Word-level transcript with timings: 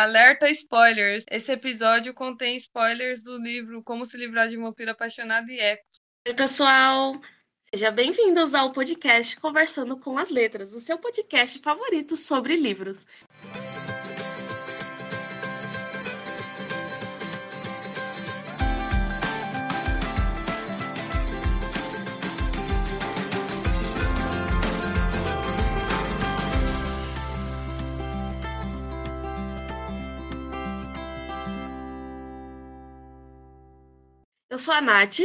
Alerta 0.00 0.48
spoilers! 0.48 1.24
Esse 1.28 1.50
episódio 1.50 2.14
contém 2.14 2.56
spoilers 2.56 3.24
do 3.24 3.36
livro 3.36 3.82
Como 3.82 4.06
se 4.06 4.16
livrar 4.16 4.48
de 4.48 4.56
um 4.56 4.62
vampiro 4.62 4.92
apaixonado 4.92 5.50
e 5.50 5.58
eco. 5.58 5.82
Oi, 6.24 6.34
pessoal! 6.34 7.20
Sejam 7.74 7.92
bem-vindos 7.92 8.54
ao 8.54 8.72
podcast 8.72 9.40
Conversando 9.40 9.98
com 9.98 10.16
as 10.16 10.30
Letras, 10.30 10.72
o 10.72 10.80
seu 10.80 10.98
podcast 10.98 11.58
favorito 11.58 12.16
sobre 12.16 12.54
livros. 12.54 13.04
Eu 34.58 34.60
sou 34.60 34.74
a 34.74 34.80
Nath. 34.80 35.20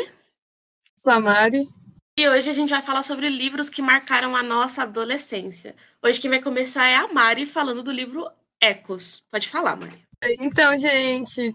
Sou 0.99 1.11
a 1.11 1.19
Mari. 1.19 1.67
E 2.15 2.29
hoje 2.29 2.51
a 2.51 2.53
gente 2.53 2.69
vai 2.69 2.83
falar 2.83 3.01
sobre 3.01 3.29
livros 3.29 3.67
que 3.67 3.81
marcaram 3.81 4.35
a 4.35 4.43
nossa 4.43 4.83
adolescência. 4.83 5.75
Hoje 6.03 6.21
quem 6.21 6.29
vai 6.29 6.39
começar 6.39 6.85
é 6.85 6.97
a 6.97 7.11
Mari 7.11 7.47
falando 7.47 7.81
do 7.81 7.89
livro 7.91 8.29
Ecos. 8.61 9.25
Pode 9.31 9.49
falar, 9.49 9.75
Mari. 9.75 10.05
Então, 10.39 10.77
gente, 10.77 11.51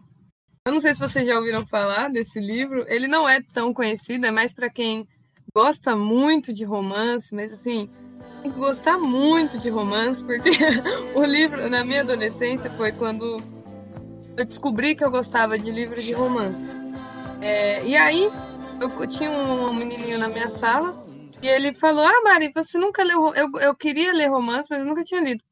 eu 0.67 0.73
não 0.73 0.81
sei 0.81 0.93
se 0.93 0.99
vocês 0.99 1.25
já 1.25 1.39
ouviram 1.39 1.65
falar 1.69 2.11
desse 2.11 2.41
livro. 2.41 2.85
Ele 2.89 3.07
não 3.07 3.29
é 3.29 3.41
tão 3.55 3.73
conhecido, 3.73 4.27
é 4.27 4.33
mais 4.33 4.53
para 4.53 4.69
quem 4.69 5.07
gosta 5.55 5.95
muito 5.95 6.53
de 6.53 6.65
romance, 6.65 7.33
mas 7.33 7.53
assim, 7.53 7.89
tem 8.43 8.51
que 8.51 8.59
gostar 8.59 8.99
muito 8.99 9.57
de 9.57 9.71
romance, 9.71 10.21
porque 10.25 10.51
o 11.15 11.23
livro, 11.23 11.71
na 11.71 11.85
minha 11.85 12.01
adolescência, 12.01 12.71
foi 12.71 12.91
quando 12.91 13.37
eu 14.37 14.45
descobri 14.45 14.97
que 14.97 15.05
eu 15.05 15.13
gostava 15.13 15.57
de 15.57 15.71
livros 15.71 16.03
de 16.03 16.13
romance. 16.13 16.78
É, 17.41 17.85
e 17.85 17.97
aí, 17.97 18.29
eu 18.81 19.07
tinha 19.07 19.31
um 19.31 19.73
menininho 19.73 20.19
na 20.19 20.29
minha 20.29 20.51
sala 20.51 21.07
e 21.43 21.47
ele 21.47 21.73
falou: 21.73 22.05
Ah, 22.05 22.23
Mari, 22.25 22.51
você 22.55 22.79
nunca 22.79 23.03
leu. 23.03 23.35
Eu, 23.35 23.51
eu 23.61 23.75
queria 23.75 24.13
ler 24.13 24.29
romance, 24.29 24.69
mas 24.71 24.81
eu 24.81 24.87
nunca 24.87 25.05
tinha 25.05 25.21
lido. 25.21 25.43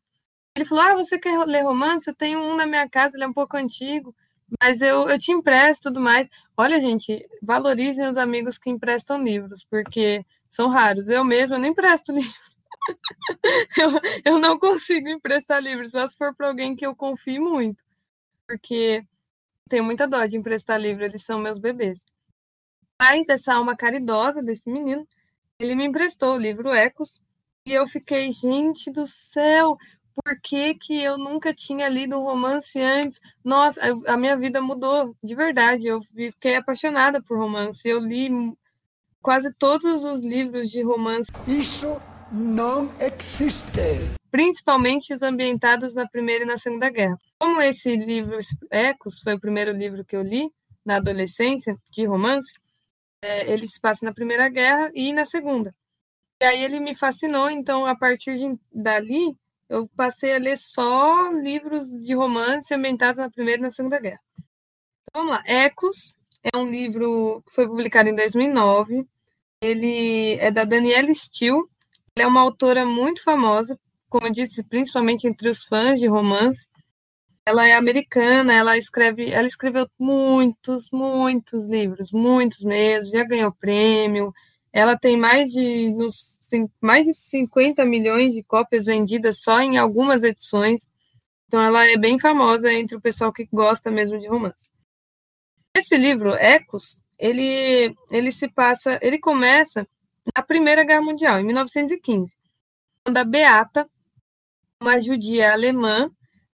Ele 0.54 0.64
falou: 0.64 0.84
Ah, 0.84 0.94
você 0.94 1.18
quer 1.18 1.38
ler 1.46 1.62
romance? 1.62 2.08
Eu 2.08 2.14
tenho 2.14 2.40
um 2.40 2.56
na 2.56 2.66
minha 2.66 2.88
casa, 2.88 3.16
ele 3.16 3.24
é 3.24 3.28
um 3.28 3.32
pouco 3.32 3.56
antigo, 3.56 4.14
mas 4.60 4.80
eu, 4.80 5.08
eu 5.08 5.18
te 5.18 5.32
empresto 5.32 5.84
tudo 5.84 6.00
mais. 6.00 6.28
Olha, 6.56 6.80
gente, 6.80 7.28
valorizem 7.42 8.08
os 8.08 8.16
amigos 8.16 8.58
que 8.58 8.70
emprestam 8.70 9.22
livros, 9.22 9.64
porque 9.70 10.24
são 10.50 10.68
raros. 10.68 11.08
Eu 11.08 11.24
mesma 11.24 11.58
nem 11.58 11.70
empresto 11.70 12.12
livro. 12.12 12.32
eu, 13.76 14.32
eu 14.34 14.38
não 14.38 14.58
consigo 14.58 15.08
emprestar 15.08 15.62
livros, 15.62 15.92
só 15.92 16.06
se 16.08 16.16
for 16.16 16.34
para 16.34 16.48
alguém 16.48 16.74
que 16.76 16.86
eu 16.86 16.94
confie 16.96 17.38
muito. 17.38 17.82
Porque 18.46 19.04
tenho 19.68 19.84
muita 19.84 20.06
dó 20.06 20.24
de 20.26 20.36
emprestar 20.36 20.80
livro, 20.80 21.04
eles 21.04 21.22
são 21.22 21.38
meus 21.38 21.58
bebês. 21.58 22.00
Mas 23.00 23.28
essa 23.28 23.54
alma 23.54 23.76
caridosa 23.76 24.42
desse 24.42 24.68
menino, 24.70 25.06
ele 25.58 25.74
me 25.74 25.84
emprestou 25.84 26.34
o 26.34 26.38
livro 26.38 26.72
Ecos, 26.72 27.12
e 27.66 27.72
eu 27.72 27.86
fiquei, 27.88 28.30
gente 28.30 28.90
do 28.92 29.06
céu, 29.06 29.76
por 30.14 30.40
que, 30.40 30.74
que 30.74 31.02
eu 31.02 31.18
nunca 31.18 31.52
tinha 31.52 31.88
lido 31.88 32.16
um 32.16 32.22
romance 32.22 32.80
antes? 32.80 33.20
Nossa, 33.44 33.80
a 34.06 34.16
minha 34.16 34.36
vida 34.36 34.62
mudou, 34.62 35.14
de 35.22 35.34
verdade. 35.34 35.86
Eu 35.86 36.00
fiquei 36.00 36.56
apaixonada 36.56 37.20
por 37.20 37.38
romance. 37.38 37.86
Eu 37.86 38.00
li 38.00 38.30
quase 39.20 39.52
todos 39.58 40.04
os 40.04 40.20
livros 40.20 40.70
de 40.70 40.82
romance. 40.82 41.30
Isso 41.46 42.00
não 42.32 42.88
existe. 42.98 44.15
Principalmente 44.30 45.14
os 45.14 45.22
ambientados 45.22 45.94
na 45.94 46.06
Primeira 46.08 46.44
e 46.44 46.46
na 46.46 46.58
Segunda 46.58 46.90
Guerra. 46.90 47.18
Como 47.38 47.60
esse 47.60 47.96
livro, 47.96 48.38
Ecos, 48.70 49.20
foi 49.20 49.34
o 49.34 49.40
primeiro 49.40 49.72
livro 49.72 50.04
que 50.04 50.16
eu 50.16 50.22
li 50.22 50.50
na 50.84 50.96
adolescência, 50.96 51.76
de 51.90 52.06
romance, 52.06 52.52
é, 53.20 53.52
ele 53.52 53.66
se 53.66 53.80
passa 53.80 54.06
na 54.06 54.14
Primeira 54.14 54.48
Guerra 54.48 54.90
e 54.94 55.12
na 55.12 55.26
Segunda. 55.26 55.74
E 56.40 56.44
aí 56.44 56.62
ele 56.62 56.78
me 56.78 56.94
fascinou, 56.94 57.50
então 57.50 57.84
a 57.84 57.96
partir 57.96 58.38
de, 58.38 58.58
dali 58.72 59.36
eu 59.68 59.88
passei 59.96 60.34
a 60.34 60.38
ler 60.38 60.56
só 60.56 61.30
livros 61.32 61.90
de 61.90 62.14
romance 62.14 62.72
ambientados 62.72 63.18
na 63.18 63.30
Primeira 63.30 63.60
e 63.60 63.62
na 63.62 63.70
Segunda 63.70 63.98
Guerra. 63.98 64.20
Então, 64.36 65.24
vamos 65.24 65.32
lá. 65.32 65.42
Ecos 65.44 66.12
é 66.54 66.56
um 66.56 66.70
livro 66.70 67.42
que 67.46 67.52
foi 67.52 67.66
publicado 67.66 68.08
em 68.08 68.14
2009. 68.14 69.04
Ele 69.60 70.34
é 70.34 70.50
da 70.52 70.62
Danielle 70.62 71.12
Steele. 71.14 71.64
Ela 72.14 72.24
é 72.24 72.26
uma 72.26 72.42
autora 72.42 72.84
muito 72.84 73.24
famosa, 73.24 73.78
como 74.08 74.26
eu 74.26 74.32
disse, 74.32 74.62
principalmente 74.64 75.26
entre 75.26 75.48
os 75.48 75.62
fãs 75.64 76.00
de 76.00 76.06
romance. 76.06 76.66
Ela 77.44 77.68
é 77.68 77.74
americana, 77.74 78.52
ela 78.52 78.76
escreve, 78.76 79.30
ela 79.30 79.46
escreveu 79.46 79.88
muitos, 79.98 80.88
muitos 80.92 81.66
livros, 81.66 82.10
muitos 82.12 82.60
mesmo, 82.62 83.10
já 83.10 83.24
ganhou 83.24 83.52
prêmio. 83.52 84.32
Ela 84.72 84.98
tem 84.98 85.16
mais 85.16 85.50
de 85.50 85.90
nos, 85.90 86.36
mais 86.80 87.06
de 87.06 87.14
50 87.14 87.84
milhões 87.84 88.32
de 88.32 88.42
cópias 88.42 88.84
vendidas 88.84 89.40
só 89.40 89.60
em 89.60 89.78
algumas 89.78 90.22
edições. 90.22 90.90
Então 91.46 91.60
ela 91.60 91.86
é 91.86 91.96
bem 91.96 92.18
famosa 92.18 92.72
entre 92.72 92.96
o 92.96 93.00
pessoal 93.00 93.32
que 93.32 93.48
gosta 93.52 93.90
mesmo 93.90 94.18
de 94.18 94.26
romance. 94.28 94.68
Esse 95.74 95.96
livro, 95.96 96.34
Ecos, 96.34 97.00
ele 97.18 97.94
ele 98.10 98.32
se 98.32 98.48
passa, 98.48 98.98
ele 99.02 99.18
começa 99.18 99.86
na 100.34 100.42
Primeira 100.42 100.84
Guerra 100.84 101.02
Mundial, 101.02 101.38
em 101.38 101.44
1915, 101.44 102.32
quando 103.04 103.18
a 103.18 103.24
Beata, 103.24 103.88
uma 104.80 105.00
judia 105.00 105.52
alemã, 105.52 106.10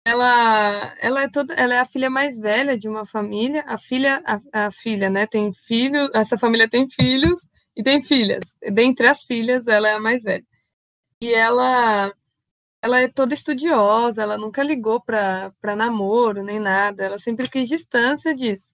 ela, 0.05 0.95
ela 1.01 1.23
é 1.23 1.29
toda, 1.29 1.55
ela 1.55 1.75
é 1.75 1.79
a 1.81 1.85
filha 1.85 2.09
mais 2.11 2.39
velha 2.39 2.79
de 2.79 2.89
uma 2.89 3.07
família. 3.07 3.65
A 3.67 3.79
filha, 3.79 4.23
a, 4.25 4.67
a 4.67 4.71
filha, 4.73 5.11
né, 5.11 5.27
tem 5.27 5.53
filho. 5.53 6.11
Essa 6.15 6.39
família 6.39 6.69
tem 6.69 6.89
filhos 6.89 7.41
e 7.77 7.83
tem 7.83 8.03
filhas. 8.03 8.45
Dentre 8.73 9.07
as 9.07 9.23
filhas, 9.25 9.67
ela 9.67 9.89
é 9.89 9.95
a 9.95 10.01
mais 10.01 10.23
velha. 10.23 10.45
E 11.23 11.35
ela, 11.35 12.13
ela 12.83 13.01
é 13.01 13.09
toda 13.09 13.35
estudiosa. 13.35 14.23
Ela 14.23 14.39
nunca 14.39 14.63
ligou 14.63 15.01
para 15.01 15.53
namoro 15.77 16.43
nem 16.43 16.59
nada. 16.61 17.05
Ela 17.05 17.19
sempre 17.19 17.49
quis 17.49 17.69
distância 17.69 18.35
disso. 18.35 18.73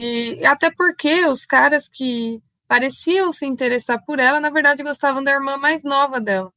E 0.00 0.44
até 0.46 0.70
porque 0.70 1.26
os 1.26 1.46
caras 1.46 1.88
que 1.88 2.40
pareciam 2.68 3.32
se 3.32 3.46
interessar 3.46 4.04
por 4.04 4.20
ela, 4.20 4.40
na 4.40 4.50
verdade, 4.50 4.82
gostavam 4.82 5.24
da 5.24 5.32
irmã 5.32 5.56
mais 5.56 5.82
nova 5.82 6.20
dela 6.20 6.52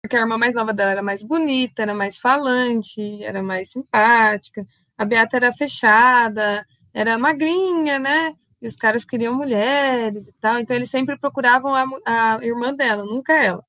porque 0.00 0.16
a 0.16 0.20
irmã 0.20 0.38
mais 0.38 0.54
nova 0.54 0.72
dela 0.72 0.92
era 0.92 1.02
mais 1.02 1.22
bonita, 1.22 1.82
era 1.82 1.94
mais 1.94 2.18
falante, 2.18 3.22
era 3.22 3.42
mais 3.42 3.70
simpática. 3.72 4.66
A 4.96 5.04
Beata 5.04 5.36
era 5.36 5.52
fechada, 5.52 6.66
era 6.92 7.18
magrinha, 7.18 7.98
né? 7.98 8.34
E 8.60 8.66
os 8.66 8.76
caras 8.76 9.04
queriam 9.04 9.34
mulheres 9.34 10.26
e 10.28 10.32
tal. 10.40 10.58
Então 10.58 10.76
eles 10.76 10.90
sempre 10.90 11.18
procuravam 11.18 11.74
a, 11.74 12.36
a 12.36 12.44
irmã 12.44 12.74
dela, 12.74 13.04
nunca 13.04 13.32
ela. 13.34 13.64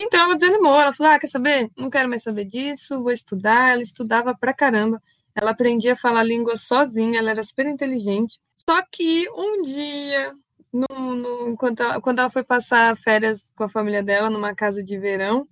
Então 0.00 0.20
ela 0.20 0.36
desanimou, 0.36 0.80
ela 0.80 0.92
falou: 0.92 1.12
ah, 1.12 1.18
quer 1.18 1.28
saber? 1.28 1.70
Não 1.76 1.90
quero 1.90 2.08
mais 2.08 2.22
saber 2.22 2.44
disso, 2.44 3.02
vou 3.02 3.12
estudar. 3.12 3.72
Ela 3.72 3.82
estudava 3.82 4.36
pra 4.36 4.52
caramba. 4.52 5.00
Ela 5.34 5.52
aprendia 5.52 5.94
a 5.94 5.96
falar 5.96 6.24
língua 6.24 6.56
sozinha, 6.56 7.18
ela 7.18 7.30
era 7.30 7.42
super 7.42 7.66
inteligente. 7.66 8.38
Só 8.68 8.82
que 8.90 9.28
um 9.30 9.62
dia, 9.62 10.32
no, 10.72 11.14
no, 11.14 11.56
quando, 11.56 11.80
ela, 11.80 12.00
quando 12.00 12.18
ela 12.20 12.30
foi 12.30 12.42
passar 12.42 12.96
férias 12.96 13.42
com 13.54 13.64
a 13.64 13.68
família 13.68 14.02
dela 14.02 14.30
numa 14.30 14.54
casa 14.54 14.82
de 14.82 14.98
verão, 14.98 15.46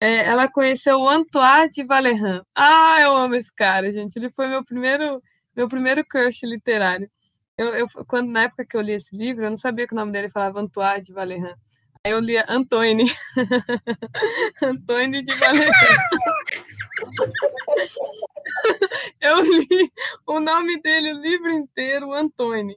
é, 0.00 0.26
ela 0.26 0.50
conheceu 0.50 1.00
o 1.00 1.08
Antoine 1.08 1.70
de 1.70 1.84
Valerand. 1.84 2.42
Ah, 2.54 2.98
eu 3.00 3.16
amo 3.16 3.36
esse 3.36 3.52
cara, 3.54 3.92
gente. 3.92 4.16
Ele 4.16 4.30
foi 4.30 4.48
meu 4.48 4.64
primeiro, 4.64 5.22
meu 5.54 5.68
primeiro 5.68 6.04
crush 6.04 6.42
literário. 6.44 7.08
Eu, 7.56 7.74
eu, 7.74 7.88
quando, 8.06 8.30
na 8.30 8.44
época 8.44 8.64
que 8.66 8.76
eu 8.76 8.80
li 8.80 8.92
esse 8.92 9.14
livro, 9.14 9.44
eu 9.44 9.50
não 9.50 9.58
sabia 9.58 9.86
que 9.86 9.92
o 9.94 9.96
nome 9.96 10.12
dele 10.12 10.30
falava 10.30 10.60
Antoine 10.60 11.04
de 11.04 11.12
Valerand. 11.12 11.56
Aí 12.04 12.12
eu 12.12 12.20
lia 12.20 12.44
Antônio. 12.48 13.06
Antônio 14.62 15.22
de 15.22 15.34
Valerand. 15.34 15.72
eu 19.20 19.40
li 19.42 19.92
o 20.26 20.40
nome 20.40 20.80
dele 20.80 21.12
o 21.12 21.20
livro 21.20 21.50
inteiro, 21.50 22.12
Antônio 22.12 22.76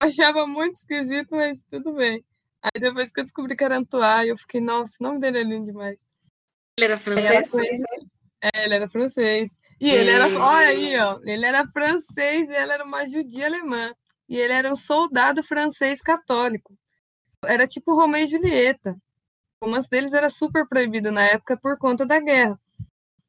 achava 0.00 0.46
muito 0.46 0.76
esquisito, 0.76 1.28
mas 1.30 1.58
tudo 1.70 1.92
bem. 1.94 2.24
Aí 2.62 2.80
depois 2.80 3.10
que 3.10 3.20
eu 3.20 3.24
descobri 3.24 3.56
que 3.56 3.64
era 3.64 3.76
Antoine, 3.76 4.28
eu 4.28 4.38
fiquei, 4.38 4.60
nossa, 4.60 4.92
o 4.98 5.02
nome 5.02 5.20
dele 5.20 5.38
é 5.40 5.42
lindo 5.42 5.66
demais. 5.66 5.98
Ele 6.76 6.86
era 6.86 6.98
francês? 6.98 7.50
É, 8.40 8.64
ele 8.64 8.74
era 8.74 8.88
francês. 8.88 9.50
E 9.80 9.90
ele 9.90 10.10
era, 10.10 10.26
olha 10.26 10.68
aí, 10.68 10.96
ó, 10.98 11.20
ele 11.24 11.44
era 11.44 11.66
francês 11.68 12.48
e 12.48 12.54
ela 12.54 12.74
era 12.74 12.84
uma 12.84 13.06
judia 13.08 13.46
alemã. 13.46 13.94
E 14.28 14.36
ele 14.36 14.52
era 14.52 14.72
um 14.72 14.76
soldado 14.76 15.42
francês 15.42 16.00
católico. 16.00 16.76
Era 17.44 17.66
tipo 17.66 17.94
Romeu 17.94 18.24
e 18.24 18.26
Julieta. 18.26 18.96
O 19.60 19.66
romance 19.66 19.88
deles 19.88 20.12
era 20.12 20.30
super 20.30 20.66
proibido 20.66 21.10
na 21.10 21.22
época 21.22 21.56
por 21.56 21.76
conta 21.78 22.06
da 22.06 22.18
guerra. 22.18 22.58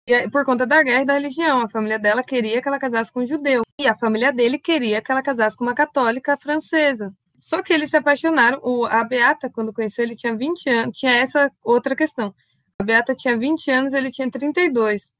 E 0.07 0.29
por 0.29 0.45
conta 0.45 0.65
da 0.65 0.83
guerra 0.83 1.01
e 1.01 1.05
da 1.05 1.13
religião. 1.13 1.61
A 1.61 1.67
família 1.67 1.97
dela 1.97 2.23
queria 2.23 2.61
que 2.61 2.67
ela 2.67 2.77
casasse 2.77 3.11
com 3.11 3.21
um 3.21 3.25
judeu. 3.25 3.63
E 3.79 3.87
a 3.87 3.95
família 3.95 4.31
dele 4.31 4.59
queria 4.59 5.01
que 5.01 5.11
ela 5.11 5.21
casasse 5.21 5.57
com 5.57 5.63
uma 5.63 5.73
católica 5.73 6.37
francesa. 6.37 7.11
Só 7.39 7.61
que 7.61 7.73
eles 7.73 7.89
se 7.89 7.97
apaixonaram. 7.97 8.59
O, 8.63 8.85
a 8.85 9.03
Beata, 9.03 9.49
quando 9.49 9.73
conheceu, 9.73 10.03
ele 10.03 10.15
tinha 10.15 10.35
20 10.35 10.69
anos. 10.69 10.97
Tinha 10.97 11.11
essa 11.13 11.51
outra 11.63 11.95
questão. 11.95 12.33
A 12.79 12.83
Beata 12.83 13.15
tinha 13.15 13.37
20 13.37 13.71
anos, 13.71 13.93
ele 13.93 14.11
tinha 14.11 14.29
32. 14.29 15.11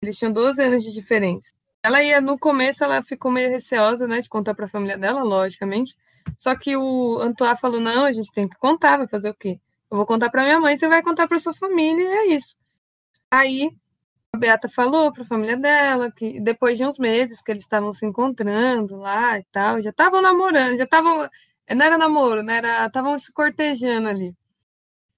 Eles 0.00 0.16
tinham 0.16 0.32
12 0.32 0.62
anos 0.62 0.82
de 0.82 0.92
diferença. 0.92 1.50
Ela 1.82 2.02
ia, 2.02 2.20
no 2.20 2.38
começo, 2.38 2.82
ela 2.82 3.02
ficou 3.02 3.30
meio 3.30 3.50
receosa, 3.50 4.06
né, 4.06 4.20
de 4.20 4.28
contar 4.28 4.54
para 4.54 4.66
a 4.66 4.68
família 4.68 4.96
dela, 4.96 5.22
logicamente. 5.22 5.96
Só 6.38 6.54
que 6.54 6.76
o 6.76 7.18
Antoine 7.20 7.58
falou: 7.58 7.80
não, 7.80 8.04
a 8.04 8.12
gente 8.12 8.30
tem 8.32 8.48
que 8.48 8.56
contar, 8.56 8.98
vai 8.98 9.08
fazer 9.08 9.30
o 9.30 9.34
quê? 9.34 9.60
Eu 9.90 9.96
vou 9.96 10.06
contar 10.06 10.30
para 10.30 10.44
minha 10.44 10.60
mãe, 10.60 10.76
você 10.76 10.88
vai 10.88 11.02
contar 11.02 11.26
para 11.26 11.38
sua 11.38 11.54
família, 11.54 12.02
e 12.02 12.06
é 12.06 12.26
isso. 12.34 12.54
Aí 13.30 13.70
a 14.34 14.38
Beata 14.38 14.68
falou 14.68 15.12
para 15.12 15.22
a 15.24 15.26
família 15.26 15.56
dela 15.56 16.10
que 16.10 16.40
depois 16.40 16.78
de 16.78 16.84
uns 16.84 16.98
meses 16.98 17.40
que 17.42 17.50
eles 17.52 17.64
estavam 17.64 17.92
se 17.92 18.06
encontrando 18.06 18.96
lá 18.96 19.38
e 19.38 19.44
tal, 19.52 19.80
já 19.82 19.90
estavam 19.90 20.22
namorando, 20.22 20.78
já 20.78 20.84
estavam. 20.84 21.28
Não 21.70 21.86
era 21.86 21.98
namoro, 21.98 22.42
né? 22.42 22.60
Estavam 22.86 23.18
se 23.18 23.32
cortejando 23.32 24.08
ali. 24.08 24.34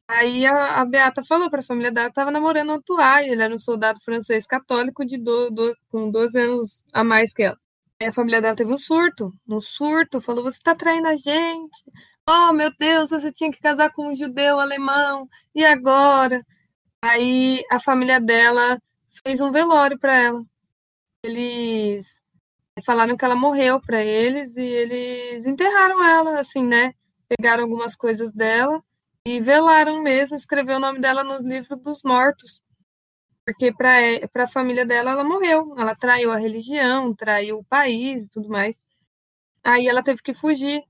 Aí 0.09 0.45
a, 0.47 0.81
a 0.81 0.85
Beata 0.85 1.25
falou 1.25 1.51
para 1.51 1.61
a 1.61 1.63
família 1.63 1.91
dela 1.91 2.09
que 2.09 2.13
estava 2.13 2.31
namorando 2.31 2.71
o 2.71 2.73
Antoine, 2.75 3.31
ele 3.31 3.43
era 3.43 3.55
um 3.55 3.59
soldado 3.59 4.01
francês 4.01 4.47
católico 4.47 5.05
de 5.05 5.17
do, 5.17 5.51
do, 5.51 5.75
com 5.89 6.11
12 6.11 6.39
anos 6.39 6.85
a 6.93 7.03
mais 7.03 7.33
que 7.33 7.45
ela. 7.45 7.59
Aí 8.01 8.09
a 8.09 8.13
família 8.13 8.43
dela 8.43 8.57
teve 8.57 8.73
um 8.73 8.79
surto, 8.79 9.33
um 9.49 9.61
surto, 9.61 10.21
falou: 10.21 10.45
Você 10.45 10.59
está 10.59 10.75
traindo 10.75 11.09
a 11.09 11.17
gente? 11.17 11.85
Oh, 12.29 12.53
meu 12.53 12.71
Deus, 12.79 13.11
você 13.11 13.33
tinha 13.33 13.51
que 13.51 13.61
casar 13.61 13.91
com 13.93 14.13
um 14.13 14.17
judeu 14.17 14.59
alemão, 14.61 15.29
e 15.55 15.65
agora? 15.65 16.45
Aí 17.03 17.63
a 17.71 17.81
família 17.81 18.21
dela 18.21 18.79
fez 19.27 19.41
um 19.41 19.53
velório 19.53 19.99
para 19.99 20.15
ela. 20.15 20.45
Eles 21.23 22.21
falaram 22.85 23.17
que 23.17 23.25
ela 23.25 23.37
morreu 23.37 23.81
para 23.81 24.03
eles 24.03 24.57
e 24.57 24.63
eles 24.63 25.47
enterraram 25.47 26.03
ela, 26.05 26.41
assim, 26.41 26.65
né? 26.65 26.95
Pegaram 27.29 27.65
algumas 27.65 27.97
coisas 27.97 28.33
dela 28.33 28.83
e 29.27 29.41
velaram 29.41 30.03
mesmo, 30.03 30.37
escreveu 30.37 30.77
o 30.77 30.81
nome 30.81 31.01
dela 31.01 31.25
nos 31.25 31.43
livros 31.43 31.81
dos 31.81 32.03
mortos. 32.03 32.63
Porque 33.47 33.73
para 33.73 34.45
a 34.45 34.49
família 34.49 34.87
dela, 34.87 35.13
ela 35.13 35.25
morreu. 35.25 35.75
Ela 35.79 35.95
traiu 35.95 36.31
a 36.33 36.39
religião, 36.39 37.15
traiu 37.15 37.59
o 37.59 37.65
país 37.65 38.25
e 38.25 38.29
tudo 38.29 38.49
mais. 38.49 38.81
Aí 39.63 39.87
ela 39.87 40.03
teve 40.03 40.23
que 40.23 40.35
fugir. 40.35 40.83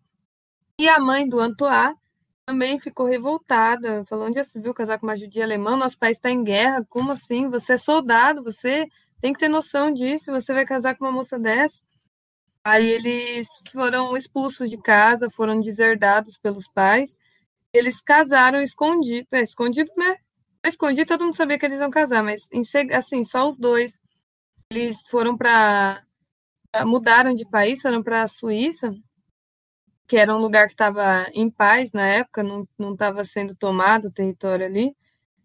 E 0.79 0.89
a 0.89 0.99
mãe 0.99 1.29
do 1.29 1.41
Antoine 1.41 1.97
também 2.47 2.79
ficou 2.79 3.07
revoltada, 3.07 4.05
falou: 4.07 4.27
onde 4.27 4.39
já 4.39 4.45
se 4.45 4.61
viu 4.61 4.75
casar 4.75 4.99
com 4.99 5.07
uma 5.07 5.17
judia 5.17 5.45
alemã? 5.45 5.77
Nosso 5.77 5.99
país 5.99 6.17
está 6.17 6.31
em 6.31 6.45
guerra, 6.45 6.85
como 6.89 7.13
assim? 7.13 7.49
Você 7.51 7.75
é 7.75 7.77
soldado, 7.77 8.43
você 8.43 8.87
tem 9.21 9.33
que 9.33 9.39
ter 9.41 9.49
noção 9.49 9.93
disso, 9.93 10.31
você 10.33 10.53
vai 10.53 10.67
casar 10.67 10.97
com 10.97 11.05
uma 11.05 11.13
moça 11.13 11.39
dessa. 11.39 11.81
Aí 12.65 12.87
eles 12.87 13.49
foram 13.73 14.17
expulsos 14.17 14.71
de 14.71 14.79
casa, 14.79 15.31
foram 15.31 15.61
deserdados 15.61 16.39
pelos 16.39 16.67
pais 16.69 17.17
eles 17.75 18.01
casaram 18.01 18.63
escondido, 18.63 19.27
é, 19.33 19.43
escondido, 19.43 19.91
né? 19.97 20.17
Escondido, 20.65 21.09
todo 21.09 21.25
mundo 21.25 21.37
sabia 21.37 21.59
que 21.59 21.67
eles 21.67 21.81
iam 21.81 21.91
casar, 21.91 22.23
mas 22.23 22.49
assim, 22.93 23.25
só 23.25 23.51
os 23.51 23.59
dois. 23.59 23.99
Eles 24.71 24.99
foram 25.11 25.37
para 25.37 26.03
mudaram 26.87 27.35
de 27.35 27.49
país, 27.49 27.83
foram 27.83 28.03
para 28.03 28.23
a 28.23 28.29
Suíça, 28.29 28.95
que 30.07 30.17
era 30.17 30.35
um 30.35 30.39
lugar 30.39 30.67
que 30.67 30.75
estava 30.75 31.29
em 31.33 31.51
paz 31.51 31.93
na 31.93 32.07
época, 32.07 32.43
não 32.43 32.93
estava 32.93 33.25
sendo 33.25 33.55
tomado 33.55 34.09
o 34.09 34.13
território 34.13 34.67
ali. 34.67 34.95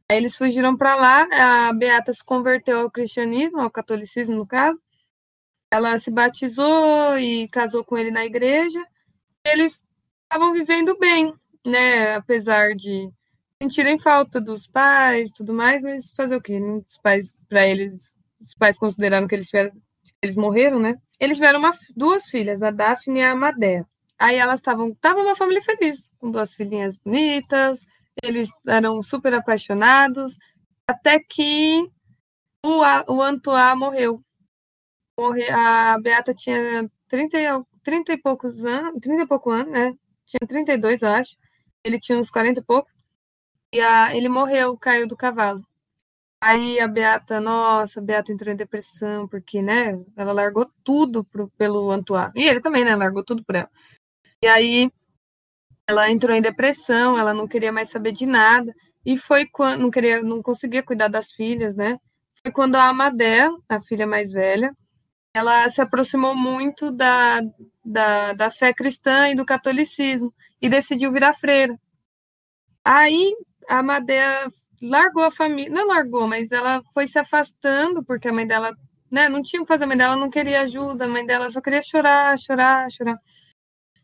Aí 0.10 0.18
eles 0.18 0.36
fugiram 0.36 0.76
para 0.76 0.96
lá, 0.96 1.68
a 1.70 1.74
Beata 1.74 2.12
se 2.14 2.24
converteu 2.24 2.82
ao 2.82 2.92
cristianismo, 2.92 3.62
ao 3.62 3.70
catolicismo 3.70 4.36
no 4.36 4.46
caso. 4.46 4.82
Ela 5.72 5.98
se 6.00 6.10
batizou 6.10 7.18
e 7.20 7.48
casou 7.48 7.84
com 7.86 7.98
ele 7.98 8.12
na 8.12 8.26
igreja. 8.26 8.84
Eles 9.46 9.84
estavam 10.24 10.52
vivendo 10.52 10.98
bem, 10.98 11.34
né, 11.66 12.16
apesar 12.16 12.76
de 12.76 13.10
sentirem 13.62 14.00
falta 14.00 14.42
dos 14.42 14.66
pais, 14.68 15.32
tudo 15.32 15.54
mais, 15.54 15.82
mas 15.82 16.12
fazer 16.12 16.36
o 16.36 16.42
quê? 16.42 16.60
Os 16.60 16.98
pais, 16.98 17.36
para 17.48 17.68
eles, 17.68 18.16
os 18.40 18.54
pais 18.56 18.78
consideraram 18.78 19.28
que 19.28 19.36
eles 19.36 19.48
tiveram, 19.48 19.72
eles 20.22 20.36
morreram, 20.36 20.80
né? 20.80 20.98
Eles 21.20 21.38
tiveram 21.38 21.60
uma, 21.60 21.72
duas 21.96 22.28
filhas, 22.28 22.64
a 22.64 22.72
Daphne 22.72 23.20
e 23.20 23.24
a 23.24 23.32
Amadea. 23.32 23.86
Aí 24.19 24.36
elas 24.36 24.60
estavam, 24.60 24.89
estavam 24.89 25.24
uma 25.24 25.36
família 25.36 25.62
feliz, 25.62 26.12
com 26.19 26.30
duas 26.31 26.54
filhinhas 26.54 26.98
bonitas, 26.98 27.80
eles 28.24 28.50
eram 28.68 29.01
super 29.01 29.33
apaixonados, 29.33 30.38
até 30.88 31.19
que 31.19 31.81
o, 32.66 32.81
o 33.13 33.21
Antoine 33.21 33.80
morreu. 33.80 34.21
Morre, 35.19 35.50
a 35.50 35.98
Beata 36.00 36.33
tinha 36.33 36.89
30, 37.07 37.66
30 37.83 38.13
e 38.13 38.18
poucos 38.18 38.63
anos, 38.63 39.00
30 39.01 39.24
e 39.24 39.27
pouco 39.27 39.50
anos, 39.51 39.71
né? 39.71 39.94
Tinha 40.25 40.48
32, 40.48 41.01
eu 41.01 41.10
acho 41.10 41.38
ele 41.83 42.00
tinha 42.00 42.18
uns 42.18 42.30
40 42.30 42.60
e 42.60 42.63
pouco, 42.63 42.89
e 43.74 43.81
a, 43.81 44.15
ele 44.15 44.30
morreu, 44.30 44.77
caiu 44.77 45.07
do 45.07 45.18
cavalo. 45.18 45.63
Aí 46.42 46.80
a 46.80 46.88
Beata, 46.88 47.42
nossa, 47.42 48.00
a 48.00 48.04
Beata 48.04 48.31
entrou 48.31 48.54
em 48.54 48.57
depressão, 48.57 49.27
porque, 49.27 49.62
né, 49.62 49.94
ela 50.15 50.33
largou 50.33 50.72
tudo 50.83 51.24
pro, 51.25 51.50
pelo 51.51 51.92
Antoine. 51.92 52.31
E 52.36 52.48
ele 52.48 52.62
também, 52.62 52.86
né, 52.86 52.95
largou 52.95 53.24
tudo 53.24 53.44
por 53.44 53.56
ela. 53.56 53.69
E 54.41 54.47
aí 54.47 54.91
ela 55.88 56.09
entrou 56.09 56.36
em 56.36 56.41
depressão, 56.41 57.18
ela 57.18 57.33
não 57.33 57.47
queria 57.47 57.71
mais 57.71 57.89
saber 57.89 58.12
de 58.12 58.25
nada. 58.25 58.74
E 59.06 59.18
foi 59.18 59.47
quando, 59.47 59.81
não 59.81 59.91
queria, 59.91 60.21
não 60.21 60.41
conseguia 60.41 60.83
cuidar 60.83 61.07
das 61.07 61.31
filhas, 61.31 61.75
né? 61.75 61.97
Foi 62.44 62.51
quando 62.51 62.75
a 62.75 62.86
Amadé, 62.89 63.50
a 63.68 63.81
filha 63.81 64.06
mais 64.07 64.31
velha, 64.31 64.71
ela 65.33 65.69
se 65.69 65.81
aproximou 65.81 66.36
muito 66.36 66.91
da, 66.91 67.41
da, 67.86 68.33
da 68.33 68.51
fé 68.51 68.74
cristã 68.74 69.30
e 69.30 69.36
do 69.36 69.45
catolicismo 69.45 70.33
e 70.62 70.69
decidiu 70.69 71.12
virar 71.12 71.33
freira. 71.33 71.77
Aí 72.83 73.33
a 73.68 73.83
Madeira 73.83 74.51
largou 74.81 75.24
a 75.24 75.31
família, 75.31 75.71
não 75.71 75.88
largou, 75.88 76.27
mas 76.27 76.51
ela 76.51 76.81
foi 76.94 77.07
se 77.07 77.19
afastando 77.19 78.03
porque 78.03 78.27
a 78.27 78.33
mãe 78.33 78.47
dela, 78.47 78.75
né, 79.12 79.30
não 79.30 79.41
tinha 79.41 79.62
o 79.62 79.65
que 79.65 79.74
fazer, 79.74 79.83
a 79.83 79.88
mãe 79.88 79.97
dela 79.97 80.15
não 80.15 80.30
queria 80.30 80.62
ajuda, 80.62 81.06
a 81.06 81.07
mãe 81.07 81.25
dela 81.25 81.50
só 81.51 81.62
queria 81.62 81.81
chorar, 81.83 82.38
chorar, 82.39 82.89
chorar. 82.91 83.18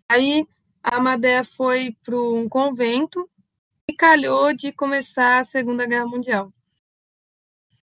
Aí 0.10 0.48
a 0.84 1.00
Madeira 1.00 1.44
foi 1.44 1.96
para 2.04 2.16
um 2.16 2.48
convento 2.48 3.30
e 3.88 3.94
calhou 3.94 4.54
de 4.54 4.72
começar 4.72 5.40
a 5.40 5.44
Segunda 5.44 5.86
Guerra 5.86 6.06
Mundial. 6.06 6.54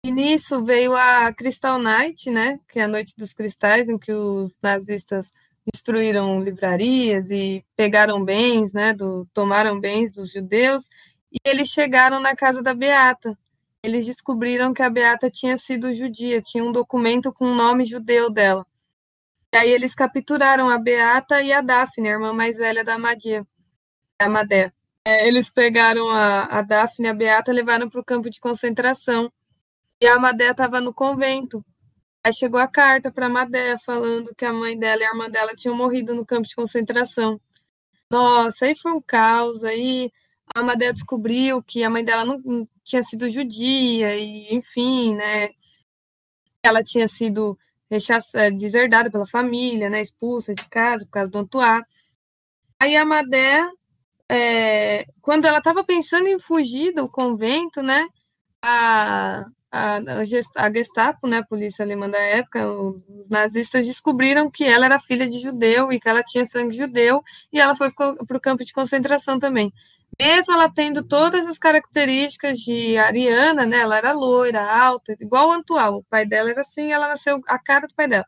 E 0.04 0.12
nisso 0.12 0.64
veio 0.64 0.96
a 0.96 1.32
Crystal 1.34 1.78
Night, 1.78 2.30
né, 2.30 2.60
que 2.70 2.80
é 2.80 2.84
a 2.84 2.88
Noite 2.88 3.14
dos 3.16 3.34
Cristais, 3.34 3.88
em 3.88 4.00
que 4.00 4.12
os 4.12 4.58
nazistas 4.62 5.32
destruíram 5.72 6.42
livrarias 6.42 7.30
e 7.30 7.64
pegaram 7.76 8.24
bens, 8.24 8.74
né, 8.74 8.94
do, 8.94 9.28
tomaram 9.34 9.80
bens 9.80 10.12
dos 10.12 10.32
judeus, 10.32 10.88
e 11.32 11.38
eles 11.46 11.70
chegaram 11.70 12.20
na 12.20 12.36
casa 12.36 12.64
da 12.64 12.74
Beata. 12.74 13.38
Eles 13.84 14.06
descobriram 14.06 14.74
que 14.74 14.82
a 14.82 14.90
Beata 14.90 15.30
tinha 15.30 15.58
sido 15.58 15.94
judia, 15.94 16.42
tinha 16.42 16.64
um 16.64 16.72
documento 16.72 17.32
com 17.32 17.46
o 17.46 17.56
nome 17.56 17.86
judeu 17.86 18.30
dela. 18.30 18.66
E 19.54 19.58
aí 19.58 19.70
eles 19.70 19.94
capturaram 19.94 20.70
a 20.70 20.78
Beata 20.78 21.42
e 21.42 21.52
a 21.52 21.62
Daphne, 21.62 22.08
a 22.08 22.12
irmã 22.12 22.32
mais 22.34 22.56
velha 22.58 22.84
da 22.84 22.96
Amadia, 22.96 23.46
a 24.20 24.26
Amadé. 24.26 24.72
É, 25.06 25.28
eles 25.28 25.50
pegaram 25.50 26.10
a, 26.10 26.44
a 26.46 26.62
Daphne 26.62 27.08
e 27.08 27.10
a 27.10 27.14
Beata 27.14 27.52
levaram 27.52 27.90
para 27.90 28.00
o 28.00 28.06
campo 28.06 28.30
de 28.30 28.40
concentração. 28.40 29.32
E 30.00 30.08
a 30.08 30.16
Amadé 30.16 30.52
estava 30.52 30.80
no 30.80 30.94
convento. 30.94 31.64
Aí 32.24 32.34
chegou 32.34 32.60
a 32.60 32.68
carta 32.68 33.12
para 33.12 33.26
a 33.26 33.30
Madé 33.30 33.78
falando 33.80 34.34
que 34.36 34.46
a 34.46 34.54
mãe 34.54 34.78
dela 34.78 35.02
e 35.02 35.06
a 35.06 35.10
irmã 35.10 35.30
dela 35.30 35.56
tinham 35.56 35.76
morrido 35.76 36.14
no 36.16 36.26
campo 36.26 36.48
de 36.48 36.56
concentração. 36.56 37.42
Nossa, 38.10 38.66
aí 38.66 38.78
foi 38.78 38.92
um 38.92 39.02
caos. 39.02 39.64
Aí 39.64 40.12
a 40.56 40.64
Madé 40.64 40.94
descobriu 40.94 41.64
que 41.64 41.84
a 41.84 41.90
mãe 41.90 42.06
dela 42.06 42.26
não 42.26 42.68
tinha 42.84 43.04
sido 43.04 43.30
judia, 43.30 44.16
e 44.18 44.54
enfim, 44.54 45.16
né? 45.16 45.50
Ela 46.64 46.84
tinha 46.84 47.08
sido 47.08 47.58
rechaçada, 47.92 48.50
deserdada 48.52 49.12
pela 49.12 49.28
família, 49.28 49.90
né? 49.90 50.02
Expulsa 50.02 50.56
de 50.56 50.68
casa 50.70 51.06
por 51.06 51.12
causa 51.12 51.32
do 51.32 51.40
Antoine. 51.40 51.84
Aí 52.80 52.96
a 52.96 53.06
Madé, 53.06 53.64
é, 54.30 55.06
quando 55.22 55.46
ela 55.46 55.58
estava 55.60 55.84
pensando 55.84 56.28
em 56.28 56.40
fugir 56.40 56.94
do 56.94 57.10
convento, 57.10 57.82
né? 57.84 58.08
A, 58.62 59.46
a, 59.72 60.00
a 60.56 60.72
Gestapo, 60.72 61.28
né, 61.28 61.40
a 61.40 61.46
polícia 61.46 61.84
alemã 61.84 62.10
da 62.10 62.20
época, 62.20 62.70
os 62.72 63.30
nazistas 63.30 63.88
descobriram 63.88 64.50
que 64.52 64.64
ela 64.64 64.86
era 64.86 65.00
filha 65.00 65.28
de 65.28 65.40
judeu 65.40 65.92
e 65.92 66.00
que 66.00 66.10
ela 66.10 66.24
tinha 66.24 66.46
sangue 66.46 66.76
judeu, 66.76 67.24
e 67.52 67.60
ela 67.60 67.76
foi 67.76 67.92
para 67.92 68.38
o 68.38 68.42
campo 68.42 68.64
de 68.66 68.74
concentração 68.74 69.40
também. 69.40 69.74
Mesmo 70.20 70.54
ela 70.54 70.72
tendo 70.72 71.04
todas 71.04 71.46
as 71.48 71.58
características 71.58 72.60
de 72.60 72.98
ariana, 72.98 73.66
né, 73.66 73.80
ela 73.80 73.98
era 73.98 74.12
loira, 74.12 74.64
alta, 74.64 75.16
igual 75.20 75.50
o 75.50 75.52
Antual, 75.52 75.98
o 75.98 76.04
pai 76.04 76.26
dela 76.26 76.52
era 76.52 76.62
assim, 76.62 76.92
ela 76.92 77.08
nasceu 77.08 77.42
a 77.48 77.58
cara 77.58 77.88
do 77.88 77.96
pai 77.96 78.08
dela. 78.08 78.26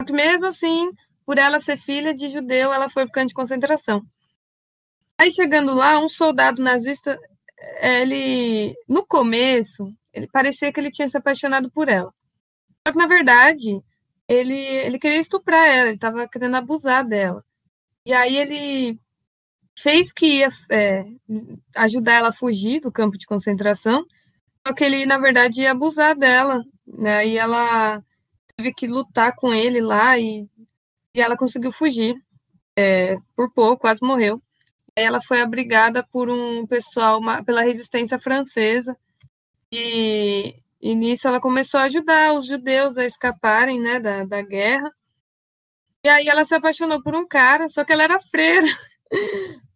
Só 0.00 0.06
que 0.06 0.12
mesmo 0.12 0.46
assim, 0.46 0.90
por 1.24 1.38
ela 1.38 1.60
ser 1.60 1.78
filha 1.78 2.14
de 2.14 2.28
judeu, 2.30 2.72
ela 2.72 2.88
foi 2.90 3.04
para 3.04 3.10
o 3.10 3.12
campo 3.12 3.28
de 3.28 3.34
concentração. 3.34 4.02
Aí 5.18 5.30
chegando 5.32 5.74
lá, 5.74 5.98
um 5.98 6.08
soldado 6.08 6.62
nazista, 6.62 7.18
ele 7.80 8.74
no 8.88 9.06
começo 9.06 9.94
ele 10.16 10.26
parecia 10.28 10.72
que 10.72 10.80
ele 10.80 10.90
tinha 10.90 11.08
se 11.10 11.16
apaixonado 11.16 11.70
por 11.70 11.90
ela. 11.90 12.10
Só 12.86 12.92
que, 12.92 12.98
na 12.98 13.06
verdade, 13.06 13.78
ele, 14.26 14.56
ele 14.56 14.98
queria 14.98 15.20
estuprar 15.20 15.68
ela, 15.68 15.88
ele 15.88 15.96
estava 15.96 16.26
querendo 16.26 16.56
abusar 16.56 17.06
dela. 17.06 17.44
E 18.06 18.14
aí 18.14 18.34
ele 18.34 18.98
fez 19.78 20.12
que 20.12 20.38
ia 20.38 20.50
é, 20.70 21.04
ajudar 21.74 22.14
ela 22.14 22.28
a 22.28 22.32
fugir 22.32 22.80
do 22.80 22.90
campo 22.90 23.18
de 23.18 23.26
concentração, 23.26 24.04
Só 24.66 24.74
que 24.74 24.84
ele, 24.84 25.06
na 25.06 25.18
verdade, 25.18 25.60
ia 25.60 25.72
abusar 25.72 26.16
dela, 26.16 26.64
né? 26.86 27.26
E 27.26 27.38
ela 27.38 28.02
teve 28.56 28.72
que 28.74 28.86
lutar 28.86 29.34
com 29.36 29.54
ele 29.54 29.80
lá 29.80 30.18
e, 30.18 30.48
e 31.14 31.20
ela 31.20 31.36
conseguiu 31.36 31.70
fugir. 31.72 32.16
É, 32.78 33.16
por 33.34 33.50
pouco, 33.52 33.82
quase 33.82 34.00
morreu. 34.02 34.42
Ela 34.94 35.22
foi 35.22 35.40
abrigada 35.40 36.02
por 36.02 36.28
um 36.30 36.66
pessoal, 36.66 37.18
uma, 37.20 37.44
pela 37.44 37.62
resistência 37.62 38.18
francesa. 38.18 38.96
E, 39.72 40.56
e 40.80 40.94
nisso 40.94 41.28
ela 41.28 41.40
começou 41.40 41.80
a 41.80 41.84
ajudar 41.84 42.32
os 42.34 42.46
judeus 42.46 42.96
a 42.96 43.04
escaparem 43.04 43.80
né, 43.80 44.00
da, 44.00 44.24
da 44.24 44.42
guerra. 44.42 44.90
E 46.04 46.08
aí 46.08 46.28
ela 46.28 46.44
se 46.44 46.54
apaixonou 46.54 47.02
por 47.02 47.14
um 47.14 47.26
cara, 47.26 47.68
só 47.68 47.84
que 47.84 47.92
ela 47.92 48.04
era 48.04 48.20
freira. 48.20 48.66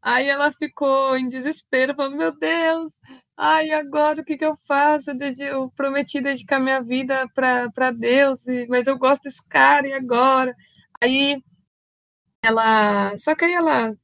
Aí 0.02 0.28
ela 0.28 0.52
ficou 0.52 1.16
em 1.16 1.28
desespero, 1.28 1.94
falando, 1.94 2.16
meu 2.16 2.32
Deus, 2.32 2.92
ai, 3.36 3.70
agora 3.70 4.20
o 4.22 4.24
que, 4.24 4.36
que 4.36 4.44
eu 4.44 4.58
faço? 4.66 5.10
Eu 5.38 5.70
prometi 5.70 6.20
dedicar 6.20 6.58
minha 6.58 6.82
vida 6.82 7.28
para 7.34 7.90
Deus, 7.90 8.40
mas 8.68 8.86
eu 8.86 8.98
gosto 8.98 9.22
desse 9.24 9.42
cara, 9.48 9.86
e 9.86 9.92
agora? 9.92 10.54
Aí 11.02 11.42
ela. 12.42 13.16
Só 13.18 13.34
que 13.34 13.44
aí 13.44 13.52
ela 13.52 13.94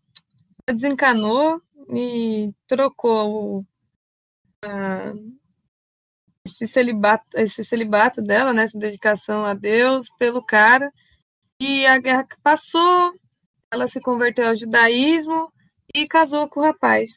desencanou 0.69 1.61
e 1.91 2.53
trocou 2.67 3.65
esse, 6.45 6.67
celibato, 6.67 7.25
esse 7.35 7.65
celibato 7.65 8.23
dela, 8.23 8.53
né, 8.53 8.65
essa 8.65 8.79
dedicação 8.79 9.45
a 9.45 9.55
Deus, 9.55 10.09
pelo 10.19 10.45
cara. 10.45 10.93
E 11.61 11.87
a 11.87 11.99
guerra 11.99 12.27
passou, 12.43 13.15
ela 13.77 13.89
se 13.89 14.01
converteu 14.01 14.49
ao 14.49 14.57
judaísmo 14.57 15.53
e 15.95 16.07
casou 16.07 16.49
com 16.49 16.61
o 16.61 16.63
rapaz. 16.65 17.13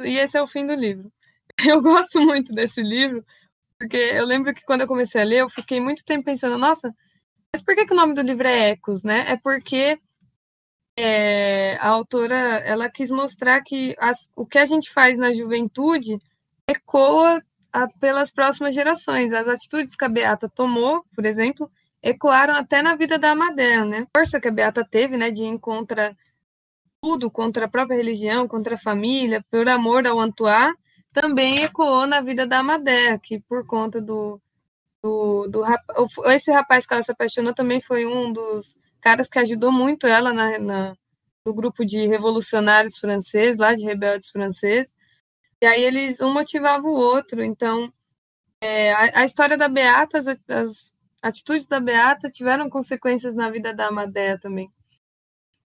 E 0.00 0.18
esse 0.18 0.36
é 0.36 0.42
o 0.42 0.46
fim 0.46 0.66
do 0.66 0.74
livro. 0.74 1.10
Eu 1.66 1.82
gosto 1.82 2.20
muito 2.20 2.52
desse 2.52 2.82
livro, 2.82 3.24
porque 3.78 3.96
eu 3.96 4.24
lembro 4.24 4.54
que 4.54 4.64
quando 4.64 4.80
eu 4.80 4.86
comecei 4.86 5.20
a 5.20 5.24
ler, 5.24 5.40
eu 5.40 5.50
fiquei 5.50 5.78
muito 5.78 6.02
tempo 6.04 6.24
pensando, 6.24 6.56
nossa, 6.56 6.94
mas 7.52 7.62
por 7.62 7.74
que, 7.74 7.84
que 7.84 7.92
o 7.92 7.96
nome 7.96 8.14
do 8.14 8.22
livro 8.22 8.46
é 8.46 8.70
Ecos, 8.70 9.02
né? 9.02 9.30
É 9.30 9.36
porque 9.36 9.98
é, 10.96 11.76
a 11.76 11.88
autora 11.88 12.34
ela 12.34 12.88
quis 12.88 13.10
mostrar 13.10 13.60
que 13.62 13.94
as, 13.98 14.16
o 14.34 14.46
que 14.46 14.58
a 14.58 14.64
gente 14.64 14.90
faz 14.90 15.18
na 15.18 15.34
juventude 15.34 16.18
ecoa 16.68 17.42
a, 17.72 17.88
pelas 17.88 18.30
próximas 18.30 18.74
gerações. 18.74 19.32
As 19.32 19.48
atitudes 19.48 19.96
que 19.96 20.04
a 20.04 20.08
Beata 20.08 20.48
tomou, 20.48 21.04
por 21.14 21.26
exemplo, 21.26 21.70
ecoaram 22.02 22.54
até 22.54 22.82
na 22.82 22.94
vida 22.94 23.18
da 23.18 23.30
Amadea, 23.32 23.84
né? 23.84 24.06
A 24.14 24.18
força 24.18 24.40
que 24.40 24.48
a 24.48 24.50
Beata 24.50 24.84
teve, 24.84 25.16
né, 25.16 25.30
de 25.30 25.42
ir 25.42 25.58
contra 25.58 26.16
tudo, 27.00 27.30
contra 27.30 27.64
a 27.66 27.68
própria 27.68 27.96
religião, 27.96 28.46
contra 28.46 28.74
a 28.74 28.78
família, 28.78 29.44
por 29.50 29.68
amor 29.68 30.06
ao 30.06 30.20
Antoine, 30.20 30.74
também 31.12 31.62
ecoou 31.62 32.06
na 32.06 32.20
vida 32.20 32.46
da 32.46 32.58
Amadea, 32.58 33.18
que 33.18 33.40
por 33.40 33.66
conta 33.66 34.00
do, 34.00 34.40
do, 35.02 35.48
do 35.48 35.64
esse 36.26 36.50
rapaz 36.52 36.86
que 36.86 36.94
ela 36.94 37.02
se 37.02 37.10
apaixonou 37.10 37.54
também 37.54 37.80
foi 37.80 38.06
um 38.06 38.32
dos 38.32 38.74
caras 39.00 39.28
que 39.28 39.38
ajudou 39.38 39.72
muito 39.72 40.06
ela 40.06 40.32
na, 40.32 40.58
na, 40.58 40.96
no 41.44 41.54
grupo 41.54 41.84
de 41.84 42.06
revolucionários 42.06 42.98
franceses, 42.98 43.58
lá 43.58 43.74
de 43.74 43.84
rebeldes 43.84 44.30
franceses. 44.30 44.94
E 45.60 45.66
aí 45.66 45.82
eles 45.82 46.20
um 46.20 46.32
motivava 46.32 46.86
o 46.86 46.94
outro. 46.94 47.42
Então, 47.42 47.92
é, 48.60 48.92
a, 48.92 49.20
a, 49.20 49.24
história 49.24 49.56
da 49.56 49.68
Beata, 49.68 50.18
as, 50.18 50.26
as, 50.26 50.92
atitudes 51.22 51.66
da 51.66 51.80
Beata 51.80 52.30
tiveram 52.30 52.68
consequências 52.70 53.34
na 53.34 53.50
vida 53.50 53.72
da 53.72 53.88
Amadea 53.88 54.38
também. 54.38 54.70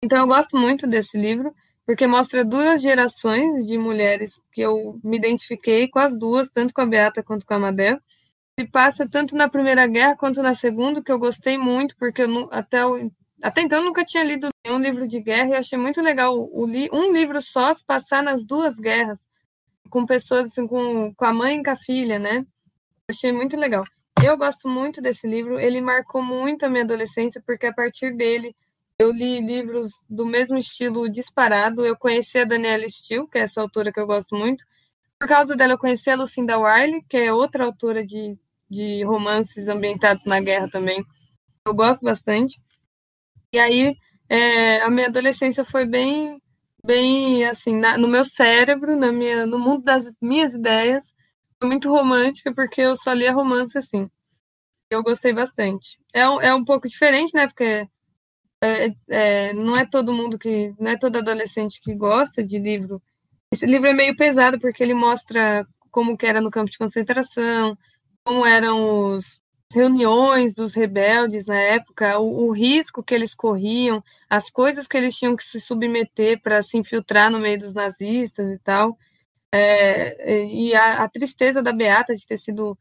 Então, 0.04 0.20
eu 0.20 0.28
gosto 0.28 0.58
muito 0.58 0.88
desse 0.88 1.18
livro, 1.18 1.54
porque 1.86 2.08
mostra 2.08 2.44
duas 2.44 2.82
gerações 2.82 3.66
de 3.68 3.78
mulheres 3.78 4.40
que 4.52 4.62
eu 4.62 5.00
me 5.04 5.18
identifiquei 5.18 5.88
com 5.88 6.00
as 6.00 6.18
duas, 6.18 6.50
tanto 6.50 6.74
com 6.74 6.82
a 6.82 6.86
Beata 6.86 7.22
quanto 7.24 7.46
com 7.46 7.54
a 7.54 7.58
Amadea. 7.58 8.02
E 8.58 8.68
passa 8.68 9.08
tanto 9.08 9.36
na 9.36 9.50
Primeira 9.50 9.88
Guerra 9.88 10.16
quanto 10.16 10.42
na 10.42 10.56
Segunda, 10.56 11.02
que 11.02 11.12
eu 11.12 11.20
gostei 11.20 11.58
muito, 11.58 11.96
porque 11.98 12.24
eu, 12.24 12.50
até 12.52 12.86
o 12.86 13.12
até 13.42 13.62
então 13.62 13.80
eu 13.80 13.86
nunca 13.86 14.06
tinha 14.06 14.24
lido 14.24 14.50
nenhum 14.64 14.80
livro 14.80 15.08
de 15.08 15.20
guerra 15.20 15.50
e 15.50 15.56
achei 15.56 15.78
muito 15.78 16.00
legal 16.00 16.38
o, 16.38 16.66
um 16.66 17.12
livro 17.12 17.42
só 17.42 17.74
se 17.74 17.84
passar 17.84 18.22
nas 18.22 18.44
duas 18.44 18.76
guerras, 18.76 19.20
com 19.90 20.06
pessoas 20.06 20.52
assim, 20.52 20.68
com, 20.68 21.14
com 21.16 21.26
a 21.26 21.34
mãe 21.34 21.60
e 21.60 21.64
com 21.64 21.72
a 21.72 21.76
filha, 21.76 22.20
né? 22.20 22.46
Achei 23.10 23.32
muito 23.32 23.58
legal. 23.58 23.84
Eu 24.24 24.38
gosto 24.38 24.68
muito 24.68 25.02
desse 25.02 25.28
livro, 25.28 25.60
ele 25.60 25.82
marcou 25.82 26.22
muito 26.22 26.66
a 26.66 26.70
minha 26.70 26.84
adolescência, 26.84 27.42
porque 27.46 27.66
a 27.66 27.74
partir 27.74 28.16
dele 28.16 28.56
eu 29.00 29.12
li 29.12 29.42
livros 29.42 29.92
do 30.08 30.26
mesmo 30.26 30.58
estilo 30.58 31.10
disparado. 31.10 31.86
Eu 31.86 31.98
conheci 31.98 32.38
a 32.38 32.46
Daniela 32.46 32.88
Steele, 32.88 33.28
que 33.28 33.40
é 33.40 33.42
essa 33.42 33.60
autora 33.60 33.92
que 33.92 34.00
eu 34.00 34.06
gosto 34.06 34.36
muito. 34.36 34.64
Por 35.20 35.28
causa 35.28 35.56
dela, 35.56 35.74
eu 35.74 35.78
conheci 35.78 36.10
a 36.10 36.16
Lucinda 36.16 36.58
Wiley, 36.60 37.04
que 37.10 37.18
é 37.18 37.34
outra 37.34 37.66
autora 37.66 38.06
de, 38.06 38.38
de 38.70 39.04
romances 39.04 39.68
ambientados 39.68 40.26
na 40.26 40.40
guerra 40.40 40.70
também. 40.70 41.04
Eu 41.66 41.74
gosto 41.74 42.02
bastante. 42.02 42.60
E 43.52 43.60
aí, 43.60 43.96
é, 44.30 44.82
a 44.82 44.90
minha 44.90 45.08
adolescência 45.08 45.66
foi 45.66 45.86
bem, 45.86 46.42
bem 46.84 47.44
assim, 47.46 47.76
na, 47.76 47.98
no 47.98 48.08
meu 48.08 48.24
cérebro, 48.24 48.96
na 48.96 49.12
minha, 49.12 49.46
no 49.46 49.60
mundo 49.60 49.84
das 49.84 50.06
minhas 50.22 50.54
ideias, 50.54 51.06
muito 51.64 51.90
romântica, 51.90 52.54
porque 52.54 52.82
eu 52.82 52.96
só 52.96 53.14
lia 53.14 53.34
romance 53.34 53.78
assim. 53.78 54.10
Eu 54.90 55.04
gostei 55.04 55.34
bastante. 55.34 55.98
É 56.14 56.28
um, 56.30 56.42
é 56.42 56.54
um 56.54 56.66
pouco 56.66 56.88
diferente, 56.88 57.34
né? 57.34 57.48
Porque 57.48 57.88
é, 58.64 58.90
é, 59.10 59.54
não 59.54 59.78
é 59.78 59.86
todo 59.86 60.14
mundo 60.14 60.38
que. 60.38 60.74
Não 60.80 60.92
é 60.92 60.98
todo 60.98 61.18
adolescente 61.18 61.80
que 61.82 61.96
gosta 61.96 62.44
de 62.44 62.60
livro. 62.60 63.02
Esse 63.52 63.66
livro 63.66 63.88
é 63.90 63.94
meio 63.94 64.16
pesado, 64.16 64.60
porque 64.60 64.84
ele 64.84 64.94
mostra 64.94 65.66
como 65.90 66.18
que 66.18 66.26
era 66.26 66.42
no 66.42 66.52
campo 66.52 66.72
de 66.72 66.78
concentração, 66.78 67.78
como 68.24 68.46
eram 68.46 69.16
os, 69.16 69.42
reuniões 69.74 70.54
dos 70.54 70.74
rebeldes 70.74 71.46
na 71.46 71.58
época, 71.58 72.20
o, 72.20 72.48
o, 72.48 72.52
risco 72.52 73.04
que 73.04 73.16
eles 73.16 73.34
corriam, 73.34 74.04
as 74.30 74.50
coisas 74.50 74.88
que 74.88 74.98
eles 74.98 75.16
tinham 75.16 75.36
que 75.36 75.44
se 75.44 75.60
submeter 75.60 76.42
para 76.42 76.62
se 76.62 76.78
infiltrar 76.78 77.32
no 77.32 77.40
meio 77.40 77.60
dos 77.60 77.74
nazistas 77.74 78.52
e 78.52 78.58
tal, 78.60 78.98
é, 79.54 80.46
e 80.46 80.74
a, 80.74 81.04
a, 81.04 81.10
tristeza 81.10 81.62
da 81.62 81.74
Beata 81.74 82.16
de 82.16 82.26
ter 82.26 82.38
sido 82.38 82.78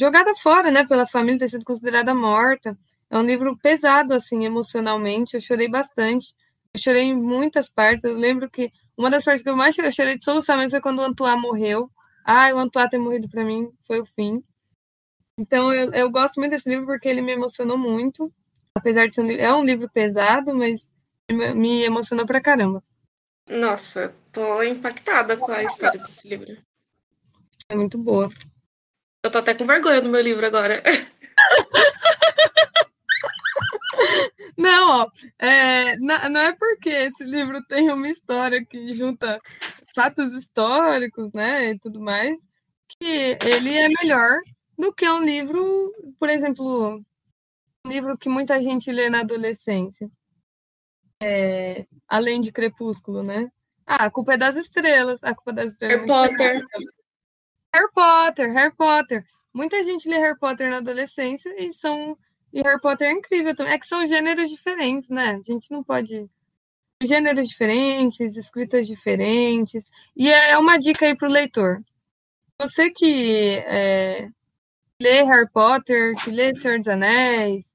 jogada 0.00 0.34
fora, 0.34 0.70
né, 0.70 0.84
pela 0.84 1.06
família, 1.06 1.38
ter 1.38 1.50
sido 1.50 1.64
considerada 1.64 2.14
morta. 2.14 2.76
É 3.08 3.18
um 3.18 3.22
livro 3.22 3.56
pesado, 3.58 4.14
assim, 4.14 4.44
emocionalmente. 4.44 5.34
Eu 5.34 5.40
chorei 5.40 5.68
bastante. 5.68 6.34
Eu 6.74 6.80
chorei 6.80 7.02
em 7.02 7.14
muitas 7.14 7.68
partes. 7.68 8.04
Eu 8.04 8.16
lembro 8.16 8.50
que 8.50 8.72
uma 8.96 9.10
das 9.10 9.24
partes 9.24 9.42
que 9.42 9.50
eu 9.50 9.56
mais 9.56 9.74
chorei, 9.74 9.92
chorei 9.92 10.18
de 10.18 10.24
soluçamento 10.24 10.70
foi 10.70 10.80
quando 10.80 10.98
o 11.00 11.02
Antoine 11.02 11.40
morreu. 11.40 11.90
Ah, 12.24 12.50
o 12.54 12.58
Antoine 12.58 12.90
ter 12.90 12.98
morrido 12.98 13.28
para 13.28 13.44
mim 13.44 13.70
foi 13.86 14.00
o 14.00 14.06
fim. 14.06 14.42
Então, 15.38 15.72
eu, 15.72 15.92
eu 15.92 16.10
gosto 16.10 16.38
muito 16.38 16.52
desse 16.52 16.68
livro 16.68 16.86
porque 16.86 17.08
ele 17.08 17.20
me 17.20 17.32
emocionou 17.32 17.76
muito. 17.76 18.32
Apesar 18.74 19.06
de 19.06 19.14
ser 19.14 19.20
um, 19.20 19.30
é 19.30 19.54
um 19.54 19.64
livro 19.64 19.88
pesado, 19.90 20.54
mas 20.54 20.80
me 21.30 21.82
emocionou 21.82 22.26
pra 22.26 22.40
caramba. 22.40 22.82
Nossa, 23.48 24.14
tô 24.32 24.62
impactada 24.62 25.36
com 25.36 25.52
a 25.52 25.62
história 25.62 26.00
desse 26.00 26.28
livro. 26.28 26.56
É 27.68 27.76
muito 27.76 27.98
boa. 27.98 28.30
Eu 29.22 29.30
tô 29.30 29.38
até 29.38 29.54
com 29.54 29.64
vergonha 29.64 30.00
do 30.00 30.08
meu 30.08 30.20
livro 30.20 30.44
agora. 30.44 30.82
Não, 34.56 35.02
ó, 35.02 35.10
é, 35.38 35.96
não 35.96 36.40
é 36.40 36.52
porque 36.54 36.88
esse 36.88 37.24
livro 37.24 37.64
tem 37.64 37.90
uma 37.90 38.08
história 38.08 38.64
que 38.64 38.92
junta 38.92 39.40
fatos 39.94 40.32
históricos, 40.34 41.32
né, 41.32 41.70
e 41.70 41.78
tudo 41.78 42.00
mais, 42.00 42.38
que 42.88 43.38
ele 43.42 43.76
é 43.76 43.88
melhor 43.88 44.38
do 44.78 44.92
que 44.92 45.08
um 45.08 45.24
livro, 45.24 45.92
por 46.18 46.28
exemplo, 46.28 47.02
um 47.84 47.90
livro 47.90 48.16
que 48.16 48.28
muita 48.28 48.60
gente 48.60 48.92
lê 48.92 49.08
na 49.08 49.20
adolescência. 49.20 50.10
É, 51.20 51.86
além 52.08 52.40
de 52.40 52.52
Crepúsculo, 52.52 53.22
né? 53.22 53.50
Ah, 53.86 54.04
a 54.06 54.10
culpa 54.10 54.34
é 54.34 54.36
das 54.36 54.56
estrelas. 54.56 55.22
A 55.22 55.34
culpa 55.34 55.52
das 55.52 55.72
estrelas. 55.72 55.96
Harry 55.96 56.06
Potter. 56.06 56.66
Harry 57.74 57.92
Potter, 57.94 58.52
Harry 58.52 58.74
Potter. 58.74 59.26
Muita 59.52 59.82
gente 59.82 60.08
lê 60.08 60.18
Harry 60.18 60.38
Potter 60.38 60.70
na 60.70 60.78
adolescência 60.78 61.54
e 61.58 61.72
são. 61.72 62.16
E 62.52 62.60
Harry 62.62 62.80
Potter 62.80 63.08
é 63.08 63.12
incrível 63.12 63.54
também. 63.54 63.72
É 63.72 63.78
que 63.78 63.86
são 63.86 64.06
gêneros 64.06 64.50
diferentes, 64.50 65.08
né? 65.08 65.36
A 65.36 65.42
gente 65.42 65.70
não 65.70 65.82
pode. 65.82 66.28
Gêneros 67.02 67.48
diferentes, 67.48 68.36
escritas 68.36 68.86
diferentes. 68.86 69.90
E 70.16 70.30
é 70.30 70.56
uma 70.56 70.78
dica 70.78 71.06
aí 71.06 71.16
para 71.16 71.28
o 71.28 71.32
leitor. 71.32 71.82
Você 72.60 72.90
que 72.90 73.56
é, 73.66 74.28
lê 75.00 75.22
Harry 75.24 75.50
Potter, 75.50 76.14
que 76.22 76.30
lê 76.30 76.54
Senhor 76.54 76.78
dos 76.78 76.88
Anéis. 76.88 77.66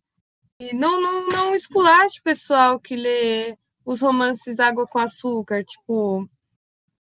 E 0.60 0.74
não, 0.74 1.02
não, 1.02 1.28
não 1.28 1.56
esculache 1.56 2.20
o 2.20 2.24
pessoal 2.24 2.80
que 2.80 2.96
lê 2.96 3.58
os 3.88 4.02
romances 4.02 4.60
Água 4.60 4.86
com 4.86 5.00
Açúcar, 5.00 5.64
tipo. 5.64 6.30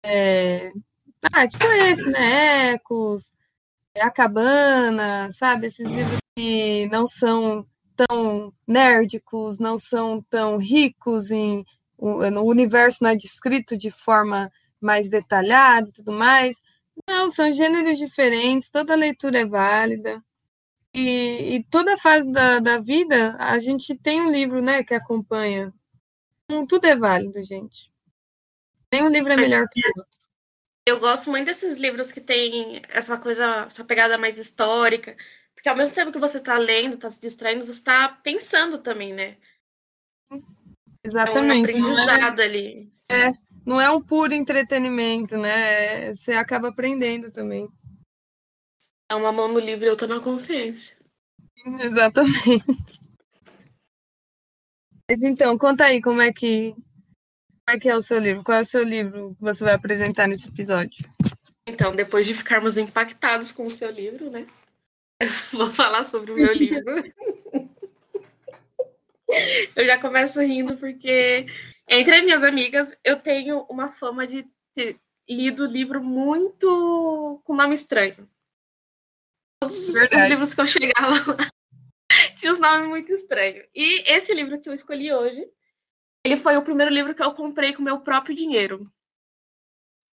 É... 0.03 0.71
Ah, 1.33 1.47
tipo 1.47 1.65
esse, 1.65 2.03
né? 2.03 2.73
Ecos, 2.73 3.31
A 3.99 4.11
Cabana, 4.11 5.29
sabe? 5.31 5.67
Esses 5.67 5.85
livros 5.87 6.19
que 6.35 6.87
não 6.91 7.07
são 7.07 7.65
tão 7.95 8.53
nerdicos, 8.67 9.57
não 9.57 9.79
são 9.79 10.21
tão 10.29 10.57
ricos 10.57 11.31
em. 11.31 11.65
O 11.97 12.43
universo 12.43 12.99
não 13.01 13.09
é 13.11 13.15
descrito 13.15 13.75
de 13.77 13.89
forma 13.89 14.51
mais 14.81 15.09
detalhada 15.09 15.89
e 15.89 15.93
tudo 15.93 16.11
mais 16.11 16.57
Não, 17.07 17.31
são 17.31 17.51
gêneros 17.53 17.97
diferentes, 17.97 18.69
toda 18.69 18.95
leitura 18.95 19.39
é 19.39 19.45
válida. 19.45 20.21
E, 20.93 21.55
e 21.55 21.63
toda 21.65 21.97
fase 21.97 22.31
da, 22.31 22.59
da 22.59 22.79
vida, 22.79 23.35
a 23.39 23.59
gente 23.59 23.95
tem 23.95 24.21
um 24.21 24.31
livro, 24.31 24.61
né, 24.61 24.83
que 24.83 24.93
acompanha. 24.93 25.73
Tudo 26.67 26.85
é 26.85 26.95
válido, 26.95 27.43
gente. 27.43 27.91
Nenhum 28.91 29.09
livro 29.09 29.33
é 29.33 29.35
melhor 29.35 29.67
que 29.69 29.81
o 29.81 29.99
outro. 29.99 30.15
Eu 30.87 30.99
gosto 30.99 31.31
muito 31.31 31.47
desses 31.47 31.77
livros 31.77 32.11
que 32.11 32.21
tem 32.21 32.81
essa 32.89 33.17
coisa, 33.17 33.65
essa 33.65 33.83
pegada 33.83 34.19
mais 34.19 34.37
histórica, 34.37 35.17
porque 35.55 35.67
ao 35.67 35.75
mesmo 35.75 35.95
tempo 35.95 36.11
que 36.11 36.19
você 36.19 36.37
está 36.37 36.57
lendo, 36.59 36.93
está 36.93 37.09
se 37.09 37.19
distraindo, 37.19 37.65
você 37.65 37.79
está 37.79 38.07
pensando 38.07 38.77
também, 38.77 39.11
né? 39.11 39.37
Exatamente. 41.03 41.71
É 41.71 41.77
um 41.77 41.81
aprendizado 41.81 42.39
é, 42.39 42.45
ali. 42.45 42.93
É, 43.09 43.33
não 43.65 43.81
é 43.81 43.89
um 43.89 43.99
puro 43.99 44.33
entretenimento, 44.33 45.35
né? 45.37 46.13
Você 46.13 46.33
acaba 46.33 46.67
aprendendo 46.67 47.31
também. 47.31 47.67
É 49.09 49.15
uma 49.15 49.31
mão 49.31 49.47
no 49.47 49.59
livro 49.59 49.85
e 49.85 49.89
outra 49.89 50.07
na 50.07 50.19
consciência. 50.19 50.95
Exatamente. 51.79 53.01
Mas 55.09 55.21
então, 55.21 55.57
conta 55.57 55.85
aí 55.85 56.01
como 56.01 56.21
é 56.21 56.33
que 56.33 56.75
como 57.65 57.77
é 57.77 57.79
que 57.79 57.89
é 57.89 57.95
o 57.95 58.01
seu 58.01 58.19
livro? 58.19 58.43
Qual 58.43 58.57
é 58.57 58.62
o 58.62 58.65
seu 58.65 58.83
livro 58.83 59.35
que 59.35 59.41
você 59.41 59.63
vai 59.63 59.74
apresentar 59.74 60.27
nesse 60.27 60.47
episódio? 60.47 61.09
Então, 61.67 61.95
depois 61.95 62.27
de 62.27 62.35
ficarmos 62.35 62.77
impactados 62.77 63.51
com 63.51 63.65
o 63.65 63.71
seu 63.71 63.89
livro, 63.89 64.29
né? 64.29 64.45
Eu 65.19 65.27
vou 65.51 65.71
falar 65.71 66.03
sobre 66.03 66.31
o 66.31 66.35
meu 66.35 66.53
livro. 66.53 66.83
eu 69.75 69.85
já 69.85 70.00
começo 70.00 70.39
rindo 70.41 70.77
porque 70.77 71.47
entre 71.89 72.21
minhas 72.21 72.43
amigas 72.43 72.95
eu 73.03 73.19
tenho 73.19 73.65
uma 73.69 73.91
fama 73.91 74.27
de 74.27 74.47
ter 74.75 74.97
lido 75.27 75.65
livro 75.65 76.03
muito 76.03 77.41
com 77.43 77.55
nome 77.55 77.74
estranho. 77.74 78.29
Todos 79.59 79.89
Verdade. 79.89 80.24
os 80.24 80.29
livros 80.29 80.53
que 80.53 80.62
eu 80.62 80.67
chegava 80.67 81.33
lá 81.33 81.50
tinha 82.35 82.51
os 82.51 82.59
nomes 82.59 82.88
muito 82.88 83.12
estranhos. 83.12 83.65
E 83.74 84.03
esse 84.12 84.33
livro 84.33 84.59
que 84.59 84.69
eu 84.69 84.74
escolhi 84.74 85.13
hoje, 85.13 85.47
ele 86.25 86.38
foi 86.38 86.57
o 86.57 86.63
primeiro 86.63 86.93
livro 86.93 87.13
que 87.13 87.24
eu 87.24 87.33
comprei 87.33 87.74
com 87.74 87.81
meu 87.81 88.00
próprio 88.00 88.35
dinheiro. 88.35 88.91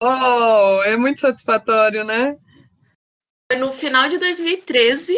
Oh, 0.02 0.82
é 0.84 0.96
muito 0.96 1.20
satisfatório, 1.20 2.04
né? 2.04 2.38
Foi 3.52 3.60
no 3.60 3.72
final 3.72 4.10
de 4.10 4.18
2013. 4.18 5.16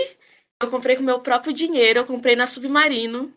Eu 0.61 0.69
comprei 0.69 0.95
com 0.95 1.03
meu 1.03 1.19
próprio 1.21 1.53
dinheiro, 1.53 1.99
eu 1.99 2.05
comprei 2.05 2.35
na 2.35 2.47
Submarino. 2.47 3.33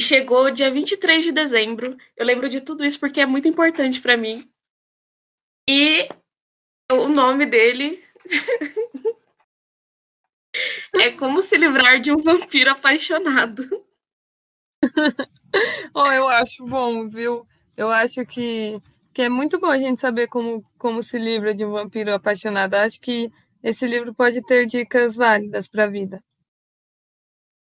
Chegou 0.00 0.50
dia 0.50 0.70
23 0.70 1.24
de 1.24 1.32
dezembro. 1.32 1.96
Eu 2.16 2.26
lembro 2.26 2.48
de 2.48 2.60
tudo 2.60 2.84
isso 2.84 2.98
porque 2.98 3.20
é 3.20 3.26
muito 3.26 3.48
importante 3.48 4.00
para 4.00 4.16
mim. 4.16 4.50
E 5.68 6.08
o 6.90 7.08
nome 7.08 7.46
dele 7.46 8.04
é 10.94 11.10
como 11.10 11.42
se 11.42 11.56
livrar 11.56 12.00
de 12.00 12.12
um 12.12 12.18
vampiro 12.18 12.70
apaixonado. 12.70 13.68
oh, 15.94 16.06
eu 16.06 16.28
acho 16.28 16.64
bom, 16.66 17.08
viu? 17.08 17.46
Eu 17.76 17.90
acho 17.90 18.24
que, 18.26 18.80
que 19.12 19.22
é 19.22 19.28
muito 19.28 19.58
bom 19.58 19.68
a 19.68 19.78
gente 19.78 20.00
saber 20.00 20.28
como, 20.28 20.64
como 20.78 21.02
se 21.02 21.18
livra 21.18 21.54
de 21.54 21.64
um 21.64 21.72
vampiro 21.72 22.12
apaixonado. 22.12 22.74
Acho 22.74 23.00
que 23.00 23.30
esse 23.62 23.86
livro 23.86 24.14
pode 24.14 24.42
ter 24.42 24.66
dicas 24.66 25.14
válidas 25.14 25.68
para 25.68 25.84
a 25.84 25.88
vida. 25.88 26.22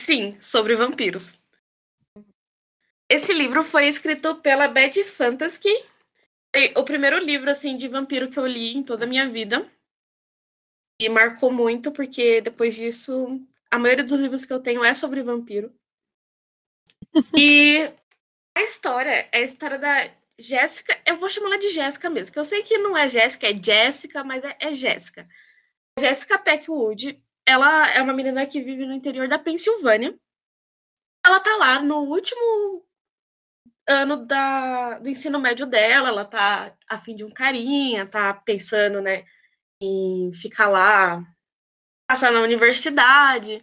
Sim, 0.01 0.37
sobre 0.41 0.75
vampiros. 0.75 1.39
Esse 3.09 3.33
livro 3.33 3.63
foi 3.63 3.89
escrito 3.89 4.37
pela 4.37 4.69
Bad 4.69 5.05
Fantasy. 5.05 5.61
O 6.77 6.85
primeiro 6.85 7.19
livro 7.19 7.51
assim 7.51 7.77
de 7.77 7.89
vampiro 7.89 8.31
que 8.31 8.39
eu 8.39 8.47
li 8.47 8.75
em 8.77 8.83
toda 8.83 9.05
a 9.05 9.09
minha 9.09 9.29
vida. 9.29 9.67
E 11.01 11.09
marcou 11.09 11.51
muito 11.51 11.91
porque 11.91 12.41
depois 12.41 12.75
disso 12.75 13.41
a 13.71 13.79
maioria 13.79 14.05
dos 14.05 14.21
livros 14.21 14.45
que 14.45 14.53
eu 14.53 14.61
tenho 14.61 14.85
é 14.85 14.95
sobre 14.95 15.23
vampiro. 15.23 15.75
e 17.37 17.91
a 18.55 18.63
história 18.63 19.29
é 19.33 19.39
a 19.39 19.43
história 19.43 19.79
da 19.79 20.11
Jéssica. 20.39 21.01
Eu 21.07 21.17
vou 21.17 21.29
chamar 21.29 21.49
ela 21.49 21.59
de 21.59 21.71
Jéssica 21.71 22.11
mesmo, 22.11 22.33
que 22.33 22.39
eu 22.39 22.45
sei 22.45 22.63
que 22.63 22.79
não 22.79 22.97
é 22.97 23.09
Jéssica, 23.09 23.49
é 23.49 23.55
Jéssica, 23.55 24.23
mas 24.23 24.45
é, 24.45 24.57
é 24.61 24.73
Jéssica. 24.73 25.29
Jessica 25.99 26.39
Peckwood, 26.39 27.23
ela 27.47 27.91
é 27.91 28.03
uma 28.03 28.13
menina 28.13 28.47
que 28.47 28.63
vive 28.63 28.85
no 28.87 28.93
interior 28.93 29.29
da 29.29 29.39
Pensilvânia. 29.39 30.15
Ela 31.25 31.41
tá 31.41 31.57
lá 31.57 31.81
no 31.81 32.01
último 32.01 32.85
ano 33.89 34.25
da, 34.27 34.99
do 34.99 35.09
ensino 35.09 35.39
médio 35.41 35.67
dela, 35.67 36.09
ela 36.09 36.25
tá 36.25 36.77
afim 36.89 37.15
de 37.15 37.25
um 37.25 37.31
carinha, 37.31 38.07
tá 38.07 38.33
pensando, 38.35 39.01
né, 39.01 39.25
em 39.83 40.33
ficar 40.35 40.69
lá, 40.69 41.23
passar 42.09 42.33
na 42.33 42.41
universidade. 42.41 43.63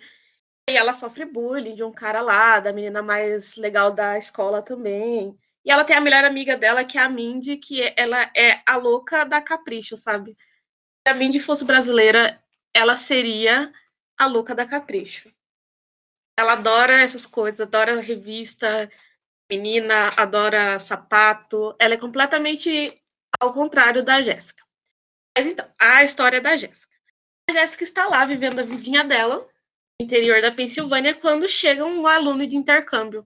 E 0.70 0.78
ela 0.78 0.94
sofre 0.94 1.26
bullying 1.26 1.76
de 1.76 1.84
um 1.84 1.92
cara 1.92 2.22
lá, 2.22 2.60
da 2.60 2.74
menina 2.74 3.02
mais 3.02 3.56
legal 3.56 3.92
da 3.92 4.18
escola 4.18 4.62
também. 4.62 5.38
E 5.66 5.72
ela 5.72 5.84
tem 5.84 5.96
a 5.96 6.02
melhor 6.02 6.24
amiga 6.24 6.58
dela, 6.58 6.84
que 6.86 6.98
é 6.98 7.02
a 7.02 7.10
Mindy, 7.10 7.58
que 7.58 7.94
ela 7.98 8.32
é 8.36 8.62
a 8.66 8.78
louca 8.78 9.26
da 9.26 9.42
capricho, 9.42 9.98
sabe? 9.98 10.38
a 11.10 11.14
Mindy 11.14 11.40
fosse 11.40 11.66
brasileira, 11.66 12.42
ela 12.74 12.96
seria 12.98 13.74
a 14.18 14.26
louca 14.28 14.54
da 14.54 14.66
Capricho. 14.66 15.32
Ela 16.38 16.54
adora 16.54 17.02
essas 17.02 17.26
coisas, 17.26 17.62
adora 17.62 18.00
revista, 18.00 18.90
menina, 19.50 20.10
adora 20.16 20.80
sapato. 20.80 21.76
Ela 21.80 21.96
é 21.96 21.98
completamente 21.98 23.02
ao 23.40 23.54
contrário 23.54 24.04
da 24.04 24.22
Jéssica. 24.22 24.64
Mas 25.40 25.48
então, 25.48 25.66
a 25.80 26.04
história 26.04 26.42
da 26.42 26.58
Jéssica. 26.58 26.94
A 27.50 27.54
Jéssica 27.54 27.84
está 27.86 28.08
lá 28.08 28.26
vivendo 28.26 28.60
a 28.60 28.64
vidinha 28.64 29.06
dela, 29.06 29.38
no 29.38 30.06
interior 30.06 30.42
da 30.42 30.52
Pensilvânia, 30.52 31.16
quando 31.16 31.48
chega 31.48 31.86
um 31.86 32.06
aluno 32.06 32.46
de 32.46 32.58
intercâmbio 32.58 33.26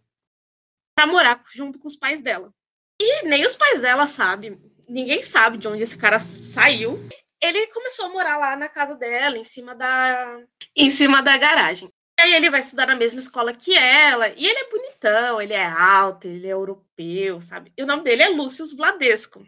para 0.95 1.07
morar 1.07 1.43
junto 1.55 1.79
com 1.79 1.87
os 1.87 1.95
pais 1.95 2.21
dela. 2.21 2.53
E 3.01 3.23
nem 3.23 3.45
os 3.47 3.55
pais 3.55 3.81
dela 3.81 4.05
sabem, 4.05 4.61
ninguém 4.87 5.23
sabe 5.23 5.57
de 5.57 5.67
onde 5.67 5.81
esse 5.81 5.97
cara 5.97 6.19
saiu 6.19 7.03
ele 7.43 7.67
começou 7.67 8.05
a 8.05 8.09
morar 8.09 8.37
lá 8.37 8.55
na 8.55 8.69
casa 8.69 8.95
dela, 8.95 9.37
em 9.37 9.43
cima 9.43 9.75
da, 9.75 10.39
em 10.73 10.89
cima 10.89 11.21
da 11.21 11.37
garagem. 11.37 11.91
E 12.17 12.21
aí 12.21 12.33
ele 12.35 12.49
vai 12.49 12.61
estudar 12.61 12.87
na 12.87 12.95
mesma 12.95 13.19
escola 13.19 13.53
que 13.53 13.75
ela, 13.75 14.29
e 14.29 14.45
ele 14.45 14.59
é 14.59 14.69
bonitão, 14.69 15.41
ele 15.41 15.51
é 15.51 15.65
alto, 15.65 16.25
ele 16.25 16.47
é 16.47 16.53
europeu, 16.53 17.41
sabe? 17.41 17.73
E 17.77 17.83
o 17.83 17.85
nome 17.85 18.03
dele 18.03 18.23
é 18.23 18.29
Lúcio 18.29 18.65
Vladesco. 18.77 19.45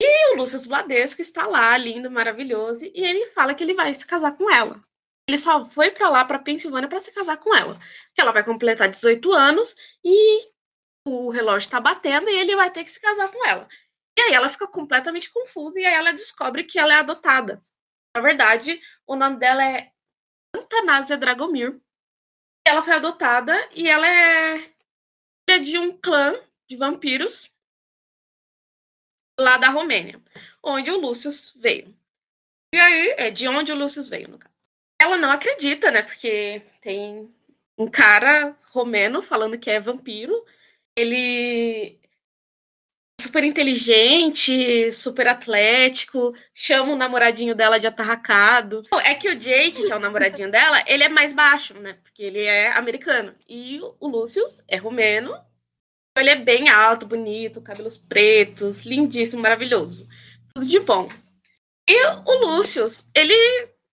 E 0.00 0.32
o 0.32 0.36
Lúcio 0.38 0.58
Vladesco 0.66 1.20
está 1.20 1.46
lá, 1.46 1.76
lindo, 1.76 2.10
maravilhoso, 2.10 2.84
e 2.86 3.04
ele 3.04 3.26
fala 3.32 3.54
que 3.54 3.62
ele 3.62 3.74
vai 3.74 3.94
se 3.94 4.06
casar 4.06 4.32
com 4.32 4.50
ela. 4.50 4.82
Ele 5.28 5.36
só 5.36 5.68
foi 5.68 5.90
para 5.90 6.08
lá, 6.08 6.24
para 6.24 6.38
Pensilvânia, 6.38 6.88
para 6.88 7.00
se 7.00 7.12
casar 7.12 7.36
com 7.36 7.54
ela. 7.54 7.78
Que 8.14 8.20
ela 8.20 8.32
vai 8.32 8.42
completar 8.42 8.88
18 8.88 9.32
anos 9.32 9.76
e 10.02 10.50
o 11.06 11.30
relógio 11.30 11.66
está 11.66 11.78
batendo 11.78 12.28
e 12.28 12.38
ele 12.38 12.56
vai 12.56 12.70
ter 12.70 12.82
que 12.82 12.90
se 12.90 13.00
casar 13.00 13.30
com 13.30 13.46
ela. 13.46 13.68
E 14.18 14.22
aí 14.22 14.32
ela 14.32 14.48
fica 14.48 14.66
completamente 14.66 15.30
confusa 15.30 15.78
e 15.78 15.84
aí 15.84 15.94
ela 15.94 16.12
descobre 16.12 16.64
que 16.64 16.78
ela 16.78 16.94
é 16.94 16.98
adotada. 16.98 17.62
Na 18.16 18.22
verdade, 18.22 18.80
o 19.06 19.14
nome 19.14 19.36
dela 19.36 19.64
é 19.64 19.92
Antanásia 20.56 21.16
Dragomir. 21.16 21.80
Ela 22.66 22.82
foi 22.82 22.94
adotada 22.94 23.68
e 23.72 23.88
ela 23.88 24.06
é 24.08 25.58
de 25.58 25.78
um 25.78 25.96
clã 25.96 26.34
de 26.68 26.76
vampiros 26.76 27.52
lá 29.40 29.56
da 29.56 29.68
Romênia, 29.68 30.20
onde 30.62 30.90
o 30.90 31.00
Lúcio 31.00 31.30
veio. 31.56 31.94
E 32.72 32.78
aí, 32.78 33.14
é 33.18 33.30
de 33.30 33.48
onde 33.48 33.72
o 33.72 33.76
Lúcio 33.76 34.02
veio, 34.02 34.28
no 34.28 34.38
caso. 34.38 34.54
Ela 35.00 35.16
não 35.16 35.30
acredita, 35.30 35.90
né? 35.90 36.02
Porque 36.02 36.62
tem 36.80 37.32
um 37.76 37.88
cara 37.88 38.54
romeno 38.70 39.22
falando 39.22 39.58
que 39.58 39.70
é 39.70 39.80
vampiro. 39.80 40.44
Ele 40.96 41.98
super 43.20 43.44
inteligente, 43.44 44.90
super 44.92 45.28
atlético, 45.28 46.34
chama 46.54 46.92
o 46.92 46.96
namoradinho 46.96 47.54
dela 47.54 47.78
de 47.78 47.86
atarracado. 47.86 48.82
É 49.04 49.14
que 49.14 49.28
o 49.28 49.36
Jake, 49.36 49.84
que 49.84 49.92
é 49.92 49.96
o 49.96 50.00
namoradinho 50.00 50.50
dela, 50.50 50.82
ele 50.86 51.04
é 51.04 51.08
mais 51.08 51.32
baixo, 51.32 51.74
né? 51.74 51.98
Porque 52.02 52.22
ele 52.22 52.42
é 52.42 52.72
americano. 52.72 53.34
E 53.48 53.78
o 54.00 54.08
Lucius 54.08 54.62
é 54.66 54.76
romeno. 54.76 55.34
Ele 56.20 56.30
é 56.30 56.36
bem 56.36 56.68
alto, 56.68 57.06
bonito, 57.06 57.62
cabelos 57.62 57.98
pretos, 57.98 58.84
lindíssimo, 58.84 59.42
maravilhoso. 59.42 60.06
Tudo 60.54 60.66
de 60.66 60.80
bom. 60.80 61.08
E 61.88 62.06
o 62.24 62.46
Lucius, 62.46 63.06
ele 63.14 63.34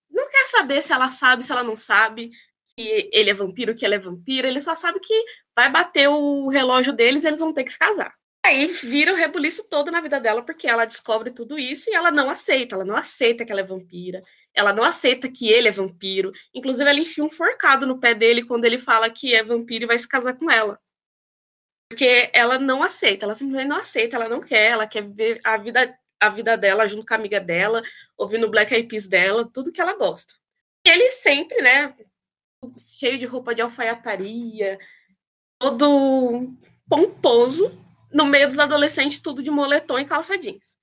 não 0.09 0.29
quer 0.29 0.47
saber 0.47 0.81
se 0.81 0.93
ela 0.93 1.11
sabe, 1.11 1.43
se 1.43 1.51
ela 1.51 1.63
não 1.63 1.75
sabe 1.75 2.31
que 2.75 3.09
ele 3.11 3.29
é 3.29 3.33
vampiro, 3.33 3.75
que 3.75 3.85
ela 3.85 3.95
é 3.95 3.99
vampira. 3.99 4.47
Ele 4.47 4.59
só 4.59 4.75
sabe 4.75 4.99
que 4.99 5.25
vai 5.55 5.71
bater 5.71 6.07
o 6.07 6.47
relógio 6.47 6.93
deles 6.93 7.23
e 7.23 7.27
eles 7.27 7.39
vão 7.39 7.53
ter 7.53 7.63
que 7.63 7.71
se 7.71 7.79
casar. 7.79 8.13
Aí 8.45 8.67
vira 8.67 9.11
o 9.11 9.15
rebuliço 9.15 9.67
todo 9.67 9.91
na 9.91 9.99
vida 9.99 10.19
dela, 10.19 10.41
porque 10.41 10.67
ela 10.67 10.85
descobre 10.85 11.31
tudo 11.31 11.59
isso 11.59 11.89
e 11.89 11.93
ela 11.93 12.11
não 12.11 12.29
aceita. 12.29 12.75
Ela 12.75 12.85
não 12.85 12.95
aceita 12.95 13.43
que 13.43 13.51
ela 13.51 13.61
é 13.61 13.65
vampira. 13.65 14.23
Ela 14.53 14.71
não 14.71 14.83
aceita 14.83 15.29
que 15.29 15.49
ele 15.49 15.67
é 15.67 15.71
vampiro. 15.71 16.31
Inclusive, 16.53 16.89
ela 16.89 16.99
enfia 16.99 17.23
um 17.23 17.29
forcado 17.29 17.85
no 17.85 17.99
pé 17.99 18.13
dele 18.13 18.43
quando 18.43 18.65
ele 18.65 18.77
fala 18.77 19.09
que 19.09 19.35
é 19.35 19.43
vampiro 19.43 19.83
e 19.83 19.87
vai 19.87 19.99
se 19.99 20.07
casar 20.07 20.37
com 20.37 20.49
ela. 20.49 20.79
Porque 21.89 22.29
ela 22.33 22.59
não 22.59 22.83
aceita, 22.83 23.25
ela 23.25 23.35
simplesmente 23.35 23.69
não 23.69 23.77
aceita, 23.77 24.15
ela 24.15 24.29
não 24.29 24.41
quer, 24.41 24.71
ela 24.71 24.87
quer 24.87 25.03
viver 25.03 25.39
a 25.43 25.57
vida 25.57 25.97
a 26.19 26.29
vida 26.29 26.57
dela 26.57 26.87
junto 26.87 27.05
com 27.05 27.13
a 27.13 27.17
amiga 27.17 27.39
dela, 27.39 27.83
ouvindo 28.17 28.49
Black 28.49 28.73
Eyed 28.73 28.87
Peas 28.87 29.07
dela, 29.07 29.49
tudo 29.53 29.71
que 29.71 29.79
ela 29.79 29.93
gosta. 29.93 30.33
E 30.85 30.89
ele 30.89 31.09
sempre, 31.11 31.61
né, 31.61 31.95
cheio 32.75 33.17
de 33.17 33.25
roupa 33.25 33.53
de 33.53 33.61
alfaiataria, 33.61 34.79
todo 35.59 36.53
pomposo, 36.89 37.71
no 38.11 38.25
meio 38.25 38.47
dos 38.47 38.59
adolescentes, 38.59 39.19
tudo 39.19 39.43
de 39.43 39.51
moletom 39.51 39.99
e 39.99 40.05
calça 40.05 40.37
jeans. 40.37 40.75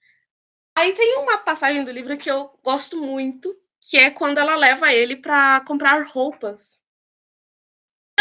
Aí 0.77 0.93
tem 0.93 1.19
uma 1.19 1.39
passagem 1.39 1.85
do 1.85 1.91
livro 1.91 2.17
que 2.17 2.31
eu 2.31 2.51
gosto 2.63 3.01
muito, 3.01 3.55
que 3.81 3.97
é 3.97 4.11
quando 4.11 4.39
ela 4.39 4.57
leva 4.57 4.93
ele 4.93 5.17
para 5.17 5.61
comprar 5.63 6.07
roupas. 6.07 6.81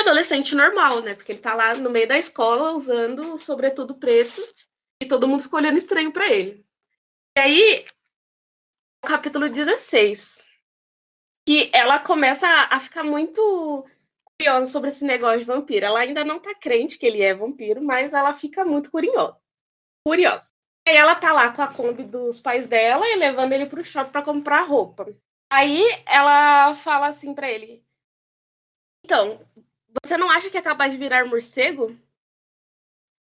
Adolescente 0.04 0.54
normal, 0.54 1.02
né? 1.02 1.16
Porque 1.16 1.32
ele 1.32 1.40
tá 1.40 1.56
lá 1.56 1.74
no 1.76 1.90
meio 1.90 2.08
da 2.08 2.18
escola 2.18 2.72
usando 2.74 3.38
sobretudo 3.38 3.96
preto 3.96 4.42
e 5.02 5.08
todo 5.08 5.28
mundo 5.28 5.44
ficou 5.44 5.60
olhando 5.60 5.78
estranho 5.78 6.12
para 6.12 6.32
ele. 6.32 6.66
E 7.38 7.40
aí, 7.40 7.86
o 9.04 9.08
capítulo 9.08 9.50
16, 9.50 10.44
que 11.48 11.72
ela 11.74 12.00
começa 12.00 12.48
a 12.48 12.80
ficar 12.80 13.04
muito 13.04 13.86
curiosa 14.38 14.72
sobre 14.72 14.90
esse 14.90 15.06
negócio 15.06 15.40
de 15.40 15.46
vampiro. 15.46 15.86
Ela 15.86 16.00
ainda 16.00 16.24
não 16.24 16.40
tá 16.40 16.54
crente 16.54 16.98
que 16.98 17.06
ele 17.06 17.22
é 17.22 17.34
vampiro, 17.34 17.82
mas 17.82 18.14
ela 18.14 18.34
fica 18.34 18.64
muito 18.66 18.92
curiosa. 18.92 19.38
Curiosa. 20.06 20.54
Aí 20.88 20.96
ela 20.96 21.16
tá 21.16 21.32
lá 21.32 21.52
com 21.54 21.62
a 21.62 21.68
Kombi 21.68 22.04
dos 22.04 22.40
pais 22.40 22.68
dela 22.68 23.08
e 23.08 23.16
levando 23.16 23.54
ele 23.54 23.66
pro 23.66 23.84
shopping 23.84 24.12
para 24.12 24.22
comprar 24.22 24.64
roupa. 24.64 25.16
Aí 25.52 25.82
ela 26.06 26.76
fala 26.76 27.08
assim 27.08 27.34
para 27.34 27.50
ele: 27.50 27.86
Então, 29.06 29.40
você 30.02 30.18
não 30.18 30.30
acha 30.30 30.50
que 30.50 30.58
é 30.58 30.62
capaz 30.62 30.92
de 30.92 30.98
virar 30.98 31.26
morcego? 31.26 31.98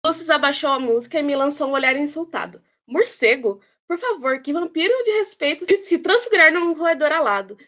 Lucius 0.04 0.30
abaixou 0.30 0.70
a 0.70 0.78
música 0.78 1.18
e 1.18 1.22
me 1.22 1.34
lançou 1.34 1.68
um 1.68 1.72
olhar 1.72 1.96
insultado. 1.96 2.62
Morcego? 2.86 3.60
Por 3.86 3.98
favor, 3.98 4.40
que 4.40 4.52
vampiro 4.52 4.92
de 5.04 5.10
respeito 5.12 5.66
se, 5.84 5.98
transfigurar 5.98 6.52
num 6.52 6.74
roedor 6.74 7.12
alado. 7.12 7.58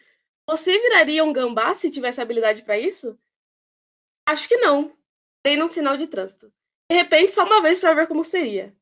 Você 0.49 0.79
viraria 0.79 1.23
um 1.23 1.33
gambá 1.33 1.75
se 1.75 1.91
tivesse 1.91 2.21
habilidade 2.21 2.63
para 2.63 2.77
isso? 2.77 3.17
Acho 4.27 4.47
que 4.47 4.57
não. 4.57 4.95
Dei 5.45 5.55
num 5.55 5.67
sinal 5.67 5.97
de 5.97 6.07
trânsito. 6.07 6.51
De 6.89 6.95
repente, 6.95 7.31
só 7.31 7.43
uma 7.43 7.61
vez 7.61 7.79
para 7.79 7.93
ver 7.93 8.07
como 8.07 8.23
seria. 8.23 8.75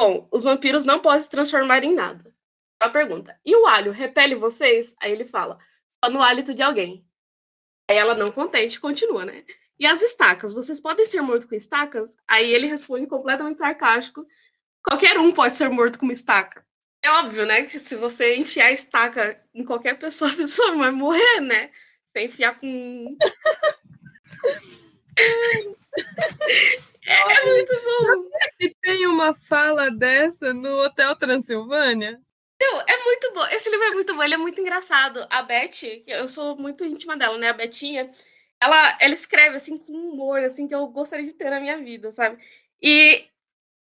Bom, 0.00 0.28
os 0.30 0.42
vampiros 0.42 0.84
não 0.84 1.00
podem 1.00 1.22
se 1.22 1.28
transformar 1.28 1.84
em 1.84 1.94
nada. 1.94 2.34
Ela 2.80 2.92
pergunta: 2.92 3.38
e 3.44 3.54
o 3.56 3.66
alho 3.66 3.92
repele 3.92 4.34
vocês? 4.34 4.94
Aí 5.00 5.12
ele 5.12 5.24
fala: 5.24 5.58
só 5.92 6.10
no 6.10 6.22
hálito 6.22 6.54
de 6.54 6.62
alguém. 6.62 7.06
Aí 7.88 7.96
ela, 7.96 8.14
não 8.14 8.32
contente, 8.32 8.80
continua, 8.80 9.24
né? 9.24 9.44
E 9.78 9.86
as 9.86 10.00
estacas? 10.02 10.52
Vocês 10.52 10.80
podem 10.80 11.06
ser 11.06 11.20
mortos 11.20 11.44
com 11.44 11.54
estacas? 11.54 12.08
Aí 12.26 12.52
ele 12.52 12.66
responde 12.66 13.06
completamente 13.06 13.58
sarcástico: 13.58 14.26
qualquer 14.82 15.18
um 15.18 15.32
pode 15.32 15.56
ser 15.56 15.68
morto 15.68 15.98
com 15.98 16.06
uma 16.06 16.12
estaca. 16.12 16.66
É 17.02 17.10
óbvio, 17.10 17.46
né? 17.46 17.62
Que 17.62 17.78
se 17.78 17.94
você 17.94 18.36
enfiar 18.36 18.72
estaca 18.72 19.40
em 19.54 19.64
qualquer 19.64 19.98
pessoa, 19.98 20.30
a 20.32 20.36
pessoa 20.36 20.76
vai 20.76 20.90
morrer, 20.90 21.40
né? 21.40 21.70
Você 22.12 22.24
enfiar 22.24 22.58
com. 22.58 23.16
É, 25.18 25.56
é, 27.38 27.44
muito 27.44 27.72
bom. 27.72 28.28
E 28.60 28.74
tem 28.82 29.06
uma 29.06 29.34
fala 29.34 29.90
dessa 29.90 30.52
no 30.52 30.80
Hotel 30.80 31.14
Transilvânia? 31.16 32.20
Meu, 32.60 32.80
é 32.80 33.04
muito 33.04 33.32
bom. 33.34 33.46
Esse 33.46 33.68
livro 33.70 33.86
é 33.86 33.90
muito 33.92 34.14
bom, 34.14 34.22
ele 34.22 34.34
é 34.34 34.36
muito 34.36 34.60
engraçado. 34.60 35.26
A 35.30 35.42
Beth, 35.42 36.02
eu 36.06 36.28
sou 36.28 36.56
muito 36.56 36.84
íntima 36.84 37.16
dela, 37.16 37.36
né? 37.38 37.50
A 37.50 37.52
Betinha, 37.52 38.10
ela, 38.60 38.96
ela 39.00 39.14
escreve 39.14 39.56
assim 39.56 39.78
com 39.78 39.92
humor, 39.92 40.40
assim, 40.40 40.66
que 40.68 40.74
eu 40.74 40.86
gostaria 40.88 41.26
de 41.26 41.34
ter 41.34 41.50
na 41.50 41.60
minha 41.60 41.78
vida, 41.78 42.12
sabe? 42.12 42.42
E 42.82 43.28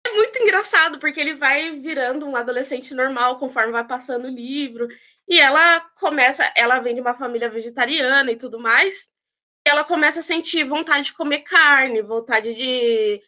é 0.07 0.13
muito 0.15 0.39
engraçado, 0.43 0.99
porque 0.99 1.21
ele 1.21 1.35
vai 1.35 1.73
virando 1.81 2.27
um 2.27 2.37
adolescente 2.37 2.95
normal 2.95 3.39
conforme 3.39 3.73
vai 3.73 3.87
passando 3.87 4.27
o 4.27 4.31
livro. 4.31 4.89
E 5.29 5.41
ela 5.41 5.81
começa, 6.01 6.51
ela 6.57 6.81
vem 6.81 6.95
de 6.95 7.01
uma 7.01 7.15
família 7.15 7.51
vegetariana 7.51 8.33
e 8.33 8.37
tudo 8.37 8.59
mais 8.61 9.09
ela 9.69 9.85
começa 9.85 10.21
a 10.21 10.23
sentir 10.23 10.65
vontade 10.65 11.07
de 11.07 11.15
comer 11.15 11.41
carne, 11.41 12.03
vontade 12.03 12.55
de. 12.55 13.21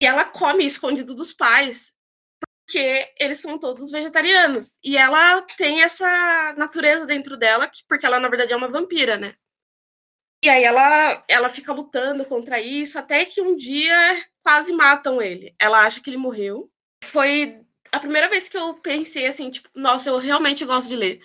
E 0.00 0.06
ela 0.06 0.24
come 0.24 0.64
escondido 0.64 1.14
dos 1.14 1.32
pais, 1.32 1.92
porque 2.72 3.12
eles 3.20 3.38
são 3.38 3.58
todos 3.58 3.90
vegetarianos. 3.90 4.78
E 4.82 4.96
ela 4.96 5.42
tem 5.58 5.82
essa 5.82 6.54
natureza 6.56 7.04
dentro 7.04 7.36
dela, 7.36 7.70
porque 7.86 8.06
ela, 8.06 8.18
na 8.18 8.28
verdade, 8.30 8.54
é 8.54 8.56
uma 8.56 8.68
vampira, 8.68 9.18
né? 9.18 9.34
E 10.42 10.48
aí 10.48 10.64
ela, 10.64 11.22
ela 11.28 11.48
fica 11.50 11.72
lutando 11.72 12.24
contra 12.24 12.60
isso, 12.60 12.98
até 12.98 13.26
que 13.26 13.42
um 13.42 13.54
dia 13.54 14.24
quase 14.42 14.72
matam 14.72 15.20
ele. 15.20 15.54
Ela 15.60 15.80
acha 15.80 16.00
que 16.00 16.08
ele 16.08 16.16
morreu. 16.16 16.70
Foi 17.04 17.60
a 17.92 18.00
primeira 18.00 18.28
vez 18.28 18.48
que 18.48 18.56
eu 18.56 18.74
pensei 18.74 19.26
assim, 19.26 19.50
tipo, 19.50 19.68
nossa, 19.74 20.08
eu 20.08 20.16
realmente 20.16 20.64
gosto 20.64 20.88
de 20.88 20.96
ler. 20.96 21.20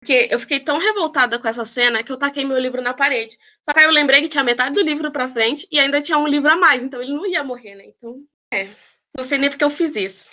Porque 0.00 0.28
eu 0.30 0.38
fiquei 0.38 0.60
tão 0.60 0.78
revoltada 0.78 1.38
com 1.38 1.48
essa 1.48 1.64
cena 1.64 2.02
que 2.02 2.12
eu 2.12 2.16
taquei 2.16 2.44
meu 2.44 2.58
livro 2.58 2.80
na 2.80 2.94
parede. 2.94 3.36
Só 3.68 3.74
que 3.74 3.80
aí 3.80 3.86
eu 3.86 3.90
lembrei 3.90 4.22
que 4.22 4.28
tinha 4.28 4.44
metade 4.44 4.74
do 4.74 4.82
livro 4.82 5.10
pra 5.10 5.28
frente 5.28 5.66
e 5.70 5.80
ainda 5.80 6.00
tinha 6.00 6.18
um 6.18 6.26
livro 6.26 6.50
a 6.50 6.56
mais, 6.56 6.82
então 6.82 7.02
ele 7.02 7.12
não 7.12 7.26
ia 7.26 7.44
morrer, 7.44 7.74
né? 7.74 7.86
Então, 7.86 8.24
é. 8.52 8.68
Não 9.16 9.24
sei 9.24 9.38
nem 9.38 9.50
porque 9.50 9.62
eu 9.62 9.70
fiz 9.70 9.94
isso. 9.94 10.28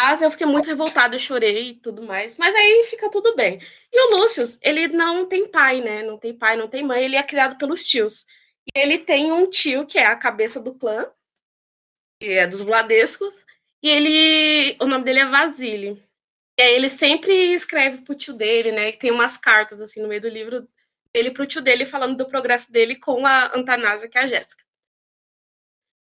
Mas 0.00 0.22
eu 0.22 0.30
fiquei 0.30 0.46
muito 0.46 0.66
revoltada, 0.66 1.16
eu 1.16 1.18
chorei 1.18 1.70
e 1.70 1.74
tudo 1.74 2.02
mais. 2.04 2.38
Mas 2.38 2.54
aí 2.54 2.86
fica 2.88 3.10
tudo 3.10 3.34
bem. 3.34 3.60
E 3.92 4.00
o 4.00 4.16
Lúcio, 4.16 4.44
ele 4.62 4.86
não 4.86 5.26
tem 5.26 5.50
pai, 5.50 5.80
né? 5.80 6.04
Não 6.04 6.16
tem 6.16 6.32
pai, 6.32 6.56
não 6.56 6.68
tem 6.68 6.84
mãe, 6.84 7.04
ele 7.04 7.16
é 7.16 7.22
criado 7.24 7.58
pelos 7.58 7.84
tios. 7.84 8.24
E 8.72 8.78
ele 8.78 8.98
tem 8.98 9.32
um 9.32 9.50
tio 9.50 9.84
que 9.86 9.98
é 9.98 10.06
a 10.06 10.14
cabeça 10.14 10.60
do 10.60 10.72
clã, 10.72 11.10
que 12.20 12.30
é 12.30 12.46
dos 12.46 12.62
Vladescos, 12.62 13.34
e 13.82 13.90
ele. 13.90 14.76
O 14.80 14.86
nome 14.86 15.04
dele 15.04 15.18
é 15.18 15.26
Vasily. 15.26 16.00
E 16.56 16.62
aí 16.62 16.74
ele 16.76 16.88
sempre 16.88 17.32
escreve 17.52 17.98
pro 18.02 18.14
tio 18.14 18.34
dele, 18.34 18.70
né? 18.70 18.92
Tem 18.92 19.10
umas 19.10 19.36
cartas 19.36 19.80
assim 19.80 20.00
no 20.00 20.06
meio 20.06 20.20
do 20.20 20.28
livro 20.28 20.68
dele 21.12 21.32
pro 21.32 21.46
tio 21.46 21.60
dele 21.60 21.84
falando 21.84 22.16
do 22.16 22.28
progresso 22.28 22.70
dele 22.70 22.94
com 22.94 23.26
a 23.26 23.56
Antanásia, 23.56 24.08
que 24.08 24.16
é 24.16 24.22
a 24.22 24.26
Jéssica. 24.28 24.67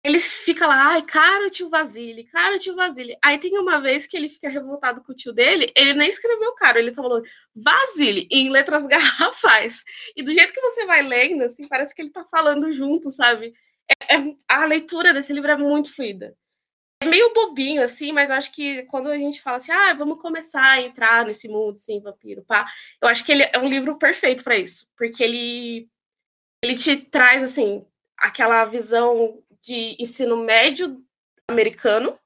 Ele 0.04 0.20
fica 0.20 0.66
lá, 0.66 0.94
ai, 0.94 1.04
cara, 1.04 1.52
tio 1.52 1.70
Vasile, 1.70 2.24
cara, 2.24 2.58
tio 2.58 2.76
Vasile. 2.76 3.16
Aí 3.22 3.38
tem 3.38 3.58
uma 3.58 3.80
vez 3.80 4.08
que 4.08 4.18
ele 4.18 4.30
fica 4.30 4.50
revoltado 4.50 5.04
com 5.04 5.12
o 5.12 5.16
tio 5.16 5.32
dele, 5.32 5.72
ele 5.76 5.94
nem 5.94 6.10
escreveu 6.10 6.54
cara, 6.56 6.80
ele 6.80 6.94
só 6.94 7.04
falou 7.04 7.22
Vasile 7.56 8.28
em 8.32 8.50
letras 8.50 8.86
garrafais. 8.88 9.84
E 10.16 10.24
do 10.24 10.32
jeito 10.32 10.54
que 10.54 10.62
você 10.62 10.86
vai 10.86 11.04
lendo, 11.04 11.44
assim, 11.44 11.68
parece 11.68 11.94
que 11.94 12.02
ele 12.02 12.12
tá 12.12 12.26
falando 12.26 12.72
junto, 12.74 13.12
sabe? 13.12 13.54
É, 14.10 14.16
é, 14.16 14.36
a 14.50 14.66
leitura 14.66 15.14
desse 15.14 15.34
livro 15.34 15.52
é 15.52 15.58
muito 15.58 15.94
fluida 15.94 16.36
é 17.02 17.06
meio 17.06 17.34
bobinho, 17.34 17.84
assim, 17.84 18.12
mas 18.12 18.30
eu 18.30 18.36
acho 18.36 18.52
que 18.52 18.84
quando 18.84 19.10
a 19.10 19.18
gente 19.18 19.42
fala 19.42 19.58
assim, 19.58 19.72
ah, 19.72 19.94
vamos 19.96 20.22
começar 20.22 20.64
a 20.64 20.82
entrar 20.82 21.26
nesse 21.26 21.48
mundo, 21.48 21.76
assim, 21.76 22.00
vampiro, 22.00 22.44
pá, 22.44 22.72
eu 23.02 23.08
acho 23.10 23.26
que 23.26 23.32
ele 23.32 23.44
é 23.52 23.58
um 23.58 23.68
livro 23.68 23.98
perfeito 23.98 24.44
para 24.44 24.56
isso, 24.56 24.88
porque 24.96 25.24
ele, 25.24 25.90
ele 26.64 26.78
te 26.78 26.96
traz, 26.96 27.42
assim, 27.42 27.84
aquela 28.16 28.64
visão 28.66 29.42
de 29.62 29.96
ensino 30.00 30.38
médio 30.38 31.04
americano, 31.48 32.18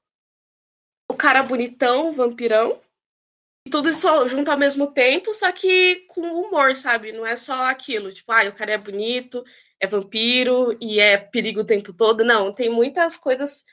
o 1.08 1.14
cara 1.14 1.42
bonitão, 1.42 2.12
vampirão, 2.12 2.80
e 3.66 3.70
tudo 3.70 3.90
isso 3.90 4.28
junto 4.28 4.50
ao 4.50 4.58
mesmo 4.58 4.92
tempo, 4.92 5.34
só 5.34 5.50
que 5.50 6.06
com 6.08 6.20
humor, 6.20 6.74
sabe? 6.74 7.12
Não 7.12 7.26
é 7.26 7.36
só 7.36 7.66
aquilo, 7.66 8.12
tipo, 8.12 8.30
ah, 8.32 8.44
o 8.48 8.54
cara 8.54 8.72
é 8.72 8.78
bonito, 8.78 9.44
é 9.80 9.86
vampiro 9.86 10.76
e 10.80 11.00
é 11.00 11.18
perigo 11.18 11.60
o 11.60 11.66
tempo 11.66 11.92
todo. 11.92 12.24
Não, 12.24 12.52
tem 12.52 12.70
muitas 12.70 13.16
coisas 13.16 13.64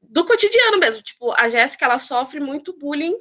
do 0.00 0.24
cotidiano 0.24 0.78
mesmo. 0.78 1.02
Tipo, 1.02 1.32
a 1.32 1.48
Jéssica, 1.48 1.84
ela 1.84 1.98
sofre 1.98 2.40
muito 2.40 2.76
bullying 2.76 3.16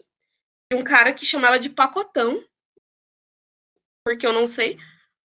de 0.71 0.77
um 0.77 0.83
cara 0.83 1.13
que 1.13 1.25
chama 1.25 1.47
ela 1.47 1.59
de 1.59 1.69
pacotão. 1.69 2.43
Porque 4.03 4.25
eu 4.25 4.33
não 4.33 4.47
sei. 4.47 4.77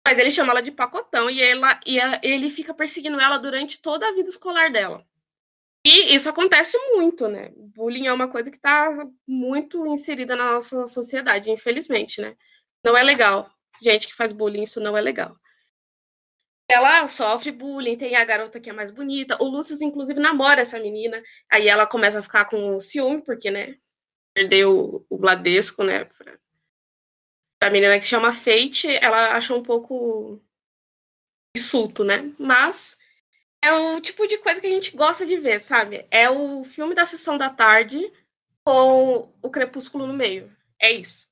Mas 0.05 0.19
ele 0.19 0.29
chama 0.29 0.51
ela 0.51 0.61
de 0.61 0.71
pacotão 0.71 1.29
e, 1.29 1.41
ela, 1.41 1.79
e 1.85 1.99
a, 1.99 2.19
ele 2.23 2.49
fica 2.49 2.73
perseguindo 2.73 3.19
ela 3.19 3.37
durante 3.37 3.81
toda 3.81 4.07
a 4.07 4.13
vida 4.13 4.29
escolar 4.29 4.71
dela. 4.71 5.05
E 5.85 6.15
isso 6.15 6.29
acontece 6.29 6.77
muito, 6.93 7.27
né? 7.27 7.51
Bullying 7.55 8.07
é 8.07 8.13
uma 8.13 8.27
coisa 8.27 8.49
que 8.51 8.57
está 8.57 9.07
muito 9.27 9.85
inserida 9.87 10.35
na 10.35 10.53
nossa 10.53 10.87
sociedade, 10.87 11.51
infelizmente, 11.51 12.21
né? 12.21 12.35
Não 12.83 12.97
é 12.97 13.03
legal. 13.03 13.49
Gente 13.81 14.07
que 14.07 14.15
faz 14.15 14.31
bullying, 14.31 14.63
isso 14.63 14.79
não 14.79 14.97
é 14.97 15.01
legal 15.01 15.35
ela 16.67 17.07
sofre 17.07 17.51
bullying, 17.51 17.97
tem 17.97 18.15
a 18.15 18.25
garota 18.25 18.59
que 18.59 18.69
é 18.69 18.73
mais 18.73 18.91
bonita. 18.91 19.37
O 19.41 19.45
Lúcio, 19.47 19.77
inclusive, 19.83 20.19
namora 20.19 20.61
essa 20.61 20.79
menina. 20.79 21.21
Aí 21.49 21.67
ela 21.67 21.85
começa 21.85 22.19
a 22.19 22.23
ficar 22.23 22.45
com 22.45 22.79
ciúme, 22.79 23.21
porque, 23.21 23.51
né? 23.51 23.77
Perdeu 24.33 25.05
o 25.09 25.17
Bladesco, 25.17 25.83
né? 25.83 26.05
Pra, 26.05 26.37
pra 27.59 27.69
menina 27.69 27.99
que 27.99 28.05
chama 28.05 28.33
Fate, 28.33 28.87
ela 29.01 29.35
achou 29.35 29.59
um 29.59 29.63
pouco 29.63 30.41
insulto, 31.55 32.03
né? 32.03 32.31
Mas 32.37 32.97
é 33.63 33.73
o 33.73 33.99
tipo 34.01 34.27
de 34.27 34.37
coisa 34.37 34.61
que 34.61 34.67
a 34.67 34.69
gente 34.69 34.95
gosta 34.95 35.25
de 35.25 35.37
ver, 35.37 35.59
sabe? 35.59 36.05
É 36.11 36.29
o 36.29 36.63
filme 36.63 36.93
da 36.93 37.05
sessão 37.05 37.37
da 37.37 37.49
tarde 37.49 38.11
com 38.63 39.33
o 39.41 39.49
crepúsculo 39.49 40.05
no 40.05 40.13
meio. 40.13 40.55
É 40.79 40.91
isso. 40.91 41.27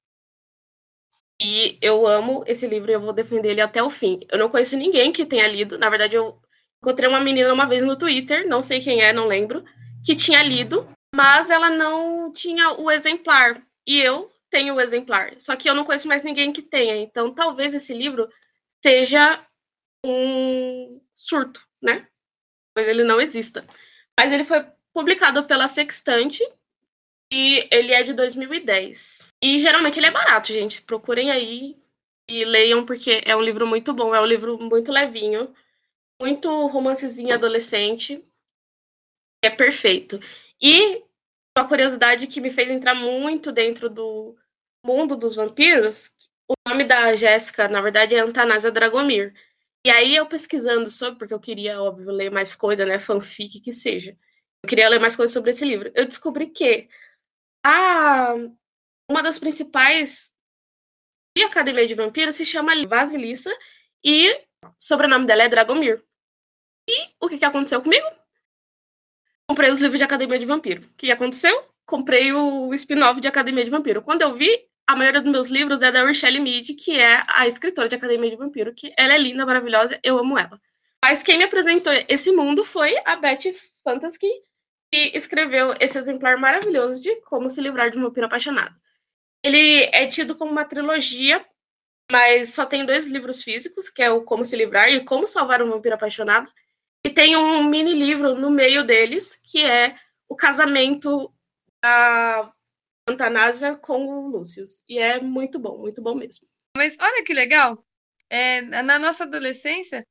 E 1.42 1.78
eu 1.82 2.08
amo 2.08 2.44
esse 2.48 2.66
livro 2.68 2.90
e 2.92 2.94
eu 2.94 3.02
vou 3.02 3.12
defender 3.12 3.50
ele 3.50 3.62
até 3.62 3.84
o 3.84 3.90
fim. 3.90 4.20
Eu 4.32 4.38
não 4.38 4.50
conheço 4.50 4.78
ninguém 4.78 5.12
que 5.12 5.26
tenha 5.26 5.48
lido. 5.48 5.78
Na 5.78 5.90
verdade, 5.90 6.16
eu 6.16 6.40
encontrei 6.82 7.10
uma 7.10 7.20
menina 7.20 7.54
uma 7.54 7.66
vez 7.66 7.84
no 7.84 7.98
Twitter, 7.98 8.48
não 8.48 8.64
sei 8.64 8.82
quem 8.82 9.02
é, 9.02 9.12
não 9.12 9.28
lembro, 9.28 9.64
que 10.06 10.16
tinha 10.16 10.42
lido 10.44 10.88
mas 11.14 11.52
ela 11.52 11.70
não 11.70 12.34
tinha 12.34 12.72
o 12.72 12.90
exemplar. 12.90 13.62
E 13.88 14.02
eu 14.02 14.32
tenho 14.54 14.76
o 14.76 14.80
exemplar. 14.80 15.34
Só 15.40 15.56
que 15.56 15.68
eu 15.68 15.74
não 15.74 15.84
conheço 15.84 16.08
mais 16.08 16.22
ninguém 16.22 16.54
que 16.54 16.62
tenha. 16.62 16.96
Então, 16.96 17.34
talvez 17.34 17.74
esse 17.74 17.92
livro 17.92 18.30
seja 18.86 19.44
um 20.06 21.02
surto, 21.16 21.60
né? 21.82 22.08
Mas 22.78 22.88
ele 22.88 23.04
não 23.04 23.20
exista. 23.20 23.66
Mas 24.18 24.32
ele 24.32 24.46
foi 24.46 24.64
publicado 24.94 25.46
pela 25.46 25.68
Sextante 25.68 26.44
e 27.32 27.68
ele 27.72 27.94
é 27.94 28.04
de 28.04 28.14
2010. 28.14 29.28
E 29.44 29.58
geralmente 29.58 30.00
ele 30.00 30.06
é 30.06 30.12
barato, 30.12 30.54
gente. 30.54 30.84
Procurem 30.84 31.32
aí 31.32 31.76
e 32.30 32.46
leiam, 32.46 32.86
porque 32.86 33.24
é 33.26 33.36
um 33.36 33.42
livro 33.42 33.66
muito 33.66 33.92
bom. 33.92 34.14
É 34.14 34.22
um 34.22 34.26
livro 34.26 34.60
muito 34.60 34.92
levinho, 34.92 35.52
muito 36.22 36.68
romancezinho 36.68 37.34
adolescente. 37.34 38.24
É 39.44 39.50
perfeito. 39.50 40.20
E 40.62 41.04
uma 41.58 41.68
curiosidade 41.68 42.28
que 42.28 42.40
me 42.40 42.52
fez 42.52 42.70
entrar 42.70 42.94
muito 42.94 43.52
dentro 43.52 43.90
do 43.90 44.38
mundo 44.86 45.16
dos 45.16 45.36
vampiros, 45.36 46.12
o 46.48 46.54
nome 46.68 46.84
da 46.84 47.16
Jéssica, 47.16 47.68
na 47.68 47.82
verdade, 47.82 48.16
é 48.16 48.20
Antanásia 48.20 48.72
Dragomir. 48.72 49.34
E 49.86 49.90
aí 49.90 50.16
eu 50.16 50.26
pesquisando 50.28 50.90
sobre, 50.92 51.20
porque 51.20 51.34
eu 51.34 51.40
queria, 51.40 51.82
óbvio, 51.82 52.12
ler 52.12 52.32
mais 52.32 52.56
coisa, 52.56 52.86
né, 52.86 53.00
fanfic 53.00 53.60
que 53.62 53.74
seja. 53.74 54.18
Eu 54.64 54.70
queria 54.70 54.88
ler 54.90 55.00
mais 55.00 55.16
coisas 55.16 55.34
sobre 55.34 55.52
esse 55.52 55.66
livro. 55.66 55.92
Eu 55.94 56.06
descobri 56.06 56.48
que 56.48 56.88
a 57.66 58.34
uma 59.10 59.22
das 59.22 59.40
principais 59.40 60.34
de 61.36 61.44
Academia 61.44 61.88
de 61.88 61.96
Vampiros 61.96 62.36
se 62.36 62.46
chama 62.46 62.72
Vasilissa 62.88 63.54
e 64.04 64.32
o 64.64 64.74
sobrenome 64.80 65.26
dela 65.26 65.44
é 65.44 65.50
Dragomir. 65.50 66.04
E 66.88 67.10
o 67.20 67.28
que, 67.28 67.38
que 67.38 67.46
aconteceu 67.46 67.82
comigo? 67.82 68.06
Comprei 69.50 69.72
os 69.72 69.82
livros 69.82 69.98
de 69.98 70.04
Academia 70.04 70.40
de 70.40 70.46
Vampiro. 70.46 70.86
O 70.86 70.94
que 70.96 71.12
aconteceu? 71.12 71.70
Comprei 71.86 72.32
o 72.32 72.74
spin-off 72.74 73.20
de 73.20 73.28
Academia 73.28 73.64
de 73.64 73.70
Vampiro. 73.70 74.02
Quando 74.02 74.22
eu 74.22 74.34
vi, 74.34 74.70
a 74.88 74.96
maioria 74.96 75.22
dos 75.22 75.32
meus 75.32 75.48
livros 75.48 75.82
é 75.82 75.92
da 75.92 76.06
Rochelle 76.06 76.40
Mead, 76.40 76.74
que 76.74 77.00
é 77.00 77.24
a 77.28 77.48
escritora 77.48 77.88
de 77.88 77.96
Academia 77.96 78.30
de 78.30 78.36
Vampiro, 78.36 78.74
que 78.74 78.94
ela 78.98 79.14
é 79.14 79.18
linda, 79.18 79.46
maravilhosa, 79.46 80.00
eu 80.04 80.18
amo 80.20 80.38
ela. 80.38 80.60
Mas 81.04 81.24
quem 81.24 81.38
me 81.38 81.44
apresentou 81.44 81.92
esse 82.08 82.32
mundo 82.32 82.64
foi 82.64 82.96
a 83.06 83.16
Betty 83.16 83.56
Fantasy, 83.84 84.20
que 84.92 85.12
escreveu 85.14 85.74
esse 85.80 85.98
exemplar 85.98 86.38
maravilhoso 86.38 87.02
de 87.02 87.16
Como 87.22 87.50
se 87.50 87.62
livrar 87.62 87.92
de 87.92 87.98
um 87.98 88.04
vampiro 88.04 88.28
apaixonado. 88.28 88.76
Ele 89.44 89.84
é 89.92 90.08
tido 90.08 90.36
como 90.36 90.52
uma 90.52 90.66
trilogia, 90.66 91.46
mas 92.12 92.54
só 92.54 92.66
tem 92.66 92.86
dois 92.86 93.08
livros 93.08 93.42
físicos, 93.42 93.90
que 93.90 94.02
é 94.02 94.10
o 94.10 94.24
Como 94.24 94.46
se 94.46 94.56
livrar 94.56 94.90
e 94.92 95.04
Como 95.04 95.28
salvar 95.28 95.62
um 95.62 95.70
vampiro 95.70 95.96
apaixonado. 95.96 96.50
E 97.06 97.10
tem 97.10 97.36
um 97.36 97.64
mini 97.64 97.94
livro 97.94 98.36
no 98.36 98.50
meio 98.50 98.86
deles, 98.86 99.38
que 99.44 99.64
é 99.64 99.96
o 100.30 100.36
casamento 100.36 101.34
da 101.82 102.54
Antanásia 103.08 103.76
com 103.76 104.06
o 104.06 104.28
Lúcio. 104.28 104.66
E 104.88 104.98
é 104.98 105.20
muito 105.20 105.60
bom, 105.60 105.78
muito 105.78 106.02
bom 106.02 106.16
mesmo. 106.16 106.48
Mas 106.76 106.96
olha 107.00 107.24
que 107.24 107.34
legal. 107.34 107.84
É, 108.30 108.62
na 108.62 108.98
nossa 108.98 109.26
adolescência, 109.26 110.06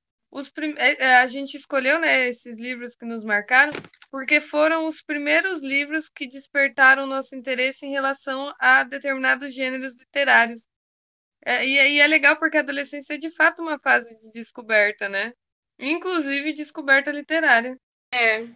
prim... 0.54 0.74
É, 0.78 1.04
é, 1.04 1.16
a 1.16 1.26
gente 1.26 1.56
escolheu 1.56 1.98
né, 1.98 2.28
esses 2.28 2.56
livros 2.56 2.94
que 2.94 3.04
nos 3.04 3.24
marcaram, 3.24 3.72
porque 4.10 4.40
foram 4.40 4.86
os 4.86 5.02
primeiros 5.02 5.60
livros 5.60 6.08
que 6.08 6.28
despertaram 6.28 7.06
nosso 7.06 7.34
interesse 7.34 7.84
em 7.84 7.90
relação 7.90 8.54
a 8.58 8.84
determinados 8.84 9.54
gêneros 9.54 9.96
literários. 9.96 10.66
É, 11.44 11.66
e, 11.66 11.96
e 11.96 12.00
é 12.00 12.06
legal 12.06 12.36
porque 12.36 12.56
a 12.56 12.60
adolescência 12.60 13.14
é 13.14 13.18
de 13.18 13.30
fato 13.30 13.60
uma 13.60 13.78
fase 13.78 14.16
de 14.20 14.30
descoberta, 14.30 15.08
né? 15.08 15.32
Inclusive 15.78 16.52
descoberta 16.52 17.10
literária. 17.10 17.76
É, 18.12 18.46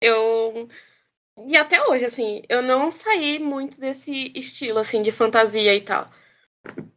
eu. 0.00 0.68
E 1.44 1.56
até 1.56 1.82
hoje, 1.86 2.06
assim, 2.06 2.42
eu 2.48 2.62
não 2.62 2.90
saí 2.90 3.38
muito 3.38 3.78
desse 3.78 4.32
estilo, 4.34 4.78
assim, 4.78 5.02
de 5.02 5.12
fantasia 5.12 5.74
e 5.74 5.80
tal. 5.80 6.10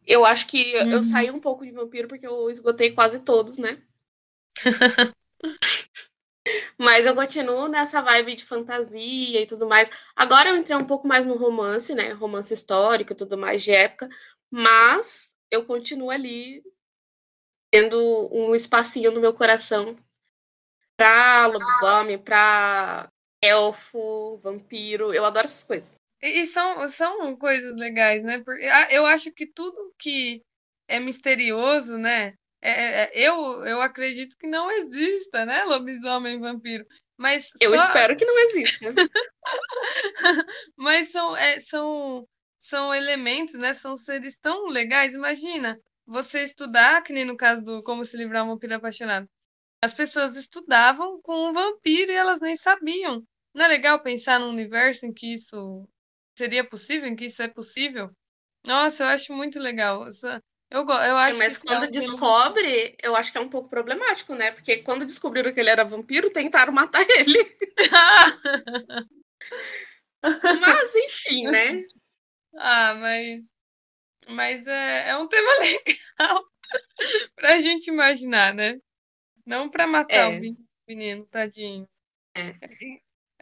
Eu 0.06 0.24
acho 0.24 0.46
que 0.46 0.76
uhum. 0.76 0.90
eu 0.92 1.02
saí 1.02 1.30
um 1.30 1.40
pouco 1.40 1.64
de 1.64 1.70
vampiro 1.70 2.08
porque 2.08 2.26
eu 2.26 2.50
esgotei 2.50 2.92
quase 2.92 3.20
todos, 3.20 3.58
né? 3.58 3.82
Mas 6.78 7.06
eu 7.06 7.14
continuo 7.14 7.68
nessa 7.68 8.00
vibe 8.00 8.34
de 8.34 8.44
fantasia 8.44 9.42
e 9.42 9.46
tudo 9.46 9.68
mais. 9.68 9.90
Agora 10.16 10.48
eu 10.48 10.56
entrei 10.56 10.76
um 10.76 10.86
pouco 10.86 11.06
mais 11.06 11.26
no 11.26 11.36
romance, 11.36 11.94
né? 11.94 12.12
Romance 12.12 12.52
histórico 12.52 13.12
e 13.12 13.16
tudo 13.16 13.36
mais 13.36 13.62
de 13.62 13.72
época. 13.72 14.08
Mas 14.50 15.32
eu 15.50 15.64
continuo 15.66 16.10
ali 16.10 16.62
tendo 17.70 18.28
um 18.32 18.54
espacinho 18.54 19.12
no 19.12 19.20
meu 19.20 19.34
coração 19.34 19.96
pra 20.96 21.46
lobisomem, 21.46 22.18
pra 22.18 23.10
elfo, 23.42 24.38
vampiro. 24.38 25.12
Eu 25.12 25.24
adoro 25.24 25.46
essas 25.46 25.62
coisas. 25.62 25.88
E, 26.22 26.46
são, 26.46 26.86
são 26.88 27.36
coisas 27.36 27.74
legais, 27.76 28.22
né? 28.22 28.42
Porque 28.44 28.64
ah, 28.64 28.88
eu 28.90 29.06
acho 29.06 29.32
que 29.32 29.46
tudo 29.46 29.94
que 29.98 30.42
é 30.86 31.00
misterioso, 31.00 31.96
né? 31.96 32.34
É, 32.62 32.70
é, 32.70 33.02
é, 33.02 33.10
eu, 33.14 33.64
eu 33.64 33.80
acredito 33.80 34.36
que 34.36 34.46
não 34.46 34.70
exista, 34.70 35.46
né? 35.46 35.64
Lobisomem 35.64 36.38
vampiro. 36.38 36.84
Mas 37.16 37.48
eu 37.60 37.70
só... 37.70 37.86
espero 37.86 38.16
que 38.16 38.24
não 38.24 38.38
exista. 38.38 38.86
Mas 40.76 41.10
são, 41.10 41.36
é, 41.36 41.60
são, 41.60 42.26
são 42.58 42.94
elementos, 42.94 43.54
né? 43.54 43.72
São 43.74 43.96
seres 43.96 44.36
tão 44.36 44.66
legais. 44.66 45.14
Imagina 45.14 45.80
você 46.06 46.44
estudar, 46.44 47.02
que 47.02 47.12
nem 47.12 47.24
no 47.24 47.36
caso 47.36 47.62
do 47.64 47.82
Como 47.82 48.04
se 48.04 48.16
livrar 48.16 48.44
um 48.44 48.48
vampiro 48.48 48.74
apaixonado. 48.74 49.28
As 49.82 49.94
pessoas 49.94 50.36
estudavam 50.36 51.20
com 51.22 51.48
um 51.48 51.52
vampiro 51.54 52.12
e 52.12 52.14
elas 52.14 52.40
nem 52.40 52.56
sabiam. 52.56 53.24
Não 53.54 53.64
é 53.64 53.68
legal 53.68 54.00
pensar 54.00 54.38
num 54.38 54.50
universo 54.50 55.06
em 55.06 55.12
que 55.12 55.34
isso 55.34 55.88
seria 56.36 56.64
possível, 56.64 57.08
em 57.08 57.16
que 57.16 57.26
isso 57.26 57.42
é 57.42 57.48
possível? 57.48 58.10
Nossa, 58.64 59.04
eu 59.04 59.08
acho 59.08 59.32
muito 59.32 59.58
legal. 59.58 60.06
Eu, 60.70 60.82
eu 60.82 61.16
acho 61.16 61.38
Mas 61.38 61.58
quando 61.58 61.84
é 61.84 61.90
descobre, 61.90 62.96
eu 63.02 63.16
acho 63.16 63.32
que 63.32 63.38
é 63.38 63.40
um 63.40 63.48
pouco 63.48 63.68
problemático, 63.68 64.34
né? 64.34 64.52
Porque 64.52 64.78
quando 64.78 65.04
descobriram 65.04 65.52
que 65.52 65.58
ele 65.58 65.70
era 65.70 65.84
vampiro, 65.84 66.30
tentaram 66.30 66.72
matar 66.72 67.04
ele. 67.10 67.56
mas, 70.60 70.94
enfim, 70.94 71.44
né? 71.44 71.84
Ah, 72.56 72.94
mas. 72.94 73.44
Mas 74.28 74.66
é, 74.66 75.10
é 75.10 75.16
um 75.16 75.28
tema 75.28 75.50
legal 75.62 76.44
pra 77.36 77.60
gente 77.60 77.88
imaginar, 77.88 78.52
né? 78.52 78.78
Não 79.46 79.70
pra 79.70 79.86
matar 79.86 80.32
é. 80.32 80.38
o 80.38 80.56
menino, 80.86 81.26
tadinho. 81.26 81.88
É. 82.34 82.54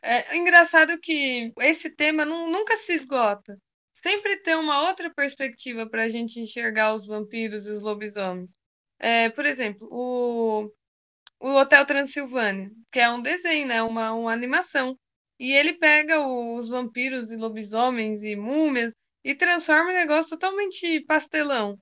É, 0.02 0.34
é 0.34 0.36
engraçado 0.36 0.98
que 1.00 1.52
esse 1.60 1.90
tema 1.90 2.24
não, 2.24 2.50
nunca 2.50 2.76
se 2.76 2.92
esgota 2.92 3.58
sempre 4.02 4.36
tem 4.38 4.54
uma 4.54 4.88
outra 4.88 5.12
perspectiva 5.12 5.88
para 5.88 6.04
a 6.04 6.08
gente 6.08 6.40
enxergar 6.40 6.94
os 6.94 7.06
vampiros 7.06 7.66
e 7.66 7.70
os 7.70 7.82
lobisomens. 7.82 8.52
É, 8.98 9.28
por 9.30 9.46
exemplo, 9.46 9.88
o, 9.90 10.72
o 11.40 11.54
Hotel 11.56 11.84
Transilvânia, 11.86 12.70
que 12.92 13.00
é 13.00 13.10
um 13.10 13.22
desenho, 13.22 13.66
né? 13.68 13.82
uma, 13.82 14.12
uma 14.12 14.32
animação. 14.32 14.96
E 15.38 15.52
ele 15.52 15.74
pega 15.74 16.20
os 16.26 16.68
vampiros 16.68 17.30
e 17.30 17.36
lobisomens 17.36 18.22
e 18.22 18.36
múmias 18.36 18.92
e 19.24 19.34
transforma 19.34 19.90
um 19.90 19.94
negócio 19.94 20.30
totalmente 20.30 21.00
pastelão. 21.02 21.78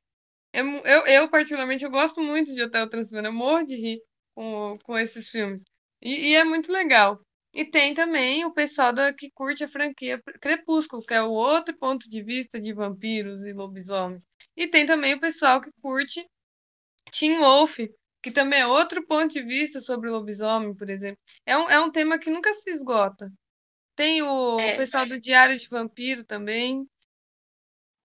Eu, 0.53 0.67
eu, 0.85 1.07
eu, 1.07 1.31
particularmente, 1.31 1.85
eu 1.85 1.91
gosto 1.91 2.21
muito 2.23 2.55
de 2.55 2.63
Hotel 2.63 2.89
Transilvânia, 2.89 3.29
eu 3.29 3.33
morro 3.33 3.65
de 3.65 3.77
rir 3.77 4.01
com, 4.35 4.79
com 4.85 4.99
esses 4.99 5.29
filmes. 5.31 5.63
E, 6.03 6.31
e 6.31 6.35
é 6.35 6.45
muito 6.45 6.73
legal. 6.73 7.21
E 7.57 7.65
tem 7.65 7.95
também 7.95 8.45
o 8.45 8.53
pessoal 8.53 8.93
da, 8.93 9.15
que 9.15 9.31
curte 9.31 9.65
a 9.65 9.69
franquia 9.69 10.23
Crepúsculo, 10.43 11.03
que 11.03 11.15
é 11.15 11.23
o 11.23 11.31
outro 11.31 11.75
ponto 11.75 12.07
de 12.07 12.23
vista 12.23 12.61
de 12.61 12.71
vampiros 12.75 13.43
e 13.45 13.53
lobisomens. 13.55 14.27
E 14.55 14.67
tem 14.67 14.85
também 14.85 15.15
o 15.15 15.21
pessoal 15.21 15.59
que 15.59 15.71
curte 15.81 16.29
Teen 17.11 17.39
Wolf, 17.39 17.79
que 18.23 18.31
também 18.31 18.61
é 18.61 18.67
outro 18.67 19.07
ponto 19.07 19.33
de 19.33 19.43
vista 19.43 19.81
sobre 19.81 20.11
o 20.11 20.13
lobisomem, 20.13 20.75
por 20.75 20.91
exemplo. 20.91 21.19
É 21.47 21.57
um, 21.57 21.71
é 21.71 21.81
um 21.81 21.91
tema 21.91 22.19
que 22.19 22.29
nunca 22.29 22.53
se 22.53 22.69
esgota. 22.69 23.33
Tem 23.95 24.21
o, 24.21 24.61
é. 24.61 24.75
o 24.75 24.77
pessoal 24.77 25.07
do 25.07 25.19
Diário 25.19 25.59
de 25.59 25.67
Vampiro 25.67 26.25
também. 26.25 26.87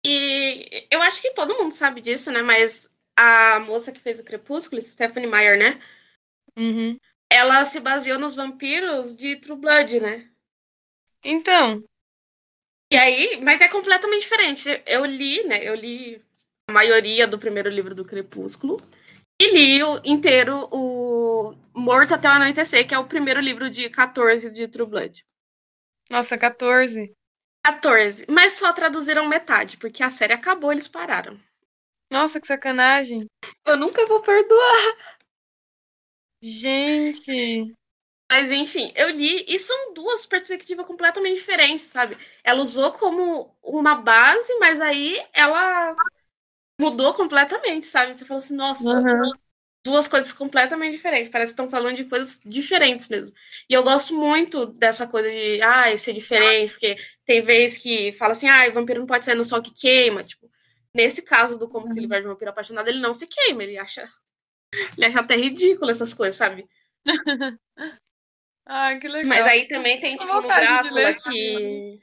E 0.04 0.88
eu 0.90 1.00
acho 1.04 1.22
que 1.22 1.36
todo 1.36 1.60
mundo 1.60 1.74
sabe 1.74 2.02
disso, 2.02 2.32
né? 2.32 2.42
Mas 2.42 2.90
a 3.16 3.60
moça 3.60 3.92
que 3.92 4.00
fez 4.00 4.20
o 4.20 4.24
Crepúsculo, 4.24 4.82
Stephanie 4.82 5.30
Meyer, 5.30 5.60
né? 5.60 5.80
Uhum 6.58 6.98
ela 7.32 7.66
se 7.66 7.80
baseou 7.80 8.20
nos 8.20 8.36
vampiros 8.36 9.16
de 9.16 9.36
True 9.36 9.58
Blood, 9.58 10.00
né? 10.00 10.30
Então. 11.24 11.84
E 12.92 12.96
aí, 12.96 13.42
mas 13.42 13.60
é 13.62 13.68
completamente 13.68 14.22
diferente. 14.22 14.82
Eu 14.86 15.06
li, 15.06 15.44
né? 15.44 15.64
Eu 15.64 15.76
li 15.76 16.22
a 16.70 16.74
maioria 16.74 17.28
do 17.28 17.38
primeiro 17.38 17.70
livro 17.70 17.94
do 17.94 18.06
Crepúsculo 18.06 18.78
e 19.42 19.52
li 19.52 19.84
o 19.84 20.02
inteiro 20.04 20.68
o 20.72 21.54
Morto 21.74 22.14
até 22.14 22.28
o 22.28 22.32
Anoitecer, 22.32 22.88
que 22.88 22.96
é 22.96 23.00
o 23.00 23.08
primeiro 23.08 23.40
livro 23.40 23.70
de 23.70 23.90
14 23.90 24.50
de 24.50 24.68
True 24.68 24.88
Blood. 24.88 25.26
Nossa, 26.10 26.38
14. 26.38 27.14
14. 27.64 28.26
Mas 28.30 28.54
só 28.54 28.72
traduziram 28.72 29.28
metade, 29.28 29.78
porque 29.78 30.02
a 30.02 30.10
série 30.10 30.34
acabou, 30.34 30.72
eles 30.72 30.88
pararam. 30.88 31.38
Nossa, 32.10 32.40
que 32.40 32.48
sacanagem. 32.48 33.28
Eu 33.66 33.76
nunca 33.76 34.06
vou 34.06 34.22
perdoar. 34.22 35.17
Gente. 36.48 37.74
Mas 38.30 38.52
enfim, 38.52 38.92
eu 38.96 39.10
li 39.10 39.46
e 39.48 39.58
são 39.58 39.94
duas 39.94 40.26
perspectivas 40.26 40.86
completamente 40.86 41.36
diferentes, 41.36 41.86
sabe? 41.86 42.18
Ela 42.44 42.62
usou 42.62 42.92
como 42.92 43.56
uma 43.64 43.96
base, 43.96 44.54
mas 44.60 44.82
aí 44.82 45.22
ela 45.34 45.96
mudou 46.80 47.14
completamente, 47.14 47.88
sabe? 47.88 48.14
Você 48.14 48.26
falou 48.26 48.40
assim, 48.40 48.54
nossa, 48.54 48.84
uhum. 48.84 49.32
duas 49.86 50.10
coisas 50.10 50.34
completamente 50.34 50.92
diferentes. 50.94 51.32
Parece 51.32 51.54
que 51.54 51.62
estão 51.62 51.72
falando 51.72 51.96
de 51.96 52.04
coisas 52.04 52.40
diferentes 52.46 53.08
mesmo. 53.08 53.34
E 53.70 53.74
eu 53.74 53.82
gosto 53.82 54.14
muito 54.14 54.66
dessa 54.66 55.08
coisa 55.08 55.30
de, 55.32 55.62
ah, 55.62 55.98
ser 55.98 56.12
diferente, 56.12 56.72
porque 56.72 56.98
tem 57.26 57.42
vezes 57.42 57.78
que 57.78 58.12
fala 58.12 58.34
assim, 58.34 58.50
ah, 58.50 58.70
vampiro 58.72 59.00
não 59.00 59.08
pode 59.08 59.24
ser 59.24 59.36
no 59.36 59.46
sol 59.46 59.62
que 59.62 59.74
queima. 59.74 60.22
Tipo, 60.24 60.52
nesse 60.94 61.22
caso 61.22 61.58
do 61.58 61.70
Como 61.70 61.88
uhum. 61.88 61.94
se 61.94 62.00
livrar 62.00 62.20
de 62.20 62.28
um 62.28 62.32
vampiro 62.32 62.52
apaixonado, 62.52 62.90
ele 62.90 63.00
não 63.00 63.14
se 63.14 63.26
queima, 63.26 63.64
ele 63.64 63.78
acha. 63.78 64.06
Ele 64.96 65.06
acha 65.06 65.20
até 65.20 65.36
ridículo 65.36 65.92
essas 65.92 66.14
coisas, 66.14 66.36
sabe? 66.36 66.68
ah, 68.66 68.96
que 68.98 69.08
legal. 69.08 69.28
Mas 69.28 69.46
aí 69.46 69.68
também 69.68 70.00
tem, 70.00 70.18
tipo, 70.18 70.34
no 70.34 70.42
Drácula 70.42 71.14
que. 71.14 72.00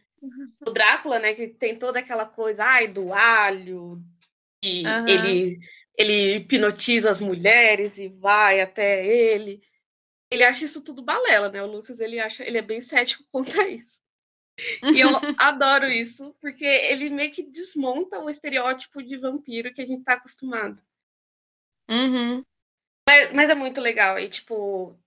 O 0.66 0.70
Drácula, 0.70 1.18
né, 1.18 1.34
que 1.34 1.48
tem 1.48 1.76
toda 1.76 1.98
aquela 1.98 2.24
coisa, 2.24 2.64
ai, 2.64 2.88
do 2.88 3.12
alho, 3.12 4.02
e 4.64 4.86
uhum. 4.86 5.06
ele, 5.06 5.58
ele 5.98 6.36
hipnotiza 6.36 7.10
as 7.10 7.20
mulheres 7.20 7.98
e 7.98 8.08
vai 8.08 8.62
até 8.62 9.06
ele. 9.06 9.62
Ele 10.30 10.42
acha 10.42 10.64
isso 10.64 10.82
tudo 10.82 11.02
balela, 11.02 11.50
né? 11.50 11.62
O 11.62 11.66
Lúcio, 11.66 11.94
ele 12.02 12.18
acha, 12.18 12.42
ele 12.42 12.56
é 12.56 12.62
bem 12.62 12.80
cético 12.80 13.24
quanto 13.30 13.60
a 13.60 13.68
isso. 13.68 14.00
E 14.94 15.00
eu 15.00 15.10
adoro 15.38 15.86
isso, 15.86 16.34
porque 16.40 16.64
ele 16.64 17.10
meio 17.10 17.30
que 17.30 17.42
desmonta 17.42 18.18
o 18.20 18.30
estereótipo 18.30 19.02
de 19.02 19.18
vampiro 19.18 19.74
que 19.74 19.82
a 19.82 19.86
gente 19.86 20.02
tá 20.02 20.14
acostumado. 20.14 20.80
Uhum. 21.90 22.42
Mas, 23.08 23.32
mas 23.32 23.50
é 23.50 23.54
muito 23.54 23.80
legal. 23.80 24.18
E, 24.18 24.28
tipo, 24.28 24.98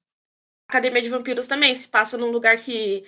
Academia 0.68 1.02
de 1.02 1.10
Vampiros 1.10 1.48
também 1.48 1.74
se 1.76 1.88
passa 1.88 2.18
num 2.18 2.32
lugar 2.32 2.58
que 2.58 3.04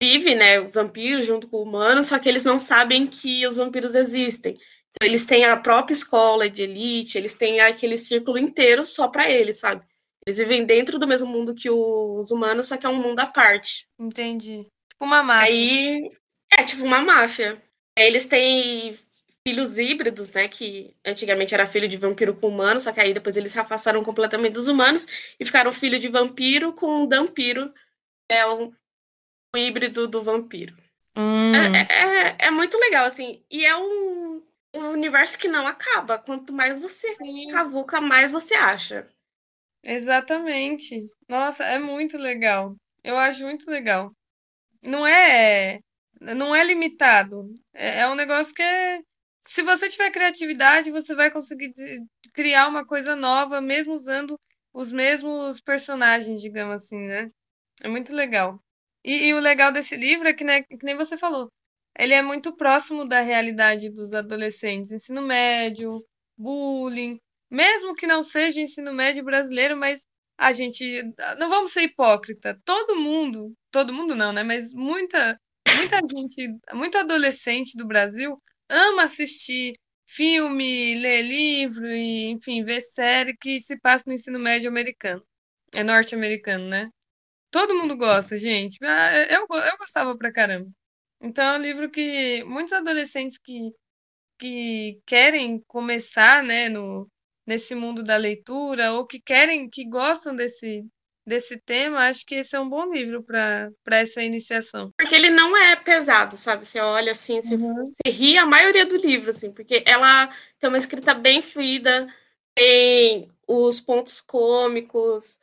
vive, 0.00 0.34
né, 0.34 0.60
vampiros 0.60 1.26
junto 1.26 1.48
com 1.48 1.62
humanos, 1.62 2.06
só 2.06 2.18
que 2.18 2.28
eles 2.28 2.44
não 2.44 2.58
sabem 2.58 3.06
que 3.06 3.46
os 3.46 3.56
vampiros 3.56 3.94
existem. 3.94 4.54
Então, 4.54 5.06
eles 5.06 5.24
têm 5.24 5.44
a 5.44 5.56
própria 5.56 5.92
escola 5.92 6.48
de 6.48 6.62
elite, 6.62 7.18
eles 7.18 7.34
têm 7.34 7.60
aquele 7.60 7.98
círculo 7.98 8.38
inteiro 8.38 8.86
só 8.86 9.08
para 9.08 9.30
eles, 9.30 9.58
sabe? 9.58 9.84
Eles 10.26 10.38
vivem 10.38 10.64
dentro 10.64 10.98
do 10.98 11.06
mesmo 11.06 11.26
mundo 11.26 11.54
que 11.54 11.68
os 11.68 12.30
humanos, 12.30 12.68
só 12.68 12.76
que 12.76 12.86
é 12.86 12.88
um 12.88 13.02
mundo 13.02 13.18
à 13.18 13.26
parte. 13.26 13.86
Entendi. 13.98 14.66
Tipo 14.90 15.04
uma 15.04 15.22
máfia. 15.22 15.46
Aí, 15.46 16.10
é 16.58 16.62
tipo 16.62 16.84
uma 16.84 17.00
máfia. 17.00 17.62
Aí 17.98 18.06
eles 18.06 18.26
têm 18.26 18.98
filhos 19.46 19.78
híbridos, 19.78 20.30
né? 20.32 20.48
Que 20.48 20.94
antigamente 21.04 21.54
era 21.54 21.66
filho 21.66 21.88
de 21.88 21.96
vampiro 21.96 22.34
com 22.34 22.48
humano, 22.48 22.80
só 22.80 22.92
que 22.92 23.00
aí 23.00 23.12
depois 23.12 23.36
eles 23.36 23.52
se 23.52 23.58
afastaram 23.58 24.02
completamente 24.04 24.52
dos 24.52 24.66
humanos 24.66 25.06
e 25.38 25.44
ficaram 25.44 25.72
filho 25.72 25.98
de 25.98 26.08
vampiro 26.08 26.72
com 26.72 27.02
um 27.02 27.06
dampiro, 27.06 27.72
é 28.28 28.46
um, 28.46 28.72
um 29.54 29.58
híbrido 29.58 30.06
do 30.06 30.22
vampiro. 30.22 30.76
Hum. 31.16 31.52
É, 31.54 31.86
é, 31.90 32.36
é, 32.46 32.50
muito 32.50 32.78
legal, 32.78 33.04
assim. 33.04 33.44
E 33.50 33.66
é 33.66 33.76
um, 33.76 34.42
um 34.74 34.90
universo 34.90 35.38
que 35.38 35.48
não 35.48 35.66
acaba. 35.66 36.18
Quanto 36.18 36.52
mais 36.52 36.78
você 36.78 37.14
Sim. 37.14 37.50
cavuca, 37.50 38.00
mais 38.00 38.30
você 38.30 38.54
acha. 38.54 39.08
Exatamente. 39.82 41.06
Nossa, 41.28 41.64
é 41.64 41.78
muito 41.78 42.16
legal. 42.16 42.76
Eu 43.04 43.18
acho 43.18 43.42
muito 43.42 43.68
legal. 43.70 44.12
Não 44.82 45.06
é, 45.06 45.80
não 46.20 46.54
é 46.54 46.64
limitado. 46.64 47.52
É, 47.74 48.00
é 48.00 48.08
um 48.08 48.14
negócio 48.14 48.54
que 48.54 48.62
é, 48.62 49.00
se 49.46 49.62
você 49.62 49.88
tiver 49.88 50.10
criatividade, 50.10 50.90
você 50.90 51.14
vai 51.14 51.30
conseguir 51.30 51.72
criar 52.32 52.68
uma 52.68 52.86
coisa 52.86 53.16
nova, 53.16 53.60
mesmo 53.60 53.94
usando 53.94 54.38
os 54.72 54.90
mesmos 54.92 55.60
personagens, 55.60 56.40
digamos 56.40 56.76
assim, 56.76 56.98
né? 56.98 57.30
É 57.82 57.88
muito 57.88 58.14
legal. 58.14 58.62
E, 59.04 59.26
e 59.28 59.34
o 59.34 59.40
legal 59.40 59.72
desse 59.72 59.96
livro 59.96 60.28
é 60.28 60.32
que, 60.32 60.44
né, 60.44 60.62
que 60.62 60.78
nem 60.84 60.96
você 60.96 61.16
falou, 61.18 61.50
ele 61.98 62.14
é 62.14 62.22
muito 62.22 62.56
próximo 62.56 63.04
da 63.06 63.20
realidade 63.20 63.90
dos 63.90 64.14
adolescentes, 64.14 64.92
ensino 64.92 65.20
médio, 65.22 66.04
bullying, 66.38 67.18
mesmo 67.50 67.94
que 67.94 68.06
não 68.06 68.22
seja 68.24 68.60
ensino 68.60 68.92
médio 68.92 69.24
brasileiro, 69.24 69.76
mas 69.76 70.06
a 70.38 70.52
gente 70.52 71.02
não 71.38 71.48
vamos 71.50 71.72
ser 71.72 71.82
hipócrita. 71.82 72.58
Todo 72.64 72.96
mundo, 72.96 73.52
todo 73.70 73.92
mundo 73.92 74.14
não, 74.14 74.32
né? 74.32 74.42
Mas 74.42 74.72
muita 74.72 75.38
muita 75.76 75.98
gente, 76.06 76.56
muito 76.72 76.98
adolescente 76.98 77.76
do 77.76 77.86
Brasil 77.86 78.36
ama 78.72 79.04
assistir 79.04 79.74
filme, 80.06 80.94
ler 80.96 81.22
livro 81.22 81.86
e, 81.86 82.30
enfim, 82.30 82.64
ver 82.64 82.82
série 82.82 83.36
que 83.36 83.60
se 83.60 83.78
passa 83.80 84.04
no 84.06 84.14
ensino 84.14 84.38
médio 84.38 84.68
americano. 84.68 85.24
É 85.74 85.82
norte-americano, 85.84 86.68
né? 86.68 86.90
Todo 87.50 87.74
mundo 87.76 87.96
gosta, 87.96 88.38
gente. 88.38 88.78
Ah, 88.84 89.12
eu, 89.30 89.46
eu 89.50 89.78
gostava 89.78 90.16
pra 90.16 90.32
caramba. 90.32 90.70
Então 91.20 91.44
é 91.54 91.58
um 91.58 91.62
livro 91.62 91.90
que 91.90 92.44
muitos 92.44 92.72
adolescentes 92.72 93.38
que, 93.38 93.72
que 94.38 95.00
querem 95.06 95.60
começar, 95.68 96.42
né, 96.44 96.68
no, 96.68 97.10
nesse 97.46 97.74
mundo 97.74 98.02
da 98.02 98.16
leitura, 98.16 98.92
ou 98.92 99.06
que 99.06 99.20
querem, 99.20 99.68
que 99.70 99.88
gostam 99.88 100.36
desse, 100.36 100.84
desse 101.26 101.56
tema, 101.56 102.08
acho 102.08 102.26
que 102.26 102.34
esse 102.34 102.54
é 102.54 102.60
um 102.60 102.68
bom 102.68 102.90
livro 102.90 103.22
para 103.22 103.70
essa 103.90 104.22
iniciação. 104.22 104.92
Porque 104.98 105.14
ele 105.14 105.30
não 105.30 105.56
é 105.56 105.76
pesado, 105.76 106.36
sabe? 106.36 106.66
Você 106.66 106.80
olha 106.80 107.12
assim, 107.12 107.40
você, 107.40 107.54
uhum. 107.54 107.86
você 107.86 108.10
ri 108.10 108.36
a 108.36 108.44
maioria 108.44 108.84
do 108.84 108.96
livro, 108.96 109.30
assim, 109.30 109.52
porque 109.52 109.82
ela 109.86 110.26
tem 110.58 110.68
uma 110.68 110.78
escrita 110.78 111.14
bem 111.14 111.40
fluida, 111.42 112.12
tem 112.54 113.30
os 113.46 113.80
pontos 113.80 114.20
cômicos. 114.20 115.38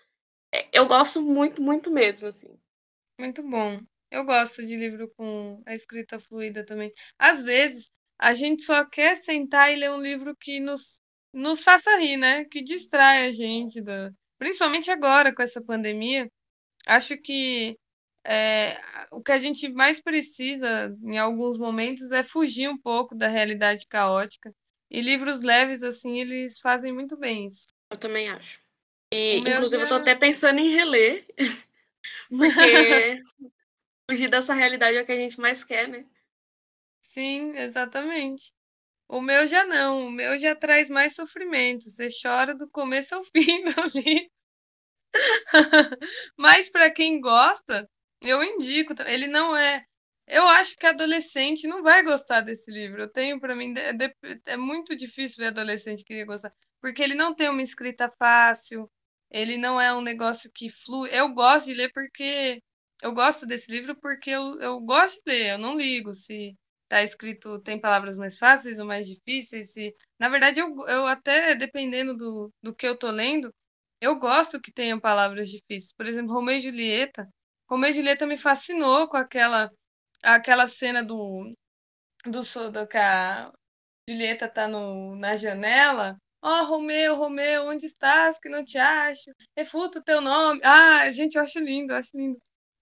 É, 0.53 0.67
eu 0.73 0.85
gosto 0.85 1.21
muito, 1.21 1.61
muito 1.61 1.89
mesmo, 1.89 2.27
assim. 2.27 2.53
Muito 3.19 3.41
bom. 3.43 3.79
Eu 4.11 4.25
gosto 4.25 4.65
de 4.65 4.75
livro 4.75 5.09
com 5.15 5.61
a 5.65 5.73
escrita 5.73 6.19
fluida 6.19 6.65
também. 6.65 6.91
Às 7.17 7.41
vezes, 7.41 7.91
a 8.19 8.33
gente 8.33 8.63
só 8.63 8.83
quer 8.83 9.17
sentar 9.17 9.71
e 9.71 9.75
ler 9.75 9.91
um 9.91 10.01
livro 10.01 10.35
que 10.35 10.59
nos, 10.59 10.99
nos 11.33 11.63
faça 11.63 11.95
rir, 11.97 12.17
né? 12.17 12.43
Que 12.45 12.61
distrai 12.61 13.27
a 13.27 13.31
gente 13.31 13.81
da, 13.81 14.11
principalmente 14.39 14.89
agora 14.89 15.35
com 15.35 15.43
essa 15.43 15.61
pandemia, 15.61 16.31
acho 16.87 17.17
que 17.17 17.77
é, 18.25 18.79
o 19.11 19.21
que 19.21 19.31
a 19.31 19.37
gente 19.37 19.69
mais 19.69 20.01
precisa 20.01 20.95
em 21.03 21.17
alguns 21.17 21.57
momentos 21.57 22.11
é 22.11 22.23
fugir 22.23 22.69
um 22.69 22.77
pouco 22.77 23.13
da 23.13 23.27
realidade 23.27 23.85
caótica. 23.87 24.53
E 24.89 25.01
livros 25.01 25.43
leves, 25.43 25.83
assim, 25.83 26.19
eles 26.19 26.59
fazem 26.59 26.91
muito 26.91 27.15
bem 27.15 27.47
isso. 27.47 27.67
Eu 27.91 27.97
também 27.97 28.29
acho. 28.29 28.59
E, 29.13 29.37
inclusive, 29.37 29.83
já... 29.83 29.83
eu 29.83 29.89
tô 29.89 29.95
até 29.95 30.15
pensando 30.15 30.59
em 30.59 30.69
reler. 30.69 31.27
Porque 32.29 33.21
fugir 34.09 34.29
dessa 34.29 34.53
realidade 34.53 34.97
é 34.97 35.01
o 35.01 35.05
que 35.05 35.11
a 35.11 35.15
gente 35.15 35.39
mais 35.39 35.63
quer, 35.63 35.87
né? 35.87 36.05
Sim, 37.01 37.55
exatamente. 37.57 38.53
O 39.09 39.21
meu 39.21 39.47
já 39.47 39.65
não, 39.65 40.05
o 40.07 40.11
meu 40.11 40.37
já 40.37 40.55
traz 40.55 40.87
mais 40.87 41.15
sofrimento. 41.15 41.89
Você 41.89 42.09
chora 42.21 42.53
do 42.55 42.69
começo 42.69 43.15
ao 43.15 43.23
fim 43.35 43.63
do 43.63 43.99
livro. 43.99 44.29
Mas 46.37 46.69
para 46.69 46.91
quem 46.91 47.19
gosta, 47.19 47.89
eu 48.21 48.43
indico. 48.43 48.93
Ele 49.07 49.27
não 49.27 49.55
é. 49.57 49.83
Eu 50.27 50.47
acho 50.47 50.75
que 50.77 50.85
adolescente 50.85 51.67
não 51.67 51.81
vai 51.81 52.03
gostar 52.03 52.41
desse 52.41 52.69
livro. 52.71 53.01
Eu 53.01 53.11
tenho 53.11 53.39
para 53.39 53.55
mim 53.55 53.73
é, 53.77 53.91
é, 54.45 54.57
muito 54.57 54.95
difícil 54.95 55.37
ver 55.37 55.47
adolescente 55.47 56.03
que 56.03 56.23
gostar, 56.25 56.53
porque 56.81 57.01
ele 57.01 57.15
não 57.15 57.33
tem 57.35 57.49
uma 57.49 57.63
escrita 57.63 58.11
fácil. 58.19 58.89
Ele 59.31 59.57
não 59.57 59.81
é 59.81 59.93
um 59.93 60.01
negócio 60.01 60.51
que 60.53 60.69
flui. 60.69 61.09
Eu 61.11 61.29
gosto 61.33 61.67
de 61.67 61.73
ler 61.73 61.91
porque 61.93 62.61
eu 63.01 63.13
gosto 63.13 63.45
desse 63.47 63.71
livro 63.71 63.95
porque 63.99 64.29
eu, 64.31 64.59
eu 64.59 64.79
gosto 64.81 65.15
de 65.25 65.31
ler. 65.31 65.51
Eu 65.53 65.57
não 65.59 65.75
ligo 65.75 66.13
se 66.13 66.55
tá 66.89 67.03
escrito, 67.03 67.59
tem 67.59 67.79
palavras 67.79 68.17
mais 68.17 68.37
fáceis 68.37 68.79
ou 68.79 68.85
mais 68.85 69.07
difíceis. 69.07 69.75
E, 69.77 69.95
na 70.19 70.27
verdade, 70.27 70.59
eu, 70.59 70.75
eu 70.87 71.07
até, 71.07 71.55
dependendo 71.55 72.17
do, 72.17 72.53
do 72.61 72.75
que 72.75 72.87
eu 72.87 72.97
tô 72.97 73.11
lendo, 73.11 73.53
eu 74.01 74.15
gosto 74.19 74.59
que 74.61 74.71
tenham 74.71 74.99
palavras 74.99 75.49
difíceis. 75.49 75.93
Por 75.93 76.07
exemplo, 76.07 76.33
Romeu 76.33 76.57
e 76.57 76.61
Julieta. 76.61 77.29
Romeu 77.69 77.91
e 77.91 77.93
Julieta 77.93 78.25
me 78.25 78.37
fascinou 78.37 79.07
com 79.07 79.17
aquela, 79.17 79.71
aquela 80.23 80.67
cena 80.67 81.03
do, 81.03 81.53
do, 82.25 82.41
do 82.71 82.87
que 82.87 82.97
a 82.97 83.51
Julieta 84.09 84.49
tá 84.49 84.67
no, 84.67 85.15
na 85.15 85.35
janela. 85.35 86.17
Ó, 86.41 86.61
oh, 86.61 86.65
Romeu, 86.65 87.15
Romeu, 87.17 87.65
onde 87.67 87.85
estás 87.85 88.39
que 88.39 88.49
não 88.49 88.63
te 88.63 88.77
acho? 88.77 89.31
Refuta 89.55 89.99
o 89.99 90.03
teu 90.03 90.21
nome. 90.21 90.61
Ah, 90.63 91.11
gente, 91.11 91.35
eu 91.35 91.43
acho 91.43 91.59
lindo, 91.59 91.93
eu 91.93 91.97
acho 91.97 92.17
lindo. 92.17 92.39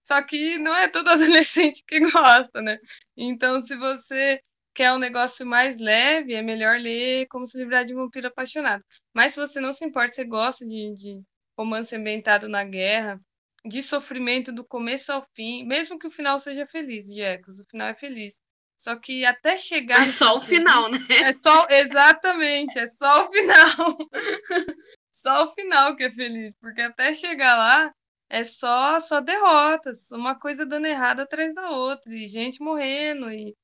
Só 0.08 0.22
que 0.22 0.56
não 0.56 0.74
é 0.74 0.88
todo 0.88 1.08
adolescente 1.10 1.84
que 1.86 2.00
gosta, 2.00 2.62
né? 2.62 2.78
Então, 3.14 3.62
se 3.62 3.76
você 3.76 4.40
quer 4.74 4.92
um 4.92 4.98
negócio 4.98 5.44
mais 5.44 5.78
leve, 5.78 6.32
é 6.32 6.40
melhor 6.40 6.80
ler 6.80 7.26
Como 7.28 7.46
Se 7.46 7.58
Livrar 7.58 7.84
de 7.84 7.92
um 7.92 7.98
Vampiro 7.98 8.28
Apaixonado. 8.28 8.82
Mas 9.12 9.34
se 9.34 9.40
você 9.40 9.60
não 9.60 9.74
se 9.74 9.84
importa, 9.84 10.14
você 10.14 10.24
gosta 10.24 10.64
de, 10.64 10.94
de 10.94 11.20
romance 11.58 11.94
ambientado 11.94 12.48
na 12.48 12.64
guerra, 12.64 13.20
de 13.66 13.82
sofrimento 13.82 14.50
do 14.50 14.64
começo 14.64 15.12
ao 15.12 15.26
fim, 15.34 15.66
mesmo 15.66 15.98
que 15.98 16.06
o 16.06 16.10
final 16.10 16.38
seja 16.38 16.64
feliz, 16.64 17.06
Jecos, 17.06 17.58
o 17.58 17.66
final 17.66 17.88
é 17.88 17.94
feliz. 17.94 18.34
Só 18.78 18.96
que 18.96 19.26
até 19.26 19.56
chegar. 19.56 20.04
É 20.04 20.06
só 20.06 20.36
o 20.36 20.40
final, 20.40 20.88
né? 20.88 21.00
É 21.10 21.32
só, 21.32 21.66
exatamente, 21.68 22.78
é 22.78 22.86
só 22.86 23.26
o 23.26 23.30
final. 23.30 23.98
só 25.10 25.44
o 25.44 25.52
final 25.52 25.96
que 25.96 26.04
é 26.04 26.10
feliz, 26.10 26.54
porque 26.60 26.80
até 26.80 27.12
chegar 27.14 27.58
lá 27.58 27.92
é 28.28 28.44
só 28.44 29.00
só 29.00 29.20
derrotas, 29.20 30.10
uma 30.10 30.38
coisa 30.38 30.66
dando 30.66 30.86
errado 30.86 31.20
atrás 31.20 31.54
da 31.54 31.70
outra, 31.70 32.14
e 32.14 32.26
gente 32.26 32.60
morrendo, 32.62 33.30
e 33.32 33.56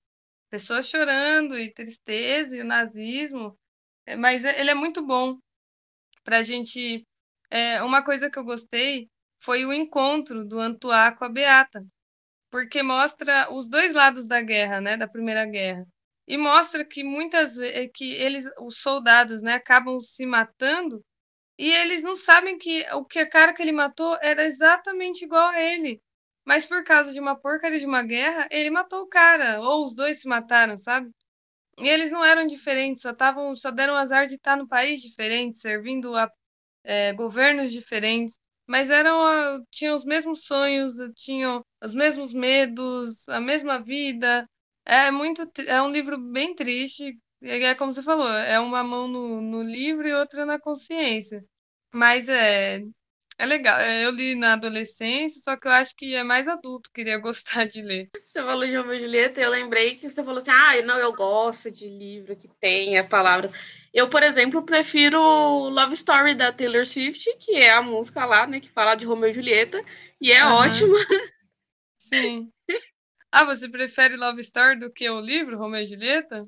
pessoas 0.50 0.86
chorando, 0.88 1.58
e 1.58 1.72
tristeza, 1.72 2.56
e 2.56 2.60
o 2.60 2.64
nazismo. 2.64 3.58
É, 4.06 4.16
mas 4.16 4.44
é, 4.44 4.60
ele 4.60 4.70
é 4.70 4.74
muito 4.74 5.02
bom 5.04 5.38
para 6.24 6.38
a 6.38 6.42
gente. 6.42 7.06
É, 7.50 7.82
uma 7.82 8.04
coisa 8.04 8.30
que 8.30 8.38
eu 8.38 8.44
gostei 8.44 9.08
foi 9.40 9.64
o 9.66 9.72
encontro 9.72 10.44
do 10.44 10.58
Antoine 10.60 11.16
com 11.16 11.24
a 11.24 11.28
Beata, 11.28 11.86
porque 12.50 12.82
mostra 12.82 13.52
os 13.52 13.68
dois 13.68 13.92
lados 13.92 14.26
da 14.26 14.40
guerra, 14.40 14.80
né, 14.80 14.96
da 14.96 15.08
Primeira 15.08 15.44
Guerra, 15.46 15.86
e 16.26 16.38
mostra 16.38 16.84
que 16.84 17.04
muitas 17.04 17.56
vezes 17.56 17.90
que 17.94 18.12
eles, 18.14 18.46
os 18.60 18.78
soldados, 18.78 19.42
né, 19.42 19.54
acabam 19.54 20.00
se 20.00 20.26
matando 20.26 21.04
e 21.58 21.70
eles 21.72 22.02
não 22.02 22.16
sabem 22.16 22.58
que 22.58 22.86
o 22.92 23.04
que 23.04 23.18
a 23.20 23.28
cara 23.28 23.52
que 23.54 23.62
ele 23.62 23.72
matou 23.72 24.18
era 24.22 24.44
exatamente 24.44 25.24
igual 25.24 25.48
a 25.48 25.60
ele. 25.60 26.02
Mas 26.44 26.66
por 26.66 26.84
causa 26.84 27.12
de 27.12 27.20
uma 27.20 27.36
porcaria 27.36 27.78
de 27.78 27.86
uma 27.86 28.02
guerra, 28.02 28.48
ele 28.50 28.70
matou 28.70 29.02
o 29.02 29.06
cara, 29.08 29.60
ou 29.62 29.86
os 29.86 29.94
dois 29.94 30.20
se 30.20 30.28
mataram, 30.28 30.76
sabe? 30.78 31.10
E 31.78 31.88
eles 31.88 32.10
não 32.10 32.24
eram 32.24 32.46
diferentes, 32.46 33.02
só 33.02 33.12
tavam, 33.14 33.56
só 33.56 33.70
deram 33.70 33.96
azar 33.96 34.26
de 34.28 34.36
estar 34.36 34.56
no 34.56 34.68
país 34.68 35.02
diferente, 35.02 35.58
servindo 35.58 36.16
a 36.16 36.30
é, 36.84 37.12
governos 37.12 37.72
diferentes, 37.72 38.38
mas 38.66 38.90
eram 38.90 39.64
tinham 39.70 39.96
os 39.96 40.04
mesmos 40.04 40.44
sonhos, 40.46 40.94
tinham 41.16 41.64
os 41.82 41.94
mesmos 41.94 42.32
medos, 42.32 43.28
a 43.28 43.40
mesma 43.40 43.78
vida. 43.80 44.48
É 44.84 45.10
muito 45.10 45.50
é 45.66 45.82
um 45.82 45.90
livro 45.90 46.18
bem 46.18 46.54
triste, 46.54 47.18
é 47.44 47.74
como 47.74 47.92
você 47.92 48.02
falou, 48.02 48.28
é 48.28 48.58
uma 48.58 48.82
mão 48.82 49.06
no, 49.06 49.40
no 49.40 49.62
livro 49.62 50.06
e 50.06 50.14
outra 50.14 50.46
na 50.46 50.58
consciência. 50.58 51.44
Mas 51.92 52.28
é, 52.28 52.82
é 53.38 53.46
legal. 53.46 53.78
É, 53.80 54.04
eu 54.04 54.10
li 54.10 54.34
na 54.34 54.54
adolescência, 54.54 55.40
só 55.40 55.56
que 55.56 55.66
eu 55.66 55.72
acho 55.72 55.94
que 55.96 56.14
é 56.14 56.22
mais 56.22 56.48
adulto 56.48 56.90
queria 56.92 57.18
gostar 57.18 57.66
de 57.66 57.82
ler. 57.82 58.10
Você 58.26 58.40
falou 58.40 58.66
de 58.66 58.76
Romeo 58.76 58.94
e 58.94 59.00
Julieta, 59.00 59.40
eu 59.40 59.50
lembrei 59.50 59.96
que 59.96 60.08
você 60.08 60.22
falou 60.22 60.38
assim: 60.38 60.50
ah, 60.50 60.80
não, 60.82 60.98
eu 60.98 61.12
gosto 61.12 61.70
de 61.70 61.88
livro 61.88 62.36
que 62.36 62.48
tem 62.60 62.98
a 62.98 63.04
palavra. 63.04 63.50
Eu, 63.92 64.08
por 64.08 64.22
exemplo, 64.22 64.62
prefiro 64.62 65.20
Love 65.20 65.94
Story 65.94 66.34
da 66.34 66.52
Taylor 66.52 66.86
Swift, 66.86 67.36
que 67.38 67.56
é 67.56 67.72
a 67.72 67.82
música 67.82 68.24
lá, 68.24 68.46
né, 68.46 68.58
que 68.58 68.68
fala 68.68 68.96
de 68.96 69.06
Romeo 69.06 69.30
e 69.30 69.34
Julieta, 69.34 69.84
e 70.20 70.32
é 70.32 70.44
uhum. 70.44 70.52
ótima. 70.52 70.98
Sim. 71.98 72.50
Ah, 73.36 73.42
você 73.42 73.68
prefere 73.68 74.16
Love 74.16 74.40
Story 74.42 74.78
do 74.78 74.92
que 74.92 75.10
o 75.10 75.18
livro 75.18 75.58
Romeo 75.58 75.82
e 75.82 75.86
Julieta? 75.86 76.40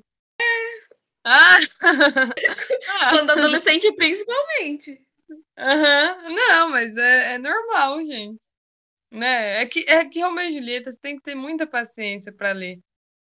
Ah! 1.29 1.59
Quando 3.11 3.31
adolescente, 3.31 3.91
principalmente. 3.93 5.01
Uhum. 5.29 6.35
Não, 6.35 6.69
mas 6.69 6.95
é, 6.95 7.33
é 7.33 7.37
normal, 7.37 8.01
gente. 8.05 8.39
Né? 9.11 9.61
É 9.61 9.65
que, 9.65 9.85
é 9.89 10.05
que 10.05 10.21
Romeo 10.21 10.49
e 10.49 10.53
Julieta 10.53 10.89
você 10.89 10.97
tem 10.99 11.17
que 11.17 11.23
ter 11.23 11.35
muita 11.35 11.67
paciência 11.67 12.31
para 12.31 12.53
ler. 12.53 12.79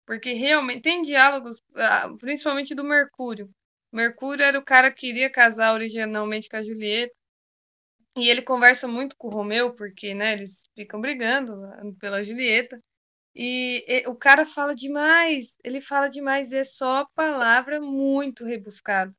Porque 0.07 0.35
realmente 0.35 0.83
tem 0.83 1.01
diálogos, 1.01 1.63
ah, 1.75 2.11
principalmente 2.19 2.75
do 2.75 2.85
Mercúrio. 2.85 3.51
Mercúrio 3.91 4.45
era 4.45 4.59
o 4.59 4.65
cara 4.65 4.91
que 4.91 5.07
queria 5.07 5.31
casar 5.31 5.73
originalmente 5.73 6.51
com 6.51 6.57
a 6.57 6.63
Julieta. 6.63 7.15
E 8.19 8.29
ele 8.29 8.43
conversa 8.43 8.87
muito 8.87 9.17
com 9.17 9.29
o 9.29 9.31
Romeu, 9.31 9.73
porque 9.75 10.13
né, 10.13 10.35
eles 10.35 10.63
ficam 10.75 11.01
brigando 11.01 11.55
pela 11.99 12.23
Julieta. 12.23 12.77
E, 13.39 13.85
e, 13.87 14.09
o 14.09 14.15
cara 14.15 14.47
fala 14.47 14.75
demais, 14.75 15.59
ele 15.63 15.83
fala 15.83 16.09
demais, 16.09 16.53
é 16.53 16.65
só 16.65 17.05
palavra 17.15 17.79
muito 17.79 18.47
rebuscada. 18.47 19.15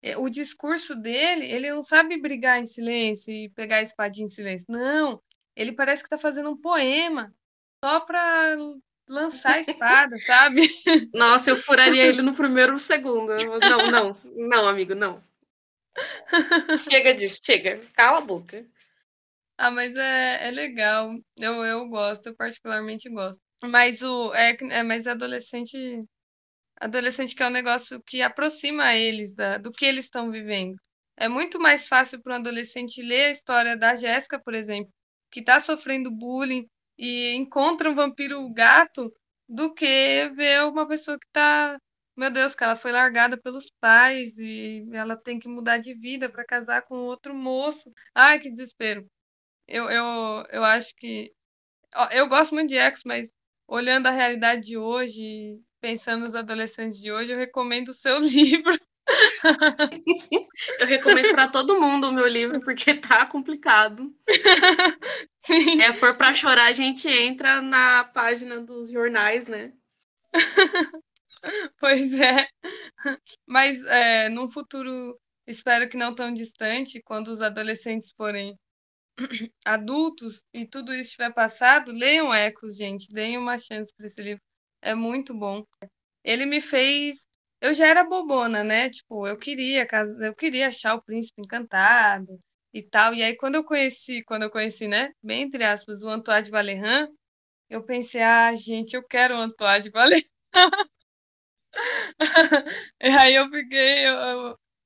É, 0.00 0.16
o 0.16 0.30
discurso 0.30 0.96
dele, 0.96 1.44
ele 1.44 1.70
não 1.70 1.82
sabe 1.82 2.18
brigar 2.18 2.58
em 2.58 2.66
silêncio 2.66 3.30
e 3.30 3.50
pegar 3.50 3.76
a 3.76 3.82
espadinha 3.82 4.24
em 4.24 4.30
silêncio. 4.30 4.66
Não, 4.70 5.20
ele 5.54 5.72
parece 5.72 6.02
que 6.02 6.06
está 6.06 6.16
fazendo 6.16 6.48
um 6.48 6.56
poema 6.56 7.30
só 7.84 8.00
para 8.00 8.56
lançar 9.06 9.56
a 9.56 9.60
espada, 9.60 10.16
sabe? 10.24 10.66
Nossa, 11.12 11.50
eu 11.50 11.56
furaria 11.58 12.06
ele 12.06 12.22
no 12.22 12.34
primeiro 12.34 12.78
segundo. 12.78 13.34
Não, 13.60 13.90
não, 13.90 14.16
não, 14.34 14.66
amigo, 14.66 14.94
não. 14.94 15.22
Chega 16.88 17.12
disso, 17.12 17.38
chega. 17.44 17.82
Cala 17.92 18.18
a 18.18 18.22
boca. 18.22 18.64
Ah, 19.58 19.70
mas 19.70 19.94
é, 19.94 20.48
é 20.48 20.50
legal. 20.50 21.14
Eu, 21.36 21.64
eu 21.66 21.86
gosto, 21.88 22.28
eu 22.28 22.34
particularmente 22.34 23.10
gosto. 23.10 23.47
Mas 23.62 24.02
o 24.02 24.32
é, 24.34 24.56
é 24.70 24.82
mas 24.82 25.06
adolescente 25.06 26.04
adolescente 26.80 27.34
que 27.34 27.42
é 27.42 27.46
um 27.46 27.50
negócio 27.50 28.02
que 28.04 28.22
aproxima 28.22 28.94
eles 28.94 29.34
da, 29.34 29.58
do 29.58 29.72
que 29.72 29.84
eles 29.84 30.06
estão 30.06 30.30
vivendo. 30.30 30.76
É 31.16 31.28
muito 31.28 31.60
mais 31.60 31.88
fácil 31.88 32.22
para 32.22 32.34
um 32.34 32.36
adolescente 32.36 33.02
ler 33.02 33.26
a 33.26 33.30
história 33.32 33.76
da 33.76 33.96
Jéssica, 33.96 34.40
por 34.40 34.54
exemplo, 34.54 34.92
que 35.30 35.40
está 35.40 35.60
sofrendo 35.60 36.10
bullying 36.10 36.68
e 36.96 37.34
encontra 37.34 37.90
um 37.90 37.94
vampiro 37.94 38.48
gato, 38.52 39.12
do 39.48 39.72
que 39.74 40.28
ver 40.36 40.64
uma 40.64 40.86
pessoa 40.86 41.18
que 41.18 41.26
está, 41.26 41.78
meu 42.16 42.30
Deus, 42.30 42.54
que 42.54 42.62
ela 42.62 42.76
foi 42.76 42.92
largada 42.92 43.36
pelos 43.40 43.70
pais 43.80 44.36
e 44.38 44.86
ela 44.92 45.16
tem 45.16 45.38
que 45.38 45.48
mudar 45.48 45.78
de 45.78 45.94
vida 45.94 46.28
para 46.28 46.44
casar 46.44 46.82
com 46.82 46.96
outro 47.06 47.34
moço. 47.34 47.90
Ai, 48.14 48.38
que 48.40 48.50
desespero. 48.50 49.06
Eu, 49.66 49.90
eu, 49.90 50.44
eu 50.50 50.64
acho 50.64 50.94
que. 50.96 51.32
Eu 52.12 52.28
gosto 52.28 52.54
muito 52.54 52.70
de 52.70 52.76
X, 52.78 53.02
mas 53.04 53.30
olhando 53.68 54.06
a 54.06 54.10
realidade 54.10 54.62
de 54.62 54.78
hoje, 54.78 55.60
pensando 55.80 56.24
nos 56.24 56.34
adolescentes 56.34 56.98
de 57.00 57.12
hoje, 57.12 57.32
eu 57.32 57.38
recomendo 57.38 57.90
o 57.90 57.94
seu 57.94 58.18
livro. 58.20 58.76
eu 60.80 60.86
recomendo 60.86 61.30
para 61.32 61.48
todo 61.48 61.80
mundo 61.80 62.08
o 62.08 62.12
meu 62.12 62.26
livro, 62.26 62.60
porque 62.60 62.94
tá 62.94 63.26
complicado. 63.26 64.12
Sim. 65.44 65.80
É, 65.80 65.92
for 65.92 66.16
para 66.16 66.34
chorar, 66.34 66.66
a 66.66 66.72
gente 66.72 67.08
entra 67.08 67.60
na 67.62 68.04
página 68.04 68.60
dos 68.60 68.90
jornais, 68.90 69.46
né? 69.46 69.72
pois 71.78 72.12
é. 72.12 72.48
Mas 73.46 73.82
é, 73.86 74.28
num 74.28 74.48
futuro, 74.48 75.18
espero 75.46 75.88
que 75.88 75.96
não 75.96 76.14
tão 76.14 76.32
distante, 76.34 77.02
quando 77.02 77.28
os 77.28 77.40
adolescentes 77.40 78.12
forem 78.12 78.58
adultos 79.64 80.44
e 80.54 80.66
tudo 80.66 80.94
isso 80.94 81.12
tiver 81.12 81.32
passado, 81.32 81.92
leiam 81.92 82.32
Ecos, 82.34 82.76
gente. 82.76 83.08
Deem 83.12 83.36
uma 83.38 83.58
chance 83.58 83.92
para 83.96 84.06
esse 84.06 84.20
livro. 84.22 84.42
É 84.82 84.94
muito 84.94 85.34
bom. 85.34 85.64
Ele 86.24 86.46
me 86.46 86.60
fez. 86.60 87.26
Eu 87.60 87.74
já 87.74 87.86
era 87.88 88.04
bobona, 88.04 88.64
né? 88.64 88.90
Tipo, 88.90 89.26
eu 89.26 89.36
queria, 89.38 89.86
eu 90.22 90.34
queria 90.34 90.68
achar 90.68 90.94
o 90.96 91.02
príncipe 91.02 91.42
encantado 91.42 92.38
e 92.74 92.82
tal. 92.82 93.14
E 93.14 93.22
aí, 93.22 93.36
quando 93.36 93.56
eu 93.56 93.64
conheci, 93.64 94.22
quando 94.24 94.44
eu 94.44 94.50
conheci, 94.50 94.88
né? 94.88 95.10
Bem 95.22 95.42
entre 95.44 95.64
aspas, 95.64 96.02
o 96.02 96.08
Antoine 96.08 96.44
de 96.44 96.50
Valerran, 96.52 97.08
eu 97.70 97.84
pensei, 97.84 98.22
ah, 98.22 98.54
gente, 98.56 98.94
eu 98.96 99.04
quero 99.06 99.34
o 99.36 99.38
Antoine 99.38 99.84
de 99.84 99.90
Valerran. 99.90 100.24
e 103.02 103.08
aí 103.08 103.34
eu 103.34 103.48
fiquei. 103.50 104.06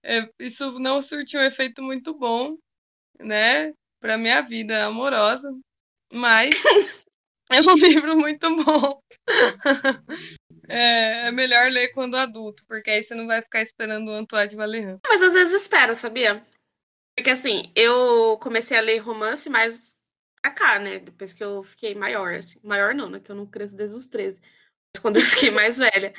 Eu, 0.04 0.28
isso 0.40 0.78
não 0.80 1.00
surtiu 1.00 1.40
um 1.40 1.44
efeito 1.44 1.82
muito 1.82 2.14
bom, 2.18 2.56
né? 3.20 3.72
Pra 4.02 4.18
minha 4.18 4.42
vida 4.42 4.84
amorosa. 4.84 5.48
Mas 6.12 6.50
é 7.50 7.60
um 7.60 7.74
livro 7.74 8.16
muito 8.18 8.54
bom. 8.56 9.00
É, 10.68 11.26
é, 11.26 11.30
melhor 11.32 11.70
ler 11.70 11.88
quando 11.88 12.16
adulto, 12.16 12.64
porque 12.66 12.88
aí 12.88 13.02
você 13.02 13.16
não 13.16 13.26
vai 13.26 13.42
ficar 13.42 13.60
esperando 13.60 14.08
o 14.08 14.14
Antoine 14.14 14.48
de 14.48 14.56
Valerran. 14.56 14.98
Mas 15.04 15.20
às 15.20 15.32
vezes 15.32 15.60
espera, 15.60 15.92
sabia? 15.92 16.46
Porque 17.16 17.30
assim, 17.30 17.70
eu 17.74 18.38
comecei 18.40 18.78
a 18.78 18.80
ler 18.80 18.98
romance 18.98 19.50
mais 19.50 20.02
a 20.42 20.50
cá, 20.50 20.78
né? 20.78 21.00
Depois 21.00 21.34
que 21.34 21.42
eu 21.42 21.64
fiquei 21.64 21.94
maior, 21.96 22.34
assim. 22.34 22.60
Maior 22.62 22.94
não, 22.94 23.10
né? 23.10 23.20
Que 23.20 23.30
eu 23.30 23.36
não 23.36 23.44
cresço 23.44 23.74
desde 23.74 23.96
os 23.96 24.06
13. 24.06 24.40
Mas 24.94 25.02
quando 25.02 25.16
eu 25.16 25.22
fiquei 25.22 25.50
mais 25.50 25.78
velha. 25.78 26.14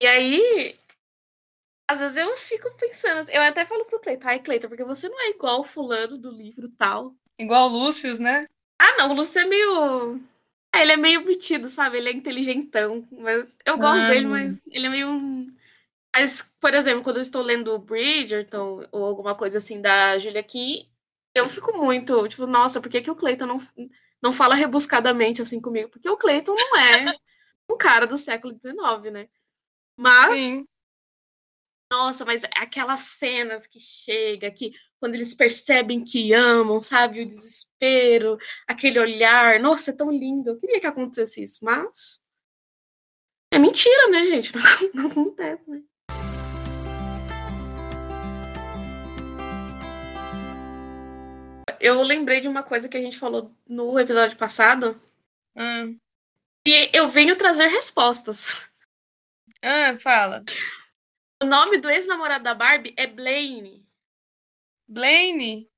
E 0.00 0.06
aí, 0.06 0.76
às 1.90 1.98
vezes 1.98 2.16
eu 2.16 2.36
fico 2.36 2.70
pensando, 2.76 3.28
eu 3.30 3.42
até 3.42 3.66
falo 3.66 3.84
pro 3.84 4.00
Cleiton, 4.00 4.28
ai 4.28 4.38
Cleiton, 4.38 4.68
porque 4.68 4.84
você 4.84 5.08
não 5.08 5.20
é 5.20 5.30
igual 5.30 5.60
o 5.60 5.64
fulano 5.64 6.16
do 6.16 6.30
livro 6.30 6.68
tal. 6.78 7.14
Igual 7.38 7.68
o 7.68 7.72
Lúcio, 7.72 8.20
né? 8.20 8.46
Ah, 8.78 8.96
não, 8.96 9.10
o 9.10 9.14
Lúcio 9.14 9.40
é 9.40 9.44
meio 9.44 10.20
é, 10.72 10.82
ele 10.82 10.92
é 10.92 10.96
meio 10.96 11.24
metido, 11.24 11.68
sabe? 11.68 11.98
Ele 11.98 12.08
é 12.08 12.12
inteligentão. 12.12 13.06
Mas 13.10 13.46
eu 13.64 13.76
gosto 13.76 14.04
ah. 14.04 14.08
dele, 14.08 14.26
mas 14.26 14.62
ele 14.70 14.86
é 14.86 14.88
meio. 14.88 15.46
Mas, 16.14 16.42
por 16.60 16.74
exemplo, 16.74 17.02
quando 17.02 17.16
eu 17.16 17.22
estou 17.22 17.42
lendo 17.42 17.78
Bridgerton 17.78 18.86
ou 18.90 19.04
alguma 19.04 19.34
coisa 19.34 19.58
assim 19.58 19.80
da 19.80 20.18
Julia 20.18 20.40
aqui, 20.40 20.88
eu 21.34 21.48
fico 21.48 21.76
muito, 21.76 22.26
tipo, 22.28 22.46
nossa, 22.46 22.80
por 22.80 22.90
que, 22.90 23.00
que 23.00 23.10
o 23.10 23.16
Clayton 23.16 23.46
não, 23.46 23.60
não 24.20 24.32
fala 24.32 24.54
rebuscadamente 24.54 25.40
assim 25.40 25.60
comigo? 25.60 25.88
Porque 25.88 26.08
o 26.08 26.16
Clayton 26.16 26.54
não 26.54 26.76
é 26.76 27.14
um 27.70 27.76
cara 27.76 28.06
do 28.06 28.18
século 28.18 28.54
XIX, 28.54 29.12
né? 29.12 29.28
Mas. 29.96 30.32
Sim. 30.32 30.66
Nossa, 31.90 32.24
mas 32.24 32.42
aquelas 32.54 33.00
cenas 33.00 33.66
que 33.66 33.80
chega, 33.80 34.50
que 34.50 34.72
quando 35.00 35.14
eles 35.14 35.34
percebem 35.34 36.04
que 36.04 36.32
amam, 36.32 36.80
sabe? 36.82 37.22
O 37.22 37.28
desespero, 37.28 38.38
aquele 38.66 38.98
olhar. 38.98 39.58
Nossa, 39.58 39.90
é 39.90 39.94
tão 39.94 40.10
lindo. 40.10 40.50
Eu 40.50 40.60
queria 40.60 40.80
que 40.80 40.86
acontecesse 40.86 41.42
isso, 41.42 41.64
mas. 41.64 42.20
É 43.52 43.58
mentira, 43.58 44.08
né, 44.08 44.26
gente? 44.26 44.52
Não, 44.54 44.62
não 44.94 45.10
acontece, 45.10 45.68
né? 45.68 45.82
eu 51.80 52.02
lembrei 52.02 52.40
de 52.40 52.48
uma 52.48 52.62
coisa 52.62 52.88
que 52.88 52.96
a 52.96 53.00
gente 53.00 53.18
falou 53.18 53.50
no 53.66 53.98
episódio 53.98 54.36
passado. 54.36 55.00
Hum. 55.56 55.98
E 56.66 56.90
eu 56.92 57.08
venho 57.08 57.36
trazer 57.36 57.68
respostas. 57.68 58.68
Ah, 59.62 59.98
fala. 59.98 60.44
O 61.42 61.46
nome 61.46 61.78
do 61.78 61.88
ex-namorado 61.88 62.44
da 62.44 62.54
Barbie 62.54 62.94
é 62.96 63.06
Blaine. 63.06 63.86
Blaine? 64.86 65.70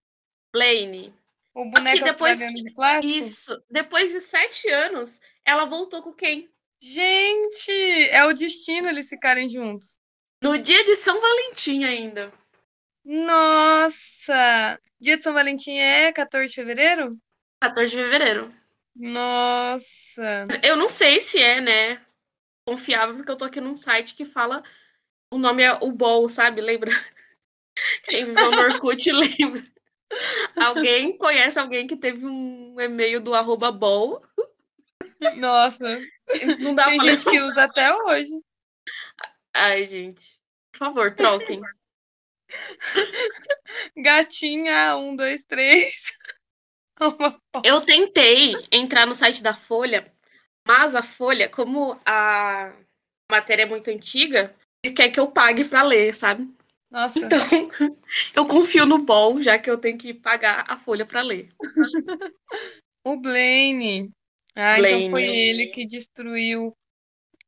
Blaine. 0.52 1.14
O 1.54 1.64
boneco 1.66 2.04
depois- 2.04 2.32
australiano 2.32 2.62
de 2.64 2.74
plástico? 2.74 3.14
Isso. 3.18 3.64
Depois 3.70 4.10
de 4.10 4.20
sete 4.20 4.68
anos, 4.68 5.20
ela 5.44 5.64
voltou 5.64 6.02
com 6.02 6.12
Ken. 6.12 6.48
Gente, 6.80 8.08
é 8.10 8.24
o 8.24 8.32
destino 8.32 8.88
eles 8.88 9.08
ficarem 9.08 9.48
juntos. 9.48 10.00
No 10.42 10.58
dia 10.58 10.82
de 10.84 10.96
São 10.96 11.20
Valentim 11.20 11.84
ainda. 11.84 12.32
Nossa! 13.04 14.80
Dia 15.00 15.16
de 15.16 15.22
São 15.22 15.32
Valentim 15.32 15.76
é 15.78 16.12
14 16.12 16.48
de 16.48 16.54
fevereiro? 16.54 17.10
14 17.60 17.90
de 17.90 17.96
fevereiro. 17.96 18.52
Nossa! 18.96 20.46
Eu 20.62 20.74
não 20.76 20.88
sei 20.88 21.20
se 21.20 21.38
é, 21.40 21.60
né? 21.60 22.04
Confiável, 22.66 23.14
porque 23.16 23.30
eu 23.30 23.36
tô 23.36 23.44
aqui 23.44 23.60
num 23.60 23.76
site 23.76 24.14
que 24.14 24.24
fala. 24.24 24.62
O 25.32 25.38
nome 25.38 25.62
é 25.62 25.72
o 25.72 25.90
Bol, 25.90 26.28
sabe? 26.28 26.60
Lembra? 26.60 26.90
Quem 28.04 28.26
viveu 28.26 28.50
no 28.50 28.60
Orkut 28.60 29.00
lembra. 29.10 29.66
Alguém 30.54 31.16
conhece 31.16 31.58
alguém 31.58 31.86
que 31.86 31.96
teve 31.96 32.26
um 32.26 32.78
e-mail 32.78 33.18
do 33.18 33.34
arroba 33.34 33.72
Bol? 33.72 34.22
Nossa! 35.36 35.98
Não 36.58 36.74
dá 36.74 36.84
Tem 36.84 36.98
pra 36.98 37.06
gente 37.06 37.24
que 37.24 37.40
usa 37.40 37.64
até 37.64 37.94
hoje. 37.94 38.30
Ai, 39.54 39.86
gente. 39.86 40.38
Por 40.70 40.78
favor, 40.80 41.14
troquem. 41.14 41.62
Gatinha, 43.96 44.98
um, 44.98 45.16
dois, 45.16 45.42
três. 45.44 46.12
Eu 47.64 47.80
tentei 47.80 48.52
entrar 48.70 49.06
no 49.06 49.14
site 49.14 49.42
da 49.42 49.56
Folha, 49.56 50.12
mas 50.68 50.94
a 50.94 51.02
Folha, 51.02 51.48
como 51.48 51.98
a 52.04 52.74
matéria 53.30 53.62
é 53.62 53.66
muito 53.66 53.88
antiga, 53.88 54.54
ele 54.84 54.94
quer 54.94 55.10
que 55.10 55.20
eu 55.20 55.30
pague 55.30 55.64
pra 55.64 55.82
ler, 55.82 56.14
sabe? 56.14 56.52
Nossa, 56.90 57.18
Então, 57.18 57.38
eu 58.34 58.46
confio 58.46 58.84
no 58.84 58.98
Bol, 58.98 59.40
já 59.40 59.58
que 59.58 59.70
eu 59.70 59.78
tenho 59.78 59.96
que 59.96 60.12
pagar 60.12 60.64
a 60.68 60.76
Folha 60.76 61.06
pra 61.06 61.22
ler. 61.22 61.48
o 63.04 63.16
Blaine. 63.16 64.10
Ah, 64.54 64.78
então 64.78 65.10
foi 65.10 65.22
Blaine. 65.22 65.36
ele 65.36 65.66
que 65.68 65.86
destruiu 65.86 66.76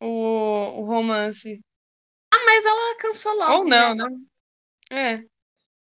o, 0.01 0.07
o 0.07 0.85
romance. 0.85 1.61
Ah, 2.33 2.45
mas 2.45 2.65
ela 2.65 2.97
cansou 2.99 3.37
logo. 3.37 3.53
Ou 3.53 3.65
não, 3.65 3.97
já. 3.97 4.09
né? 4.09 4.17
É. 4.91 5.25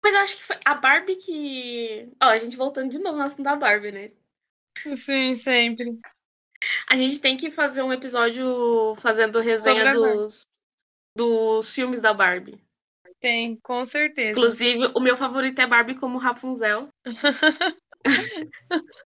Mas 0.03 0.13
eu 0.15 0.19
acho 0.21 0.37
que 0.37 0.43
foi 0.43 0.57
a 0.65 0.73
Barbie 0.73 1.17
que. 1.17 2.09
Ó, 2.21 2.25
a 2.25 2.39
gente 2.39 2.57
voltando 2.57 2.89
de 2.89 2.97
novo 2.97 3.17
no 3.17 3.23
assunto 3.23 3.43
da 3.43 3.55
Barbie, 3.55 3.91
né? 3.91 4.11
Sim, 4.95 5.35
sempre. 5.35 5.99
A 6.87 6.95
gente 6.95 7.19
tem 7.19 7.37
que 7.37 7.51
fazer 7.51 7.83
um 7.83 7.93
episódio 7.93 8.95
fazendo 8.97 9.39
resenha 9.39 9.93
dos, 9.93 10.47
dos 11.15 11.71
filmes 11.71 12.01
da 12.01 12.13
Barbie. 12.13 12.61
Tem, 13.19 13.55
com 13.57 13.85
certeza. 13.85 14.31
Inclusive, 14.31 14.91
o 14.95 14.99
meu 14.99 15.15
favorito 15.15 15.59
é 15.59 15.67
Barbie 15.67 15.95
como 15.95 16.17
Rapunzel. 16.17 16.89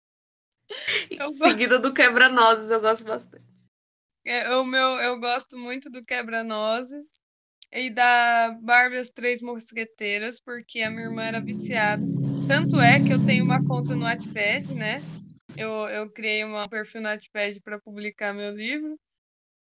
Eu. 1.09 1.33
Seguida 1.33 1.79
do 1.79 1.93
Quebra-Nozes, 1.93 2.71
eu 2.71 2.81
gosto 2.81 3.03
bastante. 3.03 3.45
É, 4.25 4.53
o 4.55 4.65
meu, 4.65 4.99
eu 4.99 5.19
gosto 5.19 5.57
muito 5.57 5.89
do 5.89 6.03
Quebra-Nozes 6.03 7.07
e 7.71 7.89
da 7.89 8.51
Barbie 8.61 8.97
As 8.97 9.09
Três 9.09 9.41
Mosqueteiras, 9.41 10.39
porque 10.39 10.81
a 10.81 10.89
minha 10.89 11.03
irmã 11.03 11.23
era 11.23 11.39
viciada. 11.39 12.03
Tanto 12.47 12.79
é 12.79 13.01
que 13.01 13.11
eu 13.11 13.25
tenho 13.25 13.45
uma 13.45 13.65
conta 13.65 13.95
no 13.95 14.03
Wattpad, 14.03 14.73
né? 14.73 15.01
Eu, 15.55 15.71
eu 15.87 16.09
criei 16.09 16.43
um 16.43 16.67
perfil 16.67 17.01
no 17.01 17.07
Wattpad 17.07 17.61
para 17.61 17.79
publicar 17.79 18.33
meu 18.33 18.53
livro. 18.53 18.99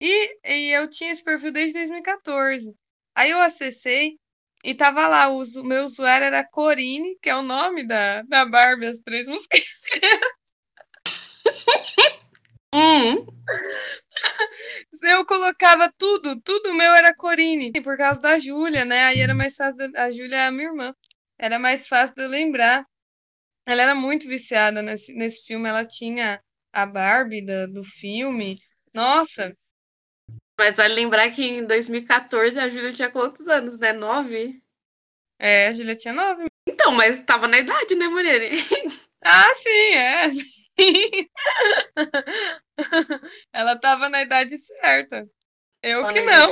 E, 0.04 0.40
e 0.46 0.72
eu 0.72 0.90
tinha 0.90 1.12
esse 1.14 1.24
perfil 1.24 1.52
desde 1.54 1.74
2014. 1.80 2.76
Aí 3.16 3.32
eu 3.32 3.40
acessei 3.42 4.20
e 4.66 4.76
tava 4.76 5.08
lá, 5.08 5.30
o 5.30 5.44
meu 5.64 5.86
usuário 5.86 6.26
era 6.28 6.44
Corine, 6.48 7.18
que 7.22 7.30
é 7.32 7.36
o 7.38 7.42
nome 7.44 7.88
da, 7.88 8.22
da 8.24 8.46
Barbie 8.46 8.88
As 8.88 9.00
Três 9.00 9.28
Mosqueteiras. 9.28 9.68
Hum, 12.74 13.26
Eu 15.02 15.26
colocava 15.26 15.92
tudo, 15.98 16.40
tudo 16.42 16.74
meu 16.74 16.92
era 16.94 17.14
Corine, 17.16 17.72
por 17.84 17.98
causa 17.98 18.20
da 18.22 18.40
Júlia, 18.40 18.86
né? 18.86 19.04
Aí 19.06 19.20
era 19.20 19.34
mais 19.36 19.56
fácil, 19.56 19.78
de- 19.92 19.98
a 19.98 20.12
Júlia 20.12 20.38
é 20.38 20.46
a 20.48 20.52
minha 20.52 20.68
irmã. 20.70 20.94
Era 21.38 21.60
mais 21.60 21.88
fácil 21.88 22.16
de 22.16 22.24
eu 22.24 22.30
lembrar. 22.30 22.86
Ela 23.66 23.84
era 23.84 23.96
muito 23.96 24.28
viciada 24.28 24.82
nesse, 24.84 25.14
nesse 25.16 25.46
filme, 25.46 25.70
ela 25.70 25.86
tinha 25.86 26.42
a 26.74 26.86
Barbie 26.86 27.46
da- 27.46 27.68
do 27.68 27.84
filme. 27.84 28.58
Nossa, 28.94 29.56
mas 30.64 30.78
vale 30.78 30.94
lembrar 30.94 31.30
que 31.32 31.44
em 31.44 31.66
2014 31.66 32.58
a 32.58 32.70
Júlia 32.70 32.94
tinha 32.94 33.12
quantos 33.12 33.50
anos, 33.50 33.78
né? 33.78 33.92
Nove? 33.92 34.62
é, 35.38 35.68
a 35.68 35.74
Júlia 35.74 35.94
tinha 35.94 36.14
nove. 36.14 36.46
Então, 36.66 36.94
mas 36.94 37.20
tava 37.20 37.50
na 37.50 37.60
idade, 37.60 37.96
né, 37.96 38.08
Mariane? 38.08 38.52
Ah, 39.26 39.54
sim, 39.56 39.70
é, 39.70 40.30
sim. 40.32 41.30
Ela 43.54 43.80
tava 43.80 44.10
na 44.10 44.22
idade 44.22 44.58
certa. 44.58 45.26
Eu 45.82 46.02
Tava 46.02 46.14
que 46.14 46.22
não. 46.22 46.52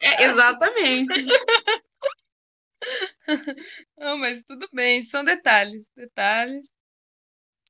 É, 0.00 0.22
exatamente. 0.22 1.26
Não, 3.98 4.16
mas 4.18 4.40
tudo 4.44 4.68
bem, 4.72 5.02
são 5.02 5.24
detalhes, 5.24 5.90
detalhes. 5.96 6.70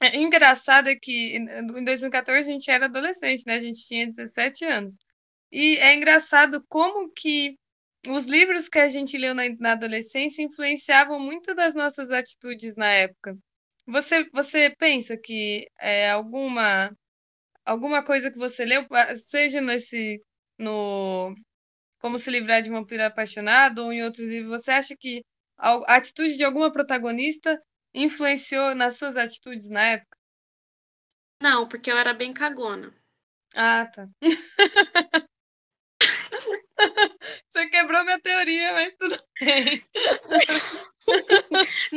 É, 0.02 0.18
engraçado 0.18 0.88
é 0.88 0.96
que 0.96 1.38
em 1.38 1.84
2014 1.84 2.50
a 2.50 2.52
gente 2.52 2.70
era 2.70 2.84
adolescente, 2.84 3.46
né? 3.46 3.54
A 3.54 3.60
gente 3.60 3.86
tinha 3.86 4.06
17 4.06 4.66
anos. 4.66 4.98
E 5.62 5.66
é 5.78 5.94
engraçado 5.94 6.64
como 6.68 7.10
que 7.12 7.58
os 8.08 8.24
livros 8.26 8.68
que 8.68 8.78
a 8.80 8.88
gente 8.90 9.16
leu 9.18 9.34
na, 9.34 9.44
na 9.58 9.72
adolescência 9.72 10.42
influenciavam 10.42 11.18
muito 11.20 11.54
das 11.54 11.74
nossas 11.74 12.10
atitudes 12.12 12.76
na 12.76 12.88
época. 12.92 13.36
Você, 13.86 14.28
você 14.32 14.70
pensa 14.78 15.16
que 15.18 15.68
é, 15.80 16.10
alguma, 16.10 16.96
alguma 17.64 18.04
coisa 18.04 18.30
que 18.32 18.38
você 18.38 18.64
leu, 18.64 18.86
ah, 18.92 19.16
seja 19.16 19.60
nesse, 19.62 20.22
no 20.58 21.34
Como 22.00 22.18
se 22.18 22.30
livrar 22.30 22.62
de 22.62 22.70
um 22.70 22.74
vampiro 22.74 23.04
apaixonado 23.04 23.80
ou 23.84 23.92
em 23.92 24.02
outros 24.04 24.28
livros, 24.28 24.62
você 24.62 24.70
acha 24.72 24.96
que 24.98 25.24
a 25.58 25.72
a 25.94 25.96
atitude 25.96 26.36
de 26.36 26.44
alguma 26.44 26.72
protagonista 26.72 27.60
influenciou 27.94 28.74
nas 28.76 28.96
suas 28.98 29.16
atitudes 29.18 29.70
na 29.70 29.82
época? 29.84 30.16
Não, 31.40 31.66
porque 31.68 31.90
eu 31.90 31.96
era 31.98 32.12
bem 32.12 32.32
cagona. 32.34 32.92
Ah, 33.54 33.86
tá. 33.94 34.08
Você 37.50 37.66
quebrou 37.68 38.04
minha 38.04 38.20
teoria, 38.20 38.72
mas 38.72 38.94
tudo 38.98 39.22
bem. 39.40 39.84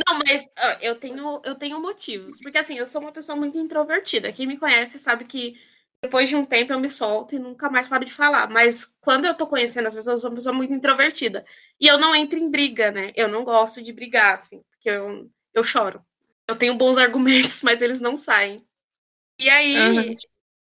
Não, 0.07 0.17
mas 0.19 0.51
ó, 0.57 0.77
eu 0.81 0.95
tenho, 0.99 1.41
eu 1.43 1.55
tenho 1.55 1.79
motivos. 1.81 2.39
Porque 2.41 2.57
assim, 2.57 2.77
eu 2.77 2.85
sou 2.85 3.01
uma 3.01 3.11
pessoa 3.11 3.35
muito 3.35 3.57
introvertida. 3.57 4.31
Quem 4.31 4.47
me 4.47 4.57
conhece 4.57 4.99
sabe 4.99 5.25
que 5.25 5.59
depois 6.01 6.29
de 6.29 6.35
um 6.35 6.45
tempo 6.45 6.71
eu 6.73 6.79
me 6.79 6.89
solto 6.89 7.35
e 7.35 7.39
nunca 7.39 7.69
mais 7.69 7.87
paro 7.87 8.05
de 8.05 8.13
falar. 8.13 8.49
Mas 8.49 8.85
quando 9.01 9.25
eu 9.25 9.33
tô 9.35 9.47
conhecendo 9.47 9.87
as 9.87 9.95
pessoas, 9.95 10.15
eu 10.17 10.21
sou 10.21 10.29
uma 10.29 10.35
pessoa 10.37 10.53
muito 10.55 10.73
introvertida. 10.73 11.45
E 11.79 11.87
eu 11.87 11.97
não 11.97 12.15
entro 12.15 12.37
em 12.39 12.49
briga, 12.49 12.91
né? 12.91 13.11
Eu 13.15 13.27
não 13.27 13.43
gosto 13.43 13.81
de 13.81 13.93
brigar, 13.93 14.39
assim, 14.39 14.61
porque 14.71 14.89
eu, 14.89 15.29
eu 15.53 15.63
choro. 15.63 16.03
Eu 16.47 16.55
tenho 16.57 16.75
bons 16.75 16.97
argumentos, 16.97 17.61
mas 17.63 17.81
eles 17.81 17.99
não 17.99 18.17
saem. 18.17 18.57
E 19.39 19.49
aí, 19.49 19.95
Aham. 19.97 20.19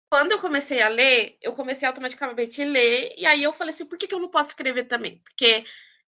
Quando 0.10 0.32
eu 0.32 0.40
comecei 0.40 0.82
a 0.82 0.88
ler, 0.90 1.38
eu 1.42 1.54
comecei 1.54 1.88
automaticamente 1.88 2.62
a 2.62 2.66
ler. 2.66 3.14
E 3.18 3.26
aí 3.26 3.44
eu 3.44 3.54
falei 3.54 3.74
assim, 3.74 3.86
por 3.86 3.98
que, 3.98 4.08
que 4.08 4.14
eu 4.16 4.20
não 4.20 4.30
posso 4.30 4.50
escrever 4.50 4.86
também? 4.86 5.20
Porque 5.20 5.66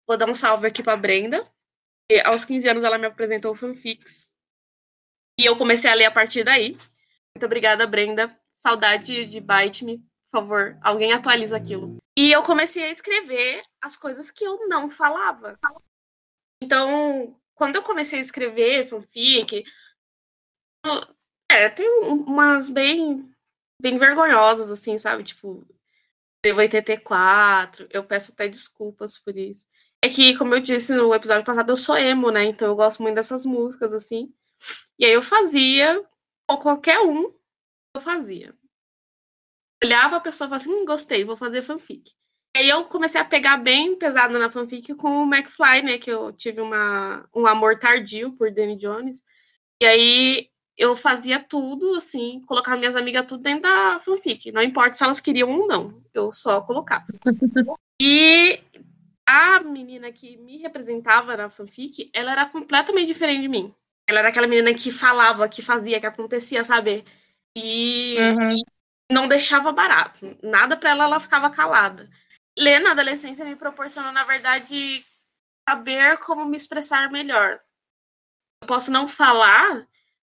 vou 0.08 0.18
dar 0.18 0.30
um 0.30 0.34
salve 0.34 0.68
aqui 0.68 0.82
pra 0.82 0.96
Brenda. 0.98 1.44
E 2.12 2.20
aos 2.22 2.44
15 2.46 2.68
anos 2.68 2.84
ela 2.84 2.98
me 2.98 3.06
apresentou 3.08 3.56
fanfics. 3.56 4.30
E 5.40 5.46
eu 5.46 5.56
comecei 5.58 5.90
a 5.90 5.94
ler 5.94 6.06
a 6.06 6.12
partir 6.12 6.44
daí. 6.44 6.72
Muito 7.36 7.46
obrigada, 7.46 7.86
Brenda. 7.86 8.38
Saudade 8.56 9.26
de 9.26 9.40
Bite 9.40 9.86
Me. 9.86 10.00
Por 10.00 10.42
favor, 10.42 10.78
alguém 10.82 11.14
atualiza 11.14 11.56
aquilo. 11.58 11.98
E 12.18 12.32
eu 12.32 12.44
comecei 12.44 12.84
a 12.84 12.90
escrever 12.90 13.64
as 13.82 13.96
coisas 13.96 14.30
que 14.30 14.44
eu 14.44 14.68
não 14.68 14.90
falava. 14.90 15.58
Então, 16.62 17.40
quando 17.56 17.78
eu 17.78 17.84
comecei 17.84 18.20
a 18.20 18.22
escrever 18.22 18.88
fanfic, 18.90 19.64
é, 21.50 21.70
tem 21.70 21.90
um- 22.04 22.24
umas 22.24 22.70
bem, 22.70 23.30
bem 23.82 23.98
vergonhosas, 23.98 24.70
assim, 24.70 24.98
sabe? 24.98 25.24
Tipo, 25.24 25.66
Devo 26.42 26.62
84, 26.62 27.88
eu 27.92 28.04
peço 28.04 28.32
até 28.32 28.48
desculpas 28.48 29.18
por 29.18 29.38
isso. 29.38 29.68
É 30.02 30.08
que, 30.08 30.38
como 30.38 30.56
eu 30.56 30.62
disse 30.62 30.94
no 30.94 31.14
episódio 31.14 31.44
passado, 31.46 31.70
eu 31.70 31.78
sou 31.78 31.98
emo, 31.98 32.32
né? 32.32 32.46
Então 32.46 32.70
eu 32.70 32.76
gosto 32.76 33.02
muito 33.04 33.16
dessas 33.16 33.46
músicas, 33.46 33.94
assim. 33.94 34.34
E 34.98 35.06
aí 35.06 35.12
eu 35.12 35.22
fazia, 35.22 36.02
ou 36.48 36.60
qualquer 36.60 37.00
um, 37.02 37.34
eu 37.94 38.02
fazia. 38.02 38.56
Olhava 39.84 40.18
a 40.18 40.20
pessoa 40.22 40.48
e 40.48 40.50
falava 40.50 40.64
assim, 40.64 40.74
hum, 40.74 40.86
gostei, 40.86 41.26
vou 41.26 41.36
fazer 41.36 41.62
fanfic. 41.62 42.14
E 42.56 42.60
aí 42.60 42.70
eu 42.70 42.86
comecei 42.86 43.20
a 43.20 43.26
pegar 43.26 43.58
bem 43.58 43.98
pesado 43.98 44.38
na 44.40 44.52
fanfic 44.52 44.94
com 44.96 45.24
o 45.24 45.34
McFly, 45.34 45.84
né? 45.84 45.98
Que 45.98 46.12
eu 46.12 46.32
tive 46.32 46.62
uma, 46.62 47.28
um 47.36 47.46
amor 47.46 47.80
tardio 47.80 48.34
por 48.34 48.52
Danny 48.52 48.78
Jones. 48.78 49.22
E 49.82 49.86
aí 49.86 50.49
eu 50.80 50.96
fazia 50.96 51.38
tudo, 51.38 51.96
assim, 51.96 52.42
colocava 52.48 52.78
minhas 52.78 52.96
amigas 52.96 53.26
tudo 53.26 53.44
dentro 53.44 53.64
da 53.64 54.00
fanfic. 54.00 54.50
Não 54.50 54.64
importa 54.64 54.94
se 54.94 55.04
elas 55.04 55.20
queriam 55.20 55.52
ou 55.52 55.68
não, 55.68 56.02
eu 56.14 56.32
só 56.32 56.62
colocava. 56.62 57.06
e 58.02 58.62
a 59.28 59.60
menina 59.60 60.10
que 60.10 60.38
me 60.38 60.58
representava 60.58 61.36
na 61.36 61.50
fanfic, 61.50 62.10
ela 62.14 62.32
era 62.32 62.46
completamente 62.46 63.08
diferente 63.08 63.42
de 63.42 63.50
mim. 63.50 63.76
Ela 64.08 64.20
era 64.20 64.30
aquela 64.30 64.48
menina 64.48 64.74
que 64.74 64.90
falava, 64.90 65.50
que 65.50 65.62
fazia, 65.62 66.00
que 66.00 66.06
acontecia, 66.06 66.64
sabe? 66.64 67.04
E 67.54 68.16
uhum. 68.18 68.62
não 69.12 69.28
deixava 69.28 69.74
barato. 69.74 70.38
Nada 70.42 70.78
para 70.78 70.92
ela, 70.92 71.04
ela 71.04 71.20
ficava 71.20 71.50
calada. 71.50 72.10
Ler 72.58 72.80
na 72.80 72.92
adolescência 72.92 73.44
me 73.44 73.58
proporcionou, 73.58 74.14
na 74.14 74.24
verdade, 74.24 75.06
saber 75.68 76.18
como 76.20 76.46
me 76.46 76.56
expressar 76.56 77.12
melhor. 77.12 77.60
Eu 78.64 78.68
posso 78.68 78.90
não 78.92 79.10
falar, 79.10 79.86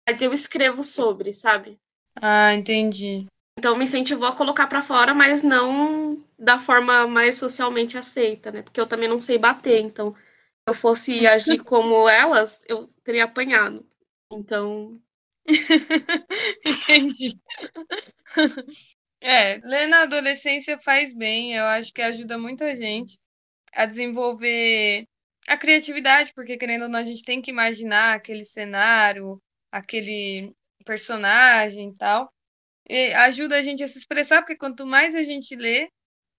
mas 0.09 0.21
eu 0.21 0.33
escrevo 0.33 0.83
sobre, 0.83 1.33
sabe? 1.33 1.79
Ah, 2.15 2.53
entendi. 2.53 3.27
Então 3.57 3.77
me 3.77 3.85
incentivou 3.85 4.27
a 4.27 4.35
colocar 4.35 4.65
para 4.65 4.81
fora, 4.81 5.13
mas 5.13 5.43
não 5.43 6.23
da 6.37 6.59
forma 6.59 7.05
mais 7.05 7.37
socialmente 7.37 7.95
aceita, 7.97 8.51
né? 8.51 8.63
Porque 8.63 8.79
eu 8.79 8.87
também 8.87 9.07
não 9.07 9.19
sei 9.19 9.37
bater, 9.37 9.79
então 9.81 10.13
se 10.13 10.19
eu 10.67 10.73
fosse 10.73 11.27
agir 11.27 11.59
como 11.63 12.09
elas, 12.09 12.59
eu 12.67 12.87
teria 13.03 13.25
apanhado. 13.25 13.85
Então. 14.31 14.99
Entendi. 16.65 17.39
É, 19.21 19.57
ler 19.57 19.87
na 19.87 20.03
adolescência 20.03 20.79
faz 20.79 21.13
bem, 21.13 21.53
eu 21.53 21.65
acho 21.65 21.93
que 21.93 22.01
ajuda 22.01 22.37
muita 22.37 22.75
gente 22.75 23.19
a 23.73 23.85
desenvolver 23.85 25.05
a 25.47 25.57
criatividade, 25.57 26.33
porque 26.33 26.57
querendo 26.57 26.83
ou 26.83 26.89
não, 26.89 26.99
a 26.99 27.03
gente 27.03 27.23
tem 27.23 27.41
que 27.41 27.51
imaginar 27.51 28.15
aquele 28.15 28.45
cenário, 28.45 29.41
aquele 29.71 30.53
personagem 30.85 31.89
e 31.89 31.97
tal. 31.97 32.31
E 32.87 33.13
ajuda 33.13 33.57
a 33.57 33.61
gente 33.61 33.83
a 33.83 33.87
se 33.87 33.97
expressar, 33.97 34.41
porque 34.41 34.55
quanto 34.55 34.85
mais 34.85 35.13
a 35.15 35.23
gente 35.23 35.55
lê, 35.55 35.89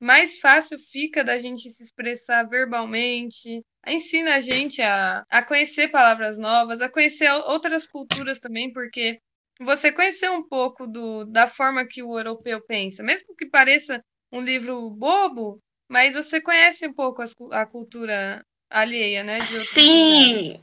mais 0.00 0.38
fácil 0.40 0.78
fica 0.78 1.22
da 1.22 1.38
gente 1.38 1.70
se 1.70 1.82
expressar 1.82 2.48
verbalmente. 2.48 3.62
Ensina 3.86 4.36
a 4.36 4.40
gente 4.40 4.80
a, 4.82 5.24
a 5.28 5.42
conhecer 5.44 5.88
palavras 5.88 6.38
novas, 6.38 6.80
a 6.80 6.88
conhecer 6.88 7.30
outras 7.46 7.86
culturas 7.86 8.40
também, 8.40 8.72
porque 8.72 9.20
você 9.60 9.92
conhecer 9.92 10.30
um 10.30 10.42
pouco 10.42 10.86
do, 10.86 11.24
da 11.24 11.46
forma 11.46 11.86
que 11.86 12.02
o 12.02 12.18
europeu 12.18 12.60
pensa, 12.66 13.02
mesmo 13.02 13.36
que 13.36 13.46
pareça 13.46 14.02
um 14.32 14.40
livro 14.40 14.90
bobo, 14.90 15.60
mas 15.88 16.14
você 16.14 16.40
conhece 16.40 16.86
um 16.86 16.94
pouco 16.94 17.22
a, 17.22 17.26
a 17.60 17.66
cultura 17.66 18.44
alheia, 18.70 19.22
né? 19.22 19.38
Sim! 19.40 20.62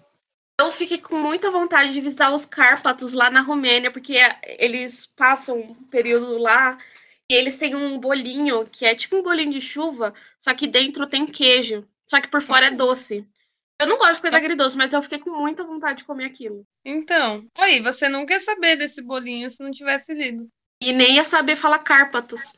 Eu 0.59 0.71
fiquei 0.71 0.97
com 0.97 1.15
muita 1.15 1.51
vontade 1.51 1.93
de 1.93 2.01
visitar 2.01 2.33
os 2.33 2.45
Cárpatos 2.45 3.13
lá 3.13 3.29
na 3.29 3.41
Romênia, 3.41 3.91
porque 3.91 4.17
eles 4.43 5.05
passam 5.05 5.59
um 5.59 5.83
período 5.87 6.37
lá 6.39 6.79
e 7.29 7.35
eles 7.35 7.59
têm 7.59 7.75
um 7.75 7.99
bolinho 7.99 8.67
que 8.67 8.83
é 8.85 8.95
tipo 8.95 9.17
um 9.17 9.21
bolinho 9.21 9.51
de 9.51 9.61
chuva, 9.61 10.15
só 10.39 10.53
que 10.55 10.65
dentro 10.65 11.05
tem 11.05 11.27
queijo, 11.27 11.87
só 12.03 12.19
que 12.19 12.27
por 12.27 12.41
fora 12.41 12.67
é 12.67 12.71
doce. 12.71 13.27
Eu 13.79 13.85
não 13.85 13.99
gosto 13.99 14.15
de 14.15 14.21
coisa 14.21 14.37
agridoce, 14.37 14.75
mas 14.75 14.91
eu 14.91 15.03
fiquei 15.03 15.19
com 15.19 15.29
muita 15.29 15.63
vontade 15.63 15.99
de 15.99 16.05
comer 16.05 16.25
aquilo. 16.25 16.65
Então, 16.83 17.47
aí, 17.53 17.79
você 17.79 18.09
não 18.09 18.25
quer 18.25 18.41
saber 18.41 18.75
desse 18.75 19.03
bolinho 19.03 19.51
se 19.51 19.61
não 19.61 19.71
tivesse 19.71 20.15
lido. 20.15 20.49
E 20.81 20.91
nem 20.91 21.15
ia 21.15 21.23
saber 21.23 21.55
falar 21.55 21.79
Cárpatos. 21.79 22.53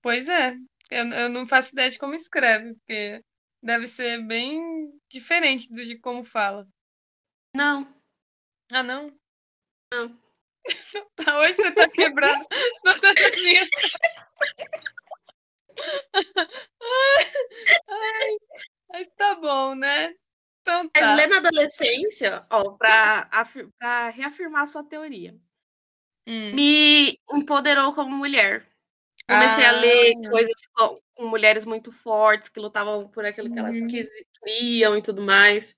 Pois 0.00 0.26
é. 0.26 0.56
Eu, 0.90 1.04
eu 1.08 1.28
não 1.28 1.46
faço 1.46 1.72
ideia 1.72 1.90
de 1.90 1.98
como 1.98 2.14
escreve, 2.14 2.74
porque 2.74 3.22
deve 3.62 3.86
ser 3.86 4.22
bem 4.26 4.73
diferente 5.14 5.72
do 5.72 5.84
de 5.84 5.96
como 5.98 6.24
fala. 6.24 6.68
Não. 7.56 7.86
Ah, 8.70 8.82
não? 8.82 9.16
Não. 9.92 10.20
tá, 11.16 11.38
hoje 11.38 11.54
você 11.54 11.72
tá 11.72 11.88
minhas. 13.42 13.68
Ai, 17.88 18.36
mas 18.90 19.08
tá 19.16 19.34
bom, 19.36 19.74
né? 19.74 20.14
Então 20.62 20.88
tá. 20.88 21.00
Mas 21.00 21.16
lê 21.16 21.26
na 21.26 21.36
adolescência, 21.36 22.46
ó, 22.50 22.72
pra, 22.72 23.28
pra 23.78 24.08
reafirmar 24.08 24.62
a 24.62 24.66
sua 24.66 24.82
teoria. 24.82 25.36
Hum. 26.26 26.52
Me 26.54 27.20
empoderou 27.32 27.94
como 27.94 28.16
mulher. 28.16 28.66
Comecei 29.28 29.64
ah, 29.64 29.70
a 29.70 29.72
ler 29.72 30.12
coisas 30.28 30.66
com, 30.74 31.00
com, 31.14 31.26
mulheres 31.26 31.64
muito 31.64 31.92
fortes 31.92 32.48
que 32.48 32.60
lutavam 32.60 33.08
por 33.08 33.24
aquilo 33.24 33.52
que 33.52 33.58
elas 33.58 33.76
uhum. 33.76 33.88
queriam 33.88 34.96
e 34.96 35.02
tudo 35.02 35.22
mais. 35.22 35.76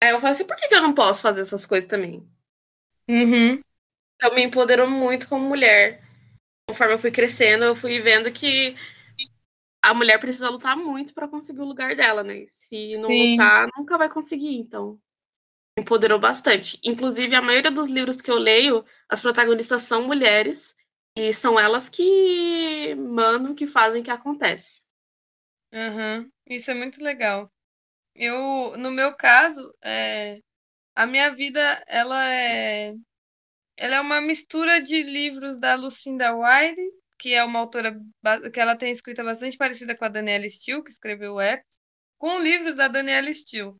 Aí 0.00 0.10
eu 0.10 0.18
falei 0.18 0.32
assim, 0.32 0.44
por 0.44 0.56
que, 0.56 0.68
que 0.68 0.74
eu 0.74 0.82
não 0.82 0.94
posso 0.94 1.20
fazer 1.20 1.40
essas 1.40 1.66
coisas 1.66 1.88
também? 1.88 2.26
Uhum. 3.08 3.60
Então 4.14 4.34
me 4.34 4.42
empoderou 4.42 4.88
muito 4.88 5.28
como 5.28 5.48
mulher. 5.48 6.02
Conforme 6.68 6.94
eu 6.94 6.98
fui 6.98 7.10
crescendo, 7.10 7.64
eu 7.64 7.74
fui 7.74 8.00
vendo 8.00 8.30
que 8.30 8.76
a 9.82 9.94
mulher 9.94 10.18
precisa 10.18 10.50
lutar 10.50 10.76
muito 10.76 11.14
para 11.14 11.28
conseguir 11.28 11.60
o 11.60 11.64
lugar 11.64 11.96
dela, 11.96 12.22
né? 12.22 12.46
Se 12.50 12.90
não 12.92 13.04
Sim. 13.04 13.32
lutar, 13.32 13.68
nunca 13.76 13.96
vai 13.96 14.08
conseguir. 14.08 14.56
Então, 14.56 15.00
empoderou 15.78 16.18
bastante. 16.18 16.78
Inclusive, 16.84 17.34
a 17.34 17.42
maioria 17.42 17.70
dos 17.70 17.86
livros 17.86 18.20
que 18.20 18.30
eu 18.30 18.38
leio, 18.38 18.84
as 19.08 19.20
protagonistas 19.20 19.82
são 19.82 20.02
mulheres 20.02 20.76
e 21.18 21.34
são 21.34 21.58
elas 21.58 21.88
que 21.88 22.94
mandam, 22.94 23.54
que 23.54 23.66
fazem 23.66 24.02
que 24.02 24.10
acontece. 24.10 24.80
Uhum. 25.72 26.30
Isso 26.46 26.70
é 26.70 26.74
muito 26.74 27.02
legal. 27.02 27.50
Eu, 28.14 28.76
no 28.76 28.90
meu 28.90 29.14
caso, 29.14 29.74
é, 29.82 30.40
a 30.94 31.06
minha 31.06 31.34
vida, 31.34 31.60
ela 31.88 32.32
é, 32.32 32.94
ela 33.76 33.96
é 33.96 34.00
uma 34.00 34.20
mistura 34.20 34.80
de 34.80 35.02
livros 35.02 35.58
da 35.58 35.74
Lucinda 35.74 36.34
Wilde 36.34 36.80
que 37.18 37.34
é 37.34 37.42
uma 37.42 37.58
autora 37.58 38.00
que 38.52 38.60
ela 38.60 38.76
tem 38.76 38.92
escrita 38.92 39.24
bastante 39.24 39.56
parecida 39.56 39.96
com 39.96 40.04
a 40.04 40.08
Daniela 40.08 40.48
Steele, 40.48 40.84
que 40.84 40.90
escreveu 40.90 41.34
o 41.34 41.40
Epps, 41.40 41.78
com 42.16 42.38
livros 42.38 42.76
da 42.76 42.86
Daniela 42.86 43.32
Steele. 43.32 43.74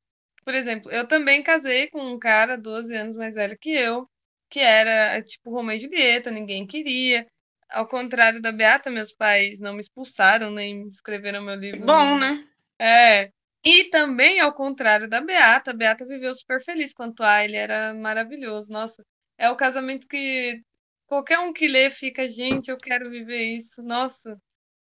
Por 0.45 0.55
exemplo, 0.55 0.91
eu 0.91 1.07
também 1.07 1.43
casei 1.43 1.89
com 1.89 2.01
um 2.01 2.19
cara 2.19 2.57
12 2.59 2.95
anos 2.97 3.17
mais 3.17 3.37
velho 3.37 3.57
que 3.57 3.71
eu, 3.71 4.11
que 4.51 4.61
era 4.61 5.23
tipo 5.23 5.51
Romeu 5.51 5.77
e 5.77 5.79
Julieta, 5.79 6.31
ninguém 6.31 6.67
queria. 6.67 7.27
Ao 7.71 7.87
contrário 7.87 8.41
da 8.41 8.51
Beata, 8.51 8.91
meus 8.91 9.13
pais 9.13 9.61
não 9.61 9.75
me 9.75 9.81
expulsaram 9.81 10.51
nem 10.51 10.89
escreveram 10.89 11.43
meu 11.43 11.55
livro. 11.55 11.85
Bom, 11.85 12.19
né? 12.19 12.47
É. 12.79 13.31
E 13.65 13.91
também 13.91 14.41
ao 14.41 14.55
contrário 14.55 15.09
da 15.09 15.21
Beata, 15.21 15.73
a 15.73 15.75
Beata 15.75 16.07
viveu 16.07 16.35
super 16.35 16.63
feliz 16.63 16.95
quanto 16.95 17.23
a 17.23 17.45
ele 17.45 17.57
era 17.57 17.93
maravilhoso. 17.93 18.71
Nossa, 18.71 19.05
é 19.37 19.51
o 19.51 19.57
casamento 19.57 20.07
que 20.09 20.63
Qualquer 21.09 21.39
um 21.39 21.55
que 21.55 21.67
lê 21.67 21.91
fica, 21.91 22.29
gente, 22.29 22.71
eu 22.71 22.77
quero 22.77 23.11
viver 23.11 23.43
isso. 23.43 23.83
Nossa, 23.83 24.39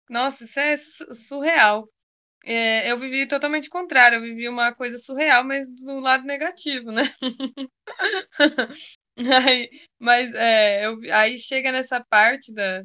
nossa, 0.08 0.44
isso 0.46 0.60
é 0.60 0.78
surreal. 1.16 1.90
É, 2.46 2.92
eu 2.92 2.98
vivi 2.98 3.28
totalmente 3.28 3.70
contrário, 3.70 4.18
eu 4.18 4.22
vivi 4.22 4.48
uma 4.48 4.74
coisa 4.74 5.00
surreal, 5.00 5.44
mas 5.44 5.68
do 5.68 6.00
lado 6.00 6.24
negativo, 6.24 6.92
né? 6.92 7.04
aí, 9.48 9.70
mas 10.00 10.34
é, 10.34 10.86
eu, 10.86 11.00
aí 11.14 11.38
chega 11.40 11.72
nessa 11.72 12.04
parte 12.04 12.54
da. 12.54 12.84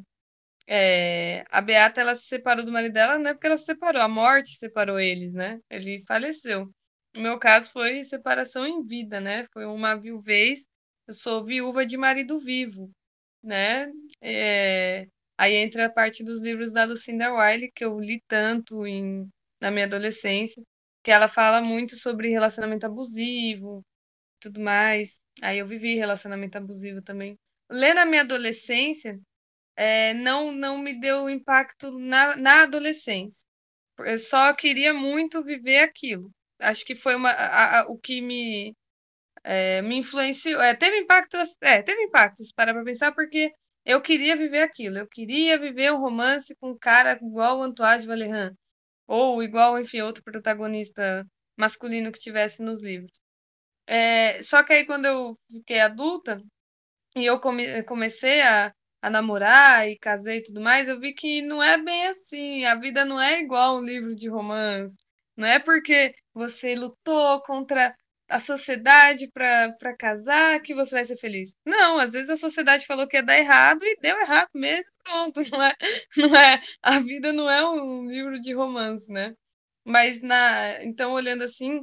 É, 0.67 1.45
a 1.49 1.61
Beata 1.61 2.01
ela 2.01 2.15
se 2.15 2.27
separou 2.27 2.65
do 2.65 2.71
marido 2.71 2.93
dela, 2.93 3.17
não 3.19 3.31
é 3.31 3.33
porque 3.33 3.47
ela 3.47 3.57
se 3.57 3.65
separou, 3.65 4.01
a 4.01 4.07
morte 4.07 4.57
separou 4.57 4.99
eles, 4.99 5.33
né? 5.33 5.59
Ele 5.69 6.03
faleceu. 6.07 6.69
No 7.15 7.21
meu 7.21 7.39
caso 7.39 7.71
foi 7.71 8.03
separação 8.03 8.67
em 8.67 8.83
vida, 8.85 9.19
né? 9.21 9.45
Foi 9.53 9.65
uma 9.65 9.95
viuvez. 9.95 10.67
Eu 11.07 11.13
sou 11.13 11.43
viúva 11.45 11.85
de 11.85 11.97
marido 11.97 12.39
vivo 12.39 12.91
né? 13.43 13.91
É... 14.21 15.07
Aí 15.37 15.55
entra 15.55 15.85
a 15.87 15.89
parte 15.89 16.23
dos 16.23 16.41
livros 16.41 16.71
da 16.71 16.85
Lucinda 16.85 17.33
Wiley, 17.33 17.71
que 17.73 17.85
eu 17.85 17.99
li 17.99 18.21
tanto 18.27 18.85
em... 18.85 19.29
na 19.61 19.71
minha 19.71 19.85
adolescência, 19.85 20.61
que 21.03 21.11
ela 21.11 21.27
fala 21.27 21.61
muito 21.61 21.95
sobre 21.95 22.29
relacionamento 22.29 22.85
abusivo, 22.85 23.83
tudo 24.39 24.59
mais. 24.59 25.19
Aí 25.41 25.59
eu 25.59 25.67
vivi 25.67 25.95
relacionamento 25.95 26.57
abusivo 26.57 27.01
também. 27.01 27.37
Ler 27.69 27.93
na 27.93 28.05
minha 28.05 28.21
adolescência 28.21 29.19
é, 29.75 30.13
não, 30.13 30.51
não 30.51 30.77
me 30.79 30.99
deu 30.99 31.29
impacto 31.29 31.91
na, 31.99 32.35
na 32.35 32.63
adolescência. 32.63 33.45
Eu 33.99 34.19
só 34.19 34.53
queria 34.53 34.93
muito 34.93 35.43
viver 35.43 35.79
aquilo. 35.79 36.31
Acho 36.59 36.85
que 36.85 36.95
foi 36.95 37.15
uma, 37.15 37.31
a, 37.31 37.81
a, 37.81 37.87
o 37.87 37.97
que 37.97 38.21
me 38.21 38.75
é, 39.43 39.81
me 39.81 39.97
influenciou. 39.97 40.61
É, 40.61 40.75
teve 40.75 40.97
impacto, 40.99 41.37
é, 41.61 41.81
teve 41.81 42.01
impactos 42.03 42.51
para 42.51 42.73
pra 42.73 42.83
pensar, 42.83 43.13
porque 43.13 43.53
eu 43.85 44.01
queria 44.01 44.35
viver 44.35 44.61
aquilo. 44.61 44.97
Eu 44.99 45.07
queria 45.07 45.57
viver 45.57 45.93
um 45.93 45.99
romance 45.99 46.55
com 46.57 46.71
um 46.71 46.77
cara 46.77 47.17
igual 47.21 47.59
o 47.59 47.63
Antoine 47.63 48.01
de 48.01 48.07
Valerran. 48.07 48.53
Ou 49.07 49.41
igual, 49.43 49.79
enfim, 49.79 50.01
outro 50.01 50.23
protagonista 50.23 51.25
masculino 51.57 52.11
que 52.11 52.19
tivesse 52.19 52.61
nos 52.61 52.81
livros. 52.81 53.11
É, 53.87 54.43
só 54.43 54.63
que 54.63 54.73
aí, 54.73 54.85
quando 54.85 55.05
eu 55.05 55.39
fiquei 55.51 55.79
adulta 55.79 56.41
e 57.15 57.25
eu 57.25 57.39
come, 57.39 57.83
comecei 57.83 58.41
a, 58.41 58.73
a 59.01 59.09
namorar 59.09 59.87
e 59.89 59.97
casei 59.97 60.37
e 60.39 60.43
tudo 60.43 60.61
mais, 60.61 60.87
eu 60.87 60.99
vi 60.99 61.13
que 61.13 61.41
não 61.41 61.61
é 61.63 61.77
bem 61.81 62.07
assim. 62.07 62.65
A 62.65 62.75
vida 62.75 63.05
não 63.05 63.21
é 63.21 63.39
igual 63.41 63.77
um 63.77 63.85
livro 63.85 64.15
de 64.15 64.29
romance. 64.29 64.97
Não 65.35 65.47
é 65.47 65.59
porque 65.59 66.13
você 66.33 66.75
lutou 66.75 67.41
contra 67.43 67.91
a 68.29 68.39
sociedade 68.39 69.29
para 69.31 69.95
casar 69.97 70.61
que 70.61 70.73
você 70.75 70.95
vai 70.95 71.05
ser 71.05 71.17
feliz. 71.17 71.55
Não, 71.65 71.97
às 71.99 72.11
vezes 72.11 72.29
a 72.29 72.37
sociedade 72.37 72.85
falou 72.85 73.07
que 73.07 73.15
ia 73.17 73.23
dar 73.23 73.37
errado 73.37 73.83
e 73.85 73.97
deu 74.01 74.19
errado 74.19 74.49
mesmo, 74.53 74.91
pronto. 75.03 75.41
Não 75.51 75.63
é, 75.63 75.73
não 76.17 76.35
é, 76.35 76.61
a 76.81 76.99
vida 76.99 77.31
não 77.33 77.49
é 77.49 77.65
um 77.69 78.05
livro 78.09 78.39
de 78.41 78.53
romance, 78.53 79.09
né? 79.11 79.33
Mas 79.85 80.21
na, 80.21 80.83
então 80.83 81.13
olhando 81.13 81.43
assim, 81.43 81.81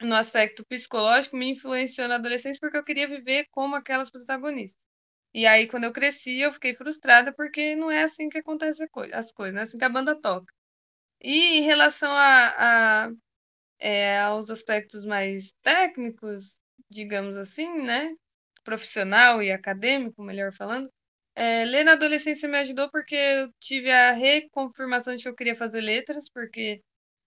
no 0.00 0.14
aspecto 0.14 0.64
psicológico, 0.66 1.36
me 1.36 1.50
influenciou 1.50 2.08
na 2.08 2.16
adolescência 2.16 2.58
porque 2.60 2.76
eu 2.78 2.84
queria 2.84 3.08
viver 3.08 3.46
como 3.50 3.76
aquelas 3.76 4.10
protagonistas. 4.10 4.80
E 5.34 5.46
aí, 5.46 5.68
quando 5.68 5.84
eu 5.84 5.92
cresci, 5.92 6.40
eu 6.40 6.52
fiquei 6.52 6.74
frustrada 6.74 7.32
porque 7.32 7.76
não 7.76 7.90
é 7.90 8.02
assim 8.04 8.28
que 8.28 8.38
acontecem 8.38 8.88
as 9.12 9.32
coisas, 9.32 9.54
não 9.54 9.62
é 9.62 9.64
assim 9.64 9.78
que 9.78 9.84
a 9.84 9.88
banda 9.88 10.20
toca. 10.20 10.52
E 11.22 11.58
em 11.58 11.62
relação 11.62 12.12
a, 12.12 13.06
a 13.06 13.12
é, 13.78 14.20
aos 14.20 14.50
aspectos 14.50 15.04
mais 15.04 15.52
técnicos, 15.62 16.60
digamos 16.90 17.36
assim, 17.36 17.82
né? 17.82 18.14
Profissional 18.64 19.42
e 19.42 19.50
acadêmico, 19.52 20.22
melhor 20.22 20.52
falando. 20.52 20.90
É, 21.34 21.64
ler 21.64 21.84
na 21.84 21.92
adolescência 21.92 22.48
me 22.48 22.58
ajudou 22.58 22.90
porque 22.90 23.14
eu 23.16 23.52
tive 23.60 23.90
a 23.90 24.12
reconfirmação 24.12 25.16
de 25.16 25.22
que 25.22 25.28
eu 25.28 25.34
queria 25.34 25.56
fazer 25.56 25.80
letras, 25.80 26.28
porque 26.28 26.82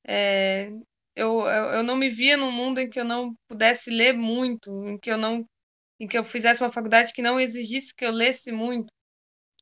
é, 0.06 0.70
eu, 1.16 1.42
eu, 1.42 1.66
eu 1.76 1.84
não 1.84 1.96
me 1.96 2.10
via 2.10 2.38
num 2.38 2.52
mundo 2.52 2.80
em 2.80 2.90
que 2.90 3.00
eu 3.00 3.06
não 3.06 3.36
pudesse 3.48 3.90
ler 3.90 4.14
muito, 4.14 4.72
em 4.88 4.98
que 5.00 5.12
eu 5.12 5.18
não 5.18 5.46
em 6.00 6.08
que 6.08 6.18
eu 6.18 6.24
fizesse 6.26 6.62
uma 6.62 6.72
faculdade 6.72 7.14
que 7.14 7.22
não 7.22 7.40
exigisse 7.40 7.96
que 7.96 8.06
eu 8.06 8.12
lesse 8.12 8.52
muito. 8.52 8.92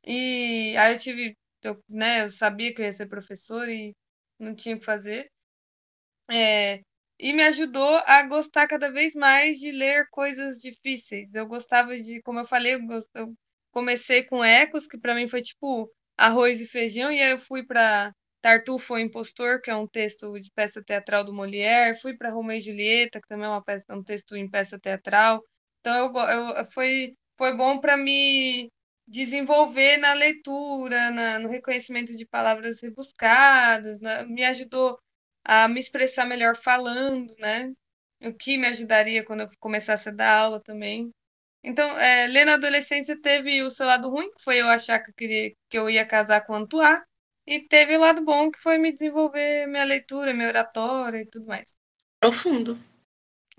E 0.05 0.75
aí 0.77 0.93
eu 0.93 0.99
tive, 0.99 1.37
eu, 1.63 1.79
né, 1.89 2.23
eu 2.25 2.31
sabia 2.31 2.73
que 2.73 2.81
eu 2.81 2.85
ia 2.85 2.93
ser 2.93 3.07
professor 3.07 3.69
e 3.69 3.95
não 4.39 4.55
tinha 4.55 4.75
o 4.75 4.79
que 4.79 4.85
fazer. 4.85 5.31
É, 6.29 6.81
e 7.19 7.33
me 7.33 7.43
ajudou 7.43 8.01
a 8.05 8.23
gostar 8.23 8.67
cada 8.67 8.91
vez 8.91 9.13
mais 9.13 9.59
de 9.59 9.71
ler 9.71 10.07
coisas 10.09 10.57
difíceis. 10.59 11.33
Eu 11.35 11.45
gostava 11.47 11.99
de, 11.99 12.21
como 12.23 12.39
eu 12.39 12.45
falei, 12.45 12.75
eu, 13.13 13.35
comecei 13.71 14.23
com 14.23 14.43
Ecos, 14.43 14.87
que 14.87 14.97
para 14.97 15.15
mim 15.15 15.27
foi 15.27 15.41
tipo 15.41 15.91
arroz 16.17 16.61
e 16.61 16.67
feijão, 16.67 17.11
e 17.11 17.21
aí 17.21 17.31
eu 17.31 17.39
fui 17.39 17.63
para 17.65 18.13
Tartufo, 18.41 18.93
o 18.95 18.99
Impostor, 18.99 19.61
que 19.61 19.69
é 19.71 19.75
um 19.75 19.87
texto 19.87 20.39
de 20.39 20.51
peça 20.51 20.83
teatral 20.83 21.23
do 21.23 21.33
Molière, 21.33 21.99
fui 22.01 22.15
para 22.17 22.31
Romeu 22.31 22.57
e 22.57 22.61
Julieta, 22.61 23.21
que 23.21 23.27
também 23.27 23.45
é 23.45 23.49
uma 23.49 23.63
peça, 23.63 23.85
um 23.95 24.03
texto 24.03 24.35
em 24.35 24.49
peça 24.49 24.79
teatral. 24.79 25.43
Então 25.79 26.11
eu, 26.15 26.57
eu 26.57 26.65
foi 26.71 27.15
foi 27.37 27.55
bom 27.55 27.79
para 27.79 27.97
me 27.97 28.69
desenvolver 29.07 29.97
na 29.97 30.13
leitura, 30.13 31.11
na, 31.11 31.39
no 31.39 31.49
reconhecimento 31.49 32.15
de 32.15 32.25
palavras 32.25 32.81
rebuscadas, 32.81 33.99
na, 33.99 34.23
me 34.25 34.43
ajudou 34.45 34.99
a 35.43 35.67
me 35.67 35.79
expressar 35.79 36.25
melhor 36.25 36.55
falando, 36.55 37.33
né? 37.39 37.71
O 38.21 38.33
que 38.33 38.57
me 38.57 38.67
ajudaria 38.67 39.25
quando 39.25 39.41
eu 39.41 39.49
começasse 39.59 40.09
a 40.09 40.11
dar 40.11 40.37
aula 40.37 40.61
também. 40.61 41.11
Então, 41.63 41.97
é, 41.99 42.27
ler 42.27 42.45
na 42.45 42.55
adolescência 42.55 43.19
teve 43.21 43.63
o 43.63 43.69
seu 43.69 43.85
lado 43.87 44.09
ruim, 44.09 44.29
que 44.31 44.43
foi 44.43 44.61
eu 44.61 44.67
achar 44.67 44.99
que 44.99 45.11
eu 45.11 45.15
queria 45.15 45.51
que 45.69 45.77
eu 45.77 45.89
ia 45.89 46.05
casar 46.05 46.45
com 46.45 46.55
Antoine, 46.55 47.01
e 47.51 47.59
teve 47.59 47.97
o 47.97 47.99
lado 47.99 48.23
bom, 48.23 48.49
que 48.49 48.59
foi 48.59 48.77
me 48.77 48.93
desenvolver 48.93 49.67
minha 49.67 49.83
leitura, 49.83 50.33
minha 50.33 50.47
oratória 50.47 51.19
e 51.21 51.25
tudo 51.25 51.47
mais. 51.47 51.75
Profundo. 52.17 52.79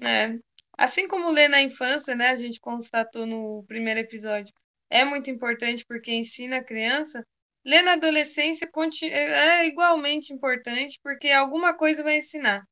É. 0.01 0.39
Assim 0.79 1.07
como 1.07 1.31
ler 1.31 1.49
na 1.49 1.61
infância, 1.61 2.15
né, 2.15 2.31
a 2.31 2.37
gente 2.37 2.59
constatou 2.59 3.27
no 3.27 3.63
primeiro 3.69 4.01
episódio, 4.01 4.51
é 4.89 5.05
muito 5.05 5.29
importante 5.29 5.85
porque 5.87 6.11
ensina 6.11 6.57
a 6.57 6.65
criança, 6.65 7.23
ler 7.63 7.83
na 7.83 7.93
adolescência 7.93 8.67
é 9.11 9.67
igualmente 9.67 10.33
importante 10.33 10.99
porque 11.03 11.29
alguma 11.29 11.75
coisa 11.75 12.03
vai 12.03 12.17
ensinar. 12.17 12.65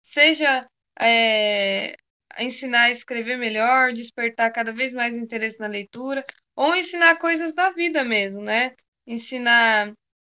Seja 0.00 0.64
é, 1.00 1.96
ensinar 2.38 2.82
a 2.82 2.90
escrever 2.92 3.36
melhor, 3.36 3.92
despertar 3.92 4.52
cada 4.52 4.72
vez 4.72 4.92
mais 4.92 5.16
o 5.16 5.18
interesse 5.18 5.58
na 5.58 5.66
leitura, 5.66 6.22
ou 6.54 6.76
ensinar 6.76 7.18
coisas 7.18 7.52
da 7.52 7.70
vida 7.70 8.04
mesmo, 8.04 8.40
né? 8.40 8.76
Ensinar, 9.04 9.92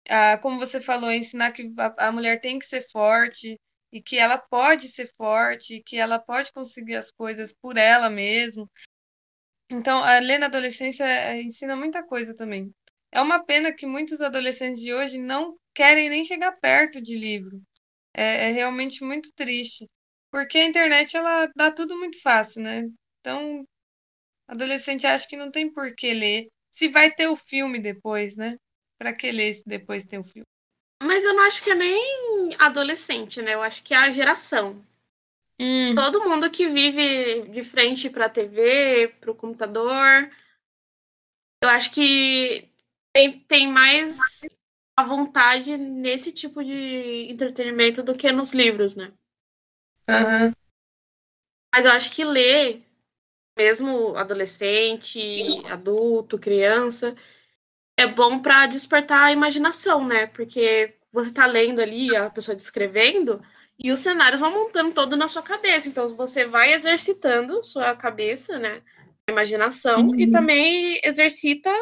a, 0.08 0.38
como 0.38 0.58
você 0.58 0.80
falou, 0.80 1.12
ensinar 1.12 1.52
que 1.52 1.72
a, 1.78 2.08
a 2.08 2.12
mulher 2.12 2.40
tem 2.40 2.58
que 2.58 2.66
ser 2.66 2.82
forte 2.90 3.58
e 3.92 4.02
que 4.02 4.18
ela 4.18 4.38
pode 4.38 4.88
ser 4.88 5.10
forte, 5.16 5.82
que 5.84 5.96
ela 5.96 6.18
pode 6.18 6.52
conseguir 6.52 6.96
as 6.96 7.10
coisas 7.10 7.52
por 7.52 7.76
ela 7.76 8.10
mesma. 8.10 8.68
Então, 9.70 10.02
a 10.02 10.18
ler 10.18 10.38
na 10.38 10.46
adolescência 10.46 11.04
é, 11.04 11.42
ensina 11.42 11.76
muita 11.76 12.02
coisa 12.02 12.34
também. 12.34 12.72
É 13.12 13.20
uma 13.20 13.44
pena 13.44 13.72
que 13.72 13.86
muitos 13.86 14.20
adolescentes 14.20 14.80
de 14.80 14.92
hoje 14.92 15.18
não 15.18 15.56
querem 15.74 16.08
nem 16.08 16.24
chegar 16.24 16.52
perto 16.52 17.00
de 17.00 17.16
livro. 17.16 17.62
É, 18.14 18.48
é 18.48 18.52
realmente 18.52 19.04
muito 19.04 19.30
triste. 19.34 19.86
Porque 20.30 20.58
a 20.58 20.66
internet 20.66 21.16
ela 21.16 21.50
dá 21.56 21.70
tudo 21.70 21.96
muito 21.98 22.20
fácil, 22.20 22.62
né? 22.62 22.84
Então, 23.20 23.64
adolescente 24.46 25.06
acha 25.06 25.26
que 25.26 25.36
não 25.36 25.50
tem 25.50 25.72
por 25.72 25.94
que 25.94 26.12
ler. 26.12 26.48
Se 26.70 26.88
vai 26.88 27.10
ter 27.10 27.28
o 27.28 27.36
filme 27.36 27.78
depois, 27.80 28.36
né? 28.36 28.56
Para 28.98 29.12
que 29.12 29.30
ler 29.30 29.54
se 29.54 29.62
depois 29.66 30.04
tem 30.04 30.18
o 30.18 30.24
filme? 30.24 30.46
Mas 31.02 31.24
eu 31.24 31.32
não 31.32 31.44
acho 31.44 31.62
que 31.62 31.70
é 31.70 31.74
nem 31.74 32.56
adolescente, 32.58 33.40
né? 33.40 33.54
Eu 33.54 33.62
acho 33.62 33.82
que 33.84 33.94
é 33.94 33.96
a 33.96 34.10
geração. 34.10 34.84
Hum. 35.60 35.94
Todo 35.94 36.28
mundo 36.28 36.50
que 36.50 36.68
vive 36.68 37.48
de 37.48 37.62
frente 37.62 38.10
para 38.10 38.26
a 38.26 38.30
TV, 38.30 39.14
para 39.20 39.30
o 39.30 39.34
computador, 39.34 40.30
eu 41.62 41.68
acho 41.68 41.90
que 41.90 42.68
tem, 43.12 43.40
tem 43.40 43.68
mais 43.68 44.16
a 44.96 45.04
vontade 45.04 45.76
nesse 45.76 46.32
tipo 46.32 46.62
de 46.62 47.26
entretenimento 47.30 48.02
do 48.02 48.16
que 48.16 48.30
nos 48.32 48.52
livros, 48.52 48.96
né? 48.96 49.12
Uhum. 50.08 50.52
Mas 51.72 51.84
eu 51.84 51.92
acho 51.92 52.10
que 52.14 52.24
ler, 52.24 52.84
mesmo 53.56 54.16
adolescente, 54.16 55.20
adulto, 55.66 56.38
criança, 56.38 57.14
é 57.98 58.06
bom 58.06 58.38
para 58.38 58.66
despertar 58.66 59.24
a 59.24 59.32
imaginação, 59.32 60.06
né? 60.06 60.28
Porque 60.28 60.94
você 61.12 61.32
tá 61.32 61.44
lendo 61.46 61.80
ali, 61.80 62.14
a 62.14 62.30
pessoa 62.30 62.54
descrevendo, 62.54 63.42
e 63.76 63.90
os 63.90 63.98
cenários 63.98 64.40
vão 64.40 64.52
montando 64.52 64.94
todo 64.94 65.16
na 65.16 65.26
sua 65.26 65.42
cabeça. 65.42 65.88
Então 65.88 66.14
você 66.14 66.46
vai 66.46 66.72
exercitando 66.72 67.62
sua 67.64 67.96
cabeça, 67.96 68.56
né? 68.56 68.82
Imaginação, 69.28 70.06
uhum. 70.06 70.14
e 70.14 70.30
também 70.30 71.00
exercita 71.02 71.74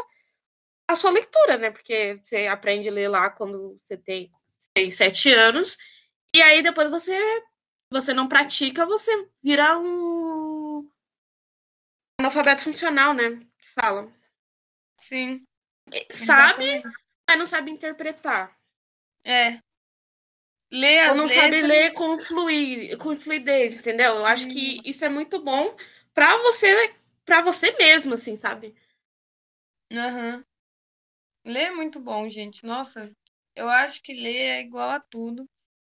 a 0.88 0.94
sua 0.94 1.10
leitura, 1.10 1.58
né? 1.58 1.70
Porque 1.70 2.18
você 2.22 2.46
aprende 2.46 2.88
a 2.88 2.92
ler 2.92 3.08
lá 3.08 3.28
quando 3.28 3.78
você 3.78 3.94
tem 3.94 4.32
seis, 4.74 4.96
sete 4.96 5.30
anos, 5.34 5.76
e 6.34 6.40
aí 6.40 6.62
depois 6.62 6.90
você 6.90 7.20
você 7.92 8.14
não 8.14 8.26
pratica, 8.26 8.86
você 8.86 9.28
vira 9.42 9.78
um 9.78 10.90
analfabeto 12.18 12.62
funcional, 12.62 13.12
né? 13.12 13.38
Que 13.60 13.68
falam. 13.80 14.12
Sim. 14.98 15.45
Sabe, 16.10 16.82
mas 17.28 17.38
não 17.38 17.46
sabe 17.46 17.70
interpretar. 17.70 18.56
É. 19.24 19.60
Ler 20.70 21.10
Ou 21.10 21.14
não 21.14 21.26
letras... 21.26 21.42
sabe 21.42 21.62
ler 21.62 21.92
com, 21.92 22.18
fluir, 22.18 22.98
com 22.98 23.14
fluidez, 23.14 23.78
entendeu? 23.78 24.16
Eu 24.16 24.26
acho 24.26 24.48
que 24.48 24.80
isso 24.84 25.04
é 25.04 25.08
muito 25.08 25.42
bom 25.42 25.76
para 26.12 26.36
você, 26.38 26.94
para 27.24 27.40
você 27.40 27.70
mesmo, 27.72 28.14
assim, 28.14 28.36
sabe? 28.36 28.74
Aham. 29.92 30.36
Uhum. 30.36 30.44
Ler 31.44 31.66
é 31.66 31.70
muito 31.70 32.00
bom, 32.00 32.28
gente. 32.28 32.66
Nossa, 32.66 33.12
eu 33.54 33.68
acho 33.68 34.02
que 34.02 34.12
ler 34.12 34.36
é 34.36 34.60
igual 34.62 34.90
a 34.90 35.00
tudo. 35.00 35.48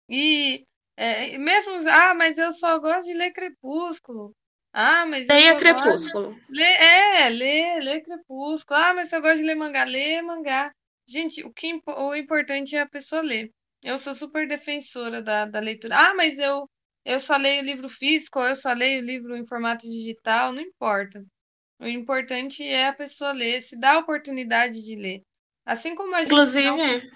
E 0.07 0.65
é, 0.95 1.37
mesmo, 1.37 1.73
ah, 1.89 2.13
mas 2.13 2.37
eu 2.37 2.53
só 2.53 2.79
gosto 2.79 3.07
de 3.07 3.13
ler 3.13 3.31
Crepúsculo. 3.33 4.33
Ah, 4.73 5.05
mas 5.05 5.27
Leia 5.27 5.57
Crepúsculo. 5.57 6.39
Lê, 6.49 6.63
é, 6.63 7.29
lê, 7.29 7.79
lê 7.79 8.01
Crepúsculo. 8.01 8.79
Ah, 8.79 8.93
mas 8.93 9.11
eu 9.11 9.21
gosto 9.21 9.37
de 9.37 9.43
ler 9.43 9.55
mangá. 9.55 9.83
Lê 9.83 10.21
mangá. 10.21 10.73
Gente, 11.05 11.43
o, 11.43 11.51
que, 11.51 11.81
o 11.85 12.15
importante 12.15 12.75
é 12.75 12.81
a 12.81 12.89
pessoa 12.89 13.21
ler. 13.21 13.51
Eu 13.83 13.97
sou 13.97 14.13
super 14.13 14.47
defensora 14.47 15.21
da, 15.21 15.45
da 15.45 15.59
leitura. 15.59 15.97
Ah, 15.97 16.13
mas 16.13 16.37
eu, 16.37 16.69
eu 17.03 17.19
só 17.19 17.35
leio 17.35 17.63
livro 17.63 17.89
físico, 17.89 18.39
ou 18.39 18.45
eu 18.45 18.55
só 18.55 18.71
leio 18.71 19.01
livro 19.01 19.35
em 19.35 19.45
formato 19.45 19.85
digital, 19.87 20.53
não 20.53 20.61
importa. 20.61 21.23
O 21.79 21.87
importante 21.87 22.63
é 22.63 22.87
a 22.87 22.93
pessoa 22.93 23.31
ler, 23.31 23.61
se 23.63 23.77
dá 23.77 23.93
a 23.93 23.99
oportunidade 23.99 24.81
de 24.83 24.95
ler. 24.95 25.21
Assim 25.65 25.95
como 25.95 26.15
a 26.15 26.19
gente. 26.19 26.27
Inclusive. 26.27 27.11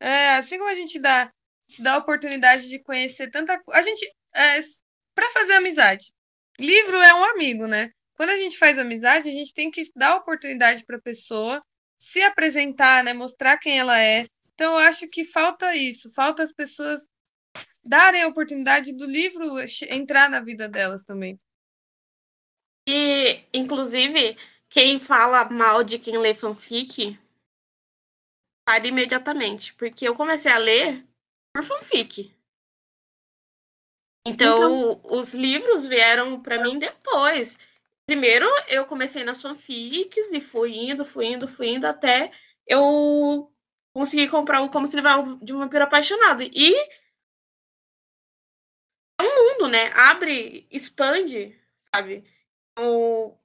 É, 0.00 0.36
assim 0.36 0.58
como 0.58 0.70
a 0.70 0.74
gente 0.74 0.98
dá 0.98 1.30
se 1.68 1.82
dá 1.82 1.94
a 1.94 1.98
oportunidade 1.98 2.68
de 2.68 2.78
conhecer 2.82 3.30
tanta 3.30 3.62
coisa. 3.62 3.80
A 3.80 3.82
gente. 3.82 4.10
É, 4.34 4.60
para 5.14 5.30
fazer 5.30 5.54
amizade. 5.54 6.12
Livro 6.58 6.96
é 6.96 7.14
um 7.14 7.24
amigo, 7.24 7.66
né? 7.66 7.92
Quando 8.14 8.30
a 8.30 8.36
gente 8.36 8.58
faz 8.58 8.78
amizade, 8.78 9.28
a 9.28 9.32
gente 9.32 9.54
tem 9.54 9.70
que 9.70 9.90
dar 9.94 10.16
oportunidade 10.16 10.84
para 10.84 10.96
a 10.96 11.00
pessoa 11.00 11.60
se 12.00 12.20
apresentar, 12.22 13.04
né? 13.04 13.12
Mostrar 13.12 13.58
quem 13.58 13.78
ela 13.78 14.00
é. 14.00 14.26
Então, 14.54 14.72
eu 14.72 14.78
acho 14.78 15.06
que 15.06 15.24
falta 15.24 15.74
isso. 15.76 16.12
Falta 16.12 16.42
as 16.42 16.52
pessoas 16.52 17.08
darem 17.84 18.22
a 18.22 18.28
oportunidade 18.28 18.92
do 18.92 19.06
livro 19.06 19.56
entrar 19.88 20.28
na 20.28 20.40
vida 20.40 20.68
delas 20.68 21.04
também. 21.04 21.38
E, 22.88 23.44
inclusive, 23.52 24.36
quem 24.68 24.98
fala 24.98 25.48
mal 25.48 25.84
de 25.84 25.98
quem 25.98 26.18
lê 26.18 26.34
fanfic, 26.34 27.16
pare 28.66 28.88
imediatamente. 28.88 29.74
Porque 29.74 30.08
eu 30.08 30.16
comecei 30.16 30.50
a 30.50 30.58
ler 30.58 31.06
por 31.54 31.62
fanfic. 31.62 32.34
Então, 34.26 34.92
então... 34.92 35.00
os 35.04 35.32
livros 35.32 35.86
vieram 35.86 36.40
para 36.40 36.62
mim 36.62 36.78
depois. 36.78 37.58
Primeiro, 38.06 38.46
eu 38.68 38.86
comecei 38.86 39.22
nas 39.22 39.42
fanfics 39.42 40.32
e 40.32 40.40
fui 40.40 40.74
indo, 40.76 41.04
fui 41.04 41.26
indo, 41.26 41.46
fui 41.46 41.68
indo 41.68 41.86
até 41.86 42.32
eu 42.66 43.52
conseguir 43.92 44.28
comprar 44.28 44.60
o 44.62 44.70
Como 44.70 44.86
Se 44.86 44.96
Livrar 44.96 45.22
de 45.38 45.52
uma 45.52 45.64
Vampiro 45.64 45.84
Apaixonado. 45.84 46.42
E 46.42 46.74
é 49.20 49.22
um 49.22 49.52
mundo, 49.52 49.68
né? 49.68 49.90
Abre, 49.94 50.66
expande, 50.70 51.58
sabe? 51.94 52.24
O... 52.78 53.36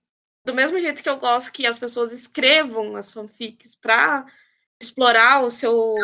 Do 0.46 0.54
mesmo 0.54 0.80
jeito 0.80 1.02
que 1.02 1.10
eu 1.10 1.18
gosto 1.18 1.52
que 1.52 1.66
as 1.66 1.80
pessoas 1.80 2.12
escrevam 2.12 2.96
as 2.96 3.12
fanfics 3.12 3.76
para 3.76 4.26
explorar 4.82 5.42
o 5.44 5.50
seu 5.50 5.96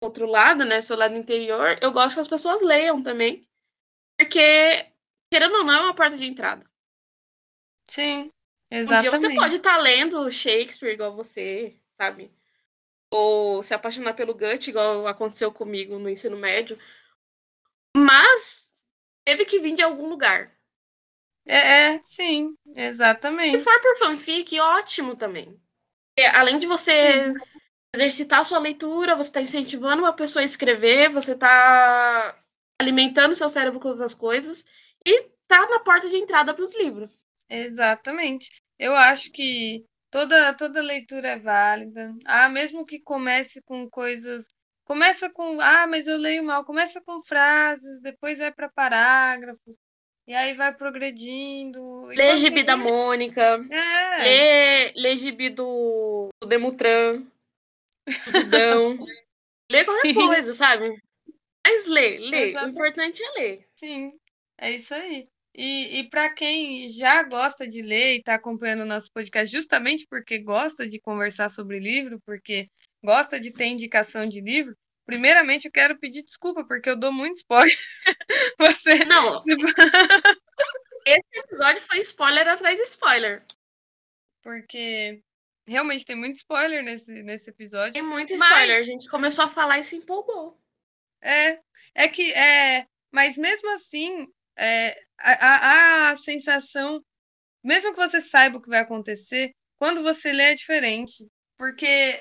outro 0.00 0.26
lado, 0.26 0.64
né? 0.64 0.80
Seu 0.80 0.96
lado 0.96 1.16
interior, 1.16 1.78
eu 1.80 1.92
gosto 1.92 2.14
que 2.14 2.20
as 2.20 2.28
pessoas 2.28 2.62
leiam 2.62 3.02
também. 3.02 3.43
Porque, 4.24 4.86
querendo 5.30 5.56
ou 5.56 5.64
não, 5.64 5.74
é 5.74 5.80
uma 5.82 5.94
porta 5.94 6.16
de 6.16 6.26
entrada. 6.26 6.64
Sim, 7.86 8.30
exatamente. 8.70 9.08
Um 9.08 9.20
dia 9.20 9.28
você 9.28 9.34
pode 9.34 9.56
estar 9.56 9.76
tá 9.76 9.78
lendo 9.78 10.30
Shakespeare 10.30 10.94
igual 10.94 11.14
você, 11.14 11.78
sabe? 12.00 12.32
Ou 13.10 13.62
se 13.62 13.74
apaixonar 13.74 14.14
pelo 14.14 14.32
Gut, 14.32 14.68
igual 14.68 15.06
aconteceu 15.06 15.52
comigo 15.52 15.98
no 15.98 16.08
ensino 16.08 16.38
médio. 16.38 16.78
Mas 17.94 18.70
teve 19.26 19.44
que 19.44 19.60
vir 19.60 19.74
de 19.74 19.82
algum 19.82 20.08
lugar. 20.08 20.50
É, 21.46 21.92
é 21.92 22.00
sim, 22.02 22.56
exatamente. 22.74 23.58
Se 23.58 23.64
for 23.64 23.80
por 23.82 23.98
fanfic, 23.98 24.58
ótimo 24.58 25.14
também. 25.14 25.60
além 26.32 26.58
de 26.58 26.66
você 26.66 27.30
sim. 27.30 27.40
exercitar 27.94 28.40
a 28.40 28.44
sua 28.44 28.58
leitura, 28.58 29.14
você 29.14 29.28
está 29.28 29.42
incentivando 29.42 30.02
uma 30.02 30.14
pessoa 30.14 30.40
a 30.40 30.46
escrever, 30.46 31.10
você 31.10 31.32
está 31.32 32.42
alimentando 32.80 33.36
seu 33.36 33.48
cérebro 33.48 33.80
com 33.80 33.88
outras 33.88 34.14
coisas 34.14 34.64
e 35.06 35.28
tá 35.46 35.68
na 35.68 35.80
porta 35.80 36.08
de 36.08 36.16
entrada 36.16 36.54
para 36.54 36.64
os 36.64 36.76
livros. 36.76 37.26
Exatamente. 37.48 38.50
Eu 38.78 38.94
acho 38.94 39.30
que 39.30 39.84
toda, 40.10 40.54
toda 40.54 40.82
leitura 40.82 41.28
é 41.28 41.38
válida. 41.38 42.14
Ah, 42.24 42.48
mesmo 42.48 42.84
que 42.84 42.98
comece 42.98 43.62
com 43.62 43.88
coisas. 43.88 44.46
Começa 44.84 45.30
com. 45.30 45.60
Ah, 45.60 45.86
mas 45.86 46.06
eu 46.06 46.16
leio 46.16 46.44
mal. 46.44 46.64
Começa 46.64 47.00
com 47.00 47.22
frases, 47.22 48.00
depois 48.00 48.38
vai 48.38 48.52
para 48.52 48.68
parágrafos. 48.68 49.76
E 50.26 50.34
aí 50.34 50.54
vai 50.54 50.74
progredindo. 50.74 52.06
Lê 52.06 52.36
gibi 52.36 52.62
da 52.62 52.76
Mônica. 52.76 53.64
É. 53.70 54.22
Lê, 54.22 54.92
lê 54.96 55.16
gibi 55.16 55.50
do, 55.50 56.30
do 56.40 56.48
Demutran. 56.48 57.22
Do 58.06 58.32
Dudão. 58.32 59.06
lê 59.70 59.84
qualquer 59.84 60.08
Sim. 60.08 60.14
coisa, 60.14 60.54
sabe? 60.54 60.98
Mas 61.64 61.86
lê, 61.86 62.18
lê. 62.18 62.50
Exatamente. 62.50 62.64
O 62.64 62.68
importante 62.68 63.22
é 63.22 63.30
ler. 63.30 63.68
Sim, 63.74 64.12
é 64.58 64.70
isso 64.72 64.94
aí. 64.94 65.26
E, 65.56 66.00
e 66.00 66.10
para 66.10 66.34
quem 66.34 66.88
já 66.88 67.22
gosta 67.22 67.66
de 67.66 67.80
ler 67.80 68.14
e 68.14 68.18
está 68.18 68.34
acompanhando 68.34 68.82
o 68.82 68.86
nosso 68.86 69.10
podcast 69.12 69.54
justamente 69.54 70.04
porque 70.10 70.38
gosta 70.38 70.86
de 70.86 71.00
conversar 71.00 71.48
sobre 71.48 71.78
livro, 71.78 72.20
porque 72.26 72.68
gosta 73.02 73.38
de 73.38 73.52
ter 73.52 73.66
indicação 73.66 74.28
de 74.28 74.40
livro, 74.40 74.76
primeiramente 75.06 75.66
eu 75.66 75.72
quero 75.72 75.98
pedir 75.98 76.24
desculpa, 76.24 76.64
porque 76.64 76.90
eu 76.90 76.96
dou 76.96 77.12
muito 77.12 77.36
spoiler. 77.36 77.78
Você. 78.58 79.04
Não. 79.04 79.44
Esse 81.06 81.38
episódio 81.38 81.82
foi 81.82 81.98
spoiler 82.00 82.48
atrás 82.48 82.76
de 82.76 82.82
spoiler. 82.82 83.44
Porque 84.42 85.22
realmente 85.66 86.04
tem 86.04 86.16
muito 86.16 86.36
spoiler 86.36 86.82
nesse, 86.82 87.22
nesse 87.22 87.50
episódio. 87.50 87.92
Tem 87.92 88.02
muito 88.02 88.32
spoiler. 88.34 88.78
Mas... 88.78 88.88
A 88.88 88.90
gente 88.90 89.08
começou 89.08 89.44
a 89.44 89.48
falar 89.48 89.78
e 89.78 89.84
se 89.84 89.96
empolgou. 89.96 90.58
É, 91.24 91.58
é 91.94 92.08
que 92.08 92.32
é, 92.34 92.86
mas 93.10 93.36
mesmo 93.36 93.70
assim, 93.74 94.26
é, 94.58 94.96
a, 95.18 96.10
a, 96.10 96.16
sensação, 96.16 97.02
mesmo 97.64 97.92
que 97.92 97.96
você 97.98 98.20
saiba 98.20 98.58
o 98.58 98.62
que 98.62 98.68
vai 98.68 98.80
acontecer, 98.80 99.52
quando 99.78 100.02
você 100.02 100.32
lê 100.32 100.52
é 100.52 100.54
diferente. 100.54 101.26
Porque 101.56 102.20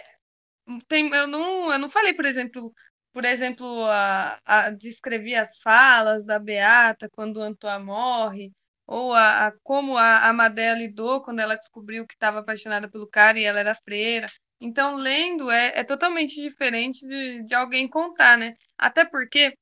tem, 0.88 1.10
eu, 1.14 1.28
não, 1.28 1.72
eu 1.72 1.80
não 1.80 1.90
falei, 1.90 2.14
por 2.14 2.26
exemplo, 2.26 2.74
por 3.14 3.26
exemplo, 3.26 3.86
a, 3.86 4.40
a, 4.46 4.70
descrevi 4.72 5.36
as 5.36 5.58
falas 5.60 6.26
da 6.26 6.40
Beata 6.40 7.10
quando 7.12 7.42
Antoine 7.42 7.84
morre, 7.84 8.52
ou 8.88 9.14
a, 9.14 9.48
a 9.48 9.52
como 9.64 9.98
a 9.98 10.28
Amadea 10.30 10.74
lidou 10.74 11.22
quando 11.24 11.40
ela 11.40 11.56
descobriu 11.56 12.08
que 12.08 12.14
estava 12.16 12.40
apaixonada 12.40 12.90
pelo 12.90 13.08
cara 13.08 13.40
e 13.40 13.44
ela 13.44 13.60
era 13.60 13.76
freira. 13.76 14.28
Então, 14.64 14.96
lendo 14.96 15.52
é, 15.52 15.80
é 15.80 15.84
totalmente 15.84 16.42
diferente 16.42 17.06
de, 17.06 17.44
de 17.44 17.54
alguém 17.54 17.86
contar, 17.86 18.38
né? 18.38 18.56
Até 18.78 19.04
porque 19.04 19.58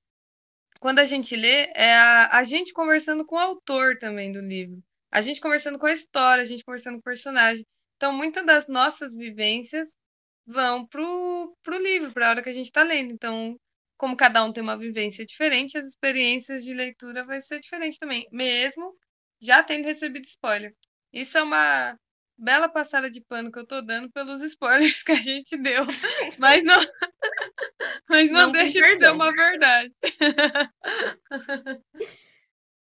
quando 0.79 0.99
a 0.99 1.05
gente 1.05 1.35
lê, 1.35 1.71
é 1.75 1.95
a, 1.95 2.37
a 2.37 2.43
gente 2.43 2.71
conversando 2.71 3.25
com 3.25 3.35
o 3.35 3.39
autor 3.39 3.97
também 3.97 4.31
do 4.31 4.39
livro. 4.39 4.79
A 5.11 5.19
gente 5.19 5.41
conversando 5.41 5.79
com 5.79 5.87
a 5.87 5.91
história, 5.91 6.43
a 6.43 6.45
gente 6.45 6.63
conversando 6.63 6.95
com 6.95 6.99
o 6.99 7.03
personagem. 7.03 7.65
Então, 7.97 8.13
muitas 8.13 8.45
das 8.45 8.67
nossas 8.67 9.11
vivências 9.15 9.89
vão 10.45 10.85
pro, 10.85 11.57
pro 11.63 11.81
livro, 11.81 12.13
para 12.13 12.27
a 12.27 12.29
hora 12.29 12.43
que 12.43 12.49
a 12.49 12.53
gente 12.53 12.67
está 12.67 12.83
lendo. 12.83 13.11
Então, 13.11 13.57
como 13.97 14.15
cada 14.15 14.43
um 14.43 14.53
tem 14.53 14.61
uma 14.61 14.77
vivência 14.77 15.25
diferente, 15.25 15.79
as 15.79 15.85
experiências 15.87 16.63
de 16.63 16.75
leitura 16.75 17.25
vai 17.25 17.41
ser 17.41 17.59
diferente 17.59 17.97
também, 17.97 18.27
mesmo 18.31 18.95
já 19.41 19.63
tendo 19.63 19.85
recebido 19.85 20.25
spoiler. 20.27 20.75
Isso 21.11 21.39
é 21.39 21.43
uma 21.43 21.97
bela 22.41 22.67
passada 22.67 23.09
de 23.09 23.21
pano 23.21 23.51
que 23.51 23.59
eu 23.59 23.65
tô 23.65 23.81
dando 23.81 24.09
pelos 24.09 24.41
spoilers 24.41 25.03
que 25.03 25.11
a 25.11 25.15
gente 25.15 25.55
deu, 25.55 25.85
mas 26.39 26.63
não, 26.63 26.79
mas 28.09 28.31
não, 28.31 28.41
não 28.41 28.51
deixa 28.51 28.79
de 28.81 28.97
ser 28.97 29.11
uma 29.11 29.31
verdade. 29.31 29.93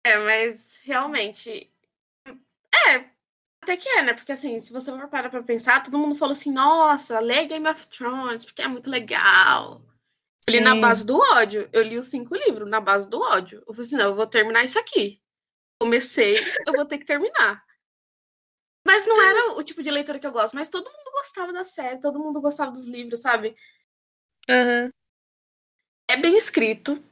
É, 0.04 0.18
mas 0.18 0.78
realmente 0.84 1.72
é 2.86 3.16
até 3.62 3.76
que 3.76 3.88
é, 3.88 4.02
né? 4.02 4.12
Porque 4.12 4.30
assim, 4.30 4.60
se 4.60 4.72
você 4.72 4.92
for 4.92 5.08
parar 5.08 5.28
pra 5.28 5.42
pensar, 5.42 5.82
todo 5.82 5.98
mundo 5.98 6.14
falou 6.14 6.32
assim, 6.32 6.52
nossa, 6.52 7.18
lê 7.18 7.46
Game 7.46 7.66
of 7.66 7.88
Thrones, 7.88 8.44
porque 8.44 8.62
é 8.62 8.68
muito 8.68 8.88
legal. 8.88 9.82
Eu 10.46 10.52
li 10.52 10.60
na 10.60 10.76
base 10.76 11.04
do 11.04 11.18
ódio. 11.18 11.68
Eu 11.72 11.82
li 11.82 11.98
os 11.98 12.06
cinco 12.06 12.36
livros 12.36 12.70
na 12.70 12.80
base 12.80 13.08
do 13.10 13.20
ódio. 13.20 13.64
Eu 13.66 13.74
falei 13.74 13.86
assim, 13.88 13.96
não, 13.96 14.04
eu 14.04 14.14
vou 14.14 14.26
terminar 14.28 14.64
isso 14.64 14.78
aqui. 14.78 15.20
Comecei, 15.80 16.36
eu 16.64 16.74
vou 16.74 16.84
ter 16.84 16.98
que 16.98 17.04
terminar. 17.04 17.65
Mas 18.86 19.04
não 19.04 19.20
era 19.20 19.58
o 19.58 19.64
tipo 19.64 19.82
de 19.82 19.90
leitura 19.90 20.20
que 20.20 20.26
eu 20.26 20.30
gosto, 20.30 20.54
mas 20.54 20.68
todo 20.68 20.86
mundo 20.86 21.10
gostava 21.10 21.52
da 21.52 21.64
série, 21.64 22.00
todo 22.00 22.20
mundo 22.20 22.40
gostava 22.40 22.70
dos 22.70 22.86
livros, 22.86 23.20
sabe? 23.20 23.56
Uhum. 24.48 24.90
É 26.08 26.16
bem 26.16 26.36
escrito, 26.36 27.02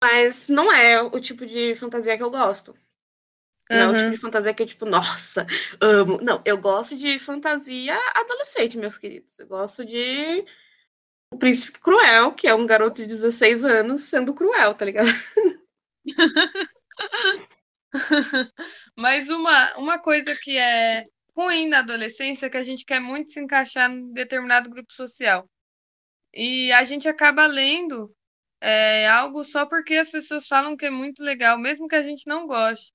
mas 0.00 0.46
não 0.46 0.72
é 0.72 1.02
o 1.02 1.20
tipo 1.20 1.44
de 1.44 1.74
fantasia 1.74 2.16
que 2.16 2.22
eu 2.22 2.30
gosto. 2.30 2.78
Não 3.68 3.78
é 3.78 3.88
o 3.88 3.98
tipo 3.98 4.10
de 4.12 4.16
fantasia 4.16 4.54
que 4.54 4.62
eu, 4.62 4.66
tipo, 4.66 4.86
nossa, 4.86 5.44
amo. 5.80 6.18
Não, 6.22 6.40
eu 6.44 6.56
gosto 6.56 6.96
de 6.96 7.18
fantasia 7.18 7.98
adolescente, 8.14 8.78
meus 8.78 8.96
queridos. 8.96 9.36
Eu 9.36 9.48
gosto 9.48 9.84
de 9.84 10.44
O 11.32 11.38
Príncipe 11.38 11.80
Cruel, 11.80 12.30
que 12.30 12.46
é 12.46 12.54
um 12.54 12.64
garoto 12.64 13.02
de 13.02 13.08
16 13.08 13.64
anos 13.64 14.04
sendo 14.04 14.34
cruel, 14.34 14.72
tá 14.74 14.84
ligado? 14.84 15.08
Mas 18.96 19.28
uma, 19.28 19.76
uma 19.78 19.98
coisa 19.98 20.36
que 20.36 20.56
é 20.56 21.08
ruim 21.36 21.68
na 21.68 21.80
adolescência 21.80 22.50
que 22.50 22.56
a 22.56 22.62
gente 22.62 22.84
quer 22.84 23.00
muito 23.00 23.30
se 23.30 23.40
encaixar 23.40 23.90
em 23.90 24.12
determinado 24.12 24.70
grupo 24.70 24.92
social. 24.92 25.48
E 26.34 26.72
a 26.72 26.84
gente 26.84 27.08
acaba 27.08 27.46
lendo 27.46 28.14
é, 28.60 29.08
algo 29.08 29.44
só 29.44 29.66
porque 29.66 29.96
as 29.96 30.10
pessoas 30.10 30.46
falam 30.48 30.76
que 30.76 30.86
é 30.86 30.90
muito 30.90 31.22
legal, 31.22 31.58
mesmo 31.58 31.88
que 31.88 31.96
a 31.96 32.02
gente 32.02 32.26
não 32.26 32.46
goste. 32.46 32.92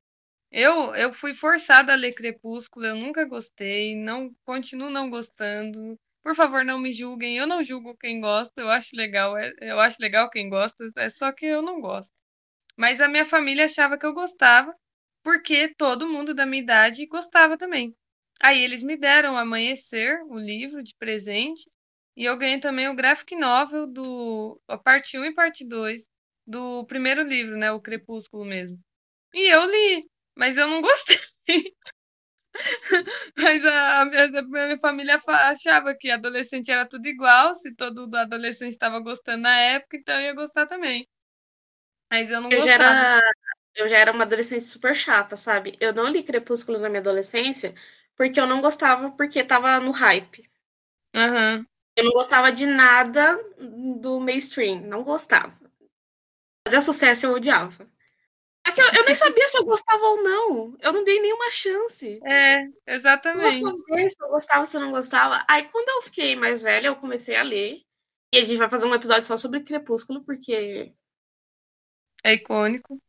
Eu, 0.51 0.95
eu 0.95 1.13
fui 1.13 1.33
forçada 1.33 1.93
a 1.93 1.95
ler 1.95 2.13
Crepúsculo, 2.13 2.85
eu 2.87 2.95
nunca 2.95 3.25
gostei, 3.25 3.95
não 3.95 4.33
continuo 4.45 4.89
não 4.89 5.09
gostando. 5.09 5.99
Por 6.23 6.35
favor, 6.35 6.65
não 6.65 6.79
me 6.79 6.91
julguem. 6.93 7.37
Eu 7.37 7.47
não 7.47 7.63
julgo 7.63 7.95
quem 7.97 8.21
gosta, 8.21 8.61
eu 8.61 8.69
acho 8.69 8.95
legal, 8.95 9.37
é, 9.37 9.53
eu 9.61 9.79
acho 9.79 9.97
legal 10.01 10.29
quem 10.29 10.49
gosta, 10.49 10.89
é 10.97 11.09
só 11.09 11.31
que 11.31 11.45
eu 11.45 11.61
não 11.61 11.81
gosto. 11.81 12.11
Mas 12.77 13.01
a 13.01 13.07
minha 13.07 13.25
família 13.25 13.65
achava 13.65 13.97
que 13.97 14.05
eu 14.05 14.13
gostava, 14.13 14.75
porque 15.23 15.69
todo 15.75 16.09
mundo 16.09 16.33
da 16.33 16.45
minha 16.45 16.63
idade 16.63 17.05
gostava 17.07 17.57
também. 17.57 17.95
Aí 18.41 18.63
eles 18.63 18.81
me 18.83 18.95
deram 18.95 19.37
Amanhecer, 19.37 20.23
o 20.25 20.37
livro 20.37 20.81
de 20.81 20.95
presente, 20.95 21.69
e 22.15 22.25
eu 22.25 22.37
ganhei 22.37 22.59
também 22.59 22.87
o 22.87 22.95
graphic 22.95 23.35
novel 23.35 23.85
do 23.85 24.61
a 24.67 24.77
parte 24.77 25.17
1 25.17 25.25
e 25.25 25.33
parte 25.33 25.65
2 25.65 26.07
do 26.47 26.85
primeiro 26.85 27.21
livro, 27.23 27.57
né, 27.57 27.71
o 27.71 27.81
Crepúsculo 27.81 28.45
mesmo. 28.45 28.79
E 29.33 29.53
eu 29.53 29.69
li, 29.69 30.09
mas 30.35 30.57
eu 30.57 30.67
não 30.67 30.81
gostei. 30.81 31.75
mas 33.37 33.63
a, 33.65 34.01
a, 34.01 34.05
minha, 34.05 34.25
a, 34.25 34.41
minha, 34.41 34.79
família 34.79 35.21
achava 35.27 35.93
que 35.95 36.09
adolescente 36.09 36.71
era 36.71 36.85
tudo 36.85 37.07
igual, 37.07 37.53
se 37.55 37.75
todo 37.75 38.09
adolescente 38.15 38.71
estava 38.71 38.99
gostando 38.99 39.43
na 39.43 39.55
época, 39.57 39.97
então 39.97 40.15
eu 40.15 40.21
ia 40.21 40.33
gostar 40.33 40.65
também. 40.65 41.07
Mas 42.09 42.31
eu 42.31 42.41
não 42.41 42.49
eu 42.49 42.57
gostava. 42.57 42.83
Já 42.83 43.17
era, 43.17 43.31
eu 43.75 43.87
já 43.87 43.97
era 43.97 44.11
uma 44.11 44.23
adolescente 44.23 44.63
super 44.63 44.95
chata, 44.95 45.37
sabe? 45.37 45.77
Eu 45.79 45.93
não 45.93 46.07
li 46.07 46.23
Crepúsculo 46.23 46.79
na 46.79 46.89
minha 46.89 47.01
adolescência 47.01 47.75
porque 48.19 48.37
eu 48.37 48.45
não 48.45 48.59
gostava, 48.59 49.11
porque 49.11 49.41
tava 49.45 49.79
no 49.79 49.91
hype. 49.91 50.43
Uhum. 51.15 51.65
Eu 51.95 52.03
não 52.03 52.11
gostava 52.11 52.51
de 52.51 52.65
nada 52.65 53.41
do 53.97 54.19
mainstream, 54.19 54.81
não 54.81 55.05
gostava. 55.05 55.57
Fazia 56.67 56.81
sucesso, 56.81 57.25
eu 57.25 57.31
odiava. 57.31 57.89
É 58.67 58.73
que 58.73 58.81
eu, 58.81 58.85
eu 58.87 59.05
nem 59.05 59.15
sabia 59.15 59.47
se 59.47 59.57
eu 59.57 59.63
gostava 59.63 60.03
ou 60.03 60.21
não. 60.21 60.75
Eu 60.81 60.91
não 60.91 61.05
dei 61.05 61.21
nenhuma 61.21 61.49
chance. 61.49 62.19
É, 62.25 62.67
exatamente. 62.85 63.63
Eu 63.63 63.73
saber 63.77 64.09
se 64.09 64.21
eu 64.21 64.27
gostava, 64.27 64.65
se 64.65 64.75
eu 64.75 64.81
não 64.81 64.91
gostava. 64.91 65.45
Aí, 65.49 65.69
quando 65.69 65.87
eu 65.87 66.01
fiquei 66.01 66.35
mais 66.35 66.61
velha, 66.61 66.87
eu 66.87 66.97
comecei 66.97 67.37
a 67.37 67.41
ler. 67.41 67.81
E 68.33 68.37
a 68.37 68.41
gente 68.41 68.57
vai 68.57 68.67
fazer 68.67 68.85
um 68.85 68.93
episódio 68.93 69.23
só 69.23 69.37
sobre 69.37 69.61
Crepúsculo, 69.61 70.25
porque. 70.25 70.93
É 72.21 72.33
icônico. 72.33 73.01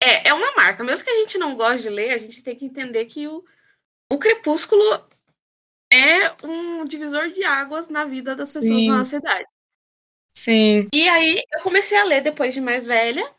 É, 0.00 0.28
é 0.28 0.32
uma 0.32 0.54
marca. 0.54 0.84
Mesmo 0.84 1.04
que 1.04 1.10
a 1.10 1.18
gente 1.18 1.36
não 1.36 1.56
goste 1.56 1.82
de 1.82 1.88
ler, 1.88 2.12
a 2.12 2.18
gente 2.18 2.44
tem 2.44 2.54
que 2.54 2.64
entender 2.64 3.06
que 3.06 3.26
o, 3.26 3.44
o 4.10 4.18
Crepúsculo 4.18 4.82
é 5.92 6.34
um 6.44 6.84
divisor 6.84 7.30
de 7.30 7.44
águas 7.44 7.88
na 7.88 8.04
vida 8.04 8.34
das 8.34 8.52
pessoas 8.52 8.66
Sim. 8.66 8.88
na 8.88 8.98
nossa 8.98 9.16
cidade. 9.16 9.46
Sim. 10.36 10.88
E 10.92 11.08
aí, 11.08 11.42
eu 11.52 11.62
comecei 11.62 11.96
a 11.98 12.04
ler 12.04 12.20
depois 12.20 12.52
de 12.52 12.60
mais 12.60 12.86
velha. 12.86 13.34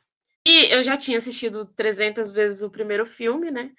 E 0.48 0.72
eu 0.74 0.82
já 0.82 0.96
tinha 0.96 1.18
assistido 1.18 1.66
300 1.76 2.32
vezes 2.32 2.62
o 2.62 2.70
primeiro 2.70 3.06
filme, 3.06 3.52
né? 3.52 3.72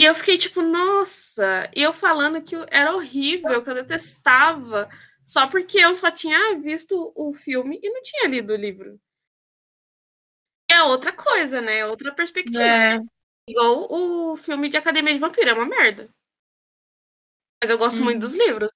E 0.00 0.04
eu 0.04 0.14
fiquei 0.14 0.36
tipo, 0.36 0.60
nossa. 0.60 1.70
E 1.74 1.80
eu 1.80 1.92
falando 1.92 2.42
que 2.42 2.56
era 2.68 2.94
horrível, 2.94 3.62
que 3.62 3.70
eu 3.70 3.74
detestava, 3.74 4.88
só 5.24 5.46
porque 5.46 5.78
eu 5.78 5.94
só 5.94 6.10
tinha 6.10 6.58
visto 6.58 7.12
o 7.14 7.32
filme 7.32 7.78
e 7.82 7.90
não 7.90 8.02
tinha 8.02 8.28
lido 8.28 8.52
o 8.52 8.56
livro. 8.56 9.00
É 10.68 10.82
outra 10.82 11.12
coisa, 11.12 11.60
né? 11.60 11.86
Outra 11.86 12.12
perspectiva. 12.12 12.64
É. 12.64 12.98
Igual 13.46 13.86
o 13.90 14.36
filme 14.36 14.68
de 14.68 14.76
Academia 14.76 15.12
de 15.14 15.20
Vampiro, 15.20 15.50
é 15.50 15.52
uma 15.54 15.66
merda. 15.66 16.08
Mas 17.62 17.70
eu 17.70 17.78
gosto 17.78 17.98
Uhum. 17.98 18.04
muito 18.04 18.20
dos 18.20 18.34
livros. 18.34 18.70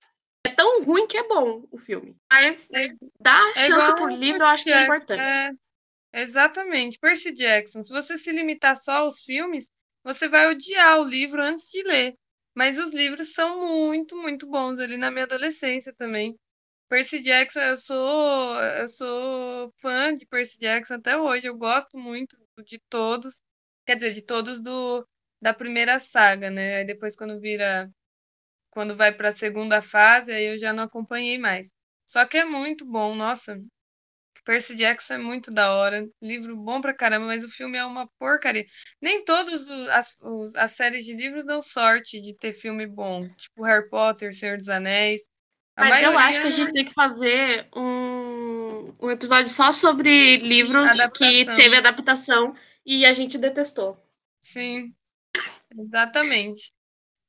É 0.45 0.51
tão 0.51 0.83
ruim 0.85 1.07
que 1.07 1.17
é 1.19 1.27
bom 1.27 1.65
o 1.71 1.79
filme. 1.79 2.17
Mas 2.31 2.67
É- 2.73 2.89
dar 3.21 3.43
a 3.43 3.49
É 3.51 3.53
chance 3.53 3.95
pro 3.95 4.05
o 4.05 4.09
livro 4.09 4.43
eu 4.43 4.47
acho 4.47 4.65
que 4.65 4.71
é 4.71 4.85
importante. 4.85 5.23
é, 5.23 6.21
exatamente. 6.23 6.99
Percy 6.99 7.33
Jackson. 7.33 7.83
Se 7.83 7.91
você 7.93 8.19
se 8.19 8.33
limitar 8.33 8.77
só 8.77 8.99
aos 8.99 9.21
filmes, 9.23 9.71
você 10.05 10.29
vai 10.29 10.49
odiar 10.51 11.01
o 11.01 11.05
livro 11.05 11.43
antes 11.43 11.71
de 11.71 11.83
ler. 11.83 12.15
Mas 12.55 12.79
os 12.79 12.91
livros 12.93 13.33
são 13.35 13.67
muito, 13.67 14.17
muito 14.17 14.47
bons 14.47 14.81
ali 14.81 14.97
na 14.97 15.11
minha 15.11 15.25
adolescência 15.25 15.95
também. 15.95 16.37
Percy 16.89 17.21
Jackson, 17.21 17.61
eu 17.61 17.77
sou, 17.77 18.61
eu 18.63 18.89
sou 18.89 19.73
fã 19.81 20.15
de 20.15 20.27
Percy 20.27 20.59
Jackson 20.59 20.95
até 20.95 21.17
hoje. 21.19 21.47
Eu 21.47 21.57
gosto 21.57 21.99
muito 21.99 22.37
de 22.67 22.79
todos. 22.91 23.43
Quer 23.89 23.97
dizer, 23.97 24.13
de 24.13 24.21
todos 24.21 24.61
do, 24.61 25.03
da 25.41 25.55
primeira 25.55 25.99
saga, 25.99 26.51
né? 26.51 26.77
Aí 26.77 26.85
depois 26.85 27.17
quando 27.17 27.41
vira, 27.41 27.91
quando 28.69 28.95
vai 28.95 29.13
para 29.15 29.31
a 29.31 29.33
segunda 29.33 29.81
fase, 29.81 30.31
aí 30.31 30.45
eu 30.45 30.59
já 30.59 30.75
não 30.75 30.85
acompanhei 30.85 31.39
mais. 31.39 31.73
Só 32.07 32.27
que 32.27 32.37
é 32.37 32.45
muito 32.45 32.85
bom, 32.85 33.15
nossa. 33.15 33.59
Percy 34.45 34.77
Jackson 34.77 35.15
é 35.15 35.19
muito 35.19 35.51
da 35.51 35.73
hora. 35.73 36.07
Livro 36.21 36.55
bom 36.55 36.83
pra 36.83 36.93
caramba, 36.93 37.25
mas 37.25 37.43
o 37.43 37.49
filme 37.49 37.79
é 37.79 37.85
uma 37.87 38.07
porcaria. 38.19 38.67
Nem 39.01 39.25
todas 39.25 39.67
as, 39.89 40.15
as 40.55 40.73
séries 40.73 41.07
de 41.07 41.15
livros 41.15 41.47
dão 41.47 41.63
sorte 41.63 42.21
de 42.21 42.37
ter 42.37 42.53
filme 42.53 42.87
bom. 42.87 43.27
Tipo 43.37 43.65
Harry 43.65 43.89
Potter, 43.89 44.35
Senhor 44.35 44.59
dos 44.59 44.69
Anéis. 44.69 45.23
A 45.75 45.85
Mas 45.85 46.03
eu 46.03 46.13
maioria 46.13 46.29
acho 46.29 46.41
que 46.43 46.47
a 46.47 46.51
gente 46.51 46.73
tem 46.75 46.85
que 46.85 46.93
fazer 46.93 47.67
um, 47.75 48.95
um 49.01 49.11
episódio 49.11 49.51
só 49.51 49.73
sobre 49.73 50.37
livros 50.37 50.91
que 51.17 51.47
teve 51.47 51.75
adaptação 51.75 52.55
e 52.97 53.07
a 53.07 53.13
gente 53.13 53.39
detestou. 53.39 53.99
Sim, 54.41 54.95
exatamente. 55.79 56.73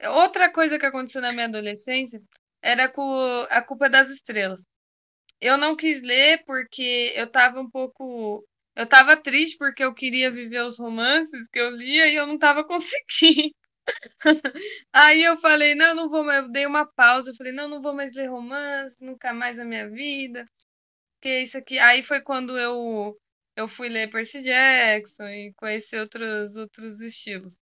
Outra 0.03 0.51
coisa 0.51 0.79
que 0.79 0.85
aconteceu 0.85 1.21
na 1.21 1.31
minha 1.33 1.45
adolescência 1.47 2.21
era 2.61 2.89
com 2.89 3.03
A 3.49 3.61
Culpa 3.63 3.89
das 3.89 4.09
Estrelas. 4.09 4.63
Eu 5.41 5.57
não 5.57 5.75
quis 5.75 6.01
ler 6.01 6.43
porque 6.45 7.13
eu 7.15 7.27
tava 7.31 7.61
um 7.61 7.69
pouco. 7.69 8.45
Eu 8.75 8.87
tava 8.87 9.17
triste 9.17 9.57
porque 9.57 9.83
eu 9.83 9.93
queria 9.93 10.31
viver 10.31 10.63
os 10.63 10.79
romances 10.79 11.47
que 11.49 11.59
eu 11.59 11.71
lia 11.71 12.07
e 12.07 12.15
eu 12.15 12.27
não 12.27 12.37
tava 12.39 12.63
conseguindo. 12.65 13.55
Aí 14.93 15.23
eu 15.23 15.37
falei, 15.37 15.75
não, 15.75 15.93
não 15.95 16.09
vou 16.09 16.23
mais. 16.23 16.43
Eu 16.43 16.51
dei 16.51 16.65
uma 16.65 16.85
pausa. 16.85 17.31
Eu 17.31 17.35
falei, 17.35 17.51
não, 17.53 17.67
não 17.67 17.81
vou 17.81 17.93
mais 17.93 18.13
ler 18.15 18.27
romance, 18.29 18.95
nunca 18.99 19.33
mais 19.33 19.57
na 19.57 19.65
minha 19.65 19.89
vida. 19.89 20.45
Que 21.21 21.41
isso 21.41 21.57
aqui. 21.57 21.79
Aí 21.79 22.03
foi 22.03 22.21
quando 22.21 22.57
eu, 22.59 23.17
eu 23.59 23.67
fui 23.67 23.89
ler 23.89 24.09
Percy 24.09 24.41
Jackson 24.41 25.27
e 25.27 25.53
conhecer 25.55 25.99
outros, 25.99 26.55
outros 26.55 27.01
estilos. 27.01 27.55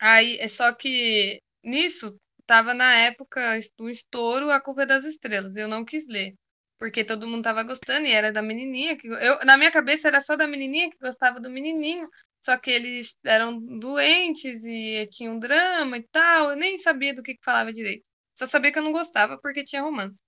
Aí, 0.00 0.38
é 0.38 0.48
só 0.48 0.72
que 0.74 1.40
nisso 1.62 2.16
tava 2.46 2.74
na 2.74 2.94
época 2.94 3.58
do 3.76 3.88
estouro 3.90 4.50
A 4.50 4.60
Culpa 4.60 4.82
é 4.82 4.86
das 4.86 5.04
Estrelas. 5.04 5.56
Eu 5.56 5.68
não 5.68 5.84
quis 5.84 6.06
ler, 6.08 6.34
porque 6.78 7.04
todo 7.04 7.26
mundo 7.28 7.44
tava 7.44 7.62
gostando 7.62 8.06
e 8.06 8.12
era 8.12 8.32
da 8.32 8.42
menininha 8.42 8.96
que 8.96 9.06
eu 9.08 9.44
na 9.44 9.56
minha 9.56 9.70
cabeça 9.70 10.08
era 10.08 10.20
só 10.20 10.36
da 10.36 10.46
menininha 10.46 10.90
que 10.90 10.98
gostava 10.98 11.40
do 11.40 11.50
menininho, 11.50 12.08
só 12.42 12.56
que 12.58 12.70
eles 12.70 13.16
eram 13.24 13.60
doentes 13.78 14.64
e 14.64 15.06
tinham 15.10 15.38
drama 15.38 15.96
e 15.98 16.02
tal. 16.08 16.50
Eu 16.50 16.56
nem 16.56 16.78
sabia 16.78 17.14
do 17.14 17.22
que 17.22 17.34
que 17.34 17.44
falava 17.44 17.72
direito. 17.72 18.04
Só 18.36 18.46
sabia 18.46 18.72
que 18.72 18.78
eu 18.78 18.84
não 18.84 18.92
gostava 18.92 19.38
porque 19.40 19.64
tinha 19.64 19.82
romance. 19.82 20.20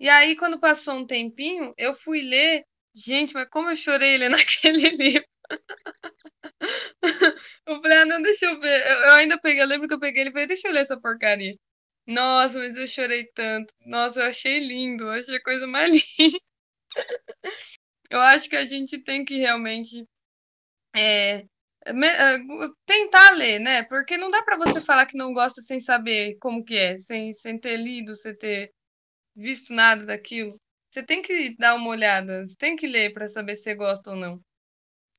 E 0.00 0.08
aí 0.08 0.36
quando 0.36 0.60
passou 0.60 0.94
um 0.94 1.06
tempinho, 1.06 1.72
eu 1.76 1.94
fui 1.94 2.22
ler, 2.22 2.64
gente, 2.94 3.34
mas 3.34 3.48
como 3.50 3.70
eu 3.70 3.76
chorei 3.76 4.18
lendo 4.18 4.36
aquele 4.36 4.90
livro. 4.90 5.24
Eu 7.66 7.80
falei, 7.80 7.98
ah, 7.98 8.06
não, 8.06 8.22
deixa 8.22 8.46
eu 8.46 8.60
ver. 8.60 8.86
Eu, 8.86 8.96
eu 8.98 9.12
ainda 9.14 9.38
peguei, 9.40 9.62
eu 9.62 9.66
lembro 9.66 9.88
que 9.88 9.94
eu 9.94 10.00
peguei 10.00 10.22
ele 10.22 10.30
e 10.30 10.32
falei, 10.32 10.46
deixa 10.46 10.68
eu 10.68 10.72
ler 10.72 10.80
essa 10.82 11.00
porcaria. 11.00 11.54
Nossa, 12.06 12.58
mas 12.58 12.76
eu 12.76 12.86
chorei 12.86 13.24
tanto. 13.34 13.72
Nossa, 13.86 14.20
eu 14.20 14.26
achei 14.26 14.58
lindo, 14.60 15.04
eu 15.04 15.10
achei 15.10 15.36
a 15.36 15.42
coisa 15.42 15.66
mais 15.66 15.92
linda. 16.18 16.38
Eu 18.10 18.20
acho 18.20 18.48
que 18.48 18.56
a 18.56 18.64
gente 18.66 18.98
tem 19.02 19.24
que 19.24 19.36
realmente 19.38 20.06
é, 20.96 21.44
me- 21.92 22.06
é, 22.08 22.38
tentar 22.86 23.32
ler, 23.32 23.58
né? 23.60 23.82
Porque 23.84 24.16
não 24.18 24.30
dá 24.30 24.42
pra 24.42 24.56
você 24.56 24.80
falar 24.80 25.06
que 25.06 25.16
não 25.18 25.32
gosta 25.32 25.62
sem 25.62 25.80
saber 25.80 26.36
como 26.40 26.64
que 26.64 26.76
é, 26.76 26.98
sem, 26.98 27.34
sem 27.34 27.58
ter 27.58 27.76
lido, 27.76 28.16
sem 28.16 28.36
ter 28.36 28.72
visto 29.36 29.72
nada 29.74 30.06
daquilo. 30.06 30.60
Você 30.90 31.02
tem 31.02 31.22
que 31.22 31.56
dar 31.56 31.74
uma 31.74 31.90
olhada, 31.90 32.46
você 32.46 32.56
tem 32.56 32.76
que 32.76 32.86
ler 32.86 33.12
pra 33.12 33.28
saber 33.28 33.56
se 33.56 33.64
você 33.64 33.74
gosta 33.74 34.10
ou 34.10 34.16
não. 34.16 34.40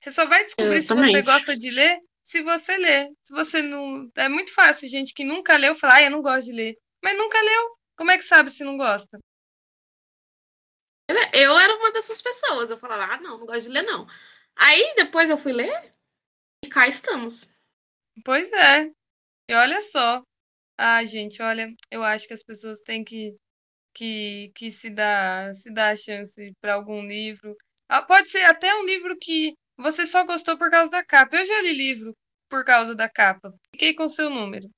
Você 0.01 0.11
só 0.11 0.25
vai 0.25 0.45
descobrir 0.45 0.81
se 0.81 0.87
você 0.87 0.93
Exatamente. 0.93 1.25
gosta 1.25 1.57
de 1.57 1.69
ler 1.69 1.99
se 2.29 2.43
você 2.43 2.77
ler. 2.77 3.11
Se 3.23 3.33
você 3.33 3.61
não. 3.63 4.07
É 4.15 4.29
muito 4.29 4.53
fácil, 4.53 4.87
gente 4.87 5.15
que 5.15 5.23
nunca 5.23 5.57
leu 5.57 5.73
falar, 5.75 5.95
ah, 5.95 6.03
eu 6.03 6.11
não 6.11 6.21
gosto 6.21 6.45
de 6.45 6.53
ler. 6.53 6.75
Mas 7.03 7.17
nunca 7.17 7.41
leu. 7.41 7.77
Como 7.97 8.11
é 8.11 8.17
que 8.19 8.23
sabe 8.23 8.51
se 8.51 8.63
não 8.63 8.77
gosta? 8.77 9.17
Eu 11.33 11.57
era 11.57 11.75
uma 11.75 11.91
dessas 11.91 12.21
pessoas. 12.21 12.69
Eu 12.69 12.77
falava, 12.77 13.13
ah, 13.13 13.19
não, 13.19 13.39
não 13.39 13.47
gosto 13.47 13.63
de 13.63 13.69
ler, 13.69 13.81
não. 13.81 14.05
Aí 14.55 14.93
depois 14.95 15.27
eu 15.27 15.39
fui 15.39 15.51
ler 15.51 15.91
e 16.63 16.69
cá 16.69 16.87
estamos. 16.87 17.49
Pois 18.23 18.51
é. 18.51 18.91
E 19.49 19.55
olha 19.55 19.81
só. 19.81 20.21
Ah, 20.77 21.03
gente, 21.03 21.41
olha, 21.41 21.73
eu 21.89 22.03
acho 22.03 22.27
que 22.27 22.33
as 22.33 22.43
pessoas 22.43 22.79
têm 22.81 23.03
que, 23.03 23.35
que, 23.93 24.51
que 24.55 24.71
se 24.71 24.89
dar, 24.89 25.55
se 25.55 25.71
dar 25.71 25.93
a 25.93 25.95
chance 25.95 26.53
para 26.61 26.73
algum 26.75 27.05
livro. 27.07 27.55
Ah, 27.89 28.01
pode 28.01 28.29
ser 28.29 28.43
até 28.45 28.73
um 28.75 28.85
livro 28.85 29.15
que 29.19 29.53
você 29.77 30.05
só 30.07 30.25
gostou 30.25 30.57
por 30.57 30.69
causa 30.69 30.89
da 30.91 31.03
capa. 31.03 31.37
Eu 31.37 31.45
já 31.45 31.61
li 31.61 31.73
livro 31.73 32.15
por 32.49 32.63
causa 32.65 32.95
da 32.95 33.09
capa. 33.09 33.53
Fiquei 33.71 33.93
com 33.93 34.09
seu 34.09 34.29
número. 34.29 34.69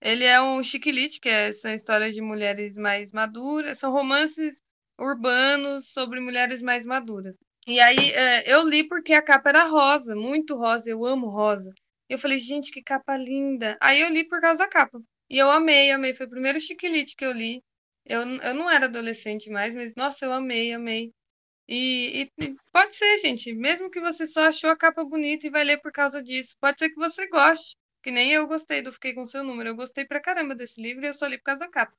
Ele 0.00 0.24
é 0.24 0.40
um 0.40 0.62
chiquilite, 0.62 1.20
que 1.20 1.28
é- 1.28 1.52
são 1.52 1.72
histórias 1.74 2.14
de 2.14 2.20
mulheres 2.20 2.76
mais 2.76 3.12
maduras, 3.12 3.78
são 3.78 3.92
romances 3.92 4.60
urbanos 4.98 5.92
sobre 5.92 6.20
mulheres 6.20 6.60
mais 6.62 6.84
maduras. 6.86 7.36
E 7.66 7.78
aí 7.80 8.10
é, 8.12 8.52
eu 8.52 8.66
li 8.68 8.86
porque 8.88 9.12
a 9.12 9.22
capa 9.22 9.50
era 9.50 9.64
rosa, 9.64 10.14
muito 10.16 10.56
rosa, 10.56 10.88
eu 10.90 11.04
amo 11.04 11.28
rosa. 11.28 11.72
Eu 12.08 12.18
falei, 12.18 12.38
gente, 12.38 12.72
que 12.72 12.82
capa 12.82 13.16
linda. 13.16 13.76
Aí 13.80 14.00
eu 14.00 14.08
li 14.10 14.24
por 14.26 14.40
causa 14.40 14.58
da 14.58 14.68
capa. 14.68 15.00
E 15.30 15.38
eu 15.38 15.50
amei, 15.50 15.90
amei. 15.90 16.14
Foi 16.14 16.26
o 16.26 16.30
primeiro 16.30 16.58
chiquilite 16.60 17.14
que 17.16 17.24
eu 17.24 17.32
li. 17.32 17.62
Eu, 18.08 18.22
eu 18.22 18.54
não 18.54 18.70
era 18.70 18.86
adolescente 18.86 19.50
mais, 19.50 19.74
mas 19.74 19.94
nossa, 19.96 20.26
eu 20.26 20.32
amei, 20.32 20.72
amei. 20.72 21.12
E, 21.68 22.30
e- 22.40 22.56
pode 22.72 22.96
ser, 22.96 23.18
gente, 23.20 23.54
mesmo 23.54 23.90
que 23.90 24.00
você 24.00 24.26
só 24.26 24.46
achou 24.48 24.70
a 24.70 24.76
capa 24.76 25.04
bonita 25.04 25.46
e 25.46 25.50
vai 25.50 25.64
ler 25.64 25.78
por 25.82 25.92
causa 25.92 26.22
disso, 26.22 26.56
pode 26.60 26.78
ser 26.78 26.90
que 26.90 26.96
você 26.96 27.28
goste. 27.28 27.76
Que 28.02 28.10
nem 28.12 28.32
eu 28.32 28.46
gostei 28.48 28.82
do 28.82 28.92
Fiquei 28.92 29.14
com 29.14 29.26
Seu 29.26 29.44
Número. 29.44 29.70
Eu 29.70 29.76
gostei 29.76 30.04
pra 30.06 30.20
caramba 30.20 30.54
desse 30.54 30.80
livro 30.82 31.04
e 31.04 31.08
eu 31.08 31.14
só 31.14 31.26
li 31.26 31.38
por 31.38 31.44
causa 31.44 31.60
da 31.60 31.68
capa. 31.70 31.94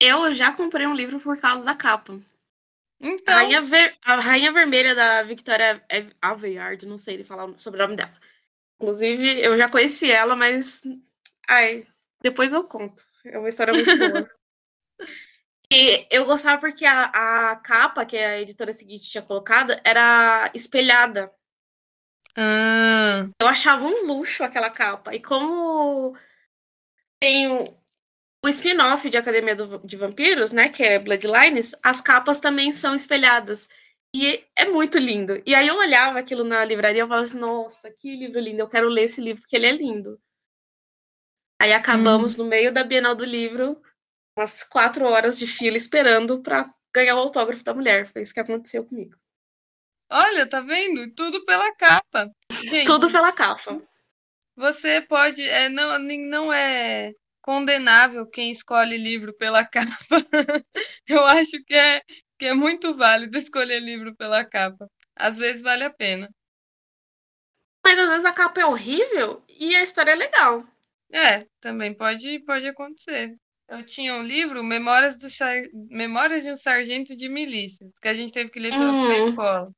Eu 0.00 0.32
já 0.34 0.52
comprei 0.52 0.86
um 0.88 0.94
livro 0.94 1.20
por 1.20 1.40
causa 1.40 1.64
da 1.64 1.74
capa. 1.74 2.20
A 3.26 3.32
Então, 3.32 3.34
Rainha, 3.34 3.62
Ver- 3.62 3.96
a 4.02 4.16
Rainha 4.20 4.52
Vermelha 4.52 4.94
da 4.94 5.22
Victoria 5.22 5.84
Aveyard, 6.20 6.86
não 6.86 6.98
sei 6.98 7.14
ele 7.14 7.24
falar 7.24 7.52
sobre 7.58 7.80
o 7.80 7.84
nome 7.84 7.96
dela. 7.96 8.12
Inclusive, 8.80 9.40
eu 9.42 9.56
já 9.56 9.68
conheci 9.68 10.10
ela, 10.10 10.36
mas. 10.36 10.82
Ai, 11.48 11.86
depois 12.22 12.52
eu 12.52 12.64
conto. 12.64 13.02
É 13.24 13.38
uma 13.38 13.48
história 13.48 13.74
muito 13.74 13.96
boa. 13.98 14.28
e 15.70 16.06
eu 16.10 16.24
gostava 16.26 16.60
porque 16.60 16.84
a, 16.86 17.50
a 17.52 17.56
capa 17.56 18.04
que 18.06 18.16
a 18.16 18.40
editora 18.40 18.72
seguinte 18.72 19.10
tinha 19.10 19.22
colocado 19.22 19.72
era 19.84 20.50
espelhada. 20.54 21.30
ah, 22.36 23.28
Eu 23.40 23.48
achava 23.48 23.84
um 23.84 24.06
luxo 24.06 24.44
aquela 24.44 24.70
capa. 24.70 25.14
E 25.14 25.20
como 25.20 26.16
tem 27.20 27.48
o, 27.50 27.64
o 28.44 28.48
spin-off 28.50 29.08
de 29.10 29.16
Academia 29.18 29.56
do- 29.56 29.80
de 29.86 29.96
Vampiros, 29.96 30.52
né? 30.52 30.68
Que 30.70 30.82
é 30.84 30.98
Bloodlines, 30.98 31.74
as 31.82 32.00
capas 32.00 32.40
também 32.40 32.72
são 32.74 32.94
espelhadas. 32.96 33.68
E 34.14 34.44
é 34.56 34.66
muito 34.66 34.98
lindo. 34.98 35.42
E 35.46 35.54
aí 35.54 35.68
eu 35.68 35.76
olhava 35.78 36.18
aquilo 36.20 36.44
na 36.44 36.64
livraria 36.64 37.04
e 37.04 37.08
falava 37.08 37.24
assim, 37.26 37.38
nossa, 37.38 37.90
que 37.92 38.16
livro 38.16 38.40
lindo, 38.40 38.60
eu 38.60 38.68
quero 38.68 38.88
ler 38.88 39.04
esse 39.04 39.20
livro 39.20 39.42
porque 39.42 39.56
ele 39.56 39.66
é 39.66 39.72
lindo. 39.72 40.20
Aí 41.60 41.72
acabamos 41.72 42.36
hum. 42.38 42.42
no 42.42 42.44
meio 42.48 42.72
da 42.72 42.84
Bienal 42.84 43.14
do 43.14 43.24
Livro, 43.24 43.80
umas 44.38 44.62
quatro 44.62 45.04
horas 45.04 45.36
de 45.36 45.48
fila 45.48 45.76
esperando 45.76 46.40
para 46.40 46.72
ganhar 46.94 47.16
o 47.16 47.18
autógrafo 47.18 47.64
da 47.64 47.74
mulher. 47.74 48.10
Foi 48.12 48.22
isso 48.22 48.32
que 48.32 48.40
aconteceu 48.40 48.84
comigo. 48.84 49.16
Olha, 50.08 50.48
tá 50.48 50.60
vendo? 50.60 51.12
Tudo 51.12 51.44
pela 51.44 51.74
capa. 51.74 52.30
Gente, 52.62 52.86
Tudo 52.86 53.10
pela 53.10 53.32
capa. 53.32 53.82
Você 54.56 55.00
pode. 55.00 55.42
É, 55.42 55.68
não, 55.68 55.98
não 55.98 56.52
é 56.52 57.12
condenável 57.42 58.26
quem 58.26 58.52
escolhe 58.52 58.96
livro 58.96 59.34
pela 59.34 59.64
capa. 59.66 59.88
Eu 61.06 61.24
acho 61.26 61.62
que 61.64 61.74
é, 61.74 62.00
que 62.38 62.46
é 62.46 62.54
muito 62.54 62.94
válido 62.94 63.36
escolher 63.36 63.80
livro 63.80 64.14
pela 64.14 64.44
capa. 64.44 64.88
Às 65.16 65.36
vezes 65.36 65.62
vale 65.62 65.82
a 65.82 65.90
pena. 65.90 66.30
Mas 67.84 67.98
às 67.98 68.10
vezes 68.10 68.24
a 68.24 68.32
capa 68.32 68.60
é 68.60 68.66
horrível 68.66 69.44
e 69.48 69.74
a 69.74 69.82
história 69.82 70.12
é 70.12 70.14
legal. 70.14 70.64
É, 71.10 71.46
também 71.60 71.94
pode, 71.94 72.38
pode 72.40 72.66
acontecer. 72.66 73.36
Eu 73.68 73.84
tinha 73.84 74.14
um 74.14 74.22
livro, 74.22 74.64
Memórias, 74.64 75.16
do 75.16 75.28
Sar... 75.28 75.62
Memórias 75.72 76.42
de 76.42 76.50
um 76.50 76.56
Sargento 76.56 77.14
de 77.14 77.28
Milícias, 77.28 77.92
que 78.00 78.08
a 78.08 78.14
gente 78.14 78.32
teve 78.32 78.50
que 78.50 78.58
ler 78.58 78.70
pela 78.70 78.90
hum. 78.90 79.28
escola. 79.28 79.70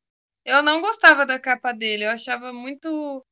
Eu 0.45 0.63
não 0.63 0.81
gostava 0.81 1.27
da 1.27 1.39
capa 1.39 1.73
dele, 1.73 2.05
eu 2.05 2.11
achava 2.11 2.53
muito. 2.53 3.25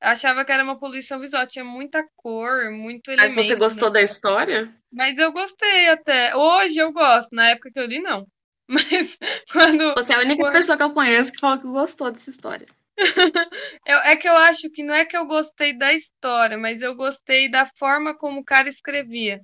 Achava 0.00 0.44
que 0.44 0.52
era 0.52 0.62
uma 0.62 0.78
poluição 0.78 1.18
visual, 1.20 1.46
tinha 1.46 1.64
muita 1.64 2.04
cor, 2.16 2.70
muito 2.70 3.10
elemento. 3.10 3.34
Mas 3.34 3.46
você 3.46 3.56
gostou 3.56 3.90
da 3.90 4.02
história? 4.02 4.74
Mas 4.92 5.16
eu 5.18 5.32
gostei 5.32 5.88
até. 5.88 6.34
Hoje 6.34 6.78
eu 6.78 6.92
gosto, 6.92 7.34
na 7.34 7.50
época 7.50 7.70
que 7.70 7.78
eu 7.78 7.86
li, 7.86 8.00
não. 8.00 8.26
Mas 8.68 9.16
quando. 9.52 9.94
Você 9.94 10.12
é 10.12 10.16
a 10.16 10.20
única 10.20 10.42
quando... 10.42 10.52
pessoa 10.52 10.76
que 10.76 10.82
eu 10.82 10.92
conheço 10.92 11.32
que 11.32 11.40
fala 11.40 11.58
que 11.58 11.66
gostou 11.66 12.10
dessa 12.10 12.30
história. 12.30 12.66
eu, 13.86 13.98
é 13.98 14.16
que 14.16 14.28
eu 14.28 14.36
acho 14.36 14.70
que 14.70 14.82
não 14.82 14.94
é 14.94 15.04
que 15.04 15.16
eu 15.16 15.26
gostei 15.26 15.72
da 15.76 15.92
história, 15.92 16.56
mas 16.56 16.80
eu 16.82 16.94
gostei 16.94 17.48
da 17.48 17.66
forma 17.78 18.16
como 18.16 18.40
o 18.40 18.44
cara 18.44 18.68
escrevia. 18.68 19.40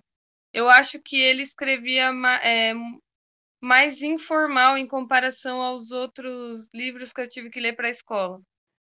Eu 0.53 0.69
acho 0.69 1.01
que 1.01 1.21
ele 1.21 1.43
escrevia 1.43 2.11
é, 2.43 2.75
mais 3.61 4.03
informal 4.03 4.77
em 4.77 4.87
comparação 4.87 5.63
aos 5.63 5.91
outros 5.91 6.69
livros 6.75 7.13
que 7.13 7.21
eu 7.21 7.29
tive 7.29 7.51
que 7.51 7.61
ler 7.61 7.75
para 7.75 7.89
a 7.89 7.91
escola. 7.91 8.41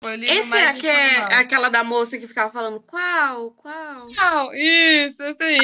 Foi 0.03 0.13
o 0.13 0.17
livro 0.17 0.35
Esse 0.37 0.51
mais 0.51 0.65
é, 0.65 0.75
que 0.75 0.87
é 0.87 1.35
aquela 1.35 1.69
da 1.69 1.83
moça 1.83 2.19
que 2.19 2.29
ficava 2.29 2.53
falando 2.53 2.81
qual, 2.83 3.51
qual? 3.53 3.97
Qual? 4.15 4.55
Isso, 4.55 5.23
esse 5.23 5.43
aí. 5.43 5.59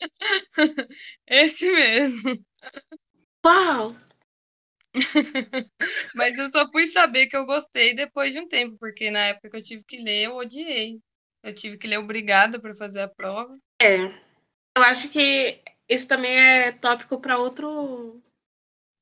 esse 1.26 1.70
mesmo. 1.70 2.44
Qual? 3.42 3.96
Mas 6.14 6.36
eu 6.36 6.50
só 6.50 6.70
fui 6.70 6.88
saber 6.88 7.28
que 7.28 7.36
eu 7.36 7.46
gostei 7.46 7.94
depois 7.94 8.32
de 8.32 8.40
um 8.40 8.48
tempo, 8.48 8.76
porque 8.78 9.10
na 9.10 9.26
época 9.26 9.50
que 9.50 9.56
eu 9.56 9.62
tive 9.62 9.84
que 9.84 9.96
ler, 10.02 10.24
eu 10.24 10.36
odiei. 10.36 11.00
Eu 11.42 11.54
tive 11.54 11.78
que 11.78 11.86
ler 11.86 11.98
obrigada 11.98 12.58
para 12.58 12.74
fazer 12.74 13.00
a 13.00 13.08
prova. 13.08 13.58
É. 13.80 13.96
Eu 14.76 14.84
acho 14.84 15.08
que 15.08 15.60
isso 15.88 16.06
também 16.06 16.32
é 16.32 16.72
tópico 16.72 17.20
para 17.20 17.38
outro 17.38 18.20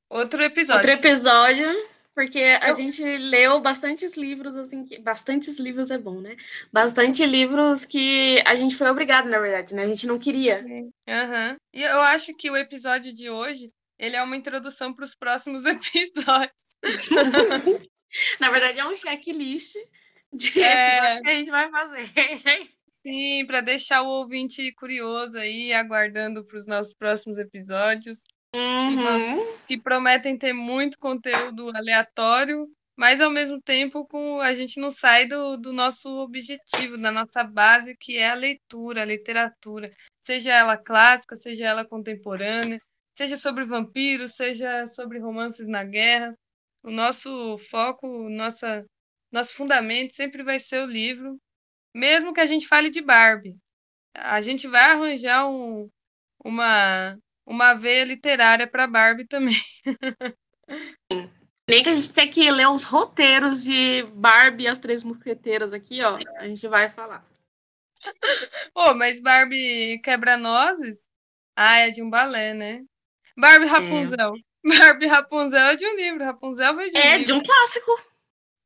outro 0.09 0.41
episódio. 0.41 0.77
Outro 0.77 0.91
episódio, 0.91 1.89
porque 2.15 2.39
a 2.39 2.69
eu... 2.69 2.75
gente 2.75 3.03
leu 3.03 3.59
bastantes 3.59 4.15
livros 4.17 4.55
assim, 4.55 4.83
que... 4.83 4.97
bastantes 4.99 5.59
livros 5.59 5.91
é 5.91 5.97
bom, 5.97 6.19
né? 6.19 6.35
Bastante 6.71 7.25
livros 7.25 7.85
que 7.85 8.41
a 8.45 8.55
gente 8.55 8.75
foi 8.75 8.89
obrigado, 8.89 9.29
na 9.29 9.39
verdade, 9.39 9.75
né? 9.75 9.83
A 9.83 9.87
gente 9.87 10.07
não 10.07 10.17
queria. 10.17 10.63
Uhum. 10.63 11.55
E 11.73 11.83
eu 11.83 12.01
acho 12.01 12.33
que 12.33 12.49
o 12.49 12.57
episódio 12.57 13.13
de 13.13 13.29
hoje 13.29 13.71
ele 13.99 14.15
é 14.15 14.23
uma 14.23 14.37
introdução 14.37 14.93
para 14.93 15.05
os 15.05 15.13
próximos 15.13 15.63
episódios. 15.93 16.69
Na 18.39 18.49
verdade, 18.49 18.79
é 18.79 18.85
um 18.85 18.95
checklist 18.95 19.75
de 20.33 20.61
é... 20.61 21.21
que 21.21 21.29
a 21.29 21.33
gente 21.33 21.51
vai 21.51 21.69
fazer. 21.69 22.05
Sim, 23.05 23.45
para 23.45 23.61
deixar 23.61 24.01
o 24.01 24.07
ouvinte 24.07 24.71
curioso 24.73 25.37
aí, 25.37 25.71
aguardando 25.71 26.43
para 26.43 26.57
os 26.57 26.67
nossos 26.67 26.93
próximos 26.93 27.37
episódios. 27.37 28.21
Uhum. 28.53 29.55
Que 29.65 29.79
prometem 29.79 30.37
ter 30.37 30.53
muito 30.53 30.97
conteúdo 30.99 31.69
aleatório, 31.75 32.67
mas 32.97 33.21
ao 33.21 33.29
mesmo 33.29 33.61
tempo 33.61 34.05
com 34.05 34.41
a 34.41 34.53
gente 34.53 34.79
não 34.79 34.91
sai 34.91 35.27
do, 35.27 35.55
do 35.55 35.71
nosso 35.71 36.09
objetivo, 36.17 36.97
da 36.97 37.11
nossa 37.11 37.43
base, 37.43 37.95
que 37.97 38.17
é 38.17 38.29
a 38.29 38.35
leitura, 38.35 39.03
a 39.03 39.05
literatura, 39.05 39.93
seja 40.23 40.51
ela 40.51 40.75
clássica, 40.75 41.37
seja 41.37 41.67
ela 41.67 41.85
contemporânea 41.85 42.81
seja 43.19 43.35
sobre 43.35 43.65
vampiros, 43.65 44.37
seja 44.37 44.87
sobre 44.87 45.19
romances 45.19 45.67
na 45.67 45.83
guerra. 45.83 46.33
O 46.81 46.89
nosso 46.89 47.57
foco, 47.69 48.07
nossa, 48.29 48.85
nosso 49.31 49.53
fundamento 49.53 50.13
sempre 50.13 50.43
vai 50.43 50.59
ser 50.59 50.81
o 50.83 50.87
livro, 50.87 51.39
mesmo 51.93 52.33
que 52.33 52.39
a 52.39 52.45
gente 52.45 52.67
fale 52.67 52.89
de 52.89 53.01
Barbie. 53.01 53.55
A 54.13 54.41
gente 54.41 54.67
vai 54.67 54.83
arranjar 54.91 55.47
um, 55.47 55.89
uma, 56.43 57.17
uma 57.45 57.73
veia 57.73 58.03
literária 58.05 58.67
para 58.67 58.87
Barbie 58.87 59.27
também. 59.27 59.55
Nem 61.69 61.83
que 61.83 61.89
a 61.89 61.95
gente 61.95 62.11
tenha 62.11 62.27
que 62.31 62.49
ler 62.49 62.67
os 62.67 62.83
roteiros 62.83 63.63
de 63.63 64.03
Barbie 64.15 64.63
e 64.63 64.67
as 64.67 64.79
Três 64.79 65.03
Mosqueteiras 65.03 65.71
aqui, 65.71 66.01
ó. 66.01 66.17
A 66.37 66.47
gente 66.47 66.67
vai 66.67 66.89
falar. 66.89 67.23
oh, 68.73 68.93
mas 68.95 69.19
Barbie 69.21 69.99
quebra-nozes? 70.03 70.97
Ah, 71.55 71.77
é 71.77 71.91
de 71.91 72.01
um 72.01 72.09
balé, 72.09 72.53
né? 72.55 72.81
Barbie 73.37 73.65
é. 73.65 73.69
Rapunzel. 73.69 74.33
É. 74.35 74.77
Barbie 74.79 75.05
Rapunzel 75.05 75.59
é 75.67 75.75
de 75.75 75.85
um 75.85 75.95
livro. 75.95 76.23
Rapunzel 76.23 76.73
foi 76.73 76.89
de 76.89 76.97
um 76.97 77.01
É, 77.01 77.17
livro. 77.17 77.25
de 77.25 77.33
um 77.33 77.43
clássico. 77.43 78.08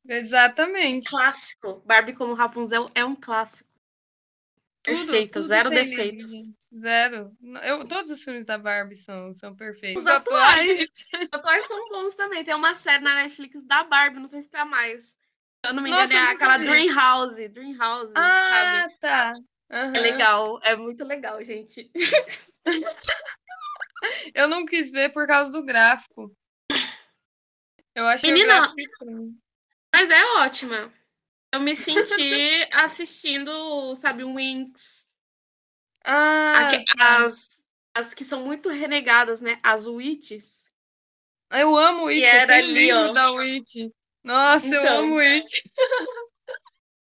Exatamente. 0.07 1.09
Clássico. 1.09 1.81
Barbie 1.85 2.13
como 2.13 2.33
Rapunzel 2.33 2.89
é 2.93 3.03
um 3.03 3.15
clássico. 3.15 3.69
Perfeita, 4.83 5.39
tudo 5.39 5.47
zero 5.47 5.69
defeitos. 5.69 6.31
Zero. 6.77 7.31
Eu, 7.63 7.87
todos 7.87 8.11
os 8.11 8.21
filmes 8.21 8.45
da 8.45 8.57
Barbie 8.57 8.97
são, 8.97 9.33
são 9.33 9.55
perfeitos. 9.55 10.03
Os 10.03 10.09
atuais. 10.09 10.91
os 11.23 11.33
atuais 11.33 11.65
são 11.65 11.87
bons 11.87 12.15
também. 12.15 12.43
Tem 12.43 12.53
uma 12.53 12.75
série 12.75 13.01
na 13.01 13.15
Netflix 13.15 13.63
da 13.63 13.85
Barbie, 13.85 14.19
não 14.19 14.27
sei 14.27 14.41
se 14.41 14.49
tá 14.49 14.65
mais. 14.65 15.03
Se 15.03 15.69
eu 15.69 15.73
não 15.73 15.81
me 15.81 15.89
engano, 15.89 16.03
Nossa, 16.03 16.13
é 16.13 16.31
aquela 16.31 16.57
Dream 16.57 16.93
House. 16.93 17.35
Dream 17.49 17.77
House. 17.77 18.11
Ah, 18.13 18.81
sabe? 18.81 18.99
tá. 18.99 19.33
Uhum. 19.71 19.95
É 19.95 19.99
legal, 19.99 20.59
é 20.63 20.75
muito 20.75 21.05
legal, 21.05 21.41
gente. 21.43 21.89
Eu 24.35 24.49
não 24.49 24.65
quis 24.65 24.91
ver 24.91 25.13
por 25.13 25.25
causa 25.25 25.49
do 25.49 25.63
gráfico. 25.63 26.35
Eu 27.95 28.05
achei 28.05 28.31
Menina, 28.31 28.53
o 28.53 28.57
gráfico 28.57 28.81
estranho. 28.81 29.42
Mas 29.93 30.09
é 30.09 30.25
ótima. 30.39 30.91
Eu 31.53 31.59
me 31.59 31.75
senti 31.75 32.67
assistindo, 32.73 33.95
sabe, 33.95 34.23
Winx. 34.23 35.07
Ah, 36.03 36.71
tá. 36.97 37.25
as, 37.25 37.61
as 37.93 38.13
que 38.13 38.26
são 38.26 38.43
muito 38.43 38.69
renegadas, 38.69 39.39
né? 39.39 39.59
As 39.61 39.85
Witches. 39.85 40.63
Eu 41.51 41.77
amo 41.77 42.05
Witch, 42.05 42.23
era 42.23 42.57
ali, 42.57 42.73
livro 42.73 43.09
ó. 43.09 43.13
da 43.13 43.31
Witch. 43.31 43.76
Nossa, 44.23 44.65
então, 44.65 44.84
eu 44.84 44.93
amo 44.93 45.15
Witch. 45.18 45.61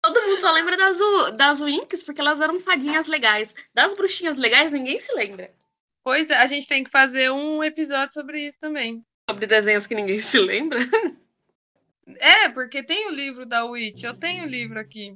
Todo 0.02 0.22
mundo 0.22 0.40
só 0.40 0.52
lembra 0.52 0.78
das, 0.78 0.98
das 1.36 1.60
Winx 1.60 2.03
porque 2.03 2.22
elas 2.22 2.40
eram 2.40 2.62
fadinhas 2.62 3.07
legais. 3.07 3.53
Das 3.74 3.94
bruxinhas 3.94 4.38
legais, 4.38 4.72
ninguém 4.72 4.99
se 5.02 5.14
lembra. 5.14 5.53
Pois 6.02 6.30
é, 6.30 6.38
a 6.38 6.45
gente 6.45 6.66
tem 6.66 6.86
que 6.86 6.90
fazer 6.90 7.30
um 7.32 7.62
episódio 7.62 8.14
sobre 8.14 8.48
isso 8.48 8.57
também. 8.62 9.03
Sobre 9.30 9.45
desenhos 9.45 9.86
que 9.86 9.94
ninguém 9.94 10.22
se 10.22 10.40
lembra? 10.40 10.80
É, 12.20 12.50
porque 12.50 12.84
tem 12.84 13.08
o 13.08 13.12
livro 13.12 13.46
da 13.46 13.66
Witch, 13.66 14.04
eu 14.04 14.14
tenho 14.14 14.46
o 14.46 14.48
livro 14.48 14.80
aqui. 14.80 15.12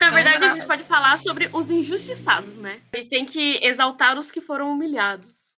Na 0.00 0.08
então, 0.08 0.14
verdade, 0.14 0.44
a 0.44 0.54
gente 0.54 0.66
pode 0.66 0.84
falar 0.84 1.18
sobre 1.18 1.48
os 1.52 1.70
injustiçados, 1.70 2.56
né? 2.56 2.80
A 2.92 2.98
gente 2.98 3.08
tem 3.08 3.26
que 3.26 3.58
exaltar 3.62 4.18
os 4.18 4.30
que 4.30 4.40
foram 4.40 4.72
humilhados. 4.72 5.54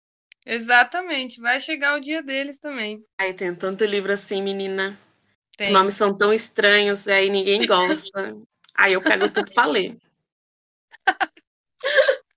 Exatamente, 0.46 1.40
vai 1.40 1.60
chegar 1.60 1.96
o 1.96 2.00
dia 2.00 2.22
deles 2.22 2.58
também. 2.58 3.04
Ai, 3.20 3.34
tem 3.34 3.54
tanto 3.54 3.84
livro 3.84 4.12
assim, 4.12 4.42
menina. 4.42 4.98
Tem. 5.56 5.66
Os 5.66 5.72
nomes 5.72 5.94
são 5.94 6.16
tão 6.16 6.32
estranhos, 6.32 7.06
aí 7.08 7.28
ninguém 7.28 7.60
gosta. 7.66 8.36
aí 8.74 8.92
eu 8.92 9.02
pego 9.02 9.28
tudo 9.30 9.52
pra 9.52 9.66
ler. 9.66 9.96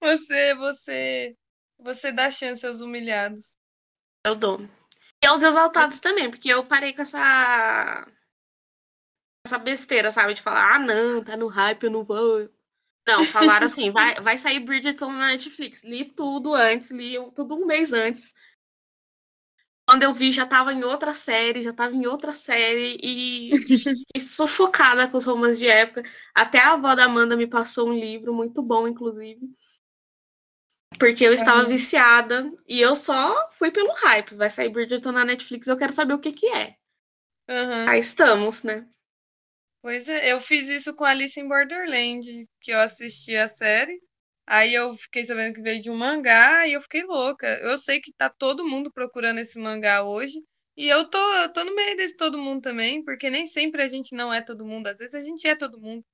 Você, 0.00 0.54
você, 0.54 1.36
você 1.78 2.10
dá 2.10 2.30
chance 2.30 2.66
aos 2.66 2.80
humilhados. 2.80 3.56
Eu 4.24 4.34
dou. 4.34 4.66
E 5.22 5.26
aos 5.26 5.42
exaltados 5.42 6.00
também, 6.00 6.30
porque 6.30 6.48
eu 6.48 6.64
parei 6.64 6.92
com 6.92 7.02
essa 7.02 8.06
essa 9.46 9.58
besteira, 9.58 10.10
sabe? 10.10 10.34
De 10.34 10.42
falar, 10.42 10.76
ah, 10.76 10.78
não, 10.78 11.22
tá 11.24 11.36
no 11.36 11.48
hype, 11.48 11.84
eu 11.84 11.90
não 11.90 12.04
vou. 12.04 12.48
Não, 13.06 13.24
falaram 13.24 13.66
assim, 13.66 13.90
vai, 13.90 14.14
vai 14.20 14.38
sair 14.38 14.60
Bridgerton 14.60 15.12
na 15.12 15.28
Netflix. 15.28 15.82
Li 15.82 16.04
tudo 16.04 16.54
antes, 16.54 16.90
li 16.90 17.16
tudo 17.34 17.56
um 17.56 17.66
mês 17.66 17.92
antes. 17.92 18.32
Quando 19.88 20.04
eu 20.04 20.14
vi, 20.14 20.30
já 20.30 20.46
tava 20.46 20.72
em 20.72 20.84
outra 20.84 21.12
série, 21.12 21.62
já 21.62 21.72
tava 21.72 21.94
em 21.94 22.06
outra 22.06 22.32
série 22.32 22.96
e 23.02 23.50
fiquei 24.06 24.20
sufocada 24.20 25.08
com 25.08 25.16
os 25.16 25.24
romances 25.24 25.58
de 25.58 25.66
época. 25.68 26.04
Até 26.34 26.60
a 26.60 26.74
avó 26.74 26.94
da 26.94 27.06
Amanda 27.06 27.36
me 27.36 27.46
passou 27.46 27.88
um 27.88 27.92
livro 27.92 28.32
muito 28.32 28.62
bom, 28.62 28.86
inclusive. 28.86 29.40
Porque 30.98 31.24
eu 31.24 31.32
estava 31.32 31.66
Uhum. 31.66 31.68
viciada 31.68 32.52
e 32.68 32.80
eu 32.80 32.94
só 32.94 33.50
fui 33.58 33.70
pelo 33.72 33.92
hype. 33.92 34.34
Vai 34.36 34.50
sair 34.50 34.68
Bridgerton 34.68 35.12
na 35.12 35.24
Netflix, 35.24 35.66
eu 35.66 35.76
quero 35.76 35.92
saber 35.92 36.14
o 36.14 36.18
que 36.20 36.32
que 36.32 36.46
é. 36.46 36.76
Aham. 37.48 37.90
Aí 37.90 38.00
estamos, 38.00 38.62
né? 38.62 38.88
Pois 39.82 40.08
é, 40.08 40.32
eu 40.32 40.40
fiz 40.40 40.68
isso 40.68 40.94
com 40.94 41.04
Alice 41.04 41.38
in 41.40 41.48
Borderland, 41.48 42.48
que 42.60 42.70
eu 42.72 42.78
assisti 42.80 43.36
a 43.36 43.48
série. 43.48 43.98
Aí 44.46 44.74
eu 44.74 44.94
fiquei 44.94 45.24
sabendo 45.24 45.54
que 45.54 45.62
veio 45.62 45.80
de 45.82 45.90
um 45.90 45.96
mangá 45.96 46.66
e 46.66 46.72
eu 46.74 46.82
fiquei 46.82 47.02
louca. 47.04 47.46
Eu 47.62 47.78
sei 47.78 48.00
que 48.00 48.12
tá 48.12 48.28
todo 48.28 48.66
mundo 48.66 48.90
procurando 48.92 49.38
esse 49.38 49.58
mangá 49.58 50.02
hoje. 50.04 50.38
E 50.76 50.88
eu 50.88 51.08
tô, 51.08 51.18
eu 51.36 51.52
tô 51.52 51.64
no 51.64 51.74
meio 51.74 51.96
desse 51.96 52.16
todo 52.16 52.38
mundo 52.38 52.62
também, 52.62 53.04
porque 53.04 53.30
nem 53.30 53.46
sempre 53.46 53.82
a 53.82 53.88
gente 53.88 54.14
não 54.14 54.32
é 54.32 54.40
todo 54.42 54.64
mundo, 54.66 54.86
às 54.88 54.98
vezes 54.98 55.14
a 55.14 55.22
gente 55.22 55.46
é 55.46 55.54
todo 55.56 55.80
mundo. 55.80 56.04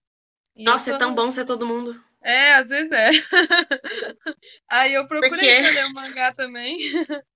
E 0.57 0.66
Nossa, 0.66 0.90
é 0.90 0.94
tão 0.94 1.15
no- 1.15 1.16
bom 1.16 1.31
ser 1.31 1.47
todo 1.47 1.65
mundo. 1.66 1.98
É, 2.28 2.55
às 2.55 2.69
vezes 2.69 2.90
é. 2.90 3.11
Aí 4.69 4.94
eu 4.94 5.07
procurei 5.07 5.31
Porque- 5.31 5.61
pra 5.61 5.70
ler 5.70 5.86
o 5.86 5.94
mangá 5.94 6.35
também. 6.35 6.77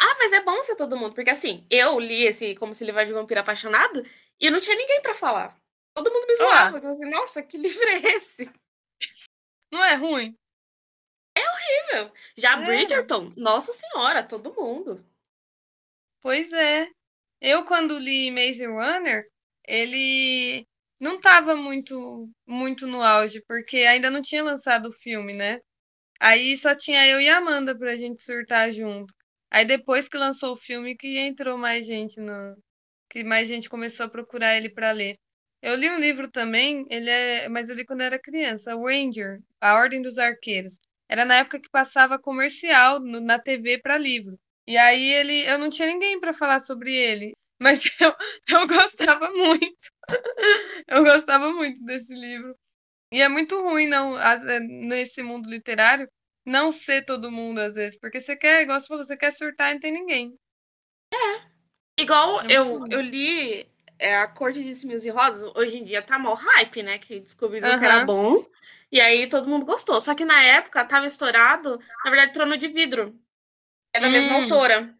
Ah, 0.00 0.14
mas 0.20 0.32
é 0.32 0.40
bom 0.44 0.62
ser 0.62 0.76
todo 0.76 0.96
mundo, 0.96 1.12
porque 1.12 1.28
assim, 1.30 1.66
eu 1.68 1.98
li 1.98 2.22
esse 2.24 2.54
Como 2.54 2.72
se 2.72 2.84
livrar 2.84 3.04
de 3.04 3.10
vampiro 3.12 3.40
apaixonado 3.40 4.06
e 4.38 4.48
não 4.48 4.60
tinha 4.60 4.76
ninguém 4.76 5.02
pra 5.02 5.12
falar. 5.12 5.60
Todo 5.92 6.12
mundo 6.12 6.24
me 6.24 6.36
zoava. 6.36 6.76
Eu 6.76 6.80
falei 6.80 6.94
assim, 6.96 7.10
nossa, 7.10 7.42
que 7.42 7.58
livro 7.58 7.82
é 7.82 7.96
esse? 8.14 8.48
Não 9.72 9.84
é 9.84 9.94
ruim? 9.94 10.36
Horrível. 11.36 12.12
Já 12.36 12.60
É. 12.62 12.64
Bridgerton, 12.64 13.32
nossa 13.36 13.72
senhora, 13.72 14.22
todo 14.22 14.54
mundo. 14.54 15.04
Pois 16.22 16.52
é. 16.52 16.88
Eu, 17.40 17.64
quando 17.64 17.98
li 17.98 18.30
Maze 18.30 18.66
Runner, 18.66 19.26
ele 19.66 20.64
não 21.00 21.20
tava 21.20 21.54
muito, 21.56 22.28
muito 22.46 22.86
no 22.86 23.02
auge, 23.02 23.42
porque 23.46 23.78
ainda 23.78 24.10
não 24.10 24.22
tinha 24.22 24.42
lançado 24.42 24.86
o 24.88 24.92
filme, 24.92 25.32
né? 25.34 25.60
Aí 26.20 26.56
só 26.56 26.74
tinha 26.74 27.06
eu 27.06 27.20
e 27.20 27.28
a 27.28 27.38
Amanda 27.38 27.76
pra 27.78 27.96
gente 27.96 28.22
surtar 28.22 28.72
junto. 28.72 29.14
Aí 29.50 29.64
depois 29.64 30.08
que 30.08 30.16
lançou 30.18 30.54
o 30.54 30.56
filme 30.56 30.96
que 30.96 31.18
entrou 31.18 31.58
mais 31.58 31.86
gente 31.86 32.20
no... 32.20 32.56
que 33.10 33.24
mais 33.24 33.48
gente 33.48 33.68
começou 33.68 34.06
a 34.06 34.10
procurar 34.10 34.56
ele 34.56 34.70
pra 34.70 34.92
ler. 34.92 35.16
Eu 35.62 35.74
li 35.74 35.90
um 35.90 35.98
livro 35.98 36.30
também, 36.30 36.86
ele 36.90 37.10
é, 37.10 37.48
mas 37.48 37.68
eu 37.68 37.74
li 37.76 37.84
quando 37.84 38.02
era 38.02 38.18
criança, 38.18 38.76
o 38.76 38.86
Ranger, 38.86 39.40
A 39.60 39.74
Ordem 39.74 40.00
dos 40.02 40.18
Arqueiros. 40.18 40.78
Era 41.08 41.24
na 41.24 41.36
época 41.38 41.60
que 41.60 41.68
passava 41.70 42.18
comercial 42.18 43.00
no- 43.00 43.20
na 43.20 43.38
TV 43.38 43.78
pra 43.78 43.98
livro. 43.98 44.38
E 44.66 44.76
aí 44.76 45.10
ele, 45.12 45.44
eu 45.48 45.58
não 45.58 45.70
tinha 45.70 45.88
ninguém 45.88 46.20
pra 46.20 46.32
falar 46.34 46.60
sobre 46.60 46.94
ele, 46.94 47.32
mas 47.60 47.80
eu, 48.00 48.14
eu 48.48 48.66
gostava 48.66 49.30
muito. 49.32 49.88
Eu 50.88 51.04
gostava 51.04 51.52
muito 51.52 51.84
desse 51.84 52.12
livro. 52.14 52.56
E 53.12 53.22
é 53.22 53.28
muito 53.28 53.60
ruim 53.62 53.86
não 53.88 54.18
é, 54.20 54.60
nesse 54.60 55.22
mundo 55.22 55.48
literário 55.50 56.08
não 56.46 56.72
ser 56.72 57.04
todo 57.04 57.30
mundo 57.30 57.60
às 57.60 57.74
vezes, 57.74 57.98
porque 58.00 58.20
você 58.20 58.36
quer, 58.36 58.62
igual 58.62 58.80
você 58.80 58.86
falou, 58.88 59.04
você 59.04 59.16
quer 59.16 59.32
surtar 59.32 59.70
e 59.70 59.74
não 59.74 59.80
tem 59.80 59.92
ninguém. 59.92 60.34
Igual 61.96 62.42
É 62.48 62.54
eu, 62.56 62.84
eu 62.90 63.00
li 63.00 63.68
é, 63.98 64.16
A 64.16 64.28
Cor 64.28 64.52
de 64.52 64.60
Espinhos 64.68 65.04
e 65.04 65.10
Rosas, 65.10 65.50
hoje 65.56 65.76
em 65.78 65.84
dia 65.84 66.00
tá 66.02 66.18
mó 66.18 66.34
hype, 66.34 66.82
né? 66.82 66.98
Que 66.98 67.18
descobriram 67.20 67.74
que 67.74 67.84
era 67.84 67.98
bom. 67.98 68.44
E 68.90 69.00
aí 69.00 69.28
todo 69.28 69.48
mundo 69.48 69.66
gostou. 69.66 70.00
Só 70.00 70.14
que 70.14 70.24
na 70.24 70.42
época 70.42 70.84
tava 70.86 71.06
estourado, 71.06 71.78
na 72.04 72.10
verdade, 72.10 72.32
Trono 72.32 72.56
de 72.56 72.68
Vidro. 72.68 73.18
É 73.94 74.00
da 74.00 74.10
mesma 74.10 74.34
Hum. 74.34 74.36
autora. 74.36 74.96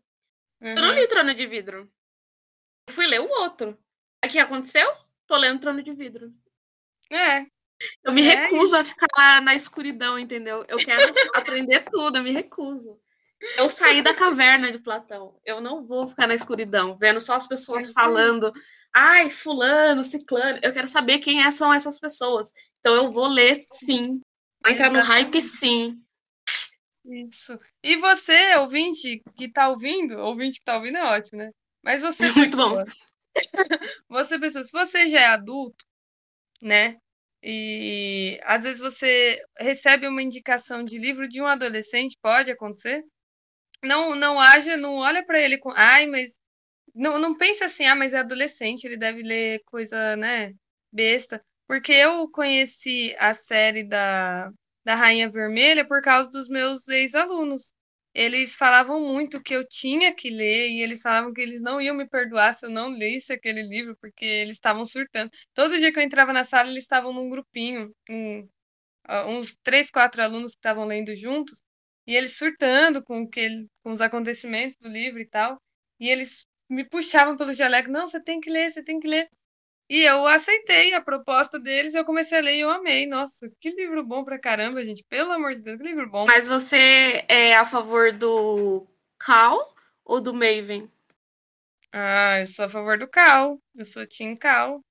Eu 0.74 0.82
não 0.82 0.88
Uhum. 0.88 0.94
li 0.94 1.08
Trono 1.08 1.34
de 1.34 1.46
Vidro. 1.46 1.90
Eu 2.88 2.94
fui 2.94 3.06
ler 3.06 3.20
o 3.20 3.28
outro. 3.28 3.78
O 4.24 4.28
que 4.28 4.38
aconteceu? 4.38 4.90
Tô 5.26 5.36
lendo 5.36 5.60
Trono 5.60 5.82
de 5.82 5.92
Vidro. 5.92 6.32
É, 7.10 7.46
Eu 8.02 8.12
me 8.12 8.26
É 8.26 8.46
recuso 8.46 8.74
a 8.74 8.82
ficar 8.82 9.06
lá 9.16 9.40
na 9.40 9.54
escuridão, 9.54 10.18
entendeu? 10.18 10.64
Eu 10.66 10.78
quero 10.78 11.14
aprender 11.34 11.84
tudo, 11.90 12.16
eu 12.16 12.22
me 12.22 12.32
recuso. 12.32 12.98
Eu 13.56 13.70
saí 13.70 14.02
da 14.02 14.14
caverna 14.14 14.72
de 14.72 14.78
Platão. 14.78 15.38
Eu 15.44 15.60
não 15.60 15.86
vou 15.86 16.08
ficar 16.08 16.26
na 16.26 16.34
escuridão, 16.34 16.96
vendo 16.96 17.20
só 17.20 17.34
as 17.34 17.46
pessoas 17.46 17.84
Mas, 17.84 17.92
falando. 17.92 18.52
Ai, 18.92 19.30
fulano, 19.30 20.02
ciclano. 20.02 20.58
Eu 20.62 20.72
quero 20.72 20.88
saber 20.88 21.18
quem 21.18 21.44
é- 21.44 21.50
são 21.52 21.72
essas 21.72 22.00
pessoas. 22.00 22.52
Então 22.80 22.96
eu 22.96 23.12
vou 23.12 23.28
ler, 23.28 23.60
sim. 23.74 24.20
Entrar 24.66 24.90
no 24.90 25.00
hype, 25.00 25.40
sim. 25.40 26.02
isso. 27.04 27.56
E 27.82 27.96
você, 27.96 28.56
ouvinte 28.56 29.22
que 29.36 29.48
tá 29.48 29.68
ouvindo, 29.68 30.18
ouvinte 30.18 30.58
que 30.58 30.64
tá 30.64 30.76
ouvindo 30.76 30.96
é 30.96 31.04
ótimo, 31.04 31.38
né? 31.38 31.52
Mas 31.82 32.00
você, 32.02 32.18
Muito 32.32 32.56
bom. 32.56 32.84
você, 34.08 34.38
pessoa, 34.38 34.64
se 34.64 34.72
você 34.72 35.08
já 35.08 35.20
é 35.20 35.26
adulto, 35.26 35.84
né? 36.62 36.96
E 37.42 38.40
às 38.42 38.64
vezes 38.64 38.80
você 38.80 39.40
recebe 39.58 40.08
uma 40.08 40.22
indicação 40.22 40.84
de 40.84 40.98
livro 40.98 41.28
de 41.28 41.40
um 41.40 41.46
adolescente, 41.46 42.18
pode 42.20 42.50
acontecer? 42.50 43.04
Não, 43.82 44.14
não 44.16 44.40
haja, 44.40 44.76
não 44.76 44.96
olha 44.96 45.24
pra 45.24 45.38
ele 45.38 45.58
com, 45.58 45.70
ai, 45.74 46.06
mas 46.06 46.32
não, 46.94 47.18
não 47.18 47.36
pense 47.36 47.62
assim, 47.62 47.86
ah, 47.86 47.94
mas 47.94 48.12
é 48.12 48.18
adolescente, 48.18 48.84
ele 48.84 48.96
deve 48.96 49.22
ler 49.22 49.62
coisa, 49.66 50.16
né, 50.16 50.52
besta. 50.92 51.40
Porque 51.66 51.92
eu 51.92 52.28
conheci 52.30 53.14
a 53.18 53.34
série 53.34 53.84
da, 53.84 54.50
da 54.84 54.94
Rainha 54.94 55.30
Vermelha 55.30 55.86
por 55.86 56.02
causa 56.02 56.30
dos 56.30 56.48
meus 56.48 56.88
ex-alunos. 56.88 57.72
Eles 58.18 58.56
falavam 58.56 59.00
muito 59.00 59.40
que 59.40 59.54
eu 59.54 59.64
tinha 59.68 60.12
que 60.14 60.28
ler 60.28 60.70
e 60.70 60.82
eles 60.82 61.00
falavam 61.02 61.32
que 61.32 61.40
eles 61.40 61.60
não 61.60 61.80
iam 61.80 61.94
me 61.96 62.04
perdoar 62.08 62.52
se 62.54 62.66
eu 62.66 62.70
não 62.70 62.88
lesse 62.88 63.32
aquele 63.32 63.62
livro, 63.62 63.96
porque 64.00 64.24
eles 64.24 64.56
estavam 64.56 64.84
surtando. 64.84 65.30
Todo 65.54 65.78
dia 65.78 65.92
que 65.92 66.00
eu 66.00 66.02
entrava 66.02 66.32
na 66.32 66.44
sala, 66.44 66.68
eles 66.68 66.82
estavam 66.82 67.12
num 67.12 67.30
grupinho, 67.30 67.94
um, 68.10 68.48
uns 69.28 69.56
três, 69.62 69.90
quatro 69.90 70.22
alunos 70.22 70.52
que 70.52 70.58
estavam 70.58 70.84
lendo 70.84 71.14
juntos, 71.14 71.62
e 72.06 72.16
eles 72.16 72.36
surtando 72.36 73.02
com, 73.04 73.28
que 73.28 73.66
com 73.84 73.92
os 73.92 74.00
acontecimentos 74.00 74.76
do 74.78 74.88
livro 74.88 75.20
e 75.20 75.26
tal. 75.28 75.60
E 76.00 76.08
eles 76.10 76.44
me 76.68 76.84
puxavam 76.88 77.36
pelo 77.36 77.54
jaleco, 77.54 77.90
não, 77.90 78.08
você 78.08 78.20
tem 78.22 78.40
que 78.40 78.50
ler, 78.50 78.72
você 78.72 78.82
tem 78.82 78.98
que 79.00 79.08
ler. 79.08 79.28
E 79.88 80.02
eu 80.02 80.26
aceitei 80.26 80.92
a 80.92 81.00
proposta 81.00 81.58
deles, 81.58 81.94
eu 81.94 82.04
comecei 82.04 82.38
a 82.38 82.42
ler 82.42 82.56
e 82.56 82.60
eu 82.60 82.70
amei. 82.70 83.06
Nossa, 83.06 83.50
que 83.58 83.70
livro 83.70 84.04
bom 84.04 84.22
pra 84.22 84.38
caramba, 84.38 84.82
gente. 84.82 85.02
Pelo 85.04 85.32
amor 85.32 85.54
de 85.54 85.62
Deus, 85.62 85.78
que 85.78 85.82
livro 85.82 86.08
bom. 86.08 86.26
Mas 86.26 86.46
você 86.46 87.24
é 87.26 87.56
a 87.56 87.64
favor 87.64 88.12
do 88.12 88.86
Cal 89.18 89.74
ou 90.04 90.20
do 90.20 90.34
Maven? 90.34 90.90
Ah, 91.90 92.40
eu 92.40 92.46
sou 92.46 92.66
a 92.66 92.68
favor 92.68 92.98
do 92.98 93.08
Cal. 93.08 93.58
Eu 93.74 93.86
sou 93.86 94.06
Team 94.06 94.36
Cal. 94.36 94.84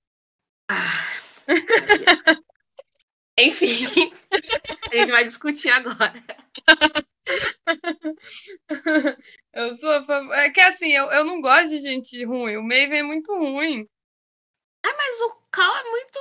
Enfim, 3.40 3.86
a 4.92 4.98
gente 4.98 5.12
vai 5.12 5.24
discutir 5.24 5.70
agora. 5.70 6.12
Eu 9.54 9.76
sou 9.78 9.92
a 9.92 10.04
favor. 10.04 10.34
É 10.36 10.50
que 10.50 10.62
assim, 10.62 10.92
eu, 10.92 11.10
eu 11.12 11.26
não 11.26 11.42
gosto 11.42 11.70
de 11.70 11.80
gente 11.80 12.24
ruim. 12.24 12.58
O 12.58 12.64
Maven 12.64 13.00
é 13.00 13.04
muito 13.04 13.36
ruim. 13.36 13.88
Mas 14.96 15.22
o 15.22 15.32
Cal 15.52 15.76
é 15.78 15.84
muito. 15.90 16.20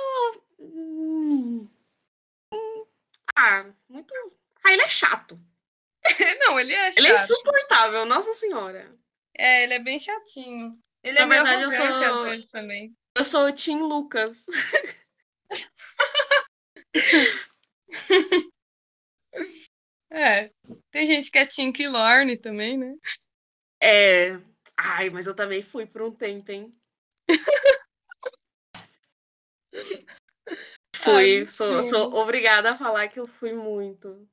hum, 0.59 1.69
hum, 2.53 2.85
Ah, 3.35 3.65
muito. 3.89 4.13
Ah, 4.63 4.73
ele 4.73 4.81
é 4.81 4.89
chato. 4.89 5.39
Não, 6.39 6.59
ele 6.59 6.73
é 6.73 6.91
chato. 6.91 6.97
Ele 6.99 7.07
é 7.09 7.13
insuportável, 7.15 8.05
nossa 8.05 8.33
senhora. 8.33 8.91
É, 9.37 9.63
ele 9.63 9.73
é 9.75 9.79
bem 9.79 9.99
chatinho. 9.99 10.79
Ele 11.03 11.17
Na 11.19 11.23
é 11.23 11.25
meio 11.27 11.43
verdade, 11.43 11.63
eu 11.63 11.69
arrogante 11.69 11.97
sou- 12.07 12.23
às 12.23 12.29
vezes 12.31 12.45
também. 12.47 12.95
Eu 13.15 13.23
sou 13.23 13.45
o 13.45 13.51
Tim 13.51 13.79
Lucas. 13.79 14.43
É. 20.09 20.49
Tem 20.89 21.05
gente 21.05 21.29
que 21.29 21.37
é 21.37 21.45
Team 21.45 21.71
Killorn 21.73 22.37
também, 22.37 22.77
né? 22.77 22.95
É. 23.81 24.39
Ai, 24.77 25.09
mas 25.09 25.27
eu 25.27 25.35
também 25.35 25.61
fui 25.61 25.85
por 25.85 26.01
um 26.01 26.11
tempo, 26.11 26.49
hein? 26.51 26.73
Fui, 30.95 31.39
Ai, 31.39 31.45
sou, 31.45 31.83
sou 31.83 32.13
obrigada 32.15 32.71
a 32.71 32.75
falar 32.75 33.07
que 33.07 33.19
eu 33.19 33.27
fui 33.27 33.53
muito. 33.53 34.27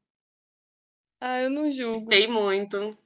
Ah, 1.21 1.43
eu 1.43 1.51
não 1.51 1.71
julgo. 1.71 2.11
Fei 2.11 2.27
muito. 2.27 2.97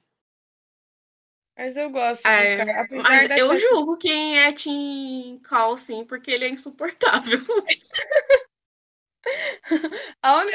Mas 1.57 1.75
eu 1.75 1.89
gosto 1.89 2.25
É, 2.25 2.87
Mas 2.89 3.29
eu 3.31 3.47
chatice- 3.49 3.67
julgo 3.67 3.97
quem 3.97 4.39
é 4.39 4.51
Team 4.53 5.41
Call, 5.47 5.77
sim, 5.77 6.05
porque 6.05 6.31
ele 6.31 6.45
é 6.45 6.49
insuportável. 6.49 7.39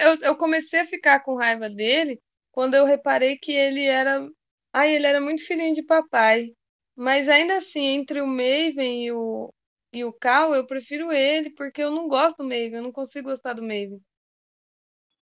Eu, 0.01 0.21
eu 0.23 0.37
comecei 0.37 0.81
a 0.81 0.87
ficar 0.87 1.21
com 1.21 1.37
raiva 1.37 1.69
dele 1.69 2.21
quando 2.51 2.75
eu 2.75 2.85
reparei 2.85 3.37
que 3.37 3.53
ele 3.53 3.85
era. 3.85 4.27
Ai, 4.73 4.95
ele 4.95 5.07
era 5.07 5.21
muito 5.21 5.45
filhinho 5.47 5.75
de 5.75 5.83
papai. 5.83 6.53
Mas 6.97 7.29
ainda 7.29 7.57
assim, 7.59 7.85
entre 7.87 8.21
o 8.21 8.27
Maven 8.27 9.05
e 9.05 9.13
o, 9.13 9.53
e 9.95 10.05
o 10.05 10.13
Cal, 10.13 10.55
eu 10.55 10.67
prefiro 10.67 11.13
ele, 11.13 11.51
porque 11.51 11.83
eu 11.83 11.91
não 11.91 12.09
gosto 12.09 12.39
do 12.39 12.45
Maven, 12.45 12.75
eu 12.75 12.83
não 12.83 12.93
consigo 12.93 13.31
gostar 13.31 13.53
do 13.55 13.63
Maven. 13.63 14.01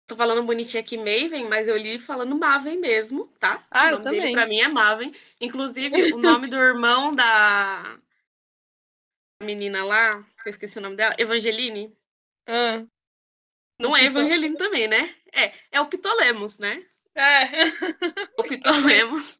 Tô 0.07 0.17
falando 0.17 0.43
bonitinha 0.43 0.83
aqui 0.83 0.97
Maven, 0.97 1.49
mas 1.49 1.69
eu 1.69 1.77
li 1.77 1.99
falando 1.99 2.37
Maven 2.39 2.79
mesmo, 2.79 3.27
tá? 3.39 3.67
Ah, 3.71 3.87
o 3.87 3.91
eu 3.91 3.99
nome 3.99 4.03
dele 4.03 4.17
também. 4.19 4.33
pra 4.35 4.47
mim 4.47 4.61
é 4.61 4.69
Maven. 4.69 5.15
Inclusive, 5.41 6.13
o 6.13 6.19
nome 6.19 6.49
do 6.49 6.57
irmão 6.57 7.13
da 7.13 7.99
menina 9.43 9.85
lá, 9.85 10.23
que 10.43 10.49
eu 10.49 10.51
esqueci 10.51 10.79
o 10.79 10.83
nome 10.83 10.97
dela, 10.97 11.15
Evangeline. 11.19 11.97
Ah, 12.47 12.85
Não 13.81 13.97
é 13.97 14.05
Evangeline 14.05 14.57
também, 14.57 14.87
né? 14.87 15.15
É, 15.33 15.53
é 15.73 15.81
o 15.81 15.87
Pitolemos, 15.87 16.59
né? 16.59 16.85
É. 17.15 17.43
O 18.39 18.43
Pitolemos. 18.43 19.39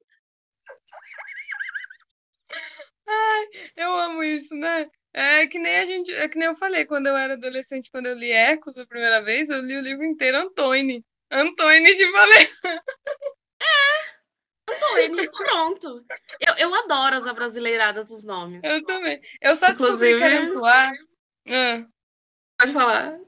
Ai, 3.07 3.47
eu 3.77 3.95
amo 3.97 4.23
isso, 4.23 4.55
né? 4.55 4.91
É 5.15 5.47
que 5.47 5.59
nem 5.59 5.77
a 5.79 5.85
gente, 5.85 6.11
é 6.15 6.29
que 6.29 6.39
nem 6.39 6.49
eu 6.49 6.57
falei, 6.57 6.87
quando 6.87 7.07
eu 7.07 7.17
era 7.17 7.35
adolescente, 7.35 7.91
quando 7.91 8.07
eu 8.07 8.15
li 8.15 8.31
Ecos 8.33 8.79
a 8.79 8.87
primeira 8.87 9.21
vez, 9.21 9.49
eu 9.51 9.61
li 9.61 9.77
o 9.77 9.81
livro 9.83 10.05
inteiro 10.05 10.39
Antônio. 10.39 11.05
Antônio 11.31 11.97
de 11.97 12.11
Valer. 12.13 12.51
Antônio, 14.69 15.31
pronto. 15.33 16.05
Eu, 16.41 16.55
eu 16.57 16.75
adoro 16.75 17.17
as 17.17 17.27
abrasileiradas 17.27 18.09
dos 18.09 18.25
nomes. 18.25 18.61
Eu 18.63 18.83
também. 18.85 19.21
Eu 19.41 19.57
só 19.57 19.67
descobri 19.73 20.17
que 20.17 20.23
era 20.25 20.35
Inclusive- 20.37 20.57
Antoine. 20.59 20.99
Ah, 21.49 21.87
Pode 22.59 22.73
falar. 22.73 23.19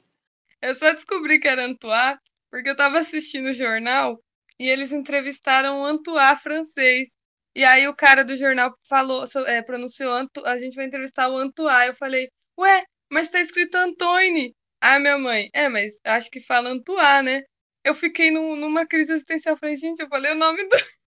eu 0.62 0.74
só 0.77 0.93
descobri 0.93 1.40
que 1.40 1.48
era 1.48 1.65
Antoine 1.65 2.19
porque 2.51 2.70
eu 2.70 2.77
tava 2.77 3.01
assistindo 3.01 3.48
o 3.48 3.52
jornal 3.55 4.23
e 4.59 4.70
eles 4.70 4.93
entrevistaram 4.93 5.81
o 5.82 5.85
Antoine 5.85 6.36
francês. 6.39 7.09
E 7.55 7.64
aí 7.64 7.86
o 7.89 7.94
cara 7.94 8.24
do 8.24 8.36
jornal 8.36 8.76
falou, 8.89 9.24
é, 9.47 9.62
pronunciou, 9.62 10.12
a 10.44 10.59
gente 10.59 10.74
vai 10.74 10.86
entrevistar 10.86 11.28
o 11.28 11.36
Antoine. 11.36 11.89
Eu 11.89 11.97
falei, 11.97 12.28
ué, 12.59 12.85
mas 13.10 13.28
tá 13.28 13.40
escrito 13.40 13.76
Antônio. 13.76 14.52
Ah, 14.81 14.98
minha 14.98 15.18
mãe, 15.18 15.48
é, 15.55 15.68
mas 15.68 15.94
acho 16.05 16.31
que 16.31 16.40
fala 16.40 16.70
Antoine, 16.70 17.22
né? 17.39 17.43
Eu 17.85 17.94
fiquei 17.94 18.31
num- 18.31 18.56
numa 18.56 18.86
crise 18.86 19.12
existencial. 19.12 19.56
Falei, 19.56 19.76
gente, 19.76 20.01
eu 20.01 20.09
falei 20.09 20.32
o 20.32 20.36
nome 20.36 20.64
do. 20.68 20.76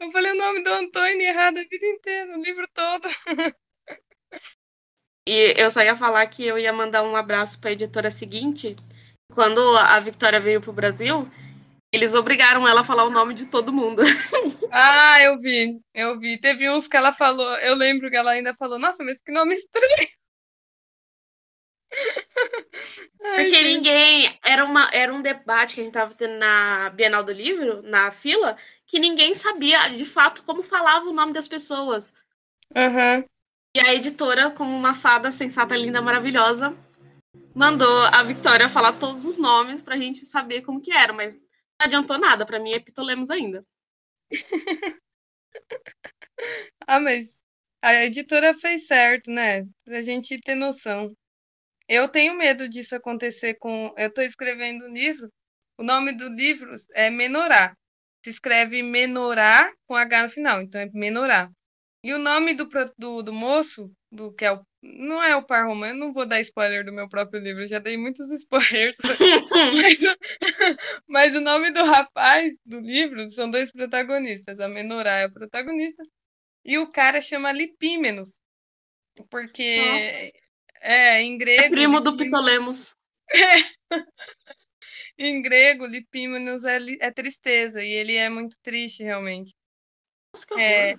Eu 0.00 0.10
falei 0.10 0.32
o 0.32 0.36
nome 0.36 0.62
do 0.62 0.70
Antônio 0.70 1.20
errado 1.22 1.58
a 1.58 1.62
vida 1.64 1.86
inteira, 1.86 2.36
o 2.36 2.42
livro 2.42 2.66
todo. 2.74 3.08
E 5.26 5.54
eu 5.56 5.70
só 5.70 5.82
ia 5.82 5.94
falar 5.96 6.26
que 6.26 6.44
eu 6.44 6.58
ia 6.58 6.72
mandar 6.72 7.02
um 7.04 7.14
abraço 7.14 7.58
para 7.60 7.70
a 7.70 7.72
editora 7.72 8.10
seguinte. 8.10 8.74
Quando 9.32 9.60
a 9.78 9.98
Victoria 10.00 10.40
veio 10.40 10.60
pro 10.60 10.72
Brasil, 10.72 11.28
eles 11.92 12.14
obrigaram 12.14 12.66
ela 12.66 12.80
a 12.80 12.84
falar 12.84 13.04
o 13.04 13.10
nome 13.10 13.34
de 13.34 13.46
todo 13.46 13.72
mundo. 13.72 14.02
Ah, 14.74 15.20
eu 15.20 15.38
vi, 15.38 15.78
eu 15.92 16.18
vi. 16.18 16.38
Teve 16.38 16.70
uns 16.70 16.88
que 16.88 16.96
ela 16.96 17.12
falou, 17.12 17.58
eu 17.58 17.74
lembro 17.74 18.08
que 18.08 18.16
ela 18.16 18.30
ainda 18.30 18.54
falou, 18.54 18.78
nossa, 18.78 19.04
mas 19.04 19.20
que 19.20 19.30
nome 19.30 19.54
estranho. 19.54 20.08
Ai, 23.22 23.44
Porque 23.44 23.50
gente. 23.50 23.64
ninguém. 23.64 24.38
Era, 24.42 24.64
uma, 24.64 24.88
era 24.90 25.12
um 25.12 25.20
debate 25.20 25.74
que 25.74 25.82
a 25.82 25.84
gente 25.84 25.92
tava 25.92 26.14
tendo 26.14 26.38
na 26.38 26.88
Bienal 26.88 27.22
do 27.22 27.32
Livro, 27.32 27.82
na 27.82 28.10
fila, 28.10 28.56
que 28.86 28.98
ninguém 28.98 29.34
sabia 29.34 29.88
de 29.88 30.06
fato 30.06 30.42
como 30.42 30.62
falava 30.62 31.04
o 31.04 31.12
nome 31.12 31.34
das 31.34 31.46
pessoas. 31.46 32.10
Aham. 32.74 33.26
E 33.76 33.80
a 33.80 33.94
editora, 33.94 34.50
como 34.52 34.74
uma 34.74 34.94
fada 34.94 35.30
sensata, 35.30 35.76
linda, 35.76 36.00
maravilhosa, 36.00 36.74
mandou 37.54 38.04
a 38.06 38.22
Victoria 38.22 38.70
falar 38.70 38.94
todos 38.94 39.26
os 39.26 39.36
nomes 39.36 39.82
pra 39.82 39.98
gente 39.98 40.24
saber 40.24 40.62
como 40.62 40.80
que 40.80 40.92
era, 40.92 41.12
mas 41.12 41.38
adiantou 41.84 42.18
nada. 42.18 42.46
Pra 42.46 42.58
mim 42.58 42.72
é 42.72 42.80
Pitolemos 42.80 43.30
ainda. 43.30 43.64
Ah, 46.86 47.00
mas 47.00 47.38
a 47.82 48.04
editora 48.04 48.54
fez 48.58 48.86
certo, 48.86 49.30
né? 49.30 49.64
Pra 49.84 50.00
gente 50.00 50.38
ter 50.40 50.54
noção. 50.54 51.14
Eu 51.88 52.08
tenho 52.08 52.34
medo 52.36 52.68
disso 52.68 52.94
acontecer 52.96 53.54
com. 53.56 53.94
Eu 53.96 54.12
tô 54.12 54.22
escrevendo 54.22 54.86
um 54.86 54.92
livro. 54.92 55.30
O 55.78 55.82
nome 55.84 56.12
do 56.12 56.28
livro 56.30 56.72
é 56.94 57.10
Menorá. 57.10 57.76
Se 58.24 58.30
escreve 58.30 58.82
Menorá 58.82 59.72
com 59.86 59.96
H 59.96 60.24
no 60.24 60.30
final, 60.30 60.62
então 60.62 60.80
é 60.80 60.88
Menorá. 60.92 61.50
E 62.04 62.12
o 62.12 62.18
nome 62.18 62.54
do, 62.54 62.68
do, 62.98 63.22
do 63.22 63.32
moço, 63.32 63.90
do 64.10 64.32
que 64.32 64.44
é 64.44 64.52
o. 64.52 64.66
Não 64.82 65.22
é 65.22 65.36
o 65.36 65.44
par 65.44 65.66
romano, 65.68 65.96
não 65.96 66.12
vou 66.12 66.26
dar 66.26 66.40
spoiler 66.40 66.84
do 66.84 66.92
meu 66.92 67.08
próprio 67.08 67.40
livro, 67.40 67.62
eu 67.62 67.68
já 67.68 67.78
dei 67.78 67.96
muitos 67.96 68.28
spoilers. 68.34 68.96
Mas, 69.72 69.98
mas 71.06 71.36
o 71.36 71.40
nome 71.40 71.70
do 71.70 71.84
rapaz 71.84 72.52
do 72.66 72.80
livro 72.80 73.30
são 73.30 73.48
dois 73.48 73.70
protagonistas. 73.70 74.58
A 74.58 74.66
Menorá 74.66 75.18
é 75.18 75.26
o 75.26 75.32
protagonista 75.32 76.02
e 76.64 76.78
o 76.78 76.90
cara 76.90 77.20
chama 77.20 77.52
Lipímenos. 77.52 78.40
Porque 79.30 79.76
Nossa. 79.76 80.32
é 80.80 81.22
em 81.22 81.38
grego. 81.38 81.62
É 81.62 81.70
primo 81.70 82.00
do 82.00 82.10
Lipí- 82.10 82.24
Pitolemos. 82.24 82.96
Em 85.18 85.40
grego, 85.42 85.86
Lipímenos 85.86 86.64
é, 86.64 86.78
é 87.00 87.10
tristeza, 87.10 87.84
e 87.84 87.92
ele 87.92 88.16
é 88.16 88.28
muito 88.28 88.56
triste, 88.62 89.02
realmente. 89.02 89.54
Nossa, 90.34 90.46
que 90.46 90.54
horror. 90.54 90.64
É, 90.64 90.98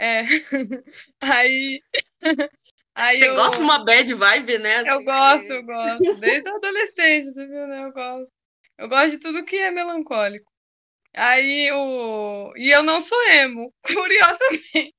é. 0.00 0.22
Aí. 1.20 1.80
Aí 2.94 3.20
Você 3.20 3.28
eu, 3.28 3.34
gosta 3.34 3.56
de 3.56 3.62
uma 3.62 3.84
bad 3.84 4.12
vibe, 4.14 4.58
né? 4.58 4.80
eu 4.80 4.94
assim, 4.94 5.04
gosto, 5.04 5.52
eu 5.52 5.62
gosto. 5.62 6.14
Desde 6.16 6.48
a 6.48 6.54
adolescência, 6.56 7.32
você 7.32 7.46
viu, 7.46 7.66
né? 7.66 7.84
Eu 7.84 7.92
gosto. 7.92 8.32
Eu 8.78 8.88
gosto 8.88 9.10
de 9.10 9.18
tudo 9.18 9.44
que 9.44 9.56
é 9.56 9.70
melancólico. 9.70 10.50
Aí 11.14 11.70
o. 11.72 12.52
E 12.56 12.70
eu 12.70 12.82
não 12.82 13.00
sou 13.00 13.20
emo, 13.30 13.72
curiosamente. 13.82 14.94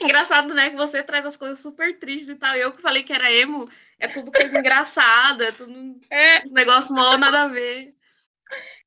Engraçado, 0.00 0.54
né? 0.54 0.70
Que 0.70 0.76
você 0.76 1.02
traz 1.02 1.26
as 1.26 1.36
coisas 1.36 1.60
super 1.60 1.98
tristes 1.98 2.28
e 2.28 2.36
tal. 2.36 2.54
Eu 2.54 2.72
que 2.72 2.82
falei 2.82 3.02
que 3.02 3.12
era 3.12 3.32
emo, 3.32 3.68
é 3.98 4.08
tudo 4.08 4.32
coisa 4.32 4.58
engraçada, 4.58 5.46
é 5.46 5.52
tudo 5.52 5.98
É, 6.10 6.40
uns 6.40 6.52
negócios 6.52 6.90
mal 6.90 7.18
nada 7.18 7.42
a 7.42 7.48
ver. 7.48 7.94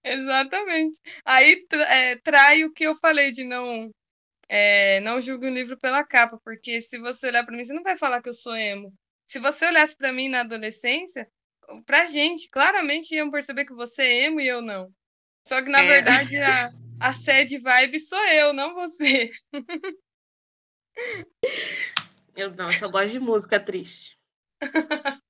exatamente. 0.04 1.00
Aí 1.26 1.66
é, 1.72 2.16
trai 2.18 2.64
o 2.64 2.72
que 2.74 2.84
eu 2.86 2.96
falei 2.98 3.32
de 3.32 3.44
não. 3.44 3.92
É, 4.50 5.00
não 5.02 5.20
julgue 5.20 5.48
um 5.48 5.54
livro 5.54 5.78
pela 5.78 6.04
capa, 6.04 6.40
porque 6.44 6.82
se 6.82 6.98
você 6.98 7.28
olhar 7.28 7.46
pra 7.46 7.56
mim, 7.56 7.66
você 7.66 7.74
não 7.74 7.84
vai 7.84 7.98
falar 7.98 8.22
que 8.22 8.30
eu 8.30 8.34
sou 8.34 8.56
emo. 8.56 8.94
Se 9.28 9.40
você 9.40 9.66
olhasse 9.66 9.96
pra 9.96 10.14
mim 10.14 10.30
na 10.30 10.42
adolescência, 10.42 11.30
pra 11.86 12.06
gente, 12.06 12.50
claramente 12.50 13.14
iam 13.14 13.30
perceber 13.30 13.66
que 13.66 13.74
você 13.74 14.02
é 14.04 14.24
emo 14.24 14.40
e 14.40 14.48
eu 14.48 14.62
não. 14.62 14.90
Só 15.48 15.62
que 15.62 15.70
na 15.70 15.82
É. 15.82 15.88
verdade 15.88 16.38
a, 16.38 16.70
a 17.00 17.14
sad 17.14 17.58
vibe 17.58 18.00
sou 18.00 18.24
eu, 18.26 18.54
não 18.54 18.74
você. 18.74 19.32
Eu 22.36 22.52
não, 22.52 22.68
eu 22.68 22.74
só 22.74 22.88
gosto 22.88 23.12
de 23.12 23.20
música 23.20 23.60
triste. 23.60 24.18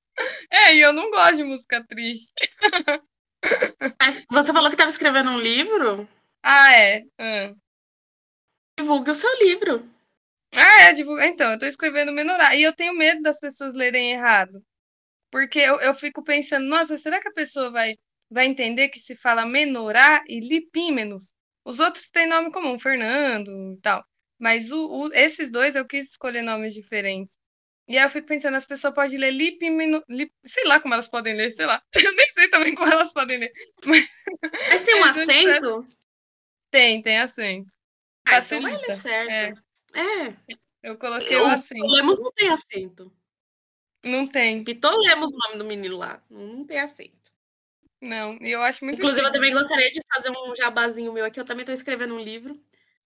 É, 0.49 0.76
e 0.76 0.80
eu 0.80 0.91
não 0.94 1.11
gosto 1.11 1.35
de 1.35 1.44
música 1.44 1.85
triste. 1.85 2.34
Mas 4.02 4.26
você 4.30 4.52
falou 4.52 4.69
que 4.69 4.76
estava 4.76 4.89
escrevendo 4.89 5.30
um 5.30 5.39
livro? 5.39 6.07
Ah, 6.41 6.73
é. 6.73 7.03
Ah, 7.18 7.53
Divulgue 8.79 9.11
o 9.11 9.13
seu 9.21 9.29
livro. 9.43 9.75
Ah, 10.55 10.81
é, 10.89 10.93
divulga. 10.93 11.25
Então, 11.27 11.51
eu 11.51 11.59
tô 11.59 11.65
escrevendo 11.65 12.11
menorá. 12.11 12.55
E 12.55 12.63
eu 12.63 12.73
tenho 12.73 12.93
medo 12.95 13.21
das 13.21 13.39
pessoas 13.39 13.73
lerem 13.73 14.11
errado. 14.13 14.63
Porque 15.31 15.59
eu, 15.59 15.79
eu 15.81 15.93
fico 15.95 16.23
pensando, 16.23 16.67
nossa, 16.67 16.97
será 16.97 17.21
que 17.21 17.29
a 17.29 17.33
pessoa 17.33 17.71
vai, 17.71 17.95
vai 18.29 18.47
entender 18.47 18.89
que 18.89 18.99
se 18.99 19.15
fala 19.15 19.45
menorá 19.45 20.23
e 20.27 20.39
lipímenos? 20.41 21.33
Os 21.65 21.79
outros 21.79 22.09
têm 22.11 22.27
nome 22.27 22.51
comum, 22.51 22.79
Fernando 22.79 23.51
e 23.75 23.81
tal. 23.81 24.05
Mas 24.39 24.71
o, 24.71 25.07
o- 25.07 25.13
esses 25.13 25.51
dois 25.51 25.75
eu 25.75 25.85
quis 25.87 26.11
escolher 26.11 26.43
nomes 26.43 26.73
diferentes. 26.73 27.37
E 27.87 27.97
aí 27.97 28.05
eu 28.05 28.09
fico 28.11 28.27
pensando, 28.27 28.57
as 28.57 28.65
pessoas 28.65 28.93
podem 28.93 29.17
ler 29.19 29.31
lipimeno, 29.31 30.03
lip, 30.09 30.31
sei 30.45 30.65
lá 30.65 30.79
como 30.81 30.93
elas 30.95 31.09
podem 31.09 31.35
ler, 31.35 31.53
sei 31.53 31.65
lá. 31.67 31.81
Eu 31.95 32.13
nem 32.15 32.31
sei 32.33 32.49
também 32.49 32.75
como 32.75 32.91
elas 32.91 33.13
podem 33.13 33.37
ler. 33.39 33.51
Mas 34.67 34.83
tem 34.83 34.95
um 34.95 35.03
É, 35.15 35.25
acento? 35.25 35.85
Tem, 36.71 37.01
tem 37.01 37.19
acento. 37.19 37.69
Ah, 38.27 38.37
então 38.39 38.61
Facilita. 38.61 38.87
ler 38.87 38.93
certo. 38.95 39.63
É. 39.93 40.35
Eu 40.83 40.97
coloquei 40.97 41.37
o 41.37 41.43
O 41.43 41.47
acento. 41.47 41.73
Pitolemos 41.81 42.19
não 42.19 42.31
tem 42.31 42.49
acento. 42.49 43.13
Não 44.03 44.27
tem, 44.27 44.63
Pitolemos 44.63 45.31
o 45.33 45.37
nome 45.37 45.57
do 45.57 45.65
menino 45.65 45.97
lá. 45.97 46.21
Não, 46.29 46.65
tem 46.65 46.79
acento. 46.79 47.31
não. 48.01 48.37
E 48.41 48.51
eu 48.51 48.61
acho 48.61 48.85
muito 48.85 48.99
Inclusive, 48.99 49.21
eu 49.21 49.25
chique. 49.25 49.33
também 49.37 49.53
gostaria 49.53 49.91
de 49.91 50.01
fazer 50.13 50.29
um 50.31 50.55
jabazinho 50.55 51.11
meu 51.11 51.25
aqui. 51.25 51.39
Eu 51.39 51.45
também 51.45 51.63
estou 51.63 51.73
escrevendo 51.75 52.13
um 52.15 52.19
livro. 52.19 52.53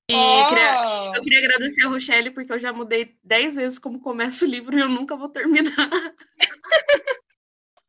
E 0.09 0.13
Ó! 0.13 0.49
queria- 0.49 1.11
eu 1.15 1.23
queria 1.23 1.39
agradecer 1.39 1.85
a 1.85 1.89
Rochelle, 1.89 2.31
porque 2.31 2.51
eu 2.51 2.59
já 2.59 2.73
mudei 2.73 3.17
dez 3.23 3.55
vezes 3.55 3.79
como 3.79 4.01
começa 4.01 4.43
o 4.43 4.47
livro 4.47 4.77
e 4.77 4.81
eu 4.81 4.89
nunca 4.89 5.15
vou 5.15 5.29
terminar. 5.29 5.89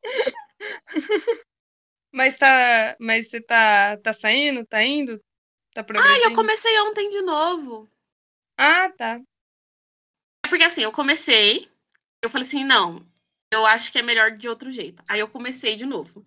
Mas 2.14 2.36
tá, 2.36 2.94
mas 3.00 3.28
você 3.30 3.40
tá, 3.40 3.96
tá 3.96 4.12
saindo, 4.12 4.66
tá 4.66 4.82
indo, 4.84 5.18
tá 5.74 5.84
Ah, 5.94 6.18
eu 6.24 6.34
comecei 6.34 6.78
ontem 6.80 7.10
de 7.10 7.22
novo. 7.22 7.88
Ah, 8.58 8.90
tá. 8.90 9.20
É 10.44 10.48
porque 10.48 10.64
assim, 10.64 10.82
eu 10.82 10.92
comecei, 10.92 11.68
eu 12.22 12.28
falei 12.30 12.46
assim, 12.46 12.64
não, 12.64 13.06
eu 13.52 13.64
acho 13.66 13.90
que 13.92 13.98
é 13.98 14.02
melhor 14.02 14.32
de 14.32 14.48
outro 14.48 14.70
jeito. 14.70 15.02
Aí 15.08 15.20
eu 15.20 15.28
comecei 15.28 15.76
de 15.76 15.86
novo. 15.86 16.24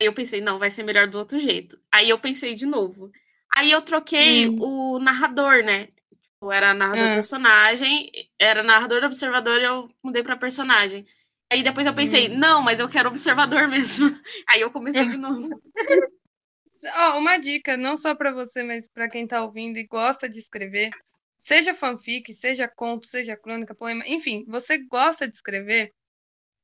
Aí 0.00 0.06
eu 0.06 0.12
pensei, 0.14 0.40
não, 0.40 0.58
vai 0.58 0.70
ser 0.70 0.82
melhor 0.82 1.06
do 1.08 1.18
outro 1.18 1.38
jeito. 1.38 1.78
Aí 1.92 2.08
eu 2.08 2.18
pensei 2.18 2.54
de 2.54 2.66
novo. 2.66 3.10
Aí 3.54 3.70
eu 3.70 3.82
troquei 3.82 4.48
Hum. 4.48 4.56
o 4.60 4.98
narrador, 4.98 5.62
né? 5.64 5.86
Tipo, 6.22 6.52
era 6.52 6.72
narrador 6.74 7.08
Ah. 7.10 7.14
personagem, 7.16 8.10
era 8.38 8.62
narrador 8.62 9.02
observador, 9.04 9.60
eu 9.60 9.88
mudei 10.02 10.22
pra 10.22 10.36
personagem. 10.36 11.06
Aí 11.50 11.62
depois 11.62 11.86
eu 11.86 11.94
pensei, 11.94 12.28
Hum. 12.28 12.38
não, 12.38 12.62
mas 12.62 12.78
eu 12.78 12.88
quero 12.88 13.08
observador 13.08 13.66
mesmo. 13.68 14.08
Aí 14.46 14.60
eu 14.60 14.70
comecei 14.70 15.08
de 15.08 15.16
novo. 15.18 15.60
Ó, 16.84 17.18
uma 17.18 17.38
dica, 17.38 17.76
não 17.76 17.96
só 17.96 18.14
pra 18.14 18.30
você, 18.32 18.62
mas 18.62 18.88
pra 18.88 19.08
quem 19.08 19.26
tá 19.26 19.42
ouvindo 19.42 19.78
e 19.78 19.86
gosta 19.86 20.28
de 20.28 20.38
escrever, 20.38 20.90
seja 21.38 21.74
fanfic, 21.74 22.34
seja 22.34 22.68
conto, 22.68 23.06
seja 23.06 23.36
crônica, 23.36 23.74
poema, 23.74 24.04
enfim, 24.06 24.44
você 24.46 24.78
gosta 24.78 25.28
de 25.28 25.34
escrever, 25.34 25.92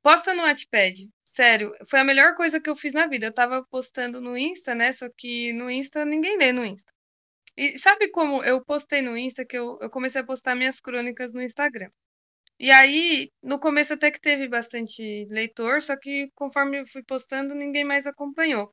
posta 0.03 0.35
no 0.35 0.43
Wattpad. 0.43 1.11
sério, 1.25 1.75
foi 1.89 2.01
a 2.01 2.05
melhor 2.05 2.35
coisa 2.37 2.61
que 2.61 2.71
eu 2.71 2.77
fiz 2.77 2.93
na 2.95 3.07
vida. 3.07 3.27
Eu 3.27 3.35
tava 3.35 3.65
postando 3.71 4.21
no 4.21 4.37
Insta, 4.39 4.75
né? 4.75 4.93
Só 4.93 5.09
que 5.17 5.53
no 5.55 5.71
Insta 5.71 6.05
ninguém 6.05 6.39
lê 6.39 6.53
no 6.53 6.65
Insta. 6.65 6.93
E 7.57 7.79
sabe 7.79 8.09
como 8.11 8.45
eu 8.45 8.65
postei 8.65 9.03
no 9.03 9.17
Insta 9.17 9.45
que 9.45 9.57
eu, 9.59 9.79
eu 9.81 9.91
comecei 9.91 10.21
a 10.21 10.25
postar 10.25 10.55
minhas 10.57 10.81
crônicas 10.81 11.33
no 11.35 11.43
Instagram. 11.43 11.91
E 12.59 12.71
aí, 12.71 13.31
no 13.43 13.59
começo 13.61 13.95
até 13.95 14.11
que 14.11 14.21
teve 14.21 14.49
bastante 14.49 15.27
leitor, 15.31 15.83
só 15.83 15.97
que 15.97 16.31
conforme 16.35 16.81
eu 16.81 16.87
fui 16.89 17.03
postando, 17.03 17.55
ninguém 17.55 17.85
mais 17.85 18.07
acompanhou. 18.07 18.73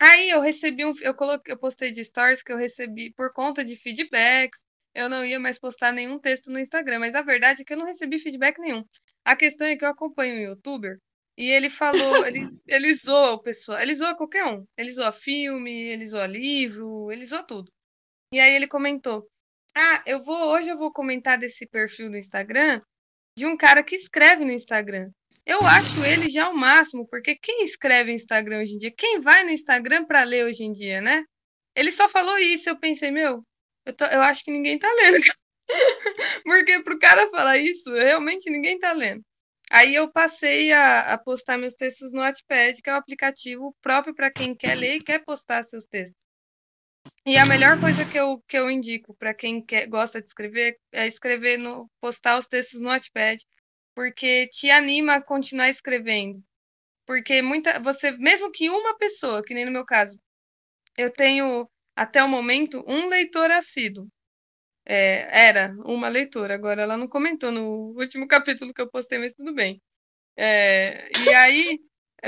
Aí 0.00 0.30
eu 0.30 0.40
recebi 0.40 0.84
um, 0.84 0.92
eu 1.00 1.14
coloquei, 1.14 1.52
eu 1.52 1.58
postei 1.58 1.90
de 1.90 2.04
stories 2.04 2.42
que 2.42 2.52
eu 2.52 2.56
recebi 2.56 3.12
por 3.12 3.32
conta 3.32 3.64
de 3.64 3.76
feedbacks. 3.76 4.64
Eu 4.94 5.08
não 5.08 5.24
ia 5.24 5.38
mais 5.38 5.58
postar 5.58 5.92
nenhum 5.92 6.18
texto 6.18 6.50
no 6.50 6.58
Instagram, 6.58 7.00
mas 7.00 7.14
a 7.14 7.22
verdade 7.22 7.62
é 7.62 7.64
que 7.64 7.72
eu 7.72 7.78
não 7.78 7.86
recebi 7.86 8.18
feedback 8.18 8.58
nenhum. 8.58 8.84
A 9.24 9.36
questão 9.36 9.66
é 9.66 9.76
que 9.76 9.84
eu 9.84 9.88
acompanho 9.88 10.34
um 10.36 10.50
youtuber 10.50 10.98
e 11.36 11.50
ele 11.50 11.70
falou, 11.70 11.98
ele, 12.26 12.48
ele 12.66 12.94
zoa 12.94 13.32
o 13.32 13.42
pessoal, 13.42 13.80
ele 13.80 13.94
zoa 13.94 14.16
qualquer 14.16 14.44
um. 14.44 14.66
Ele 14.76 14.92
zoa 14.92 15.12
filme, 15.12 15.70
ele 15.70 16.06
zoa 16.06 16.26
livro, 16.26 17.12
ele 17.12 17.26
zoa 17.26 17.42
tudo. 17.42 17.70
E 18.32 18.40
aí 18.40 18.54
ele 18.54 18.66
comentou: 18.66 19.28
Ah, 19.76 20.02
eu 20.06 20.24
vou, 20.24 20.52
hoje 20.52 20.68
eu 20.68 20.78
vou 20.78 20.92
comentar 20.92 21.38
desse 21.38 21.66
perfil 21.66 22.10
do 22.10 22.16
Instagram 22.16 22.82
de 23.36 23.46
um 23.46 23.56
cara 23.56 23.82
que 23.82 23.94
escreve 23.96 24.44
no 24.44 24.50
Instagram. 24.52 25.10
Eu 25.48 25.66
acho 25.66 26.04
ele 26.04 26.28
já 26.28 26.50
o 26.50 26.54
máximo, 26.54 27.08
porque 27.08 27.34
quem 27.34 27.64
escreve 27.64 28.12
Instagram 28.12 28.60
hoje 28.60 28.74
em 28.74 28.78
dia? 28.78 28.92
Quem 28.94 29.18
vai 29.18 29.42
no 29.44 29.50
Instagram 29.50 30.04
para 30.04 30.22
ler 30.22 30.44
hoje 30.44 30.62
em 30.62 30.72
dia, 30.72 31.00
né? 31.00 31.24
Ele 31.74 31.90
só 31.90 32.06
falou 32.06 32.36
isso, 32.36 32.68
eu 32.68 32.78
pensei, 32.78 33.10
meu, 33.10 33.42
eu, 33.86 33.94
tô, 33.94 34.04
eu 34.04 34.20
acho 34.20 34.44
que 34.44 34.50
ninguém 34.50 34.78
tá 34.78 34.92
lendo. 34.92 35.24
porque 36.44 36.82
pro 36.82 36.98
cara 36.98 37.30
falar 37.30 37.56
isso, 37.56 37.90
realmente 37.94 38.50
ninguém 38.50 38.78
tá 38.78 38.92
lendo. 38.92 39.24
Aí 39.70 39.94
eu 39.94 40.12
passei 40.12 40.70
a, 40.70 41.14
a 41.14 41.18
postar 41.18 41.56
meus 41.56 41.74
textos 41.74 42.12
no 42.12 42.20
Wattpad, 42.20 42.82
que 42.82 42.90
é 42.90 42.92
o 42.92 42.96
um 42.96 42.98
aplicativo 42.98 43.74
próprio 43.80 44.14
para 44.14 44.30
quem 44.30 44.54
quer 44.54 44.74
ler 44.74 44.96
e 44.96 45.02
quer 45.02 45.24
postar 45.24 45.64
seus 45.64 45.86
textos. 45.86 46.28
E 47.24 47.38
a 47.38 47.46
melhor 47.46 47.80
coisa 47.80 48.04
que 48.04 48.18
eu, 48.18 48.42
que 48.46 48.58
eu 48.58 48.70
indico 48.70 49.14
para 49.14 49.32
quem 49.32 49.64
quer, 49.64 49.86
gosta 49.86 50.20
de 50.20 50.26
escrever 50.26 50.78
é 50.92 51.06
escrever 51.06 51.56
no 51.56 51.90
postar 52.02 52.38
os 52.38 52.46
textos 52.46 52.82
no 52.82 52.88
Wattpad, 52.88 53.42
porque 53.98 54.46
te 54.46 54.70
anima 54.70 55.14
a 55.16 55.20
continuar 55.20 55.70
escrevendo. 55.70 56.40
Porque 57.04 57.42
muita 57.42 57.80
você, 57.80 58.12
mesmo 58.12 58.48
que 58.52 58.70
uma 58.70 58.96
pessoa, 58.96 59.42
que 59.42 59.52
nem 59.52 59.64
no 59.64 59.72
meu 59.72 59.84
caso, 59.84 60.16
eu 60.96 61.10
tenho 61.12 61.68
até 61.96 62.22
o 62.22 62.28
momento 62.28 62.84
um 62.86 63.08
leitor 63.08 63.50
assíduo. 63.50 64.06
É, 64.86 65.48
era 65.48 65.74
uma 65.84 66.08
leitora, 66.08 66.54
agora 66.54 66.82
ela 66.82 66.96
não 66.96 67.08
comentou 67.08 67.50
no 67.50 67.92
último 67.98 68.28
capítulo 68.28 68.72
que 68.72 68.80
eu 68.80 68.88
postei, 68.88 69.18
mas 69.18 69.34
tudo 69.34 69.52
bem. 69.52 69.82
É, 70.36 71.08
e 71.24 71.30
aí, 71.34 71.80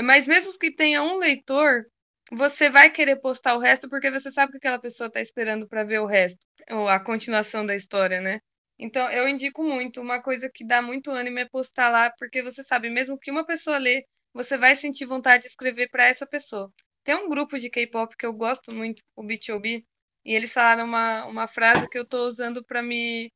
mas 0.03 0.27
mesmo 0.27 0.51
que 0.59 0.75
tenha 0.75 1.01
um 1.01 1.17
leitor, 1.19 1.85
você 2.33 2.69
vai 2.69 2.89
querer 2.89 3.15
postar 3.21 3.55
o 3.55 3.59
resto 3.59 3.89
porque 3.89 4.11
você 4.11 4.29
sabe 4.29 4.51
que 4.51 4.57
aquela 4.57 4.79
pessoa 4.79 5.07
está 5.07 5.21
esperando 5.21 5.69
para 5.69 5.85
ver 5.85 6.01
o 6.01 6.05
resto, 6.05 6.45
ou 6.69 6.89
a 6.89 6.99
continuação 6.99 7.65
da 7.65 7.77
história, 7.77 8.19
né? 8.19 8.41
Então, 8.81 9.09
eu 9.11 9.29
indico 9.29 9.63
muito. 9.63 10.01
Uma 10.01 10.19
coisa 10.21 10.49
que 10.49 10.65
dá 10.65 10.81
muito 10.81 11.11
ânimo 11.11 11.37
é 11.37 11.45
postar 11.47 11.89
lá, 11.89 12.09
porque 12.17 12.41
você 12.41 12.63
sabe, 12.63 12.89
mesmo 12.89 13.17
que 13.17 13.29
uma 13.29 13.45
pessoa 13.45 13.77
lê, 13.77 14.03
você 14.33 14.57
vai 14.57 14.75
sentir 14.75 15.05
vontade 15.05 15.43
de 15.43 15.49
escrever 15.49 15.87
para 15.89 16.05
essa 16.07 16.25
pessoa. 16.25 16.73
Tem 17.03 17.13
um 17.13 17.29
grupo 17.29 17.59
de 17.59 17.69
K-pop 17.69 18.15
que 18.17 18.25
eu 18.25 18.33
gosto 18.33 18.71
muito, 18.71 19.03
o 19.15 19.23
B2B, 19.23 19.85
e 20.25 20.33
eles 20.33 20.51
falaram 20.51 20.85
uma, 20.85 21.25
uma 21.27 21.47
frase 21.47 21.87
que 21.89 21.97
eu 21.97 22.03
estou 22.03 22.27
usando 22.27 22.63
para 22.65 22.81
me. 22.81 23.31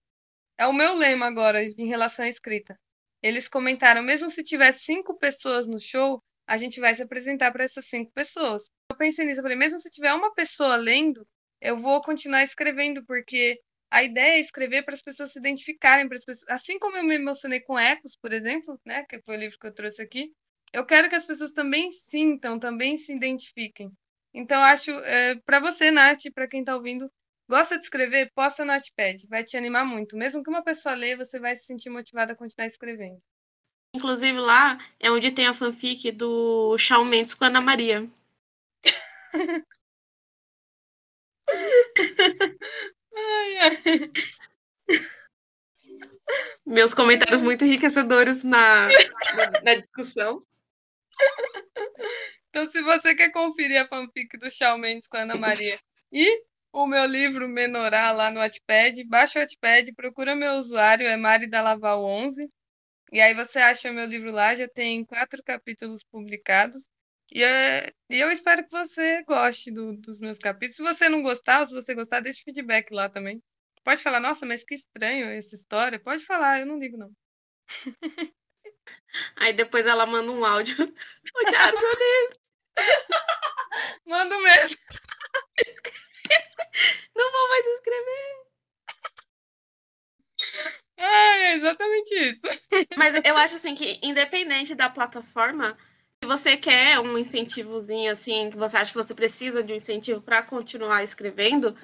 É 0.57 0.65
o 0.67 0.73
meu 0.73 0.95
lema 0.95 1.27
agora 1.27 1.63
em 1.63 1.87
relação 1.87 2.25
à 2.25 2.29
escrita. 2.29 2.75
Eles 3.21 3.47
comentaram: 3.47 4.01
mesmo 4.01 4.29
se 4.31 4.43
tiver 4.43 4.73
cinco 4.73 5.17
pessoas 5.17 5.67
no 5.67 5.79
show, 5.79 6.23
a 6.47 6.57
gente 6.57 6.79
vai 6.79 6.95
se 6.95 7.03
apresentar 7.03 7.51
para 7.51 7.63
essas 7.65 7.85
cinco 7.85 8.11
pessoas. 8.13 8.63
Eu 8.91 8.97
pensei 8.97 9.25
nisso, 9.25 9.39
eu 9.39 9.43
falei, 9.43 9.57
mesmo 9.57 9.79
se 9.79 9.89
tiver 9.91 10.13
uma 10.13 10.33
pessoa 10.33 10.75
lendo, 10.75 11.27
eu 11.61 11.79
vou 11.79 12.01
continuar 12.01 12.43
escrevendo, 12.43 13.05
porque 13.05 13.59
a 13.91 14.03
ideia 14.03 14.37
é 14.37 14.39
escrever 14.39 14.83
para 14.83 14.93
as 14.93 15.01
pessoas 15.01 15.31
se 15.31 15.39
identificarem, 15.39 16.07
para 16.07 16.17
as 16.17 16.25
pessoas, 16.25 16.49
assim 16.49 16.77
como 16.79 16.97
eu 16.97 17.03
me 17.03 17.15
emocionei 17.15 17.59
com 17.59 17.79
Ecos, 17.79 18.15
por 18.15 18.33
exemplo, 18.33 18.79
né, 18.85 19.05
que 19.09 19.21
foi 19.21 19.37
o 19.37 19.39
livro 19.39 19.57
que 19.59 19.67
eu 19.67 19.73
trouxe 19.73 20.01
aqui, 20.01 20.31
eu 20.73 20.85
quero 20.85 21.07
que 21.09 21.15
as 21.15 21.25
pessoas 21.25 21.51
também 21.51 21.89
sintam, 21.91 22.59
também 22.59 22.97
se 22.97 23.13
identifiquem. 23.13 23.91
Então, 24.33 24.61
acho, 24.61 24.91
é, 24.91 25.35
para 25.45 25.61
você, 25.61 25.91
Nath, 25.91 26.23
para 26.33 26.47
quem 26.47 26.59
está 26.59 26.75
ouvindo, 26.75 27.09
gosta 27.49 27.77
de 27.77 27.85
escrever, 27.85 28.31
posta 28.35 28.65
no 28.65 28.73
Notepad, 28.73 29.25
vai 29.29 29.43
te 29.43 29.55
animar 29.55 29.85
muito. 29.85 30.17
Mesmo 30.17 30.43
que 30.43 30.49
uma 30.49 30.63
pessoa 30.63 30.93
leia, 30.93 31.15
você 31.15 31.39
vai 31.39 31.55
se 31.55 31.63
sentir 31.63 31.89
motivada 31.89 32.33
a 32.33 32.35
continuar 32.35 32.67
escrevendo. 32.67 33.21
Inclusive 33.95 34.37
lá 34.39 34.77
é 34.99 35.09
onde 35.09 35.31
tem 35.31 35.47
a 35.47 35.53
fanfic 35.53 36.11
do 36.11 36.77
Shawn 36.77 37.05
Mendes 37.05 37.33
com 37.33 37.45
a 37.45 37.47
Ana 37.47 37.61
Maria. 37.61 38.09
Meus 46.65 46.93
comentários 46.93 47.41
muito 47.41 47.63
enriquecedores 47.63 48.43
na, 48.43 48.89
na 49.63 49.75
discussão. 49.75 50.43
Então, 52.49 52.69
se 52.69 52.81
você 52.81 53.15
quer 53.15 53.31
conferir 53.31 53.81
a 53.81 53.87
fanfic 53.87 54.37
do 54.37 54.49
Shawn 54.49 54.77
Mendes 54.77 55.07
com 55.07 55.17
a 55.17 55.21
Ana 55.21 55.35
Maria 55.35 55.79
e 56.11 56.43
o 56.73 56.87
meu 56.87 57.05
livro 57.05 57.47
Menorá 57.47 58.11
lá 58.11 58.31
no 58.31 58.39
Wattpad, 58.39 59.03
baixa 59.05 59.39
o 59.39 59.41
Wattpad, 59.41 59.93
procura 59.93 60.35
meu 60.35 60.53
usuário, 60.53 61.07
é 61.07 61.15
Mari 61.15 61.47
da 61.47 61.61
Laval 61.61 62.03
11 62.03 62.49
e 63.11 63.21
aí 63.21 63.33
você 63.33 63.59
acha 63.59 63.91
meu 63.91 64.05
livro 64.05 64.31
lá, 64.31 64.55
já 64.55 64.67
tem 64.67 65.05
quatro 65.05 65.41
capítulos 65.43 66.03
publicados. 66.03 66.89
E, 67.35 67.43
é, 67.43 67.91
e 68.09 68.17
eu 68.17 68.31
espero 68.31 68.63
que 68.63 68.71
você 68.71 69.21
goste 69.23 69.69
do, 69.69 69.97
dos 69.97 70.21
meus 70.21 70.37
capítulos. 70.37 70.77
Se 70.77 70.81
você 70.81 71.09
não 71.09 71.21
gostar, 71.21 71.59
ou 71.59 71.67
se 71.67 71.73
você 71.73 71.93
gostar, 71.93 72.21
deixa 72.21 72.41
feedback 72.41 72.93
lá 72.93 73.09
também. 73.09 73.43
Pode 73.83 74.01
falar, 74.01 74.21
nossa, 74.21 74.45
mas 74.45 74.63
que 74.63 74.75
estranho 74.75 75.27
essa 75.27 75.53
história. 75.53 75.99
Pode 75.99 76.25
falar, 76.25 76.61
eu 76.61 76.65
não 76.65 76.79
ligo, 76.79 76.95
não. 76.95 77.11
Aí 79.35 79.51
depois 79.51 79.85
ela 79.85 80.05
manda 80.05 80.31
um 80.31 80.45
áudio. 80.45 80.77
Quero 81.49 81.77
meu 81.77 81.91
livro. 81.91 82.39
Manda 84.07 84.39
mesmo. 84.39 84.77
Não 87.13 87.31
vou 87.33 87.49
mais 87.49 87.65
escrever. 87.65 88.45
É 90.97 91.53
exatamente 91.55 92.15
isso. 92.15 92.41
Mas 92.95 93.13
eu 93.25 93.35
acho 93.35 93.55
assim 93.55 93.75
que, 93.75 93.99
independente 94.01 94.73
da 94.73 94.89
plataforma, 94.89 95.77
se 96.25 96.27
você 96.27 96.57
quer 96.57 96.99
um 96.99 97.17
incentivozinho, 97.17 98.11
assim, 98.11 98.49
que 98.49 98.57
você 98.57 98.75
acha 98.77 98.91
que 98.91 98.97
você 98.97 99.13
precisa 99.13 99.63
de 99.63 99.71
um 99.71 99.75
incentivo 99.75 100.21
para 100.21 100.41
continuar 100.41 101.03
escrevendo, 101.03 101.77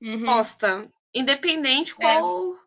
uhum. 0.00 0.24
posta. 0.24 0.88
Independente 1.12 1.92
é. 1.92 1.96
qual, 1.96 2.54
é. 2.54 2.58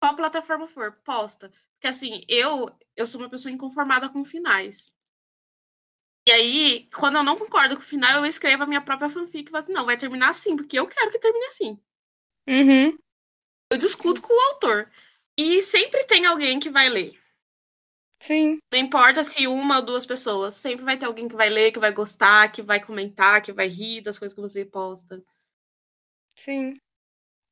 qual 0.00 0.16
plataforma 0.16 0.66
for, 0.66 0.92
posta. 1.04 1.48
Porque 1.74 1.86
assim, 1.86 2.24
eu, 2.28 2.68
eu 2.96 3.06
sou 3.06 3.20
uma 3.20 3.30
pessoa 3.30 3.52
inconformada 3.52 4.08
com 4.08 4.24
finais. 4.24 4.92
E 6.26 6.32
aí, 6.32 6.88
quando 6.92 7.18
eu 7.18 7.22
não 7.22 7.36
concordo 7.36 7.76
com 7.76 7.82
o 7.82 7.84
final, 7.84 8.20
eu 8.20 8.26
escrevo 8.26 8.64
a 8.64 8.66
minha 8.66 8.80
própria 8.80 9.10
fanfic 9.10 9.46
e 9.46 9.50
falo 9.50 9.62
assim, 9.62 9.72
não, 9.72 9.84
vai 9.84 9.96
terminar 9.96 10.30
assim, 10.30 10.56
porque 10.56 10.78
eu 10.78 10.86
quero 10.88 11.10
que 11.10 11.18
termine 11.18 11.46
assim. 11.46 11.80
Uhum. 12.48 12.98
Eu 13.70 13.76
discuto 13.76 14.20
com 14.22 14.32
o 14.32 14.52
autor. 14.52 14.90
E 15.38 15.62
sempre 15.62 16.04
tem 16.04 16.26
alguém 16.26 16.58
que 16.58 16.70
vai 16.70 16.88
ler. 16.88 17.23
Sim. 18.20 18.58
Não 18.72 18.78
importa 18.78 19.22
se 19.22 19.46
uma 19.46 19.76
ou 19.76 19.84
duas 19.84 20.06
pessoas, 20.06 20.54
sempre 20.54 20.84
vai 20.84 20.96
ter 20.96 21.04
alguém 21.04 21.28
que 21.28 21.36
vai 21.36 21.50
ler, 21.50 21.72
que 21.72 21.78
vai 21.78 21.92
gostar, 21.92 22.50
que 22.50 22.62
vai 22.62 22.82
comentar, 22.82 23.42
que 23.42 23.52
vai 23.52 23.68
rir 23.68 24.00
das 24.00 24.18
coisas 24.18 24.34
que 24.34 24.40
você 24.40 24.64
posta. 24.64 25.22
Sim. 26.36 26.78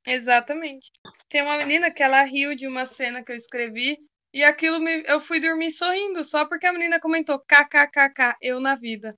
Exatamente. 0.06 0.90
Tem 1.28 1.42
uma 1.42 1.58
menina 1.58 1.90
que 1.90 2.02
ela 2.02 2.22
riu 2.24 2.54
de 2.56 2.66
uma 2.66 2.86
cena 2.86 3.22
que 3.24 3.32
eu 3.32 3.36
escrevi 3.36 3.98
e 4.32 4.42
aquilo 4.42 4.80
me, 4.80 5.04
eu 5.06 5.20
fui 5.20 5.38
dormir 5.40 5.70
sorrindo 5.72 6.24
só 6.24 6.44
porque 6.46 6.66
a 6.66 6.72
menina 6.72 6.98
comentou 7.00 7.38
kkkk, 7.40 8.36
eu 8.40 8.58
na 8.60 8.74
vida. 8.74 9.16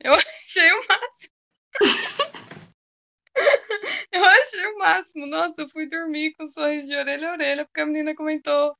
Eu 0.00 0.14
achei 0.14 0.72
o 0.72 0.76
máximo. 0.88 1.34
eu 4.12 4.24
achei 4.24 4.66
o 4.66 4.78
máximo. 4.78 5.26
Nossa, 5.26 5.62
eu 5.62 5.68
fui 5.68 5.86
dormir 5.88 6.32
com 6.34 6.44
um 6.44 6.48
sorriso 6.48 6.88
de 6.88 6.96
orelha 6.96 7.30
a 7.30 7.32
orelha, 7.32 7.64
porque 7.64 7.80
a 7.80 7.86
menina 7.86 8.14
comentou 8.14 8.74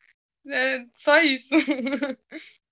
é, 0.46 0.84
só 0.92 1.20
isso. 1.20 1.48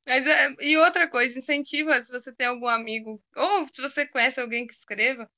Mas, 0.07 0.27
é, 0.27 0.55
e 0.61 0.77
outra 0.77 1.09
coisa, 1.09 1.39
incentiva 1.39 2.01
se 2.03 2.11
você 2.11 2.33
tem 2.33 2.47
algum 2.47 2.67
amigo, 2.67 3.23
ou 3.37 3.67
se 3.69 3.81
você 3.81 4.07
conhece 4.07 4.41
alguém 4.41 4.67
que 4.67 4.75
escreva, 4.75 5.31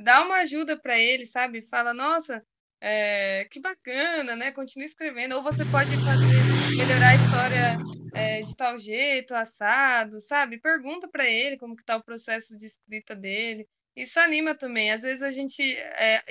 dá 0.00 0.22
uma 0.22 0.36
ajuda 0.36 0.78
para 0.78 0.98
ele, 0.98 1.26
sabe? 1.26 1.62
Fala, 1.62 1.92
nossa, 1.94 2.44
é, 2.80 3.46
que 3.50 3.60
bacana, 3.60 4.36
né? 4.36 4.52
Continue 4.52 4.86
escrevendo. 4.86 5.36
Ou 5.36 5.42
você 5.42 5.66
pode 5.66 5.98
fazer, 5.98 6.48
melhorar 6.74 7.10
a 7.10 7.16
história 7.16 7.76
é, 8.14 8.42
de 8.42 8.56
tal 8.56 8.78
jeito, 8.78 9.34
assado, 9.34 10.20
sabe? 10.20 10.60
Pergunta 10.60 11.08
para 11.08 11.28
ele 11.28 11.58
como 11.58 11.76
que 11.76 11.84
tá 11.84 11.96
o 11.96 12.04
processo 12.04 12.56
de 12.56 12.66
escrita 12.66 13.14
dele. 13.14 13.68
Isso 13.96 14.20
anima 14.20 14.54
também. 14.54 14.92
Às 14.92 15.02
vezes 15.02 15.22
a 15.22 15.30
gente. 15.30 15.62
É, 15.76 16.22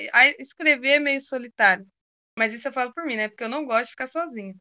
escrever 0.42 0.94
é 0.94 1.00
meio 1.00 1.22
solitário. 1.22 1.88
Mas 2.38 2.54
isso 2.54 2.68
eu 2.68 2.74
falo 2.74 2.94
por 2.94 3.06
mim, 3.06 3.16
né? 3.16 3.28
Porque 3.30 3.44
eu 3.44 3.50
não 3.50 3.66
gosto 3.66 3.86
de 3.86 3.92
ficar 3.92 4.08
sozinha. 4.08 4.56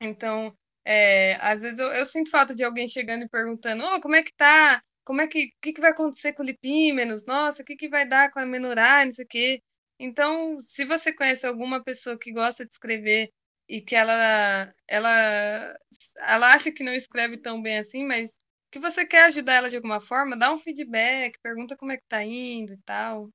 Então, 0.00 0.56
É, 0.84 1.34
às 1.40 1.60
vezes 1.60 1.78
eu, 1.78 1.88
eu, 1.92 2.06
sinto 2.06 2.30
falta 2.30 2.54
de 2.54 2.64
alguém 2.64 2.88
chegando 2.88 3.24
e 3.24 3.28
perguntando, 3.28 3.84
oh, 3.84 4.00
como 4.00 4.16
é 4.16 4.22
que 4.22 4.32
tá? 4.34 4.82
Como 5.04 5.20
é 5.20 5.26
que, 5.28 5.46
o 5.46 5.50
que, 5.62 5.72
que 5.74 5.80
vai 5.80 5.90
acontecer 5.92 6.32
com 6.32 6.42
o 6.42 6.46
lipímenos? 6.46 7.26
Nossa, 7.26 7.62
o 7.62 7.64
que, 7.66 7.76
que 7.76 7.88
vai 7.88 8.06
dar 8.08 8.30
com 8.32 8.40
a 8.40 8.46
menorá, 8.46 9.04
não 9.04 9.12
sei 9.12 9.24
o 9.24 9.28
quê. 9.28 9.62
Então, 9.98 10.60
se 10.62 10.84
você 10.86 11.12
conhece 11.12 11.46
alguma 11.46 11.82
pessoa 11.84 12.18
que 12.18 12.32
gosta 12.32 12.64
de 12.64 12.72
escrever 12.72 13.30
e 13.68 13.80
que 13.82 13.94
ela, 13.94 14.74
ela, 14.88 15.76
ela 16.18 16.54
acha 16.54 16.72
que 16.72 16.82
não 16.84 16.94
escreve 16.94 17.36
tão 17.38 17.60
bem 17.62 17.78
assim, 17.78 18.04
mas 18.06 18.30
que 18.70 18.78
você 18.78 19.04
quer 19.06 19.24
ajudar 19.26 19.54
ela 19.54 19.70
de 19.70 19.76
alguma 19.76 20.00
forma, 20.00 20.36
dá 20.36 20.52
um 20.52 20.58
feedback, 20.58 21.38
pergunta 21.42 21.76
como 21.76 21.92
é 21.92 21.96
que 21.98 22.04
tá 22.08 22.22
indo 22.24 22.72
e 22.72 22.78
tal? 22.84 23.30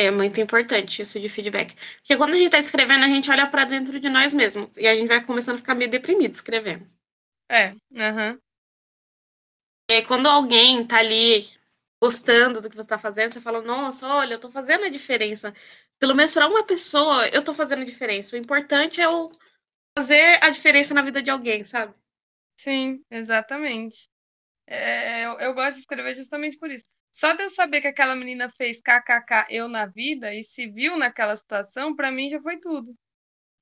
É 0.00 0.10
muito 0.12 0.40
importante 0.40 1.02
isso 1.02 1.18
de 1.18 1.28
feedback. 1.28 1.74
Porque 1.98 2.16
quando 2.16 2.34
a 2.34 2.36
gente 2.36 2.50
tá 2.50 2.58
escrevendo, 2.58 3.04
a 3.04 3.08
gente 3.08 3.28
olha 3.30 3.46
para 3.48 3.64
dentro 3.64 3.98
de 3.98 4.08
nós 4.08 4.32
mesmos. 4.32 4.76
E 4.76 4.86
a 4.86 4.94
gente 4.94 5.08
vai 5.08 5.24
começando 5.24 5.56
a 5.56 5.58
ficar 5.58 5.74
meio 5.74 5.90
deprimido 5.90 6.34
escrevendo. 6.34 6.86
É, 7.48 7.74
aham. 7.96 8.32
Uhum. 8.32 8.40
E 9.90 10.02
quando 10.02 10.26
alguém 10.28 10.86
tá 10.86 10.98
ali 10.98 11.48
gostando 12.00 12.60
do 12.60 12.70
que 12.70 12.76
você 12.76 12.86
tá 12.88 12.98
fazendo, 12.98 13.32
você 13.32 13.40
fala, 13.40 13.60
nossa, 13.62 14.06
olha, 14.06 14.34
eu 14.34 14.40
tô 14.40 14.50
fazendo 14.50 14.84
a 14.84 14.88
diferença. 14.88 15.52
Pelo 15.98 16.14
menos 16.14 16.32
para 16.32 16.46
uma 16.46 16.64
pessoa, 16.64 17.26
eu 17.28 17.42
tô 17.42 17.52
fazendo 17.54 17.82
a 17.82 17.86
diferença. 17.86 18.36
O 18.36 18.38
importante 18.38 19.00
é 19.00 19.06
eu 19.06 19.32
fazer 19.98 20.38
a 20.44 20.50
diferença 20.50 20.94
na 20.94 21.02
vida 21.02 21.22
de 21.22 21.30
alguém, 21.30 21.64
sabe? 21.64 21.94
Sim, 22.56 23.04
exatamente. 23.10 24.10
É, 24.66 25.24
eu, 25.26 25.40
eu 25.40 25.54
gosto 25.54 25.74
de 25.74 25.80
escrever 25.80 26.14
justamente 26.14 26.58
por 26.58 26.70
isso. 26.70 26.90
Só 27.10 27.32
de 27.32 27.42
eu 27.42 27.50
saber 27.50 27.80
que 27.80 27.88
aquela 27.88 28.14
menina 28.14 28.50
fez 28.50 28.80
kkk 28.80 29.46
eu 29.50 29.68
na 29.68 29.86
vida 29.86 30.34
e 30.34 30.42
se 30.44 30.66
viu 30.68 30.96
naquela 30.96 31.36
situação, 31.36 31.94
para 31.96 32.10
mim 32.10 32.30
já 32.30 32.40
foi 32.40 32.58
tudo. 32.58 32.94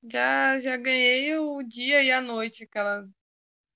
Já 0.03 0.59
já 0.59 0.77
ganhei 0.77 1.37
o 1.37 1.63
dia 1.63 2.03
e 2.03 2.11
a 2.11 2.21
noite 2.21 2.63
aquela, 2.63 3.07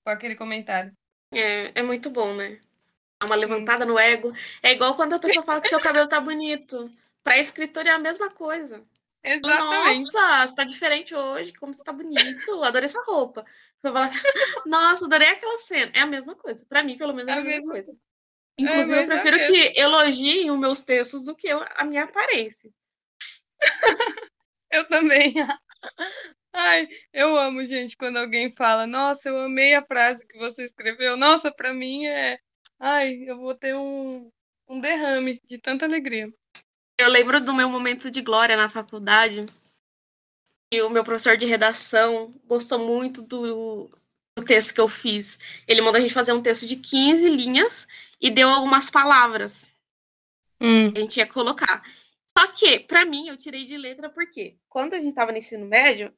com 0.04 0.10
aquele 0.10 0.36
comentário. 0.36 0.92
É, 1.32 1.80
é 1.80 1.82
muito 1.82 2.10
bom, 2.10 2.34
né? 2.34 2.60
Dá 3.20 3.26
uma 3.26 3.36
levantada 3.36 3.84
no 3.84 3.98
ego. 3.98 4.32
É 4.62 4.72
igual 4.72 4.96
quando 4.96 5.14
a 5.14 5.18
pessoa 5.18 5.44
fala 5.44 5.60
que 5.60 5.68
seu 5.68 5.80
cabelo 5.80 6.08
tá 6.08 6.20
bonito. 6.20 6.90
Pra 7.22 7.38
escritor 7.38 7.86
é 7.86 7.90
a 7.90 7.98
mesma 7.98 8.30
coisa. 8.30 8.84
Exatamente. 9.24 10.12
Nossa, 10.12 10.46
você 10.46 10.54
tá 10.56 10.64
diferente 10.64 11.14
hoje, 11.14 11.52
como 11.52 11.72
você 11.72 11.82
tá 11.84 11.92
bonito. 11.92 12.64
Adorei 12.64 12.86
essa 12.86 13.02
roupa. 13.04 13.44
Você 13.80 13.92
fala 13.92 14.04
assim, 14.04 14.18
nossa, 14.66 15.06
adorei 15.06 15.28
aquela 15.28 15.58
cena. 15.58 15.92
É 15.94 16.00
a 16.00 16.06
mesma 16.06 16.34
coisa. 16.34 16.64
Pra 16.68 16.82
mim, 16.82 16.98
pelo 16.98 17.14
menos, 17.14 17.32
é, 17.32 17.36
é 17.36 17.40
a 17.40 17.44
mesma 17.44 17.70
coisa. 17.70 17.96
Inclusive, 18.58 18.98
é, 18.98 19.02
eu 19.02 19.06
prefiro 19.06 19.36
é 19.36 19.46
que 19.46 19.80
elogiem 19.80 20.50
os 20.50 20.58
meus 20.58 20.80
textos 20.80 21.24
do 21.24 21.34
que 21.34 21.48
a 21.50 21.84
minha 21.84 22.04
aparência. 22.04 22.70
eu 24.70 24.86
também. 24.88 25.34
Ai, 26.52 26.88
eu 27.12 27.36
amo, 27.38 27.64
gente, 27.64 27.96
quando 27.96 28.18
alguém 28.18 28.52
fala, 28.52 28.86
nossa, 28.86 29.30
eu 29.30 29.38
amei 29.40 29.74
a 29.74 29.84
frase 29.84 30.26
que 30.26 30.38
você 30.38 30.64
escreveu. 30.64 31.16
Nossa, 31.16 31.50
pra 31.50 31.72
mim 31.72 32.06
é. 32.06 32.38
Ai, 32.78 33.24
eu 33.26 33.38
vou 33.38 33.54
ter 33.54 33.74
um, 33.74 34.30
um 34.68 34.80
derrame 34.80 35.40
de 35.44 35.58
tanta 35.58 35.86
alegria. 35.86 36.32
Eu 36.98 37.08
lembro 37.08 37.40
do 37.40 37.54
meu 37.54 37.68
momento 37.68 38.10
de 38.10 38.20
glória 38.20 38.56
na 38.56 38.68
faculdade. 38.68 39.46
E 40.72 40.82
o 40.82 40.90
meu 40.90 41.04
professor 41.04 41.36
de 41.36 41.46
redação 41.46 42.34
gostou 42.46 42.78
muito 42.78 43.22
do, 43.22 43.90
do 44.36 44.44
texto 44.44 44.74
que 44.74 44.80
eu 44.80 44.88
fiz. 44.88 45.38
Ele 45.66 45.80
mandou 45.80 45.98
a 45.98 46.00
gente 46.00 46.14
fazer 46.14 46.32
um 46.32 46.42
texto 46.42 46.66
de 46.66 46.76
15 46.76 47.28
linhas 47.28 47.86
e 48.22 48.30
deu 48.30 48.48
algumas 48.48 48.88
palavras. 48.88 49.68
Hum. 50.60 50.92
A 50.94 51.00
gente 51.00 51.16
ia 51.16 51.26
colocar. 51.26 51.82
Só 52.38 52.46
que, 52.46 52.78
para 52.78 53.04
mim, 53.04 53.28
eu 53.28 53.36
tirei 53.36 53.64
de 53.64 53.76
letra 53.76 54.08
porque 54.08 54.56
quando 54.68 54.94
a 54.94 55.00
gente 55.00 55.14
tava 55.14 55.32
no 55.32 55.38
ensino 55.38 55.66
médio, 55.66 56.14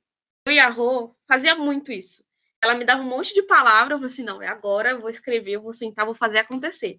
eu 0.47 0.53
e 0.53 0.61
a 0.61 0.69
Rô 0.69 1.17
fazia 1.27 1.57
muito 1.57 1.91
isso. 1.91 2.23
Ela 2.63 2.75
me 2.75 2.85
dava 2.85 3.03
um 3.03 3.09
monte 3.09 3.35
de 3.35 3.43
palavras, 3.43 3.93
eu 3.93 3.99
falei 3.99 4.13
assim, 4.13 4.23
não, 4.23 4.43
é 4.43 4.47
agora, 4.47 4.91
eu 4.91 5.01
vou 5.01 5.11
escrever, 5.11 5.53
eu 5.53 5.63
vou 5.63 5.73
sentar, 5.73 6.05
vou 6.07 6.15
fazer 6.15 6.39
acontecer. 6.39 6.99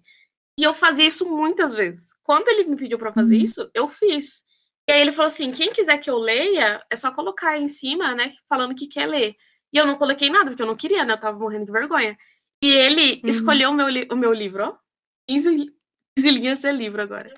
E 0.58 0.62
eu 0.62 0.74
fazia 0.74 1.06
isso 1.06 1.28
muitas 1.28 1.72
vezes. 1.72 2.08
Quando 2.22 2.48
ele 2.48 2.64
me 2.64 2.76
pediu 2.76 2.98
para 2.98 3.12
fazer 3.12 3.36
uhum. 3.36 3.40
isso, 3.40 3.70
eu 3.74 3.88
fiz. 3.88 4.42
E 4.88 4.92
aí 4.92 5.00
ele 5.00 5.12
falou 5.12 5.28
assim: 5.28 5.52
quem 5.52 5.72
quiser 5.72 5.98
que 5.98 6.08
eu 6.08 6.18
leia, 6.18 6.84
é 6.90 6.96
só 6.96 7.12
colocar 7.12 7.50
aí 7.50 7.62
em 7.62 7.68
cima, 7.68 8.14
né? 8.14 8.32
Falando 8.48 8.74
que 8.74 8.86
quer 8.86 9.06
ler. 9.06 9.34
E 9.72 9.76
eu 9.76 9.86
não 9.86 9.96
coloquei 9.96 10.30
nada, 10.30 10.46
porque 10.46 10.62
eu 10.62 10.66
não 10.66 10.76
queria, 10.76 11.04
né? 11.04 11.14
Eu 11.14 11.20
tava 11.20 11.38
morrendo 11.38 11.66
de 11.66 11.72
vergonha. 11.72 12.16
E 12.62 12.72
ele 12.72 13.20
uhum. 13.22 13.28
escolheu 13.28 13.70
o 13.70 13.74
meu, 13.74 13.86
o 14.10 14.16
meu 14.16 14.32
livro, 14.32 14.64
ó. 14.64 14.85
15, 15.28 15.74
15 16.16 16.30
linhas 16.30 16.64
é 16.64 16.72
livro 16.72 17.02
agora. 17.02 17.32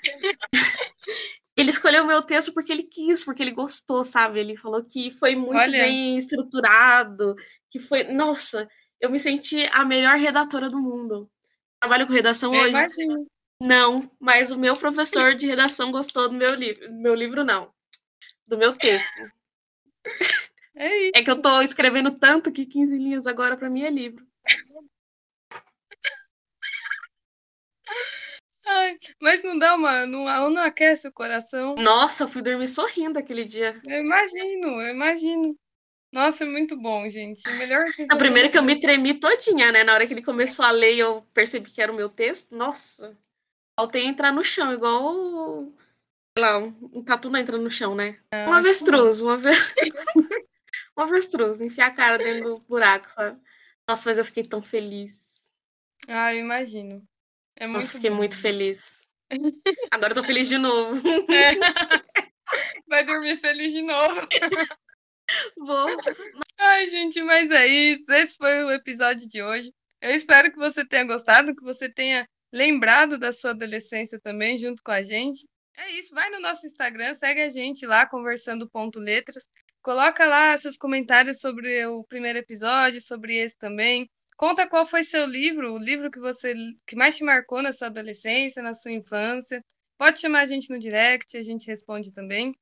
ele 1.56 1.70
escolheu 1.70 2.05
o 2.05 2.06
meu 2.06 2.23
texto 2.23 2.52
porque 2.52 2.73
ele 2.73 2.85
quis, 2.85 3.24
porque 3.24 3.43
ele 3.43 3.51
gostou, 3.51 4.05
sabe? 4.05 4.39
Ele 4.39 4.56
falou 4.56 4.85
que 4.85 5.10
foi 5.10 5.35
muito 5.35 5.56
Olha. 5.56 5.81
bem 5.81 6.16
estruturado, 6.16 7.35
que 7.70 7.78
foi. 7.78 8.05
Nossa, 8.05 8.69
eu 9.01 9.10
me 9.10 9.19
senti 9.19 9.66
a 9.73 9.85
melhor 9.85 10.16
redatora 10.16 10.69
do 10.69 10.78
mundo. 10.78 11.31
Trabalho 11.81 12.06
com 12.06 12.12
redação 12.12 12.55
eu 12.55 12.60
hoje. 12.60 12.70
Imagino. 12.70 13.27
Não, 13.60 14.09
mas 14.20 14.52
o 14.52 14.59
meu 14.59 14.77
professor 14.77 15.35
de 15.35 15.47
redação 15.47 15.90
gostou 15.90 16.28
do 16.28 16.35
meu 16.35 16.55
livro. 16.55 16.93
Meu 16.93 17.15
livro 17.15 17.44
não. 17.44 17.73
Do 18.47 18.56
meu 18.56 18.73
texto. 18.77 19.32
É, 20.77 21.19
é 21.19 21.24
que 21.24 21.31
eu 21.31 21.43
tô 21.43 21.60
escrevendo 21.60 22.12
tanto 22.12 22.52
que 22.52 22.65
15 22.65 22.97
linhas 22.97 23.27
agora 23.27 23.56
para 23.56 23.69
mim 23.69 23.82
é 23.82 23.90
livro. 23.90 24.28
Ai, 28.70 28.99
mas 29.20 29.43
não 29.43 29.59
dá 29.59 29.74
uma. 29.74 30.07
Não, 30.07 30.51
não 30.51 30.62
aquece 30.62 31.09
o 31.09 31.12
coração. 31.12 31.74
Nossa, 31.77 32.24
eu 32.24 32.28
fui 32.28 32.43
dormir 32.43 32.69
sorrindo 32.69 33.19
aquele 33.19 33.45
dia. 33.45 33.81
Eu 33.86 34.01
imagino, 34.01 34.82
eu 34.82 34.90
imagino. 34.90 35.59
Nossa, 36.12 36.45
é 36.45 36.47
muito 36.47 36.77
bom, 36.77 37.09
gente. 37.09 37.43
Melhor 37.53 37.85
A 38.11 38.16
primeira 38.16 38.49
que 38.51 38.59
eu 38.59 38.62
me 38.62 38.78
tremi 38.78 39.15
todinha, 39.15 39.73
né? 39.73 39.85
Na 39.85 39.95
hora 39.95 40.07
que 40.07 40.12
ele 40.12 40.23
começou 40.23 40.65
a 40.65 40.70
ler, 40.70 40.97
eu 40.97 41.23
percebi 41.32 41.70
que 41.70 41.81
era 41.81 41.90
o 41.90 41.95
meu 41.95 42.11
texto. 42.11 42.55
Nossa. 42.55 43.16
Faltei 43.78 44.05
entrar 44.05 44.32
no 44.32 44.45
chão, 44.45 44.73
igual. 44.73 45.73
Sei 46.36 46.45
lá, 46.45 46.59
um 46.59 47.03
tatu 47.03 47.31
não 47.31 47.39
entra 47.39 47.57
no 47.57 47.70
chão, 47.70 47.95
né? 47.95 48.19
um 48.32 48.53
avestruz, 48.53 49.23
um, 49.23 49.31
ave... 49.31 49.51
um 50.97 51.03
avestruz, 51.03 51.61
enfiar 51.61 51.86
a 51.86 51.95
cara 51.95 52.19
dentro 52.19 52.55
do 52.55 52.61
buraco, 52.69 53.11
sabe? 53.12 53.40
Nossa, 53.89 54.11
mas 54.11 54.19
eu 54.19 54.24
fiquei 54.24 54.45
tão 54.45 54.61
feliz. 54.61 55.53
Ah, 56.07 56.35
eu 56.35 56.40
imagino. 56.40 57.07
É 57.59 57.66
muito 57.66 57.82
Nossa, 57.82 57.93
fiquei 57.94 58.10
bom. 58.10 58.16
muito 58.16 58.36
feliz. 58.36 59.06
Agora 59.90 60.12
eu 60.12 60.14
tô 60.14 60.24
feliz 60.24 60.48
de 60.48 60.59
novo. 60.59 60.97
É. 61.30 61.59
Vai 62.89 63.05
dormir 63.05 63.36
feliz 63.39 63.72
de 63.72 63.82
novo. 63.82 64.20
Vou. 65.59 65.89
Ai, 66.56 66.89
gente, 66.89 67.20
mas 67.22 67.51
é 67.51 67.66
isso. 67.66 68.10
Esse 68.10 68.36
foi 68.36 68.64
o 68.64 68.70
episódio 68.70 69.28
de 69.28 69.43
hoje. 69.43 69.72
Eu 70.01 70.14
espero 70.14 70.51
que 70.51 70.56
você 70.56 70.86
tenha 70.86 71.05
gostado, 71.05 71.55
que 71.55 71.62
você 71.62 71.89
tenha 71.89 72.26
lembrado 72.52 73.18
da 73.18 73.32
sua 73.32 73.51
adolescência 73.51 74.18
também, 74.20 74.56
junto 74.56 74.82
com 74.82 74.93
a 74.93 75.02
gente. 75.02 75.47
É 75.76 75.90
isso, 75.93 76.14
vai 76.14 76.30
no 76.30 76.40
nosso 76.40 76.66
Instagram, 76.66 77.14
segue 77.14 77.43
a 77.43 77.51
gente 77.51 77.86
lá, 77.86 78.06
conversando 78.06 78.68
ponto 78.68 78.98
letras. 78.98 79.48
Coloca 79.82 80.26
lá 80.26 80.56
seus 80.59 80.76
comentários 80.76 81.40
sobre 81.40 81.85
o 81.86 82.05
primeiro 82.05 82.39
episódio, 82.39 83.01
sobre 83.01 83.36
esse 83.36 83.56
também. 83.56 84.10
Conta 84.39 84.69
qual 84.69 84.86
foi 84.86 85.02
seu 85.02 85.27
livro, 85.27 85.74
o 85.74 85.78
livro 85.78 86.12
que 86.12 86.20
você 86.20 86.55
que 86.86 86.94
mais 86.94 87.16
te 87.16 87.24
marcou 87.24 87.60
na 87.60 87.73
sua 87.73 87.89
adolescência, 87.89 88.62
na 88.62 88.73
sua 88.73 88.93
infância. 88.93 89.60
Pode 89.98 90.20
chamar 90.20 90.43
a 90.43 90.47
gente 90.47 90.70
no 90.70 90.78
direct, 90.78 91.36
a 91.36 91.43
gente 91.43 91.66
responde 91.66 92.12
também. 92.12 92.55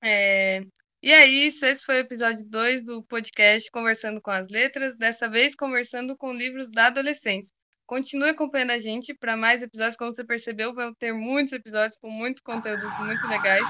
É... 0.00 0.60
E 1.02 1.12
é 1.12 1.26
isso, 1.26 1.66
esse 1.66 1.84
foi 1.84 1.96
o 1.96 1.98
episódio 1.98 2.46
2 2.46 2.84
do 2.84 3.02
podcast 3.02 3.68
Conversando 3.72 4.22
com 4.22 4.30
as 4.30 4.48
Letras, 4.48 4.96
dessa 4.96 5.28
vez 5.28 5.56
conversando 5.56 6.16
com 6.16 6.32
livros 6.32 6.70
da 6.70 6.86
adolescência. 6.86 7.52
Continue 7.86 8.28
acompanhando 8.28 8.70
a 8.70 8.78
gente 8.78 9.12
para 9.12 9.36
mais 9.36 9.62
episódios, 9.62 9.96
como 9.96 10.14
você 10.14 10.24
percebeu, 10.24 10.72
vão 10.72 10.94
ter 10.94 11.12
muitos 11.12 11.52
episódios 11.52 11.98
com 11.98 12.08
muito 12.08 12.40
conteúdo 12.44 12.88
muito 13.00 13.26
legais. 13.26 13.66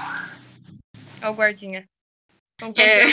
Olha 1.23 1.31
o 1.31 1.33
guardinha. 1.33 1.89
Com, 2.59 2.71
é. 2.77 3.05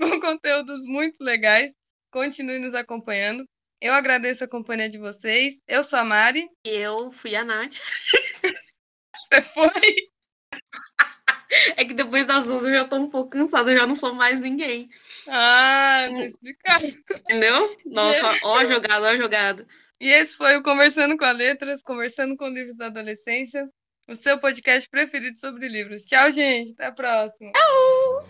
com 0.00 0.18
conteúdos 0.18 0.82
muito 0.86 1.22
legais. 1.22 1.70
Continue 2.10 2.58
nos 2.58 2.74
acompanhando. 2.74 3.44
Eu 3.80 3.94
agradeço 3.94 4.44
a 4.44 4.48
companhia 4.48 4.90
de 4.90 4.98
vocês. 4.98 5.58
Eu 5.66 5.82
sou 5.82 5.98
a 5.98 6.04
Mari. 6.04 6.48
Eu 6.64 7.10
fui 7.12 7.34
a 7.34 7.44
Nath. 7.44 7.78
Você 9.32 9.42
foi? 9.54 9.70
É 11.76 11.84
que 11.84 11.92
depois 11.92 12.24
das 12.26 12.48
11 12.48 12.68
eu 12.68 12.74
já 12.74 12.84
tô 12.84 12.96
um 12.96 13.10
pouco 13.10 13.30
cansada, 13.30 13.72
eu 13.72 13.76
já 13.76 13.86
não 13.86 13.96
sou 13.96 14.14
mais 14.14 14.40
ninguém. 14.40 14.88
Ah, 15.28 16.06
tá 16.08 16.24
explicado. 16.24 16.86
Entendeu? 16.86 17.76
Nossa, 17.84 18.38
ó 18.44 18.58
a 18.58 18.64
jogada, 18.64 19.06
ó 19.06 19.10
a 19.10 19.16
jogada. 19.16 19.66
E 20.00 20.08
esse 20.08 20.36
foi 20.36 20.56
o 20.56 20.62
Conversando 20.62 21.16
com 21.16 21.24
a 21.24 21.32
Letras, 21.32 21.82
Conversando 21.82 22.36
com 22.36 22.48
Livros 22.48 22.76
da 22.76 22.86
Adolescência, 22.86 23.68
o 24.08 24.14
seu 24.14 24.38
podcast 24.38 24.88
preferido 24.88 25.38
sobre 25.40 25.68
livros. 25.68 26.04
Tchau, 26.04 26.30
gente. 26.30 26.72
Até 26.72 26.86
a 26.86 26.92
próxima. 26.92 27.52
Tchau! 27.52 28.28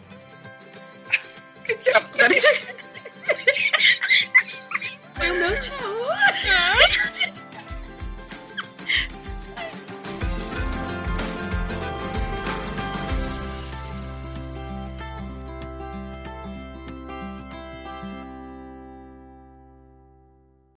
que 1.65 1.75
tchau. 1.77 2.90
Foi 5.15 5.31
o 5.31 5.35
meu 5.35 5.61
tchau. 5.61 7.30